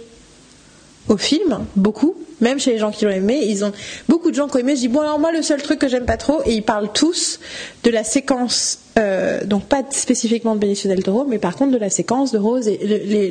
au 1.07 1.17
film, 1.17 1.65
beaucoup, 1.75 2.15
même 2.41 2.59
chez 2.59 2.71
les 2.71 2.77
gens 2.77 2.91
qui 2.91 3.05
l'ont 3.05 3.11
aimé, 3.11 3.41
ils 3.43 3.63
ont 3.63 3.71
beaucoup 4.07 4.31
de 4.31 4.35
gens 4.35 4.47
qui 4.47 4.57
ont 4.57 4.59
aimé. 4.59 4.75
Je 4.75 4.81
dis 4.81 4.87
bon 4.87 5.01
alors 5.01 5.19
moi 5.19 5.31
le 5.31 5.41
seul 5.41 5.61
truc 5.61 5.79
que 5.79 5.87
j'aime 5.87 6.05
pas 6.05 6.17
trop 6.17 6.41
et 6.45 6.53
ils 6.53 6.63
parlent 6.63 6.91
tous 6.93 7.39
de 7.83 7.89
la 7.89 8.03
séquence, 8.03 8.79
euh, 8.99 9.43
donc 9.45 9.65
pas 9.65 9.83
spécifiquement 9.91 10.55
de 10.55 10.59
Benicio 10.59 10.89
del 10.89 11.03
Toro, 11.03 11.25
mais 11.27 11.39
par 11.39 11.55
contre 11.55 11.71
de 11.71 11.77
la 11.77 11.89
séquence 11.89 12.31
de 12.31 12.37
Rose 12.37 12.67
et 12.67 12.77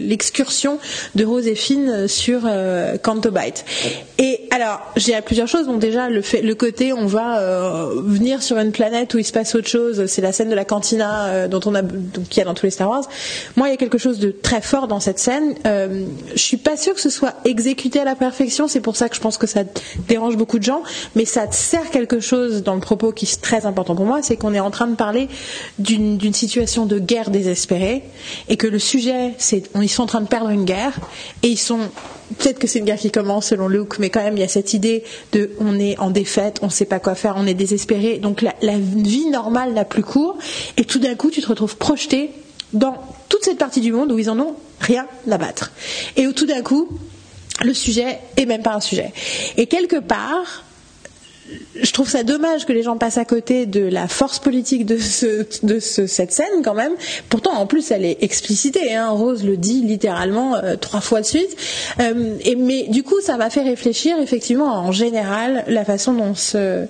l'excursion 0.01 0.79
de 1.15 1.25
Rose 1.25 1.47
et 1.47 1.55
Finn 1.55 2.09
sur 2.09 2.43
euh, 2.45 2.97
Canto 2.97 3.31
Bight. 3.31 3.65
Et 4.19 4.49
alors, 4.51 4.81
j'ai 4.97 5.19
plusieurs 5.23 5.49
choses. 5.49 5.67
Donc 5.67 5.79
déjà, 5.79 6.09
le, 6.09 6.23
fait, 6.23 6.43
le 6.43 6.55
côté, 6.55 6.93
on 6.93 7.07
va 7.07 7.39
euh, 7.39 8.03
venir 8.03 8.43
sur 8.43 8.59
une 8.59 8.73
planète 8.73 9.15
où 9.15 9.19
il 9.19 9.25
se 9.25 9.33
passe 9.33 9.55
autre 9.55 9.69
chose. 9.69 10.07
C'est 10.07 10.21
la 10.21 10.33
scène 10.33 10.51
de 10.51 10.55
la 10.55 10.65
cantina 10.65 11.27
euh, 11.27 11.49
dont 11.49 11.61
on 11.67 11.75
a, 11.75 11.83
qu'il 11.83 12.39
y 12.39 12.41
a 12.41 12.45
dans 12.45 12.55
tous 12.55 12.67
les 12.67 12.71
Star 12.71 12.89
Wars. 12.89 13.05
Moi, 13.57 13.69
il 13.69 13.71
y 13.71 13.75
a 13.75 13.77
quelque 13.77 13.99
chose 13.99 14.19
de 14.19 14.31
très 14.31 14.61
fort 14.61 14.89
dans 14.89 15.01
cette 15.01 15.19
scène. 15.19 15.55
Euh, 15.67 16.05
je 16.35 16.43
suis 16.43 16.57
pas 16.57 16.77
sûre 16.77 16.95
que 16.95 17.01
ce 17.01 17.11
soit 17.11 17.35
exécuté 17.45 18.01
à 18.01 18.05
la 18.05 18.15
perfection. 18.15 18.69
C'est 18.69 18.81
pour 18.81 18.97
ça 18.97 19.09
que 19.09 19.17
je 19.17 19.21
pense 19.21 19.39
que 19.39 19.47
ça 19.47 19.63
dérange 20.09 20.37
beaucoup 20.37 20.59
de 20.59 20.65
gens. 20.65 20.83
Mais 21.15 21.25
ça 21.25 21.51
sert 21.51 21.91
quelque 21.91 22.21
chose 22.21 22.63
dans 22.63 22.75
le 22.75 22.81
propos 22.81 23.13
qui 23.13 23.27
est 23.27 23.41
très 23.41 23.67
important 23.67 23.95
pour 23.95 24.07
moi, 24.07 24.21
c'est 24.23 24.37
qu'on 24.37 24.55
est 24.55 24.61
en 24.61 24.71
train 24.71 24.87
de 24.87 24.97
parler 24.97 25.29
d'une 25.79 26.35
situation 26.35 26.87
de 26.87 26.99
guerre 26.99 27.31
désespérée 27.31 28.03
et 28.49 28.57
que 28.57 28.67
le 28.67 28.79
sujet, 28.79 29.35
c'est, 29.39 29.71
ils 29.81 29.89
sont 29.89 30.05
en 30.05 30.07
train 30.07 30.21
de 30.21 30.29
perdre 30.29 30.51
une 30.51 30.65
guerre 30.65 30.99
et 31.43 31.49
ils 31.49 31.59
sont 31.59 31.81
peut-être 32.39 32.59
que 32.59 32.67
c'est 32.67 32.79
une 32.79 32.85
guerre 32.85 32.99
qui 32.99 33.11
commence 33.11 33.47
selon 33.47 33.69
Luke, 33.69 33.99
mais 33.99 34.11
quand 34.11 34.23
même 34.23 34.37
il 34.37 34.41
y 34.41 34.45
a 34.45 34.49
cette 34.49 34.75
idée 34.75 35.05
de 35.33 35.51
on 35.59 35.79
est 35.79 35.99
en 35.99 36.11
défaite, 36.11 36.59
on 36.63 36.67
ne 36.67 36.71
sait 36.71 36.85
pas 36.85 36.99
quoi 36.99 37.15
faire, 37.15 37.35
on 37.37 37.47
est 37.47 37.55
désespéré, 37.55 38.19
donc 38.19 38.43
la, 38.43 38.79
vie 38.79 39.29
normale 39.31 39.73
n'a 39.73 39.85
plus 39.85 40.03
cours, 40.03 40.39
et 40.77 40.85
tout 40.85 40.99
d'un 40.99 41.15
coup 41.15 41.31
tu 41.31 41.41
te 41.41 41.49
retrouves 41.49 41.77
projeté 41.77 42.31
dans 42.73 42.97
toute 43.29 43.45
cette 43.45 43.59
partie 43.59 43.81
du 43.81 43.93
monde 43.93 44.13
où 44.13 44.19
ils 44.19 44.31
en 44.31 44.39
ont 44.39 44.55
rien 44.81 45.07
à 45.31 45.39
battre, 45.39 45.73
et 46.17 46.27
où 46.27 46.33
tout 46.33 46.47
d'un 46.47 46.63
coup 46.63 46.89
le 47.63 47.75
sujet 47.75 48.19
est 48.37 48.47
même 48.47 48.63
pas 48.63 48.75
un 48.75 48.81
sujet. 48.81 49.13
Et 49.57 49.67
quelque 49.67 50.01
part, 50.01 50.65
je 51.83 51.93
trouve 51.93 52.09
ça 52.09 52.23
dommage 52.23 52.67
que 52.67 52.73
les 52.73 52.83
gens 52.83 52.97
passent 52.97 53.19
à 53.19 53.25
côté 53.25 53.67
de 53.67 53.81
la 53.81 54.09
force 54.09 54.39
politique 54.39 54.87
de, 54.87 54.99
cette 54.99 56.33
scène 56.33 56.63
quand 56.65 56.75
même. 56.75 56.93
Pourtant, 57.29 57.53
en 57.55 57.67
plus, 57.67 57.91
elle 57.91 58.05
est 58.05 58.23
explicitée. 58.23 58.95
Hein. 58.95 59.11
Rose 59.11 59.45
le 59.45 59.57
dit 59.57 59.83
littéralement 59.83 60.57
euh, 60.57 60.77
trois 60.77 61.01
fois 61.01 61.21
de 61.21 61.27
suite. 61.27 61.57
Euh, 62.01 62.37
mais 62.59 62.85
du 62.89 63.03
coup, 63.03 63.21
ça 63.21 63.37
m'a 63.37 63.51
fait 63.51 63.63
réfléchir 63.63 64.19
effectivement 64.21 64.73
en 64.73 64.93
général 64.93 65.65
la 65.69 65.85
façon 65.85 66.13
dont, 66.13 66.35
euh, 66.55 66.87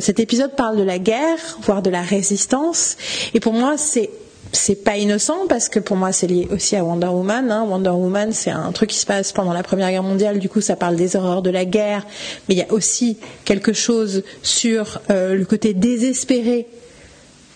cet 0.00 0.20
épisode 0.20 0.52
parle 0.52 0.76
de 0.76 0.82
la 0.82 0.98
guerre, 0.98 1.58
voire 1.62 1.82
de 1.82 1.90
la 1.90 2.02
résistance. 2.02 2.96
Et 3.34 3.40
pour 3.40 3.52
moi, 3.52 3.76
c'est 3.76 4.10
c'est 4.52 4.84
pas 4.84 4.96
innocent 4.96 5.46
parce 5.48 5.68
que 5.68 5.78
pour 5.78 5.96
moi 5.96 6.12
c'est 6.12 6.26
lié 6.26 6.48
aussi 6.50 6.76
à 6.76 6.84
Wonder 6.84 7.08
Woman. 7.08 7.50
Hein. 7.50 7.64
Wonder 7.68 7.90
Woman 7.90 8.32
c'est 8.32 8.50
un 8.50 8.72
truc 8.72 8.90
qui 8.90 8.98
se 8.98 9.06
passe 9.06 9.32
pendant 9.32 9.52
la 9.52 9.62
Première 9.62 9.90
Guerre 9.90 10.02
mondiale, 10.02 10.38
du 10.38 10.48
coup 10.48 10.60
ça 10.60 10.76
parle 10.76 10.96
des 10.96 11.16
horreurs 11.16 11.42
de 11.42 11.50
la 11.50 11.64
guerre, 11.64 12.06
mais 12.48 12.54
il 12.54 12.58
y 12.58 12.62
a 12.62 12.72
aussi 12.72 13.18
quelque 13.44 13.72
chose 13.72 14.22
sur 14.42 15.00
euh, 15.10 15.34
le 15.34 15.44
côté 15.44 15.74
désespéré 15.74 16.66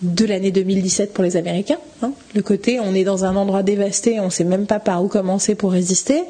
de 0.03 0.25
l'année 0.25 0.51
2017 0.51 1.13
pour 1.13 1.23
les 1.23 1.37
Américains. 1.37 1.79
Hein. 2.03 2.13
Le 2.35 2.43
côté 2.43 2.81
on 2.81 2.95
est 2.95 3.05
dans 3.05 3.25
un 3.25 3.37
endroit 3.37 3.63
dévasté, 3.63 4.19
on 4.21 4.27
ne 4.27 4.31
sait 4.31 4.45
même 4.45 4.67
pas 4.67 4.79
par 4.79 5.05
où 5.05 5.09
commencer 5.09 5.55
pour 5.55 5.73
résister, 5.73 6.23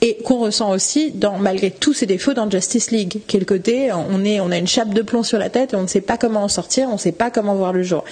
et 0.00 0.16
qu'on 0.24 0.38
ressent 0.38 0.70
aussi 0.70 1.12
dans 1.12 1.38
malgré 1.38 1.70
tous 1.70 1.92
ses 1.92 2.06
défauts 2.06 2.34
dans 2.34 2.50
Justice 2.50 2.90
League, 2.90 3.20
qui 3.26 3.36
est 3.36 3.40
le 3.40 3.46
côté 3.46 3.90
on 3.92 4.24
est 4.24 4.40
on 4.40 4.50
a 4.50 4.58
une 4.58 4.66
chape 4.66 4.92
de 4.92 5.02
plomb 5.02 5.22
sur 5.22 5.38
la 5.38 5.50
tête 5.50 5.72
et 5.72 5.76
on 5.76 5.82
ne 5.82 5.86
sait 5.86 6.00
pas 6.00 6.16
comment 6.16 6.42
en 6.42 6.48
sortir, 6.48 6.88
on 6.88 6.94
ne 6.94 6.98
sait 6.98 7.12
pas 7.12 7.30
comment 7.30 7.54
voir 7.54 7.72
le 7.72 7.82
jour. 7.82 8.04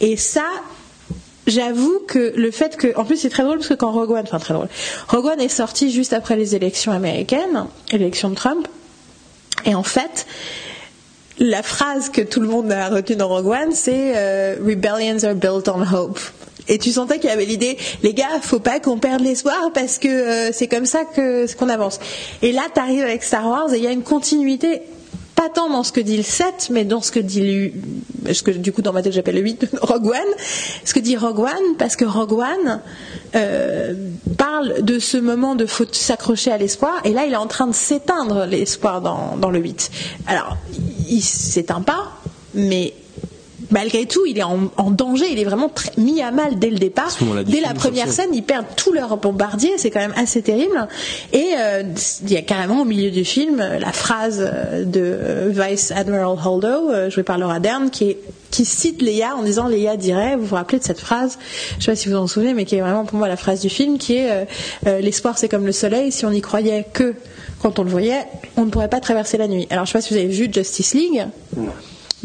Et 0.00 0.16
ça 0.16 0.44
j'avoue 1.46 2.00
que 2.06 2.32
le 2.36 2.50
fait 2.50 2.76
que, 2.76 2.96
en 2.96 3.04
plus 3.04 3.16
c'est 3.16 3.30
très 3.30 3.42
drôle 3.42 3.58
parce 3.58 3.68
que 3.68 3.74
quand 3.74 3.92
Rogue 3.92 4.10
One, 4.10 4.22
enfin 4.24 4.38
très 4.38 4.54
drôle, 4.54 4.68
Rogue 5.08 5.26
One 5.26 5.40
est 5.40 5.48
sorti 5.48 5.90
juste 5.90 6.12
après 6.12 6.36
les 6.36 6.54
élections 6.54 6.92
américaines, 6.92 7.66
l'élection 7.92 8.30
de 8.30 8.34
Trump, 8.34 8.68
et 9.64 9.74
en 9.74 9.82
fait, 9.82 10.26
la 11.38 11.62
phrase 11.62 12.08
que 12.08 12.22
tout 12.22 12.40
le 12.40 12.48
monde 12.48 12.70
a 12.72 12.88
retenue 12.88 13.16
dans 13.16 13.28
Rogue 13.28 13.48
One, 13.48 13.72
c'est 13.72 14.12
euh, 14.16 14.56
Rebellions 14.60 15.24
are 15.24 15.34
built 15.34 15.68
on 15.68 15.82
hope. 15.82 16.20
Et 16.68 16.78
tu 16.78 16.90
sentais 16.90 17.18
qu'il 17.18 17.30
y 17.30 17.32
avait 17.32 17.44
l'idée, 17.44 17.78
les 18.02 18.12
gars, 18.12 18.28
faut 18.42 18.58
pas 18.58 18.80
qu'on 18.80 18.98
perde 18.98 19.20
l'espoir 19.20 19.70
parce 19.72 19.98
que 19.98 20.08
euh, 20.08 20.50
c'est 20.52 20.66
comme 20.66 20.86
ça 20.86 21.04
que 21.04 21.52
qu'on 21.54 21.68
avance. 21.68 22.00
Et 22.42 22.52
là, 22.52 22.62
tu 22.72 22.80
arrives 22.80 23.04
avec 23.04 23.22
Star 23.22 23.46
Wars 23.46 23.72
et 23.72 23.76
il 23.76 23.84
y 23.84 23.86
a 23.86 23.92
une 23.92 24.02
continuité 24.02 24.82
pas 25.36 25.50
tant 25.50 25.68
dans 25.70 25.82
ce 25.82 25.92
que 25.92 26.00
dit 26.00 26.16
le 26.16 26.22
7, 26.22 26.70
mais 26.70 26.84
dans 26.84 27.02
ce 27.02 27.12
que 27.12 27.20
dit 27.20 27.72
le, 28.24 28.32
ce 28.32 28.42
que 28.42 28.50
du 28.50 28.72
coup 28.72 28.82
dans 28.82 28.92
ma 28.92 29.02
tête 29.02 29.12
j'appelle 29.12 29.36
le 29.36 29.42
8, 29.42 29.68
Rogue 29.82 30.06
One, 30.06 30.34
ce 30.84 30.94
que 30.94 30.98
dit 30.98 31.16
Rogue 31.16 31.40
One, 31.40 31.76
parce 31.78 31.94
que 31.94 32.04
Rogue 32.04 32.32
One 32.32 32.80
euh, 33.36 33.94
parle 34.38 34.82
de 34.82 34.98
ce 34.98 35.18
moment 35.18 35.54
de 35.54 35.66
faut 35.66 35.84
s'accrocher 35.92 36.50
à 36.50 36.58
l'espoir, 36.58 36.94
et 37.04 37.10
là 37.10 37.26
il 37.26 37.32
est 37.34 37.36
en 37.36 37.46
train 37.46 37.66
de 37.66 37.74
s'éteindre 37.74 38.46
l'espoir 38.46 39.02
dans, 39.02 39.36
dans 39.36 39.50
le 39.50 39.60
8. 39.60 39.90
Alors, 40.26 40.56
il 41.08 41.22
s'éteint 41.22 41.82
pas, 41.82 42.12
mais 42.54 42.94
malgré 43.70 44.06
tout, 44.06 44.24
il 44.26 44.38
est 44.38 44.42
en, 44.42 44.90
danger, 44.90 45.26
il 45.30 45.38
est 45.38 45.44
vraiment 45.44 45.70
mis 45.96 46.22
à 46.22 46.30
mal 46.30 46.58
dès 46.58 46.70
le 46.70 46.78
départ. 46.78 47.16
Dès 47.46 47.60
la 47.60 47.74
première 47.74 48.10
scène, 48.12 48.30
ils 48.32 48.42
perdent 48.42 48.66
tout 48.76 48.92
leur 48.92 49.16
bombardier, 49.16 49.72
c'est 49.76 49.90
quand 49.90 50.00
même 50.00 50.14
assez 50.16 50.42
terrible. 50.42 50.88
Et 51.32 51.54
euh, 51.58 51.82
il 52.22 52.32
y 52.32 52.36
a 52.36 52.42
carrément 52.42 52.82
au 52.82 52.84
milieu 52.84 53.10
du 53.10 53.24
film 53.24 53.58
la 53.58 53.92
phrase 53.92 54.40
euh, 54.40 54.84
de 54.84 55.50
Vice 55.50 55.92
Admiral 55.92 56.36
Holdo, 56.44 56.90
euh, 56.90 57.10
joué 57.10 57.22
par 57.22 57.38
Laura 57.38 57.60
Dern, 57.60 57.90
qui, 57.90 58.16
qui 58.50 58.64
cite 58.64 59.02
Leia 59.02 59.36
en 59.36 59.42
disant 59.42 59.68
Leia 59.68 59.96
dirait, 59.96 60.36
vous 60.36 60.46
vous 60.46 60.54
rappelez 60.54 60.78
de 60.78 60.84
cette 60.84 61.00
phrase, 61.00 61.38
je 61.72 61.76
ne 61.76 61.80
sais 61.80 61.92
pas 61.92 61.96
si 61.96 62.08
vous 62.08 62.16
en 62.16 62.26
souvenez, 62.26 62.54
mais 62.54 62.64
qui 62.64 62.76
est 62.76 62.80
vraiment 62.80 63.04
pour 63.04 63.18
moi 63.18 63.28
la 63.28 63.36
phrase 63.36 63.60
du 63.60 63.68
film, 63.68 63.98
qui 63.98 64.16
est 64.16 64.46
l'espoir 64.84 65.38
c'est 65.38 65.48
comme 65.48 65.66
le 65.66 65.72
soleil, 65.72 66.12
si 66.12 66.24
on 66.24 66.30
y 66.30 66.40
croyait 66.40 66.86
que 66.92 67.14
quand 67.60 67.78
on 67.78 67.84
le 67.84 67.90
voyait, 67.90 68.24
on 68.56 68.64
ne 68.64 68.70
pourrait 68.70 68.88
pas 68.88 69.00
traverser 69.00 69.38
la 69.38 69.48
nuit. 69.48 69.66
Alors 69.70 69.86
je 69.86 69.90
ne 69.90 69.92
sais 69.92 69.98
pas 69.98 70.02
si 70.02 70.14
vous 70.14 70.20
avez 70.20 70.28
vu 70.28 70.48
Justice 70.52 70.94
League. 70.94 71.26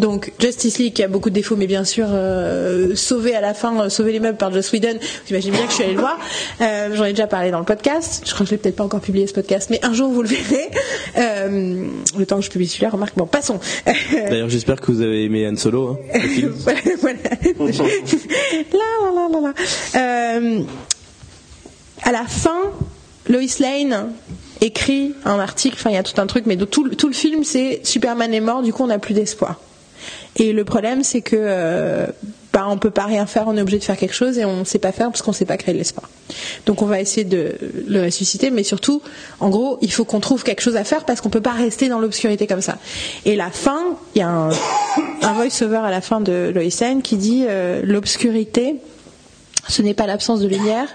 Donc 0.02 0.34
Justice 0.40 0.80
League 0.80 0.94
qui 0.94 1.04
a 1.04 1.08
beaucoup 1.08 1.30
de 1.30 1.36
défauts, 1.36 1.56
mais 1.56 1.68
bien 1.68 1.84
sûr 1.84 2.08
euh, 2.10 2.96
sauvé 2.96 3.36
à 3.36 3.40
la 3.40 3.54
fin, 3.54 3.80
euh, 3.80 3.90
sauvé 3.90 4.12
les 4.12 4.20
meubles 4.20 4.38
par 4.38 4.52
Joss 4.52 4.72
Whedon. 4.72 4.98
Vous 5.00 5.30
imaginez 5.30 5.56
bien 5.56 5.66
que 5.66 5.70
je 5.70 5.76
suis 5.76 5.84
allée 5.84 5.94
le 5.94 6.00
voir. 6.00 6.18
Euh, 6.60 6.96
J'en 6.96 7.06
ai 7.06 7.12
déjà 7.12 7.28
parlé 7.28 7.52
dans 7.52 7.60
le 7.60 7.66
podcast. 7.66 8.24
Je 8.26 8.34
crois 8.34 8.44
que 8.44 8.50
je 8.50 8.56
l'ai 8.56 8.58
peut-être 8.58 8.78
pas 8.78 8.84
encore 8.84 9.00
publié 9.02 9.28
ce 9.28 9.34
podcast, 9.34 9.70
mais 9.70 9.80
un 9.86 9.94
jour 9.94 10.12
vous 10.12 10.24
le 10.24 10.28
verrez. 10.28 10.72
Euh, 11.20 11.86
le 12.18 12.26
temps 12.26 12.38
que 12.38 12.46
je 12.46 12.50
publie 12.50 12.68
celui-là, 12.68 12.90
remarque. 12.90 13.16
Bon, 13.16 13.28
passons. 13.28 13.60
D'ailleurs, 14.12 14.50
j'espère 14.50 14.82
que 14.82 14.92
vous 14.92 15.02
avez 15.02 15.24
aimé 15.24 15.48
Han 15.48 15.56
Solo. 15.56 16.00
Hein, 16.16 16.20
voilà. 17.00 17.20
là, 18.74 18.88
là, 19.14 19.30
là, 19.32 19.54
là. 19.94 20.52
À 22.02 22.12
la 22.12 22.24
fin, 22.24 22.72
Lois 23.30 23.42
Lane 23.60 24.14
écrit 24.62 25.14
un 25.26 25.38
article, 25.38 25.76
enfin 25.78 25.92
il 25.92 25.94
y 25.94 25.98
a 25.98 26.04
tout 26.04 26.20
un 26.20 26.26
truc, 26.26 26.48
mais 26.48 26.58
tout, 26.58 26.90
tout 26.90 27.08
le 27.08 27.14
film 27.14 27.44
c'est 27.44 27.82
Superman 27.84 28.34
est 28.34 28.40
mort, 28.42 28.64
du 28.64 28.74
coup 28.74 28.84
on 28.84 28.88
n'a 28.88 28.98
plus 28.98 29.14
d'espoir. 29.14 29.60
Et 30.36 30.54
le 30.54 30.64
problème, 30.64 31.04
c'est 31.04 31.22
que 31.22 31.36
euh, 31.38 32.08
bah, 32.54 32.66
on 32.70 32.78
peut 32.78 32.92
pas 32.92 33.06
rien 33.06 33.26
faire, 33.26 33.46
on 33.48 33.56
est 33.56 33.62
obligé 33.62 33.80
de 33.80 33.84
faire 33.84 33.98
quelque 33.98 34.14
chose 34.14 34.38
et 34.38 34.46
on 34.46 34.60
ne 34.60 34.64
sait 34.66 34.80
pas 34.80 34.92
faire 34.92 35.08
parce 35.08 35.22
qu'on 35.22 35.32
ne 35.32 35.36
sait 35.36 35.46
pas 35.46 35.58
créer 35.58 35.74
de 35.74 35.80
l'espoir. 35.80 36.10
Donc 36.66 36.82
on 36.82 36.86
va 36.86 37.00
essayer 37.00 37.24
de 37.24 37.56
le 37.88 38.04
ressusciter, 38.04 38.50
mais 38.52 38.64
surtout, 38.64 39.02
en 39.40 39.50
gros, 39.50 39.78
il 39.82 39.92
faut 39.92 40.04
qu'on 40.04 40.20
trouve 40.20 40.44
quelque 40.44 40.62
chose 40.62 40.76
à 40.76 40.84
faire 40.84 41.06
parce 41.06 41.22
qu'on 41.22 41.30
peut 41.30 41.42
pas 41.42 41.52
rester 41.54 41.88
dans 41.88 42.00
l'obscurité 42.00 42.48
comme 42.48 42.62
ça. 42.62 42.78
Et 43.26 43.36
la 43.36 43.52
fin, 43.52 43.98
il 44.16 44.20
y 44.20 44.22
a 44.22 44.30
un, 44.30 44.50
un 45.22 45.34
voice-over 45.34 45.82
à 45.84 45.92
la 45.92 46.02
fin 46.02 46.20
de 46.20 46.52
Lois 46.54 46.64
Lane 46.82 47.02
qui 47.02 47.16
dit 47.16 47.46
euh, 47.48 47.82
l'obscurité, 47.84 48.76
ce 49.70 49.82
n'est 49.82 49.94
pas 49.94 50.08
l'absence 50.08 50.42
de 50.42 50.48
lumière, 50.48 50.88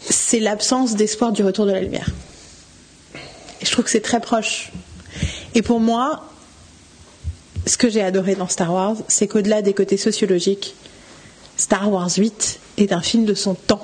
c'est 0.00 0.40
l'absence 0.40 0.96
d'espoir 0.96 1.30
du 1.32 1.44
retour 1.44 1.66
de 1.66 1.72
la 1.72 1.80
lumière. 1.80 2.08
Et 3.60 3.66
je 3.66 3.70
trouve 3.70 3.84
que 3.84 3.90
c'est 3.90 4.00
très 4.00 4.20
proche. 4.20 4.72
Et 5.54 5.62
pour 5.62 5.80
moi, 5.80 6.29
ce 7.70 7.78
que 7.78 7.88
j'ai 7.88 8.02
adoré 8.02 8.34
dans 8.34 8.48
Star 8.48 8.72
Wars, 8.74 8.96
c'est 9.06 9.28
qu'au-delà 9.28 9.62
des 9.62 9.74
côtés 9.74 9.96
sociologiques, 9.96 10.74
Star 11.56 11.90
Wars 11.92 12.10
8 12.16 12.58
est 12.78 12.92
un 12.92 13.00
film 13.00 13.24
de 13.24 13.34
son 13.34 13.54
temps. 13.54 13.80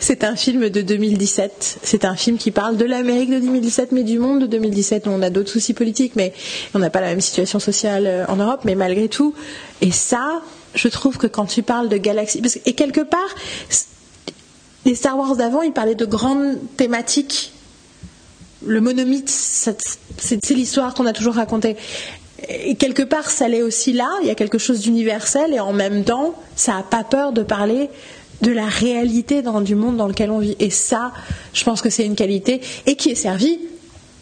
C'est 0.00 0.24
un 0.24 0.34
film 0.34 0.68
de 0.68 0.80
2017. 0.82 1.78
C'est 1.82 2.04
un 2.04 2.16
film 2.16 2.38
qui 2.38 2.50
parle 2.50 2.76
de 2.76 2.84
l'Amérique 2.84 3.30
de 3.30 3.38
2017, 3.38 3.92
mais 3.92 4.02
du 4.02 4.18
monde 4.18 4.40
de 4.40 4.46
2017. 4.46 5.06
On 5.06 5.22
a 5.22 5.30
d'autres 5.30 5.50
soucis 5.50 5.74
politiques, 5.74 6.16
mais 6.16 6.32
on 6.74 6.80
n'a 6.80 6.90
pas 6.90 7.00
la 7.00 7.08
même 7.08 7.20
situation 7.20 7.60
sociale 7.60 8.06
euh, 8.06 8.24
en 8.26 8.36
Europe, 8.36 8.62
mais 8.64 8.74
malgré 8.74 9.08
tout. 9.08 9.32
Et 9.80 9.92
ça, 9.92 10.42
je 10.74 10.88
trouve 10.88 11.18
que 11.18 11.28
quand 11.28 11.46
tu 11.46 11.62
parles 11.62 11.88
de 11.88 11.98
galaxie, 11.98 12.42
et 12.66 12.72
quelque 12.72 13.02
part, 13.02 13.28
les 14.84 14.96
Star 14.96 15.16
Wars 15.16 15.36
d'avant, 15.36 15.62
ils 15.62 15.72
parlaient 15.72 15.94
de 15.94 16.06
grandes 16.06 16.56
thématiques 16.76 17.52
le 18.66 18.80
monomythe, 18.80 19.30
c'est 19.30 20.50
l'histoire 20.50 20.94
qu'on 20.94 21.06
a 21.06 21.12
toujours 21.12 21.34
racontée. 21.34 21.76
Et 22.48 22.76
quelque 22.76 23.02
part, 23.02 23.30
ça 23.30 23.48
l'est 23.48 23.62
aussi 23.62 23.92
là, 23.92 24.08
il 24.22 24.28
y 24.28 24.30
a 24.30 24.34
quelque 24.34 24.58
chose 24.58 24.80
d'universel, 24.80 25.52
et 25.54 25.60
en 25.60 25.72
même 25.72 26.04
temps, 26.04 26.34
ça 26.56 26.74
n'a 26.74 26.82
pas 26.82 27.04
peur 27.04 27.32
de 27.32 27.42
parler 27.42 27.90
de 28.42 28.52
la 28.52 28.66
réalité 28.66 29.42
du 29.62 29.74
monde 29.74 29.96
dans 29.96 30.06
lequel 30.06 30.30
on 30.30 30.38
vit. 30.38 30.56
Et 30.60 30.70
ça, 30.70 31.12
je 31.52 31.64
pense 31.64 31.82
que 31.82 31.90
c'est 31.90 32.04
une 32.04 32.14
qualité, 32.14 32.60
et 32.86 32.94
qui 32.94 33.10
est 33.10 33.16
servie 33.16 33.58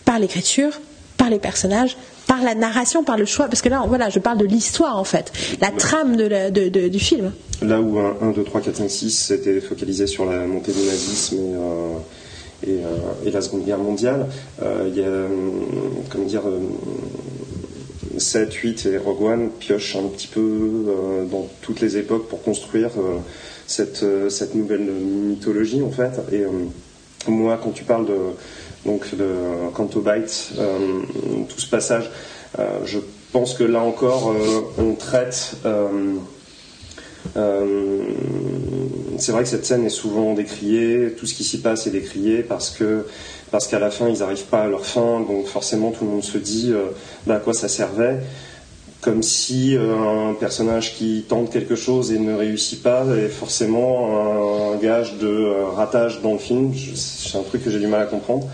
par 0.04 0.18
l'écriture, 0.18 0.80
par 1.18 1.28
les 1.28 1.38
personnages, 1.38 1.96
par 2.26 2.42
la 2.42 2.54
narration, 2.54 3.04
par 3.04 3.16
le 3.16 3.24
choix, 3.24 3.46
parce 3.46 3.62
que 3.62 3.68
là, 3.68 3.84
voilà, 3.86 4.08
je 4.10 4.18
parle 4.18 4.38
de 4.38 4.46
l'histoire 4.46 4.98
en 4.98 5.04
fait, 5.04 5.32
la 5.60 5.70
trame 5.70 6.16
du 6.16 6.98
film. 6.98 7.32
Là 7.62 7.80
où 7.80 7.98
1, 7.98 8.32
2, 8.32 8.44
3, 8.44 8.60
4, 8.60 8.76
5, 8.76 8.90
6 8.90 9.30
était 9.30 9.60
focalisé 9.60 10.06
sur 10.06 10.26
la 10.26 10.46
montée 10.46 10.72
du 10.72 10.80
nazisme 10.80 11.36
et, 11.36 11.54
euh, 11.54 11.98
euh, 12.66 12.82
et, 13.24 13.30
la 13.30 13.40
Seconde 13.40 13.64
Guerre 13.64 13.78
mondiale, 13.78 14.26
euh, 14.62 14.88
il 14.88 14.96
y 14.96 15.02
a, 15.02 15.06
euh, 15.06 15.28
comment 16.10 16.24
dire, 16.24 16.42
7, 18.16 18.52
8 18.52 18.86
et 18.86 18.98
Rogue 18.98 19.22
One 19.22 19.50
piochent 19.50 19.96
un 19.96 20.08
petit 20.08 20.28
peu 20.28 21.26
dans 21.30 21.46
toutes 21.60 21.80
les 21.80 21.98
époques 21.98 22.28
pour 22.28 22.42
construire 22.42 22.90
cette, 23.66 24.02
nouvelle 24.54 24.86
mythologie 24.86 25.82
en 25.82 25.90
fait. 25.90 26.12
Et 26.32 26.44
moi, 27.28 27.60
quand 27.62 27.72
tu 27.72 27.84
parles 27.84 28.06
de, 28.06 28.16
donc 28.86 29.14
de 29.14 29.28
Canto 29.74 30.00
Bight, 30.00 30.52
tout 31.48 31.60
ce 31.60 31.68
passage, 31.68 32.10
je 32.86 33.00
pense 33.32 33.52
que 33.52 33.64
là 33.64 33.82
encore, 33.82 34.34
on 34.78 34.94
traite. 34.94 35.56
C'est 39.18 39.32
vrai 39.32 39.42
que 39.42 39.48
cette 39.48 39.66
scène 39.66 39.84
est 39.84 39.90
souvent 39.90 40.34
décriée, 40.34 41.14
tout 41.18 41.26
ce 41.26 41.34
qui 41.34 41.44
s'y 41.44 41.60
passe 41.60 41.86
est 41.86 41.90
décrié 41.90 42.42
parce 42.42 42.70
qu'à 42.70 43.78
la 43.78 43.90
fin 43.90 44.08
ils 44.08 44.18
n'arrivent 44.18 44.44
pas 44.44 44.62
à 44.62 44.68
leur 44.68 44.84
fin, 44.84 45.20
donc 45.20 45.46
forcément 45.46 45.90
tout 45.90 46.04
le 46.04 46.10
monde 46.10 46.24
se 46.24 46.38
dit 46.38 46.70
euh, 46.72 46.86
bah, 47.26 47.36
à 47.36 47.38
quoi 47.38 47.54
ça 47.54 47.68
servait 47.68 48.18
comme 49.06 49.22
si 49.22 49.76
euh, 49.76 50.30
un 50.30 50.34
personnage 50.34 50.96
qui 50.96 51.24
tente 51.28 51.50
quelque 51.50 51.76
chose 51.76 52.10
et 52.10 52.18
ne 52.18 52.34
réussit 52.34 52.82
pas 52.82 53.04
est 53.16 53.28
forcément 53.28 54.72
un, 54.72 54.76
gage 54.78 55.18
de 55.18 55.28
euh, 55.28 55.64
ratage 55.76 56.22
dans 56.22 56.32
le 56.32 56.38
film. 56.38 56.72
C'est 56.74 57.38
un 57.38 57.42
truc 57.42 57.62
que 57.64 57.70
j'ai 57.70 57.78
du 57.78 57.86
mal 57.86 58.02
à 58.02 58.06
comprendre. 58.06 58.48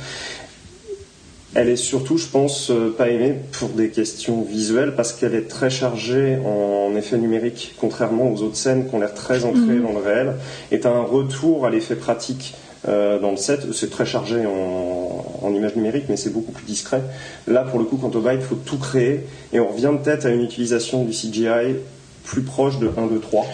Elle 1.55 1.68
est 1.68 1.76
surtout, 1.76 2.16
je 2.16 2.26
pense, 2.26 2.72
pas 2.96 3.09
aimée 3.11 3.34
pour 3.53 3.68
des 3.70 3.90
questions 3.90 4.42
visuelles 4.42 4.94
parce 4.96 5.12
qu'elle 5.12 5.34
est 5.34 5.48
très 5.48 5.68
chargée 5.68 6.38
en 6.44 6.96
effets 6.96 7.18
numériques, 7.18 7.74
contrairement 7.78 8.32
aux 8.32 8.42
autres 8.42 8.57
scènes 8.57 8.88
qui 8.88 8.94
ont 8.94 9.00
l'air 9.00 9.12
très 9.12 9.44
ancrées 9.44 9.61
mhm. 9.61 9.82
dans 9.82 9.92
le 9.92 9.98
réel. 9.98 10.34
Est 10.70 10.86
un 10.86 11.03
retour 11.03 11.66
à 11.66 11.70
l'effet 11.70 11.96
pratique 11.96 12.55
euh, 12.88 13.18
dans 13.20 13.30
le 13.30 13.36
set, 13.36 13.72
c'est 13.72 13.90
très 13.90 14.07
chargé 14.07 14.44
en, 14.44 15.24
en 15.42 15.55
images 15.55 15.76
numériques, 15.76 16.07
mais 16.09 16.16
c'est 16.16 16.32
beaucoup 16.32 16.53
plus 16.53 16.64
discret. 16.64 17.03
Là, 17.46 17.62
pour 17.62 17.78
le 17.78 17.84
coup, 17.84 17.96
quant 17.96 18.11
au 18.11 18.20
byte, 18.20 18.40
il 18.40 18.42
faut 18.42 18.57
tout 18.57 18.78
créer, 18.78 19.20
et 19.53 19.61
on 19.61 19.68
revient 19.68 19.92
peut-être 20.03 20.26
à 20.26 20.30
une 20.30 20.42
utilisation 20.42 21.05
du 21.05 21.12
CGI 21.12 21.76
plus 22.24 22.42
proche 22.42 22.78
de 22.78 22.90
1, 22.96 23.07
2, 23.07 23.20
3. 23.20 23.46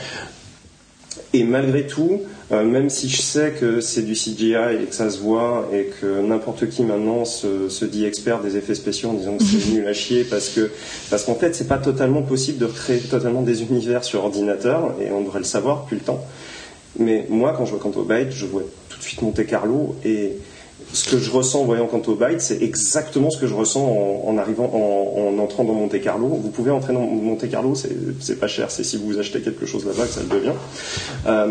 Et 1.35 1.45
malgré 1.45 1.87
tout, 1.87 2.23
euh, 2.53 2.65
même 2.65 2.89
si 2.89 3.09
je 3.11 3.21
sais 3.21 3.53
que 3.53 3.81
c'est 3.83 4.01
du 4.01 4.15
CGI 4.15 4.55
et 4.83 4.87
que 4.87 4.95
ça 4.95 5.11
se 5.11 5.19
voit 5.19 5.69
et 5.75 5.91
que 6.01 6.23
n'importe 6.23 6.71
qui 6.71 6.83
maintenant 6.83 7.27
se, 7.27 7.69
se, 7.69 7.85
dit 7.85 8.07
expert 8.07 8.41
des 8.41 8.57
effets 8.57 8.75
spéciaux 8.75 9.11
en 9.11 9.13
disant 9.13 9.37
que 9.37 9.45
c'est 9.45 9.71
nul 9.73 9.87
à 9.87 9.93
chier 9.93 10.25
parce 10.25 10.49
que 10.49 10.71
parce 11.11 11.25
qu'en 11.25 11.35
fait 11.35 11.55
c'est 11.55 11.69
pas 11.69 11.77
totalement 11.77 12.23
possible 12.23 12.59
de 12.59 12.67
créer 12.67 13.01
totalement 13.01 13.43
des 13.43 13.63
univers 13.63 14.05
sur 14.05 14.25
ordinateur 14.25 14.95
et 15.03 15.11
on 15.11 15.21
devrait 15.21 15.41
le 15.41 15.45
savoir 15.45 15.83
depuis 15.83 15.97
le 15.97 16.03
temps. 16.03 16.25
Mais 16.99 17.27
moi 17.29 17.53
quand 17.55 17.67
je 17.67 17.73
vois 17.73 17.81
Canto 17.81 18.05
Byte, 18.05 18.33
je 18.33 18.47
vois 18.47 18.63
tout 18.89 18.99
de 18.99 19.03
suite 19.03 19.21
Monte 19.21 19.45
Carlo 19.45 19.97
et 20.07 20.33
ce 20.93 21.11
que 21.11 21.19
je 21.19 21.31
ressens 21.31 21.61
en 21.61 21.65
voyant 21.65 21.87
Canto 21.87 22.15
Byte, 22.15 22.41
c'est 22.41 22.63
exactement 22.63 23.31
ce 23.31 23.39
que 23.39 23.47
je 23.47 23.55
ressens 23.55 23.85
en, 24.25 24.39
arrivant, 24.39 24.71
en, 24.73 25.39
entrant 25.39 25.65
dans 25.65 25.75
Monte 25.75 26.01
Carlo. 26.01 26.29
Vous 26.29 26.51
pouvez 26.51 26.71
entrer 26.71 26.93
dans 26.93 27.01
Monte 27.01 27.49
Carlo, 27.51 27.75
c'est 27.75 28.41
pas 28.41 28.49
cher, 28.49 28.71
c'est 28.71 28.85
si 28.85 28.97
vous 28.97 29.19
achetez 29.19 29.41
quelque 29.41 29.67
chose 29.67 29.85
là-bas 29.85 30.05
que 30.05 30.13
ça 30.13 30.21
le 30.21 30.29
devient. 30.29 30.57
Euh, 31.27 31.49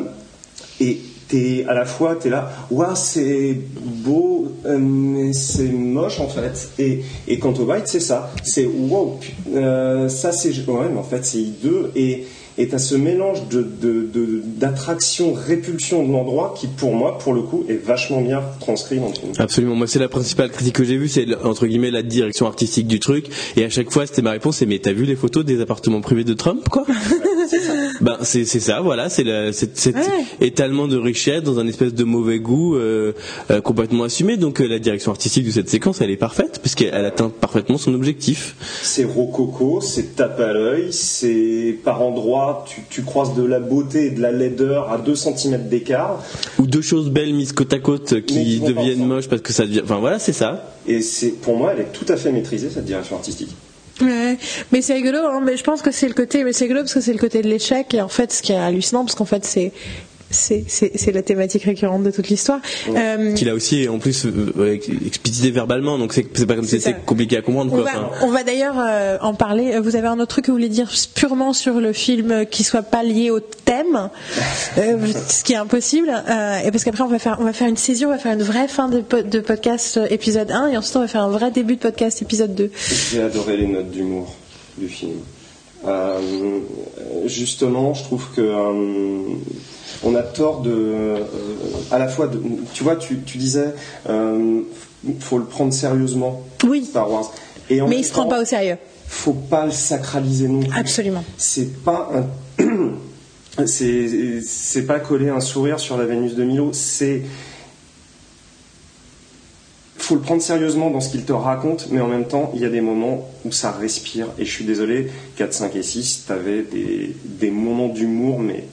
et 0.79 0.99
t'es 1.27 1.65
à 1.67 1.73
la 1.73 1.85
fois 1.85 2.15
t'es 2.15 2.29
là 2.29 2.49
waouh 2.71 2.95
c'est 2.95 3.57
beau 3.75 4.47
euh, 4.65 4.77
mais 4.79 5.33
c'est 5.33 5.67
moche 5.67 6.19
en 6.19 6.29
fait 6.29 6.69
et 6.79 7.03
et 7.27 7.37
Canto 7.39 7.65
Byte 7.65 7.87
c'est 7.87 7.99
ça 7.99 8.31
c'est 8.43 8.65
wow 8.65 9.19
euh, 9.53 10.07
ça 10.07 10.31
c'est 10.31 10.51
ouais 10.67 10.89
mais 10.89 10.99
en 10.99 11.03
fait 11.03 11.25
c'est 11.25 11.39
hideux 11.39 11.91
et 11.95 12.25
et 12.57 12.73
à 12.73 12.79
ce 12.79 12.95
mélange 12.95 13.39
d'attraction, 13.49 15.31
de, 15.31 15.37
répulsion 15.37 16.05
de 16.05 16.11
l'endroit 16.11 16.55
qui, 16.57 16.67
pour 16.67 16.93
moi, 16.93 17.17
pour 17.17 17.33
le 17.33 17.41
coup, 17.41 17.65
est 17.69 17.83
vachement 17.83 18.21
bien 18.21 18.41
transcrit 18.59 18.97
dans 18.97 19.09
le 19.09 19.13
film. 19.13 19.31
Absolument. 19.37 19.75
Moi, 19.75 19.87
c'est 19.87 19.99
la 19.99 20.09
principale 20.09 20.49
critique 20.49 20.75
que 20.75 20.83
j'ai 20.83 20.97
vue, 20.97 21.07
c'est 21.07 21.27
entre 21.43 21.67
guillemets 21.67 21.91
la 21.91 22.03
direction 22.03 22.47
artistique 22.47 22.87
du 22.87 22.99
truc. 22.99 23.27
Et 23.55 23.63
à 23.63 23.69
chaque 23.69 23.91
fois, 23.91 24.05
c'était 24.07 24.21
ma 24.21 24.31
réponse, 24.31 24.57
c'est 24.57 24.65
mais 24.65 24.79
t'as 24.79 24.93
vu 24.93 25.05
les 25.05 25.15
photos 25.15 25.45
des 25.45 25.61
appartements 25.61 26.01
privés 26.01 26.23
de 26.23 26.33
Trump, 26.33 26.67
quoi? 26.69 26.85
c'est 27.47 27.59
ça. 27.59 27.73
Ben 28.01 28.17
c'est 28.21 28.45
ça, 28.45 28.81
voilà, 28.81 29.09
c'est 29.09 29.25
cet 29.51 29.97
étalement 30.41 30.87
de 30.87 30.97
richesse 30.97 31.43
dans 31.43 31.59
un 31.59 31.67
espèce 31.67 31.93
de 31.93 32.03
mauvais 32.03 32.39
goût 32.39 32.75
euh, 32.75 33.13
euh, 33.51 33.61
complètement 33.61 34.03
assumé. 34.03 34.37
Donc 34.37 34.61
euh, 34.61 34.67
la 34.67 34.79
direction 34.79 35.11
artistique 35.11 35.45
de 35.45 35.51
cette 35.51 35.69
séquence, 35.69 36.01
elle 36.01 36.11
est 36.11 36.17
parfaite 36.17 36.59
puisqu'elle 36.61 37.05
atteint 37.05 37.29
parfaitement 37.29 37.77
son 37.77 37.93
objectif. 37.93 38.55
C'est 38.83 39.03
rococo, 39.03 39.81
c'est 39.81 40.15
tape 40.15 40.39
à 40.39 40.53
l'œil, 40.53 40.91
c'est 40.91 41.77
par 41.83 42.01
endroits 42.01 42.65
tu, 42.67 42.81
tu 42.89 43.03
croises 43.03 43.35
de 43.35 43.43
la 43.43 43.59
beauté 43.59 44.07
et 44.07 44.11
de 44.11 44.21
la 44.21 44.31
laideur 44.31 44.91
à 44.91 44.97
2 44.97 45.15
cm 45.15 45.67
d'écart. 45.69 46.23
Ou 46.59 46.67
deux 46.67 46.81
choses 46.81 47.09
belles 47.09 47.33
mises 47.33 47.51
côte 47.51 47.73
à 47.73 47.79
côte 47.79 48.21
qui 48.21 48.59
deviennent 48.59 49.05
moches 49.05 49.27
parce 49.27 49.41
que 49.41 49.53
ça 49.53 49.65
devient. 49.65 49.81
Enfin 49.83 49.99
voilà, 49.99 50.19
c'est 50.19 50.33
ça. 50.33 50.73
Et 50.87 51.01
c'est 51.01 51.29
pour 51.29 51.57
moi, 51.57 51.73
elle 51.73 51.81
est 51.81 51.91
tout 51.91 52.05
à 52.07 52.17
fait 52.17 52.31
maîtrisée 52.31 52.69
cette 52.69 52.85
direction 52.85 53.15
artistique. 53.15 53.55
Ouais, 54.01 54.37
mais 54.71 54.81
c'est 54.81 54.93
rigolo, 54.93 55.19
hein, 55.25 55.41
mais 55.43 55.57
je 55.57 55.63
pense 55.63 55.81
que 55.81 55.91
c'est 55.91 56.07
le 56.07 56.13
côté, 56.13 56.43
mais 56.43 56.53
c'est 56.53 56.65
rigolo 56.65 56.81
parce 56.81 56.93
que 56.93 57.01
c'est 57.01 57.13
le 57.13 57.19
côté 57.19 57.41
de 57.41 57.47
l'échec. 57.47 57.93
Et 57.93 58.01
en 58.01 58.07
fait 58.07 58.31
ce 58.31 58.41
qui 58.41 58.51
est 58.51 58.57
hallucinant 58.57 59.03
parce 59.03 59.15
qu'en 59.15 59.25
fait 59.25 59.43
c'est 59.45 59.71
c'est 60.29 61.11
la 61.13 61.21
thématique 61.21 61.63
récurrente 61.63 62.03
de 62.03 62.11
toute 62.11 62.27
l'histoire. 62.29 62.59
Euh, 62.89 63.33
Qu'il 63.33 63.49
a 63.49 63.53
aussi 63.53 63.87
en 63.87 63.99
plus 63.99 64.25
euh, 64.25 64.73
explicité 65.05 65.51
verbalement, 65.51 65.97
donc 65.97 66.13
c'est 66.13 66.45
pas 66.45 66.55
comme 66.55 66.65
c'est 66.65 67.05
compliqué 67.05 67.37
à 67.37 67.41
comprendre. 67.41 67.71
Quoi. 67.71 68.11
On 68.21 68.29
va, 68.29 68.43
d'ailleurs 68.43 68.75
euh, 68.77 69.17
en 69.21 69.33
parler. 69.33 69.79
Vous 69.79 69.95
avez 69.95 70.07
un 70.07 70.19
autre 70.19 70.27
truc 70.27 70.45
que 70.45 70.51
vous 70.51 70.57
voulez 70.57 70.69
dire 70.69 70.91
purement 71.15 71.53
sur 71.53 71.79
le 71.79 71.93
film 71.93 72.45
qui 72.45 72.63
soit 72.63 72.81
pas 72.81 73.03
lié 73.03 73.29
au 73.29 73.39
thème, 73.39 74.09
euh, 74.77 74.97
ce 75.29 75.43
qui 75.43 75.53
est 75.53 75.57
impossible. 75.57 76.09
et 76.09 76.71
parce 76.71 76.83
qu'après 76.83 77.03
on 77.03 77.07
va 77.07 77.19
faire 77.19 77.37
on 77.39 77.43
va 77.43 77.53
faire 77.53 77.67
une 77.67 77.77
saisie, 77.77 78.05
on 78.05 78.09
va 78.09 78.17
faire 78.17 78.33
une 78.33 78.43
vraie 78.43 78.67
fin 78.67 78.89
de, 78.89 79.03
de 79.21 79.39
podcast 79.39 79.99
épisode 80.09 80.51
1 80.51 80.69
et 80.69 80.77
ensuite 80.77 80.95
on 80.97 81.01
va 81.01 81.07
faire 81.07 81.23
un 81.23 81.29
vrai 81.29 81.51
début 81.51 81.75
de 81.75 81.81
podcast 81.81 82.21
épisode 82.21 82.53
2. 82.55 82.71
J'ai 83.11 83.21
adoré 83.21 83.57
les 83.57 83.67
notes 83.67 83.91
d'humour 83.91 84.35
du 84.77 84.89
film. 84.89 85.19
justement, 87.25 87.93
je 87.93 88.03
trouve 88.03 88.27
que 88.35 88.41
on 90.03 90.15
a 90.15 90.23
tort 90.23 90.61
de, 90.61 90.71
euh, 90.71 91.23
à 91.91 91.97
la 91.97 92.07
fois, 92.07 92.27
de, 92.27 92.39
tu 92.73 92.83
vois, 92.83 92.95
tu, 92.95 93.15
disais, 93.15 93.73
euh, 94.09 94.61
faut 95.19 95.37
le 95.37 95.45
prendre 95.45 95.73
sérieusement. 95.73 96.43
Oui. 96.65 96.85
Star 96.85 97.11
Wars. 97.11 97.31
Et 97.69 97.81
Mais 97.81 97.99
il 97.99 98.05
se 98.05 98.11
prend 98.11 98.27
pas 98.27 98.41
au 98.41 98.45
sérieux. 98.45 98.77
Faut 99.07 99.33
pas 99.33 99.65
le 99.65 99.71
sacraliser 99.71 100.47
non 100.47 100.61
plus. 100.61 100.77
Absolument. 100.77 101.23
C'est 101.37 101.83
pas 101.83 102.11
un, 102.13 103.65
c'est 103.65 104.85
pas 104.85 104.99
coller 104.99 105.29
un 105.29 105.41
sourire 105.41 105.79
sur 105.79 105.97
la 105.97 106.05
Vénus 106.05 106.35
de 106.35 106.43
Milo. 106.43 106.71
C'est 106.73 107.23
faut 110.07 110.15
le 110.15 110.21
prendre 110.21 110.41
sérieusement 110.41 110.89
dans 110.89 111.01
ce 111.01 111.09
qu'il 111.09 111.25
te 111.25 111.33
raconte, 111.33 111.89
mais 111.91 111.99
en 111.99 112.07
même 112.07 112.27
temps, 112.27 112.51
il 112.55 112.61
y 112.61 112.65
a 112.65 112.69
des 112.69 112.79
moments 112.79 113.29
où 113.43 113.51
ça 113.51 113.71
respire. 113.71 114.27
Et 114.39 114.45
je 114.45 114.51
suis 114.51 114.63
désolé, 114.63 115.11
4, 115.35 115.51
5 115.51 115.75
et 115.75 115.83
6, 115.83 116.23
tu 116.27 116.31
avais 116.31 116.61
des, 116.61 117.13
des 117.25 117.51
moments 117.51 117.89
d'humour, 117.89 118.39
mais 118.39 118.63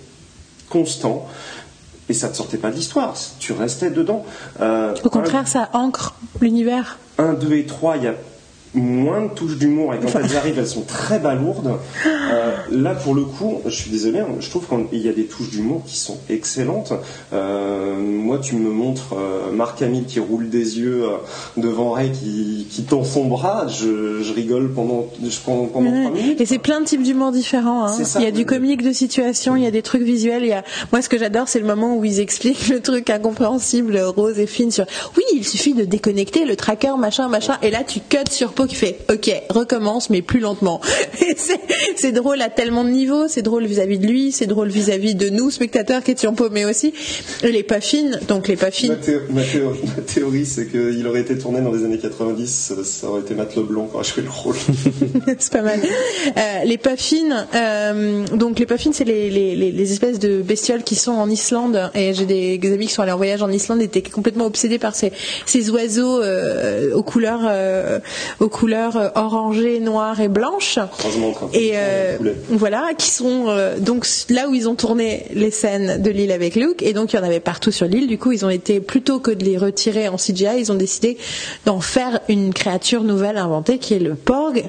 constant 0.74 1.28
et 2.08 2.14
ça 2.14 2.28
ne 2.28 2.34
sortait 2.34 2.58
pas 2.58 2.70
de 2.70 2.76
l'histoire, 2.76 3.14
tu 3.38 3.52
restais 3.52 3.90
dedans. 3.90 4.26
Euh, 4.60 4.94
Au 5.04 5.08
contraire, 5.08 5.46
ça 5.48 5.70
ancre 5.72 6.14
l'univers. 6.40 6.98
1, 7.18 7.34
2 7.34 7.54
et 7.54 7.64
3, 7.64 7.96
il 7.96 8.02
y 8.02 8.06
a 8.08 8.14
moins 8.74 9.22
de 9.22 9.28
touches 9.28 9.56
d'humour 9.56 9.94
et 9.94 9.98
quand 9.98 10.18
elles 10.18 10.36
arrivent, 10.36 10.58
elles 10.58 10.66
sont 10.66 10.82
très 10.82 11.18
balourdes. 11.18 11.78
Euh, 12.06 12.52
là, 12.70 12.94
pour 12.94 13.14
le 13.14 13.22
coup, 13.22 13.60
je 13.64 13.74
suis 13.74 13.90
désolé, 13.90 14.20
hein, 14.20 14.28
je 14.40 14.50
trouve 14.50 14.66
qu'il 14.66 15.00
y 15.00 15.08
a 15.08 15.12
des 15.12 15.24
touches 15.24 15.50
d'humour 15.50 15.82
qui 15.86 15.96
sont 15.96 16.18
excellentes. 16.28 16.92
Euh, 17.32 17.96
moi, 17.98 18.38
tu 18.38 18.56
me 18.56 18.70
montres 18.70 19.14
euh, 19.14 19.52
Marc 19.52 19.82
Hamill 19.82 20.04
qui 20.04 20.20
roule 20.20 20.48
des 20.48 20.78
yeux 20.78 21.04
devant 21.56 21.92
Ray 21.92 22.10
qui, 22.12 22.66
qui 22.70 22.84
tend 22.84 23.04
son 23.04 23.26
bras, 23.26 23.66
je, 23.68 24.22
je 24.22 24.32
rigole 24.32 24.72
pendant, 24.72 25.06
je, 25.22 25.38
pendant, 25.44 25.66
pendant 25.66 26.10
minutes. 26.10 26.40
Et 26.40 26.46
c'est 26.46 26.58
plein 26.58 26.80
de 26.80 26.86
types 26.86 27.02
d'humour 27.02 27.32
différents. 27.32 27.86
Hein. 27.86 27.96
il 28.16 28.22
y 28.22 28.26
a 28.26 28.30
du 28.30 28.46
comique 28.46 28.82
de 28.82 28.92
situation, 28.92 29.56
il 29.56 29.62
y 29.62 29.66
a 29.66 29.70
des 29.70 29.82
trucs 29.82 30.02
visuels. 30.02 30.42
Il 30.42 30.48
y 30.48 30.52
a... 30.52 30.64
Moi, 30.92 31.02
ce 31.02 31.08
que 31.08 31.18
j'adore, 31.18 31.48
c'est 31.48 31.60
le 31.60 31.66
moment 31.66 31.96
où 31.96 32.04
ils 32.04 32.20
expliquent 32.20 32.68
le 32.68 32.80
truc 32.80 33.10
incompréhensible, 33.10 33.98
rose 33.98 34.38
et 34.38 34.46
fine 34.46 34.70
sur 34.70 34.86
oui, 35.16 35.22
il 35.34 35.46
suffit 35.46 35.74
de 35.74 35.84
déconnecter 35.84 36.44
le 36.44 36.56
tracker, 36.56 36.96
machin, 36.98 37.28
machin. 37.28 37.56
Et 37.62 37.70
là, 37.70 37.82
tu 37.84 38.00
cut 38.00 38.30
sur 38.30 38.52
qui 38.66 38.74
fait 38.74 38.98
OK, 39.10 39.30
recommence, 39.50 40.10
mais 40.10 40.22
plus 40.22 40.40
lentement. 40.40 40.80
c'est 41.96 42.12
drôle 42.12 42.40
à 42.42 42.50
tellement 42.50 42.84
de 42.84 42.90
niveaux, 42.90 43.28
c'est 43.28 43.42
drôle 43.42 43.66
vis-à-vis 43.66 43.98
de 43.98 44.06
lui, 44.06 44.32
c'est 44.32 44.46
drôle 44.46 44.68
vis-à-vis 44.68 45.14
de 45.14 45.28
nous, 45.28 45.50
spectateurs 45.50 46.02
qui 46.02 46.12
étions 46.12 46.34
paumés 46.34 46.64
aussi. 46.64 46.92
Pas 47.40 47.80
donc 48.28 48.48
les 48.48 48.56
pas. 48.56 48.70
Ma, 49.30 49.42
théorie, 50.06 50.46
c'est 50.46 50.66
qu'il 50.66 51.06
aurait 51.06 51.20
été 51.20 51.36
tourné 51.38 51.60
dans 51.60 51.72
les 51.72 51.84
années 51.84 51.98
90, 51.98 52.72
ça 52.82 53.06
aurait 53.08 53.20
été 53.20 53.34
Matt 53.34 53.56
Leblanc 53.56 53.86
qui 53.86 53.94
aurait 53.94 54.04
joué 54.04 54.22
le 54.22 54.30
rôle. 54.30 54.56
c'est 55.38 55.52
pas 55.52 55.62
mal. 55.62 55.80
Euh, 55.80 56.64
les 56.64 56.78
pas 56.78 56.96
fines, 56.96 57.46
euh, 57.54 58.26
donc 58.34 58.58
les 58.58 58.66
pas 58.66 58.78
fines, 58.78 58.92
c'est 58.92 59.04
les, 59.04 59.30
les, 59.30 59.54
les, 59.54 59.92
espèces 59.92 60.18
de 60.18 60.42
bestioles 60.42 60.82
qui 60.82 60.94
sont 60.94 61.12
en 61.12 61.28
Islande. 61.28 61.90
Et 61.94 62.14
j'ai 62.14 62.26
des, 62.26 62.72
amis 62.72 62.86
qui 62.86 62.92
sont 62.92 63.02
allés 63.02 63.12
en 63.12 63.16
voyage 63.16 63.42
en 63.42 63.50
Islande 63.50 63.80
et 63.80 63.84
étaient 63.84 64.02
complètement 64.02 64.46
obsédés 64.46 64.78
par 64.78 64.94
ces, 64.94 65.12
ces 65.46 65.70
oiseaux 65.70 66.22
euh, 66.22 66.94
aux 66.94 67.02
couleurs, 67.02 67.42
euh, 67.44 68.00
aux 68.40 68.48
couleurs 68.54 68.96
euh, 68.96 69.08
orangées, 69.16 69.80
noires 69.80 70.20
et 70.20 70.28
blanches. 70.28 70.78
Et 71.52 71.72
euh, 71.74 72.16
voilà, 72.50 72.90
qui 72.96 73.10
sont 73.10 73.46
euh, 73.48 73.80
donc 73.80 74.06
là 74.30 74.48
où 74.48 74.54
ils 74.54 74.68
ont 74.68 74.76
tourné 74.76 75.26
les 75.34 75.50
scènes 75.50 76.00
de 76.00 76.10
l'île 76.10 76.30
avec 76.30 76.54
Luke, 76.54 76.80
et 76.80 76.92
donc 76.92 77.12
il 77.12 77.16
y 77.16 77.18
en 77.18 77.24
avait 77.24 77.40
partout 77.40 77.72
sur 77.72 77.86
l'île. 77.86 78.06
Du 78.06 78.16
coup, 78.16 78.30
ils 78.30 78.44
ont 78.44 78.50
été 78.50 78.78
plutôt 78.78 79.18
que 79.18 79.32
de 79.32 79.44
les 79.44 79.58
retirer 79.58 80.06
en 80.06 80.16
CGI, 80.16 80.60
ils 80.60 80.70
ont 80.70 80.76
décidé 80.76 81.18
d'en 81.66 81.80
faire 81.80 82.20
une 82.28 82.54
créature 82.54 83.02
nouvelle 83.02 83.38
inventée 83.38 83.78
qui 83.78 83.94
est 83.94 83.98
le 83.98 84.14
Porg 84.14 84.62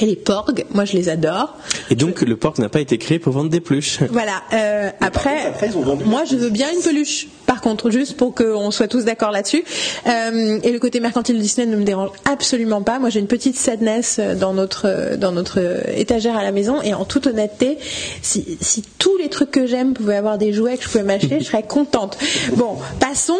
Et 0.00 0.06
les 0.06 0.16
porgs, 0.16 0.64
moi 0.72 0.84
je 0.84 0.94
les 0.94 1.08
adore. 1.08 1.54
Et 1.90 1.94
donc 1.94 2.22
le 2.22 2.36
porg 2.36 2.58
n'a 2.58 2.70
pas 2.70 2.80
été 2.80 2.96
créé 2.96 3.18
pour 3.18 3.34
vendre 3.34 3.50
des 3.50 3.60
peluches. 3.60 3.98
Voilà. 4.10 4.42
Euh, 4.52 4.90
après, 5.00 5.46
après, 5.46 5.68
ils 5.68 5.76
ont 5.76 5.82
vendu 5.82 6.04
moi 6.04 6.24
je 6.24 6.36
veux 6.36 6.50
bien 6.50 6.68
une 6.72 6.82
peluche. 6.82 7.28
Contre, 7.62 7.90
juste 7.90 8.16
pour 8.16 8.34
qu'on 8.34 8.70
soit 8.70 8.88
tous 8.88 9.04
d'accord 9.04 9.30
là-dessus. 9.30 9.62
Euh, 10.08 10.58
et 10.62 10.72
le 10.72 10.78
côté 10.78 11.00
mercantile 11.00 11.36
de 11.36 11.40
Disney 11.42 11.66
ne 11.66 11.76
me 11.76 11.84
dérange 11.84 12.10
absolument 12.30 12.82
pas. 12.82 12.98
Moi 12.98 13.08
j'ai 13.10 13.20
une 13.20 13.26
petite 13.28 13.56
sadness 13.56 14.18
dans 14.38 14.52
notre 14.52 15.16
dans 15.16 15.32
notre 15.32 15.58
étagère 15.96 16.36
à 16.36 16.42
la 16.42 16.50
maison. 16.52 16.82
Et 16.82 16.92
en 16.94 17.04
toute 17.04 17.26
honnêteté, 17.28 17.78
si, 18.22 18.58
si 18.60 18.82
tous 18.98 19.16
les 19.18 19.28
trucs 19.28 19.50
que 19.50 19.66
j'aime 19.66 19.94
pouvaient 19.94 20.16
avoir 20.16 20.38
des 20.38 20.52
jouets 20.52 20.76
que 20.76 20.84
je 20.84 20.88
pouvais 20.88 21.04
m'acheter, 21.04 21.38
je 21.40 21.44
serais 21.44 21.62
contente. 21.62 22.18
Bon, 22.56 22.76
passons 23.00 23.34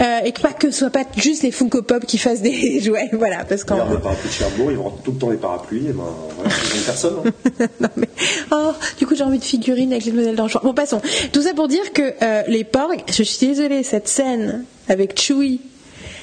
euh, 0.00 0.18
et 0.24 0.32
que 0.32 0.40
pas 0.42 0.52
que 0.52 0.70
ce 0.70 0.78
soit 0.80 0.90
pas 0.90 1.04
juste 1.16 1.42
les 1.42 1.50
Funko 1.50 1.82
Pop 1.82 2.04
qui 2.06 2.18
fassent 2.18 2.42
des 2.42 2.80
jouets. 2.84 3.08
Voilà, 3.12 3.44
parce 3.44 3.62
Regarde 3.62 3.90
le 3.92 3.98
parapluie 3.98 4.28
de 4.28 4.34
Cherbourg, 4.34 4.70
ils 4.70 4.76
vendent 4.76 5.02
tout 5.02 5.12
le 5.12 5.18
temps 5.18 5.30
des 5.30 5.36
parapluies, 5.36 5.86
et 5.88 5.92
ben 5.92 6.04
voilà, 6.36 6.50
une 6.74 6.82
personne. 6.82 7.14
hein. 7.24 7.66
non, 7.80 7.88
mais- 7.96 8.08
oh, 8.52 8.72
du 8.98 9.06
coup, 9.06 9.14
j'ai 9.16 9.24
envie 9.24 9.38
de 9.38 9.44
figurines 9.44 9.92
avec 9.92 10.04
les 10.04 10.12
modèles 10.12 10.36
d'enchant. 10.36 10.60
Bon, 10.62 10.74
passons. 10.74 11.00
Tout 11.32 11.42
ça 11.42 11.54
pour 11.54 11.68
dire 11.68 11.92
que 11.92 12.02
euh, 12.22 12.42
les 12.48 12.64
porgs, 12.64 13.02
je 13.08 13.22
suis 13.22 13.36
cette 13.84 14.08
scène 14.08 14.64
avec 14.88 15.20
Chewie, 15.20 15.60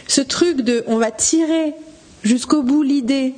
ce 0.08 0.20
truc 0.20 0.62
de 0.62 0.84
on 0.88 0.98
va 0.98 1.10
tirer 1.10 1.74
jusqu'au 2.22 2.64
bout 2.64 2.84
l'idée 2.84 3.34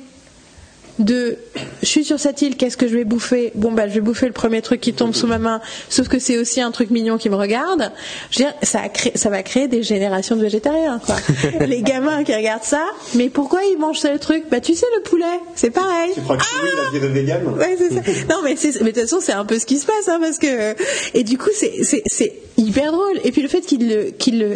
de 0.98 1.38
je 1.82 1.86
suis 1.88 2.04
sur 2.04 2.20
cette 2.20 2.42
île, 2.42 2.56
qu'est-ce 2.56 2.76
que 2.76 2.86
je 2.86 2.94
vais 2.96 3.04
bouffer? 3.04 3.50
Bon, 3.54 3.72
bah, 3.72 3.88
je 3.88 3.94
vais 3.94 4.00
bouffer 4.00 4.26
le 4.26 4.32
premier 4.32 4.60
truc 4.62 4.80
qui 4.80 4.92
tombe 4.92 5.14
sous 5.14 5.26
ma 5.26 5.38
main, 5.38 5.60
sauf 5.88 6.08
que 6.08 6.18
c'est 6.18 6.36
aussi 6.38 6.60
un 6.60 6.70
truc 6.70 6.90
mignon 6.90 7.16
qui 7.18 7.28
me 7.30 7.34
regarde. 7.34 7.90
Je 8.30 8.38
veux 8.40 8.44
dire, 8.44 8.54
ça, 8.62 8.80
a 8.82 8.88
créé- 8.88 9.12
ça 9.16 9.30
va 9.30 9.42
créer 9.42 9.68
des 9.68 9.82
générations 9.82 10.36
de 10.36 10.42
végétariens, 10.42 11.00
quoi. 11.04 11.16
les 11.66 11.82
gamins 11.82 12.24
qui 12.24 12.34
regardent 12.34 12.62
ça, 12.64 12.84
mais 13.14 13.30
pourquoi 13.30 13.64
ils 13.64 13.78
mangent 13.78 14.00
ce 14.00 14.16
truc? 14.18 14.44
Bah, 14.50 14.60
tu 14.60 14.74
sais, 14.74 14.86
le 14.96 15.02
poulet, 15.02 15.24
c'est 15.54 15.70
pareil. 15.70 16.12
Tu 16.14 16.20
crois 16.20 16.36
que 16.36 16.42
oui, 16.62 16.68
il 16.72 16.96
a 16.96 17.00
viré 17.00 17.08
vegan 17.08 17.46
Ouais, 17.58 17.76
c'est 17.78 17.92
ça. 17.94 18.00
Non, 18.30 18.40
mais, 18.44 18.54
de 18.54 18.60
toute 18.88 18.94
façon, 19.00 19.18
c'est 19.20 19.32
un 19.32 19.44
peu 19.44 19.58
ce 19.58 19.66
qui 19.66 19.78
se 19.78 19.86
passe, 19.86 20.08
hein, 20.08 20.18
parce 20.20 20.38
que 20.38 20.74
et 21.14 21.24
du 21.24 21.38
coup, 21.38 21.50
c'est 21.56 22.32
hyper 22.58 22.92
drôle. 22.92 23.18
Et 23.24 23.32
puis 23.32 23.42
le 23.42 23.48
fait 23.48 23.62
qu'il 23.62 24.12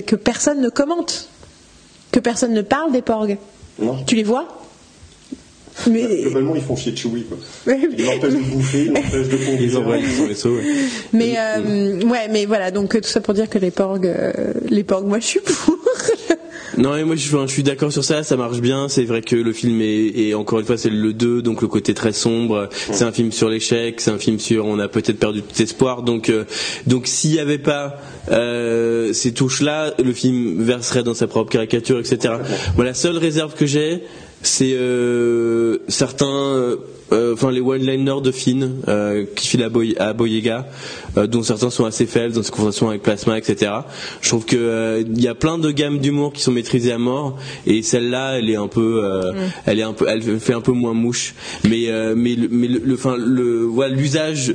que 0.06 0.16
personne 0.16 0.60
ne 0.60 0.68
commente, 0.68 1.28
que 2.12 2.20
personne 2.20 2.52
ne 2.52 2.62
parle 2.62 2.92
des 2.92 3.02
porgs. 3.02 3.36
Non. 3.78 3.96
Tu 4.06 4.14
les 4.14 4.22
vois? 4.22 4.65
Mais 5.90 6.22
Globalement, 6.22 6.54
ils 6.56 6.62
font 6.62 6.76
chier 6.76 6.94
Chewie, 6.96 7.24
quoi. 7.24 7.38
Ils 7.66 8.04
l'empêchent 8.04 8.34
de 8.34 8.54
bouffer, 8.54 8.84
ils 8.84 8.92
l'empêchent 8.92 9.28
de 9.28 9.36
conduire. 9.36 9.60
Ils 9.60 9.76
envoient 9.76 9.96
les 9.96 10.34
sauts. 10.34 10.56
ouais. 10.56 10.64
mais 11.12 11.34
euh, 11.38 12.00
ouais, 12.02 12.28
mais 12.30 12.46
voilà. 12.46 12.70
Donc 12.70 12.94
euh, 12.94 13.00
tout 13.00 13.08
ça 13.08 13.20
pour 13.20 13.34
dire 13.34 13.48
que 13.48 13.58
les 13.58 13.70
porgs, 13.70 14.06
euh, 14.06 14.52
les 14.68 14.84
porgs, 14.84 15.06
moi, 15.06 15.18
je 15.18 15.26
suis 15.26 15.40
pour. 15.40 15.76
Non, 16.76 16.94
et 16.94 17.04
moi 17.04 17.16
je 17.16 17.46
suis 17.46 17.62
d'accord 17.62 17.90
sur 17.90 18.04
ça, 18.04 18.22
ça 18.22 18.36
marche 18.36 18.60
bien. 18.60 18.88
C'est 18.88 19.04
vrai 19.04 19.22
que 19.22 19.34
le 19.34 19.52
film 19.54 19.80
est, 19.80 20.12
et 20.14 20.34
encore 20.34 20.60
une 20.60 20.66
fois, 20.66 20.76
c'est 20.76 20.90
le 20.90 21.14
2, 21.14 21.40
donc 21.40 21.62
le 21.62 21.68
côté 21.68 21.94
très 21.94 22.12
sombre. 22.12 22.68
C'est 22.92 23.04
un 23.04 23.12
film 23.12 23.32
sur 23.32 23.48
l'échec, 23.48 24.00
c'est 24.00 24.10
un 24.10 24.18
film 24.18 24.38
sur 24.38 24.66
on 24.66 24.78
a 24.78 24.86
peut-être 24.86 25.18
perdu 25.18 25.40
tout 25.42 25.62
espoir. 25.62 26.02
Donc, 26.02 26.28
euh, 26.28 26.44
donc 26.86 27.06
s'il 27.06 27.32
n'y 27.32 27.38
avait 27.38 27.58
pas 27.58 27.98
euh, 28.30 29.14
ces 29.14 29.32
touches-là, 29.32 29.94
le 30.02 30.12
film 30.12 30.62
verserait 30.62 31.02
dans 31.02 31.14
sa 31.14 31.26
propre 31.26 31.50
caricature, 31.50 31.98
etc. 31.98 32.34
Moi, 32.76 32.84
la 32.84 32.94
seule 32.94 33.16
réserve 33.16 33.54
que 33.54 33.64
j'ai, 33.64 34.02
c'est 34.46 34.74
euh, 34.74 35.78
certains, 35.88 36.26
euh, 36.26 36.76
euh, 37.12 37.34
enfin 37.34 37.50
les 37.50 37.60
one-liners 37.60 38.20
de 38.22 38.30
Finn 38.32 38.76
euh, 38.88 39.24
qui 39.36 39.46
filent 39.46 39.62
à, 39.62 39.68
Boy- 39.68 39.96
à 39.98 40.12
Boyega, 40.12 40.66
euh, 41.16 41.26
dont 41.26 41.42
certains 41.42 41.70
sont 41.70 41.84
assez 41.84 42.06
faibles 42.06 42.34
dans 42.34 42.42
ses 42.42 42.50
conversations 42.50 42.88
avec 42.88 43.02
Plasma, 43.02 43.38
etc. 43.38 43.72
Je 44.20 44.28
trouve 44.28 44.44
que 44.44 44.56
euh, 44.56 45.02
il 45.06 45.20
y 45.20 45.28
a 45.28 45.34
plein 45.34 45.58
de 45.58 45.70
gammes 45.70 45.98
d'humour 45.98 46.32
qui 46.32 46.42
sont 46.42 46.52
maîtrisées 46.52 46.92
à 46.92 46.98
mort, 46.98 47.38
et 47.66 47.82
celle-là, 47.82 48.38
elle 48.38 48.50
est 48.50 48.56
un 48.56 48.68
peu, 48.68 49.04
euh, 49.04 49.32
elle 49.66 49.78
est 49.78 49.82
un 49.84 49.92
peu, 49.92 50.06
elle 50.08 50.22
fait 50.40 50.54
un 50.54 50.60
peu 50.60 50.72
moins 50.72 50.94
mouche. 50.94 51.34
Mais 51.68 51.88
euh, 51.90 52.14
mais 52.16 52.34
le, 52.34 52.48
mais 52.50 52.68
le, 52.68 52.80
le, 52.84 52.94
enfin, 52.94 53.16
le 53.18 53.62
voilà 53.64 53.94
l'usage 53.94 54.54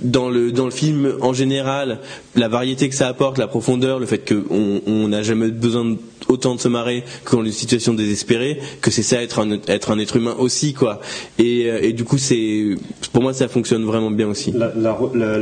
dans 0.00 0.28
le 0.28 0.52
dans 0.52 0.64
le 0.64 0.70
film 0.70 1.14
en 1.20 1.32
général, 1.32 2.00
la 2.34 2.48
variété 2.48 2.88
que 2.88 2.94
ça 2.94 3.08
apporte, 3.08 3.38
la 3.38 3.46
profondeur, 3.46 3.98
le 3.98 4.06
fait 4.06 4.28
qu'on 4.28 4.80
on 4.86 5.08
n'a 5.08 5.22
jamais 5.22 5.48
besoin 5.48 5.96
autant 6.28 6.54
de 6.54 6.60
se 6.60 6.68
marrer 6.68 7.04
que 7.24 7.36
dans 7.36 7.44
une 7.44 7.52
situation 7.52 7.94
désespérée, 7.94 8.60
que 8.80 8.90
c'est 8.90 9.02
ça 9.02 9.22
être 9.22 9.38
un 9.38 9.58
être 9.68 9.90
un 9.90 9.98
être 9.98 10.16
humain 10.16 10.34
aussi 10.38 10.74
quoi. 10.74 11.00
Et, 11.38 11.70
euh, 11.70 11.78
et 11.82 11.92
du 11.92 12.04
coup 12.04 12.18
c'est 12.18 12.76
pour 13.12 13.22
moi 13.22 13.32
ça 13.32 13.48
fonctionne 13.48 13.84
vraiment 13.84 14.10
bien 14.10 14.28
aussi. 14.28 14.52
La, 14.52 14.92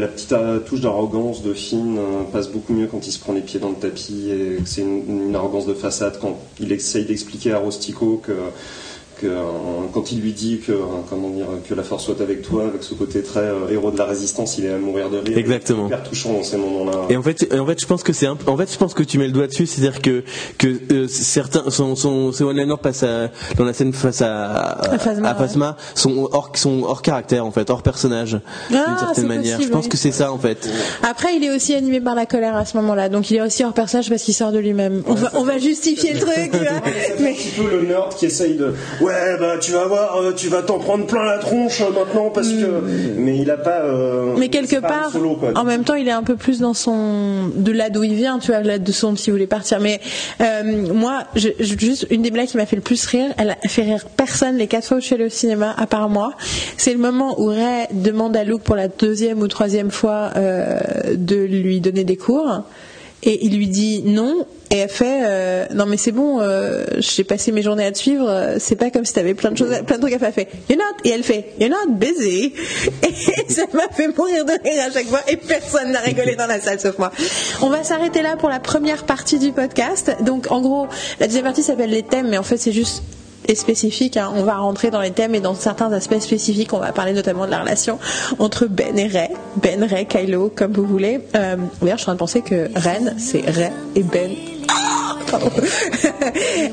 petite 0.09 0.33
euh, 0.33 0.61
touche 0.61 0.81
d'arrogance 0.81 1.43
de 1.43 1.53
Finn 1.53 1.99
euh, 1.99 2.23
passe 2.33 2.51
beaucoup 2.51 2.73
mieux 2.73 2.87
quand 2.87 3.07
il 3.07 3.13
se 3.13 3.19
prend 3.19 3.33
les 3.33 3.41
pieds 3.41 3.61
dans 3.61 3.71
le 3.71 3.77
tapis 3.77 4.31
et 4.31 4.59
c'est 4.65 4.83
une 4.83 5.35
arrogance 5.35 5.67
de 5.67 5.75
façade 5.75 6.19
quand 6.21 6.39
il 6.61 6.71
essaye 6.73 7.05
d'expliquer 7.05 7.53
à 7.53 7.59
Rostico 7.59 8.21
que, 8.25 8.33
que, 9.21 9.27
euh, 9.27 9.43
quand 9.93 10.13
il 10.13 10.21
lui 10.21 10.33
dit 10.33 10.61
que, 10.67 10.73
euh, 10.73 10.77
comment 11.09 11.29
dire, 11.31 11.47
que 11.69 11.75
la 11.75 11.83
force 11.83 12.05
soit 12.05 12.21
avec 12.21 12.43
toi, 12.43 12.65
avec 12.67 12.83
ce 12.83 12.95
côté 12.95 13.23
très 13.23 13.41
euh, 13.41 13.69
héros 13.71 13.91
de 13.91 13.99
la 13.99 14.05
résistance, 14.05 14.59
il 14.59 14.67
est 14.67 14.73
à 14.73 14.79
mourir 14.79 15.11
de 15.11 15.19
rire. 15.19 15.37
Exactement. 15.39 15.89
C'est 15.89 15.95
hyper 15.95 16.03
touchant 16.09 16.33
dans 16.33 16.43
ces 16.43 16.57
moments-là. 16.57 16.93
Et 17.11 17.17
en 17.17 17.23
fait, 17.23 17.47
et 17.53 17.59
en 17.59 17.67
fait, 17.67 17.81
je 17.81 17.87
pense 17.87 18.03
que 18.03 18.13
c'est 18.13 18.27
en 18.29 18.37
fait, 18.57 18.73
je 18.73 18.79
pense 18.79 18.95
que 18.95 19.03
tu 19.03 19.19
mets 19.19 19.27
le 19.27 19.33
doigt 19.33 19.47
dessus, 19.47 19.67
c'est-à-dire 19.67 20.01
que 20.03 20.23
que 20.59 20.69
euh, 20.93 21.07
certains, 21.09 21.71
son, 21.71 21.97
son, 21.97 22.33
son 22.33 22.45
one-liner 22.47 22.75
passe 22.83 23.03
à, 23.03 23.31
dans 23.57 23.65
la 23.65 23.73
scène 23.73 23.93
face 23.93 24.23
à 24.23 24.55
À 24.93 24.99
Phasma, 24.99 25.31
à 25.31 25.35
Phasma, 25.35 25.77
sont 25.95 26.29
hors, 26.33 26.51
sont 26.55 26.83
hors 26.85 27.03
caractère 27.03 27.45
en 27.47 27.51
fait, 27.51 27.69
hors 27.71 27.83
personnage, 27.83 28.39
Ah, 28.73 28.85
d'une 28.89 28.99
certaine 28.99 29.27
manière. 29.27 29.57
possible, 29.57 29.63
je 29.65 29.69
pense 29.77 29.85
oui. 29.85 29.91
que 29.91 29.97
c'est 29.97 30.13
ça 30.13 30.33
en 30.33 30.39
fait. 30.39 30.69
Après, 31.03 31.37
il 31.37 31.45
est 31.45 31.55
aussi 31.55 31.75
animé 31.75 32.01
par 32.01 32.15
la 32.15 32.27
colère 32.27 32.57
à 32.57 32.65
ce 32.65 32.77
moment-là, 32.79 33.09
donc 33.09 33.31
il 33.31 33.37
est 33.37 33.43
aussi 33.43 33.65
hors 33.65 33.73
personnage 33.73 34.09
parce 34.09 34.23
qu'il 34.23 34.35
sort 34.35 34.53
de 34.53 34.59
lui-même. 34.59 35.03
On 35.07 35.15
va, 35.15 35.31
on 35.35 35.45
va 35.45 35.59
justifier 35.59 36.15
le 36.15 36.21
truc. 36.21 36.53
Mais 37.21 37.31
Un 37.31 37.35
petit 37.35 37.51
peu 37.57 37.71
le 37.71 37.87
nerd 37.87 38.15
qui 38.15 38.27
essaye 38.27 38.55
de 38.55 38.75
ouais 39.05 39.37
bah 39.39 39.59
tu 39.61 39.73
vas 39.73 39.85
voir 39.87 40.17
euh, 40.17 40.33
tu 40.33 40.49
vas 40.49 40.63
t'en 40.63 40.79
prendre 40.79 41.07
plein 41.07 41.25
la 41.25 41.39
tronche 41.39 41.81
euh, 41.81 41.91
maintenant 41.91 42.31
parce 42.31 42.49
que 42.49 42.81
mais 43.19 43.39
il 43.39 43.51
a 43.51 43.57
pas 43.57 43.81
euh, 43.83 44.35
Mais 44.39 44.49
quelque 44.49 44.77
pas 44.81 44.89
part, 44.89 45.11
solo, 45.13 45.37
quoi. 45.37 45.53
en 45.55 45.65
même 45.65 45.85
temps, 45.85 45.95
il 45.95 46.09
est 46.09 46.13
un 46.13 46.23
peu 46.23 46.37
plus 46.37 46.61
dans 46.61 46.75
son, 46.75 47.49
de 47.55 47.73
là 47.73 47.91
d'où 47.91 48.03
il 48.03 48.15
vient, 48.15 48.39
tu 48.39 48.49
vois, 48.53 48.61
là 48.63 48.79
de 48.79 48.93
son 48.93 49.15
s'il 49.17 49.33
voulait 49.33 49.47
partir. 49.47 49.81
Mais 49.81 50.01
euh, 50.41 50.93
moi, 50.93 51.25
je, 51.35 51.49
je- 51.61 51.79
juste 51.79 52.07
une 52.11 52.23
des 52.23 52.31
blagues 52.31 52.47
qui 52.49 52.57
m'a 52.57 52.67
fait 52.67 52.77
le 52.77 52.83
plus 52.83 53.05
rire, 53.07 53.31
elle 53.39 53.51
a 53.51 53.69
fait 53.69 53.83
rire 53.83 54.05
personne 54.17 54.57
les 54.57 54.67
quatre 54.67 54.87
fois 54.87 54.97
où 54.97 55.01
je 55.01 55.07
suis 55.07 55.15
allée 55.15 55.27
au 55.27 55.31
cinéma, 55.31 55.75
à 55.77 55.87
part 55.87 56.09
moi. 56.09 56.33
C'est 56.77 56.93
le 56.93 56.99
moment 56.99 57.41
où 57.41 57.47
Ray 57.47 57.87
demande 57.93 58.37
à 58.37 58.45
Luke 58.45 58.63
pour 58.63 58.77
la 58.77 58.89
deuxième 58.89 59.41
ou 59.41 59.49
troisième 59.49 59.91
fois 59.91 60.31
euh, 60.37 60.79
de 61.15 61.37
lui 61.37 61.81
donner 61.81 62.05
des 62.05 62.17
cours. 62.17 62.63
Et 63.27 63.47
il 63.47 63.57
lui 63.57 63.69
dit 63.69 64.03
non, 64.05 64.47
et 64.75 64.79
elle 64.79 64.89
fait 64.89 65.21
euh, 65.25 65.67
non 65.73 65.87
mais 65.87 65.97
c'est 65.97 66.11
bon, 66.11 66.41
euh, 66.41 66.85
j'ai 66.99 67.23
passé 67.23 67.53
mes 67.53 67.63
journées 67.63 67.87
à 67.87 67.93
te 67.93 67.99
suivre, 67.99 68.29
euh, 68.29 68.57
c'est 68.59 68.75
pas 68.75 68.91
comme 68.91 69.05
si 69.05 69.13
t'avais 69.13 69.35
plein 69.35 69.53
de 69.53 69.57
choses, 69.57 69.71
plein 69.87 69.97
de 69.97 70.01
trucs 70.01 70.15
à 70.15 70.19
faire. 70.19 70.35
Fait 70.35 70.49
you're 70.69 70.77
not, 70.77 70.97
et 71.05 71.11
elle 71.11 71.23
fait 71.23 71.53
you're 71.61 71.71
not 71.71 71.93
busy. 71.93 72.53
Et 73.03 73.53
ça 73.53 73.63
m'a 73.73 73.87
fait 73.93 74.09
mourir 74.09 74.45
de 74.45 74.51
rire 74.51 74.83
à 74.89 74.91
chaque 74.91 75.07
fois, 75.07 75.21
et 75.29 75.37
personne 75.37 75.93
n'a 75.93 76.01
rigolé 76.01 76.35
dans 76.35 76.47
la 76.49 76.59
salle 76.61 76.81
sauf 76.81 76.99
moi. 76.99 77.13
On 77.63 77.69
va 77.71 77.85
s'arrêter 77.85 78.21
là 78.21 78.37
pour 78.37 78.49
la 78.49 78.59
première 78.59 79.05
partie 79.05 79.39
du 79.39 79.53
podcast. 79.53 80.11
Donc 80.23 80.51
en 80.51 80.61
gros, 80.61 80.89
la 81.21 81.27
deuxième 81.27 81.45
partie 81.45 81.63
s'appelle 81.63 81.91
les 81.91 82.03
thèmes, 82.03 82.29
mais 82.29 82.39
en 82.39 82.43
fait 82.43 82.57
c'est 82.57 82.73
juste 82.73 83.05
et 83.47 83.55
spécifique. 83.55 84.17
hein. 84.17 84.33
On 84.35 84.43
va 84.43 84.57
rentrer 84.57 84.91
dans 84.91 85.01
les 85.03 85.11
thèmes 85.11 85.35
et 85.35 85.41
dans 85.41 85.55
certains 85.55 85.93
aspects 85.93 86.19
spécifiques. 86.19 86.73
On 86.73 86.79
va 86.79 86.93
parler 86.93 87.13
notamment 87.13 87.45
de 87.47 87.51
la 87.51 87.61
relation 87.61 87.99
entre 88.39 88.67
Ben 88.67 88.99
et 88.99 89.07
Ray. 89.07 89.29
Ben, 89.57 89.85
Ray, 89.85 90.07
Kylo, 90.07 90.51
comme 90.55 90.73
vous 90.73 90.87
voulez. 90.87 91.21
Euh, 91.37 91.57
D'ailleurs, 91.83 91.99
je 91.99 92.03
suis 92.03 92.11
en 92.11 92.13
train 92.13 92.13
de 92.15 92.19
penser 92.19 92.41
que 92.41 92.71
Ren, 92.75 93.15
c'est 93.19 93.43
Ray 93.49 93.71
et 93.97 94.03
Ben. 94.03 94.31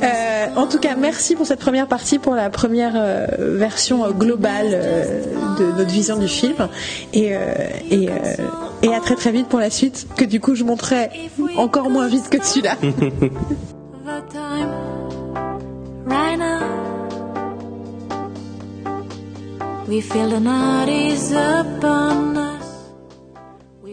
Euh, 0.03 0.47
en 0.55 0.67
tout 0.67 0.79
cas, 0.79 0.95
merci 0.95 1.35
pour 1.35 1.45
cette 1.45 1.59
première 1.59 1.87
partie, 1.87 2.17
pour 2.17 2.33
la 2.33 2.49
première 2.49 2.93
euh, 2.95 3.27
version 3.57 4.03
euh, 4.03 4.11
globale 4.11 4.71
euh, 4.73 5.23
de 5.59 5.65
notre 5.77 5.91
vision 5.91 6.17
du 6.17 6.27
film. 6.27 6.67
Et, 7.13 7.35
euh, 7.35 7.39
et, 7.89 8.09
euh, 8.09 8.13
et 8.81 8.93
à 8.93 8.99
très 8.99 9.15
très 9.15 9.31
vite 9.31 9.47
pour 9.47 9.59
la 9.59 9.69
suite, 9.69 10.07
que 10.17 10.25
du 10.25 10.39
coup 10.39 10.55
je 10.55 10.63
montrerai 10.63 11.09
encore 11.57 11.89
moins 11.89 12.07
vite 12.07 12.29
que 12.29 12.43
celui-là. 12.43 12.75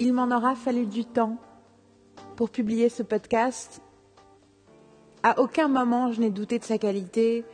Il 0.00 0.12
m'en 0.12 0.30
aura 0.36 0.54
fallu 0.54 0.86
du 0.86 1.04
temps 1.04 1.36
pour 2.36 2.50
publier 2.50 2.88
ce 2.88 3.02
podcast. 3.02 3.82
À 5.22 5.40
aucun 5.40 5.68
moment 5.68 6.12
je 6.12 6.20
n'ai 6.20 6.30
douté 6.30 6.58
de 6.58 6.64
sa 6.64 6.78
qualité. 6.78 7.44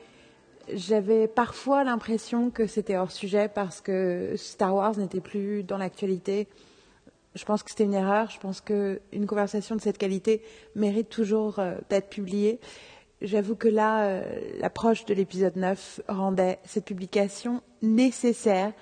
J'avais 0.72 1.28
parfois 1.28 1.84
l'impression 1.84 2.50
que 2.50 2.66
c'était 2.66 2.96
hors 2.96 3.10
sujet 3.10 3.48
parce 3.48 3.80
que 3.80 4.34
Star 4.36 4.74
Wars 4.74 4.96
n'était 4.98 5.20
plus 5.20 5.62
dans 5.62 5.78
l'actualité. 5.78 6.48
Je 7.34 7.44
pense 7.44 7.62
que 7.62 7.70
c'était 7.70 7.84
une 7.84 7.94
erreur. 7.94 8.30
Je 8.30 8.38
pense 8.38 8.60
qu'une 8.60 9.26
conversation 9.26 9.76
de 9.76 9.80
cette 9.80 9.98
qualité 9.98 10.42
mérite 10.74 11.08
toujours 11.08 11.58
euh, 11.58 11.74
d'être 11.90 12.08
publiée. 12.08 12.60
J'avoue 13.22 13.56
que 13.56 13.68
là, 13.68 14.04
euh, 14.04 14.22
l'approche 14.60 15.04
de 15.06 15.14
l'épisode 15.14 15.56
9 15.56 16.02
rendait 16.08 16.58
cette 16.64 16.84
publication 16.84 17.62
nécessaire. 17.82 18.72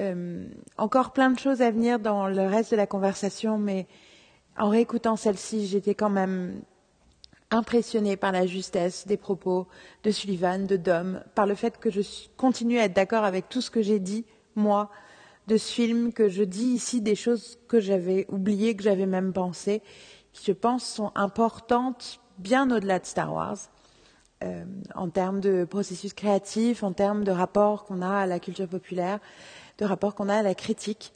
Euh, 0.00 0.46
encore 0.76 1.12
plein 1.12 1.30
de 1.30 1.38
choses 1.38 1.62
à 1.62 1.70
venir 1.70 1.98
dans 1.98 2.28
le 2.28 2.46
reste 2.46 2.70
de 2.70 2.76
la 2.76 2.86
conversation, 2.86 3.58
mais 3.58 3.86
en 4.56 4.68
réécoutant 4.68 5.16
celle-ci, 5.16 5.66
j'étais 5.66 5.94
quand 5.94 6.10
même 6.10 6.60
impressionnée 7.50 8.16
par 8.16 8.32
la 8.32 8.46
justesse 8.46 9.06
des 9.06 9.16
propos 9.16 9.66
de 10.02 10.10
Sullivan, 10.10 10.66
de 10.66 10.76
Dom, 10.76 11.22
par 11.34 11.46
le 11.46 11.54
fait 11.54 11.78
que 11.78 11.90
je 11.90 12.00
continue 12.36 12.78
à 12.78 12.84
être 12.84 12.94
d'accord 12.94 13.24
avec 13.24 13.48
tout 13.48 13.60
ce 13.60 13.70
que 13.70 13.82
j'ai 13.82 13.98
dit, 13.98 14.24
moi, 14.54 14.90
de 15.46 15.56
ce 15.56 15.72
film, 15.72 16.12
que 16.12 16.28
je 16.28 16.42
dis 16.42 16.66
ici 16.66 17.00
des 17.00 17.14
choses 17.14 17.58
que 17.68 17.80
j'avais 17.80 18.26
oubliées, 18.28 18.76
que 18.76 18.82
j'avais 18.82 19.06
même 19.06 19.32
pensées, 19.32 19.82
qui, 20.32 20.44
je 20.46 20.52
pense, 20.52 20.84
sont 20.84 21.10
importantes 21.14 22.20
bien 22.38 22.70
au-delà 22.70 22.98
de 22.98 23.06
Star 23.06 23.32
Wars, 23.32 23.56
euh, 24.44 24.64
en 24.94 25.08
termes 25.08 25.40
de 25.40 25.64
processus 25.64 26.12
créatif, 26.12 26.82
en 26.82 26.92
termes 26.92 27.24
de 27.24 27.32
rapport 27.32 27.86
qu'on 27.86 28.02
a 28.02 28.20
à 28.20 28.26
la 28.26 28.38
culture 28.38 28.68
populaire, 28.68 29.20
de 29.78 29.84
rapport 29.84 30.14
qu'on 30.14 30.28
a 30.28 30.36
à 30.36 30.42
la 30.42 30.54
critique. 30.54 31.12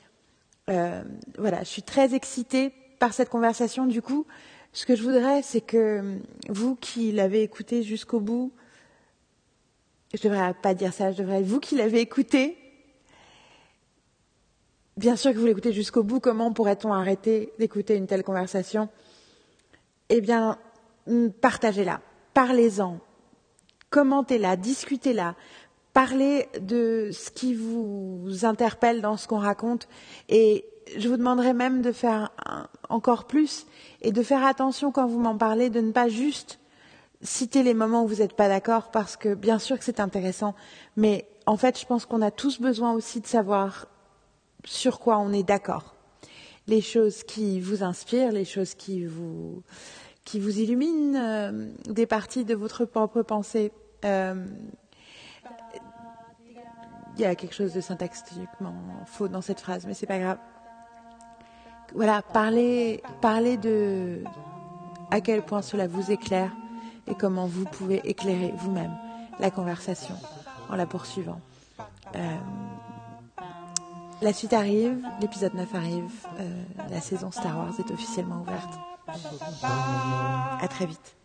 Euh, 0.70 1.02
voilà, 1.38 1.60
je 1.60 1.68
suis 1.68 1.82
très 1.82 2.14
excitée 2.14 2.72
par 2.98 3.12
cette 3.12 3.28
conversation. 3.28 3.86
Du 3.86 4.00
coup, 4.00 4.26
ce 4.73 4.86
que 4.86 4.97
je 4.97 5.03
voudrais, 5.03 5.43
c'est 5.43 5.61
que 5.61 6.19
vous 6.49 6.77
qui 6.77 7.12
l'avez 7.12 7.43
écouté 7.43 7.82
jusqu'au 7.82 8.20
bout, 8.20 8.53
je 10.15 10.23
devrais 10.23 10.55
pas 10.55 10.74
dire 10.74 10.93
ça, 10.93 11.12
je 11.12 11.19
devrais 11.19 11.43
vous 11.43 11.61
qui 11.61 11.77
l'avez 11.77 12.01
écouté, 12.01 12.57
bien 14.97 15.16
sûr 15.16 15.32
que 15.32 15.39
vous 15.39 15.47
l'écoutez 15.47 15.73
jusqu'au 15.73 16.03
bout, 16.03 16.20
comment 16.20 16.53
pourrait-on 16.53 16.93
arrêter 16.93 17.53
d'écouter 17.59 17.97
une 17.97 18.07
telle 18.07 18.23
conversation? 18.23 18.89
Eh 20.09 20.20
bien, 20.20 20.59
partagez-la, 21.40 22.01
parlez-en, 22.32 22.99
commentez-la, 23.90 24.57
discutez-la, 24.57 25.36
parlez 25.93 26.48
de 26.60 27.10
ce 27.12 27.31
qui 27.31 27.55
vous 27.55 28.44
interpelle 28.44 29.02
dans 29.02 29.16
ce 29.16 29.28
qu'on 29.28 29.39
raconte 29.39 29.89
et 30.28 30.64
je 30.97 31.09
vous 31.09 31.16
demanderai 31.16 31.52
même 31.52 31.82
de 31.82 31.93
faire 31.93 32.32
encore 32.89 33.27
plus 33.27 33.66
et 34.01 34.12
de 34.12 34.23
faire 34.23 34.44
attention 34.44 34.90
quand 34.90 35.06
vous 35.06 35.20
m'en 35.20 35.36
parlez, 35.36 35.70
de 35.70 35.81
ne 35.81 35.93
pas 35.93 36.09
juste 36.09 36.59
citer 37.23 37.62
les 37.62 37.74
moments 37.74 38.05
où 38.05 38.09
vous 38.09 38.16
n'êtes 38.16 38.35
pas 38.35 38.48
d'accord 38.48 38.90
parce 38.90 39.16
que 39.16 39.35
bien 39.35 39.59
sûr 39.59 39.78
que 39.78 39.85
c'est 39.85 40.01
intéressant, 40.01 40.55
mais 40.97 41.28
en 41.47 41.56
fait, 41.56 41.78
je 41.78 41.86
pense 41.86 42.06
qu'on 42.06 42.23
a 42.23 42.31
tous 42.31 42.60
besoin 42.60 42.93
aussi 42.93 43.20
de 43.20 43.27
savoir 43.27 43.86
sur 44.64 45.01
quoi 45.01 45.19
on 45.19 45.32
est 45.32 45.43
d'accord. 45.43 45.94
Les 46.69 46.81
choses 46.81 47.24
qui 47.24 47.60
vous 47.60 47.82
inspirent, 47.82 48.32
les 48.32 48.44
choses 48.44 48.74
qui 48.74 49.05
vous, 49.05 49.62
qui 50.24 50.39
vous 50.39 50.60
illuminent, 50.60 51.19
euh, 51.19 51.69
des 51.86 52.06
parties 52.06 52.44
de 52.44 52.55
votre 52.55 52.85
propre 52.85 53.23
pensée. 53.23 53.73
Euh, 54.05 54.44
il 57.16 57.20
y 57.20 57.24
a 57.24 57.34
quelque 57.34 57.54
chose 57.54 57.72
de 57.72 57.80
syntaxiquement 57.80 58.74
faux 59.06 59.28
dans 59.28 59.42
cette 59.42 59.60
phrase, 59.60 59.86
mais 59.86 59.94
c'est 59.94 60.06
pas 60.06 60.18
grave. 60.18 60.38
Voilà, 61.94 62.22
parlez, 62.22 63.02
parlez 63.20 63.56
de 63.56 64.24
à 65.10 65.20
quel 65.20 65.42
point 65.42 65.60
cela 65.60 65.86
vous 65.86 66.10
éclaire 66.10 66.50
et 67.06 67.14
comment 67.14 67.46
vous 67.46 67.64
pouvez 67.66 68.00
éclairer 68.08 68.54
vous-même 68.56 68.96
la 69.40 69.50
conversation 69.50 70.14
en 70.70 70.76
la 70.76 70.86
poursuivant. 70.86 71.40
Euh, 72.16 72.36
la 74.22 74.32
suite 74.32 74.52
arrive, 74.52 75.04
l'épisode 75.20 75.54
9 75.54 75.74
arrive, 75.74 76.10
euh, 76.40 76.62
la 76.90 77.00
saison 77.00 77.30
Star 77.30 77.58
Wars 77.58 77.74
est 77.78 77.90
officiellement 77.90 78.40
ouverte. 78.40 78.78
À 80.60 80.68
très 80.68 80.86
vite. 80.86 81.16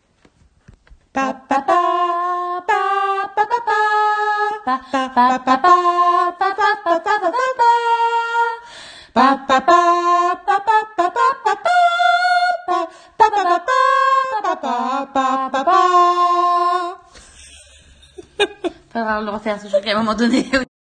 Faudra 18.91 19.21
le 19.21 19.29
refaire 19.29 19.61
ce 19.61 19.67
truc 19.67 19.87
à 19.87 19.91
un 19.91 19.99
moment 19.99 20.15
donné. 20.15 20.45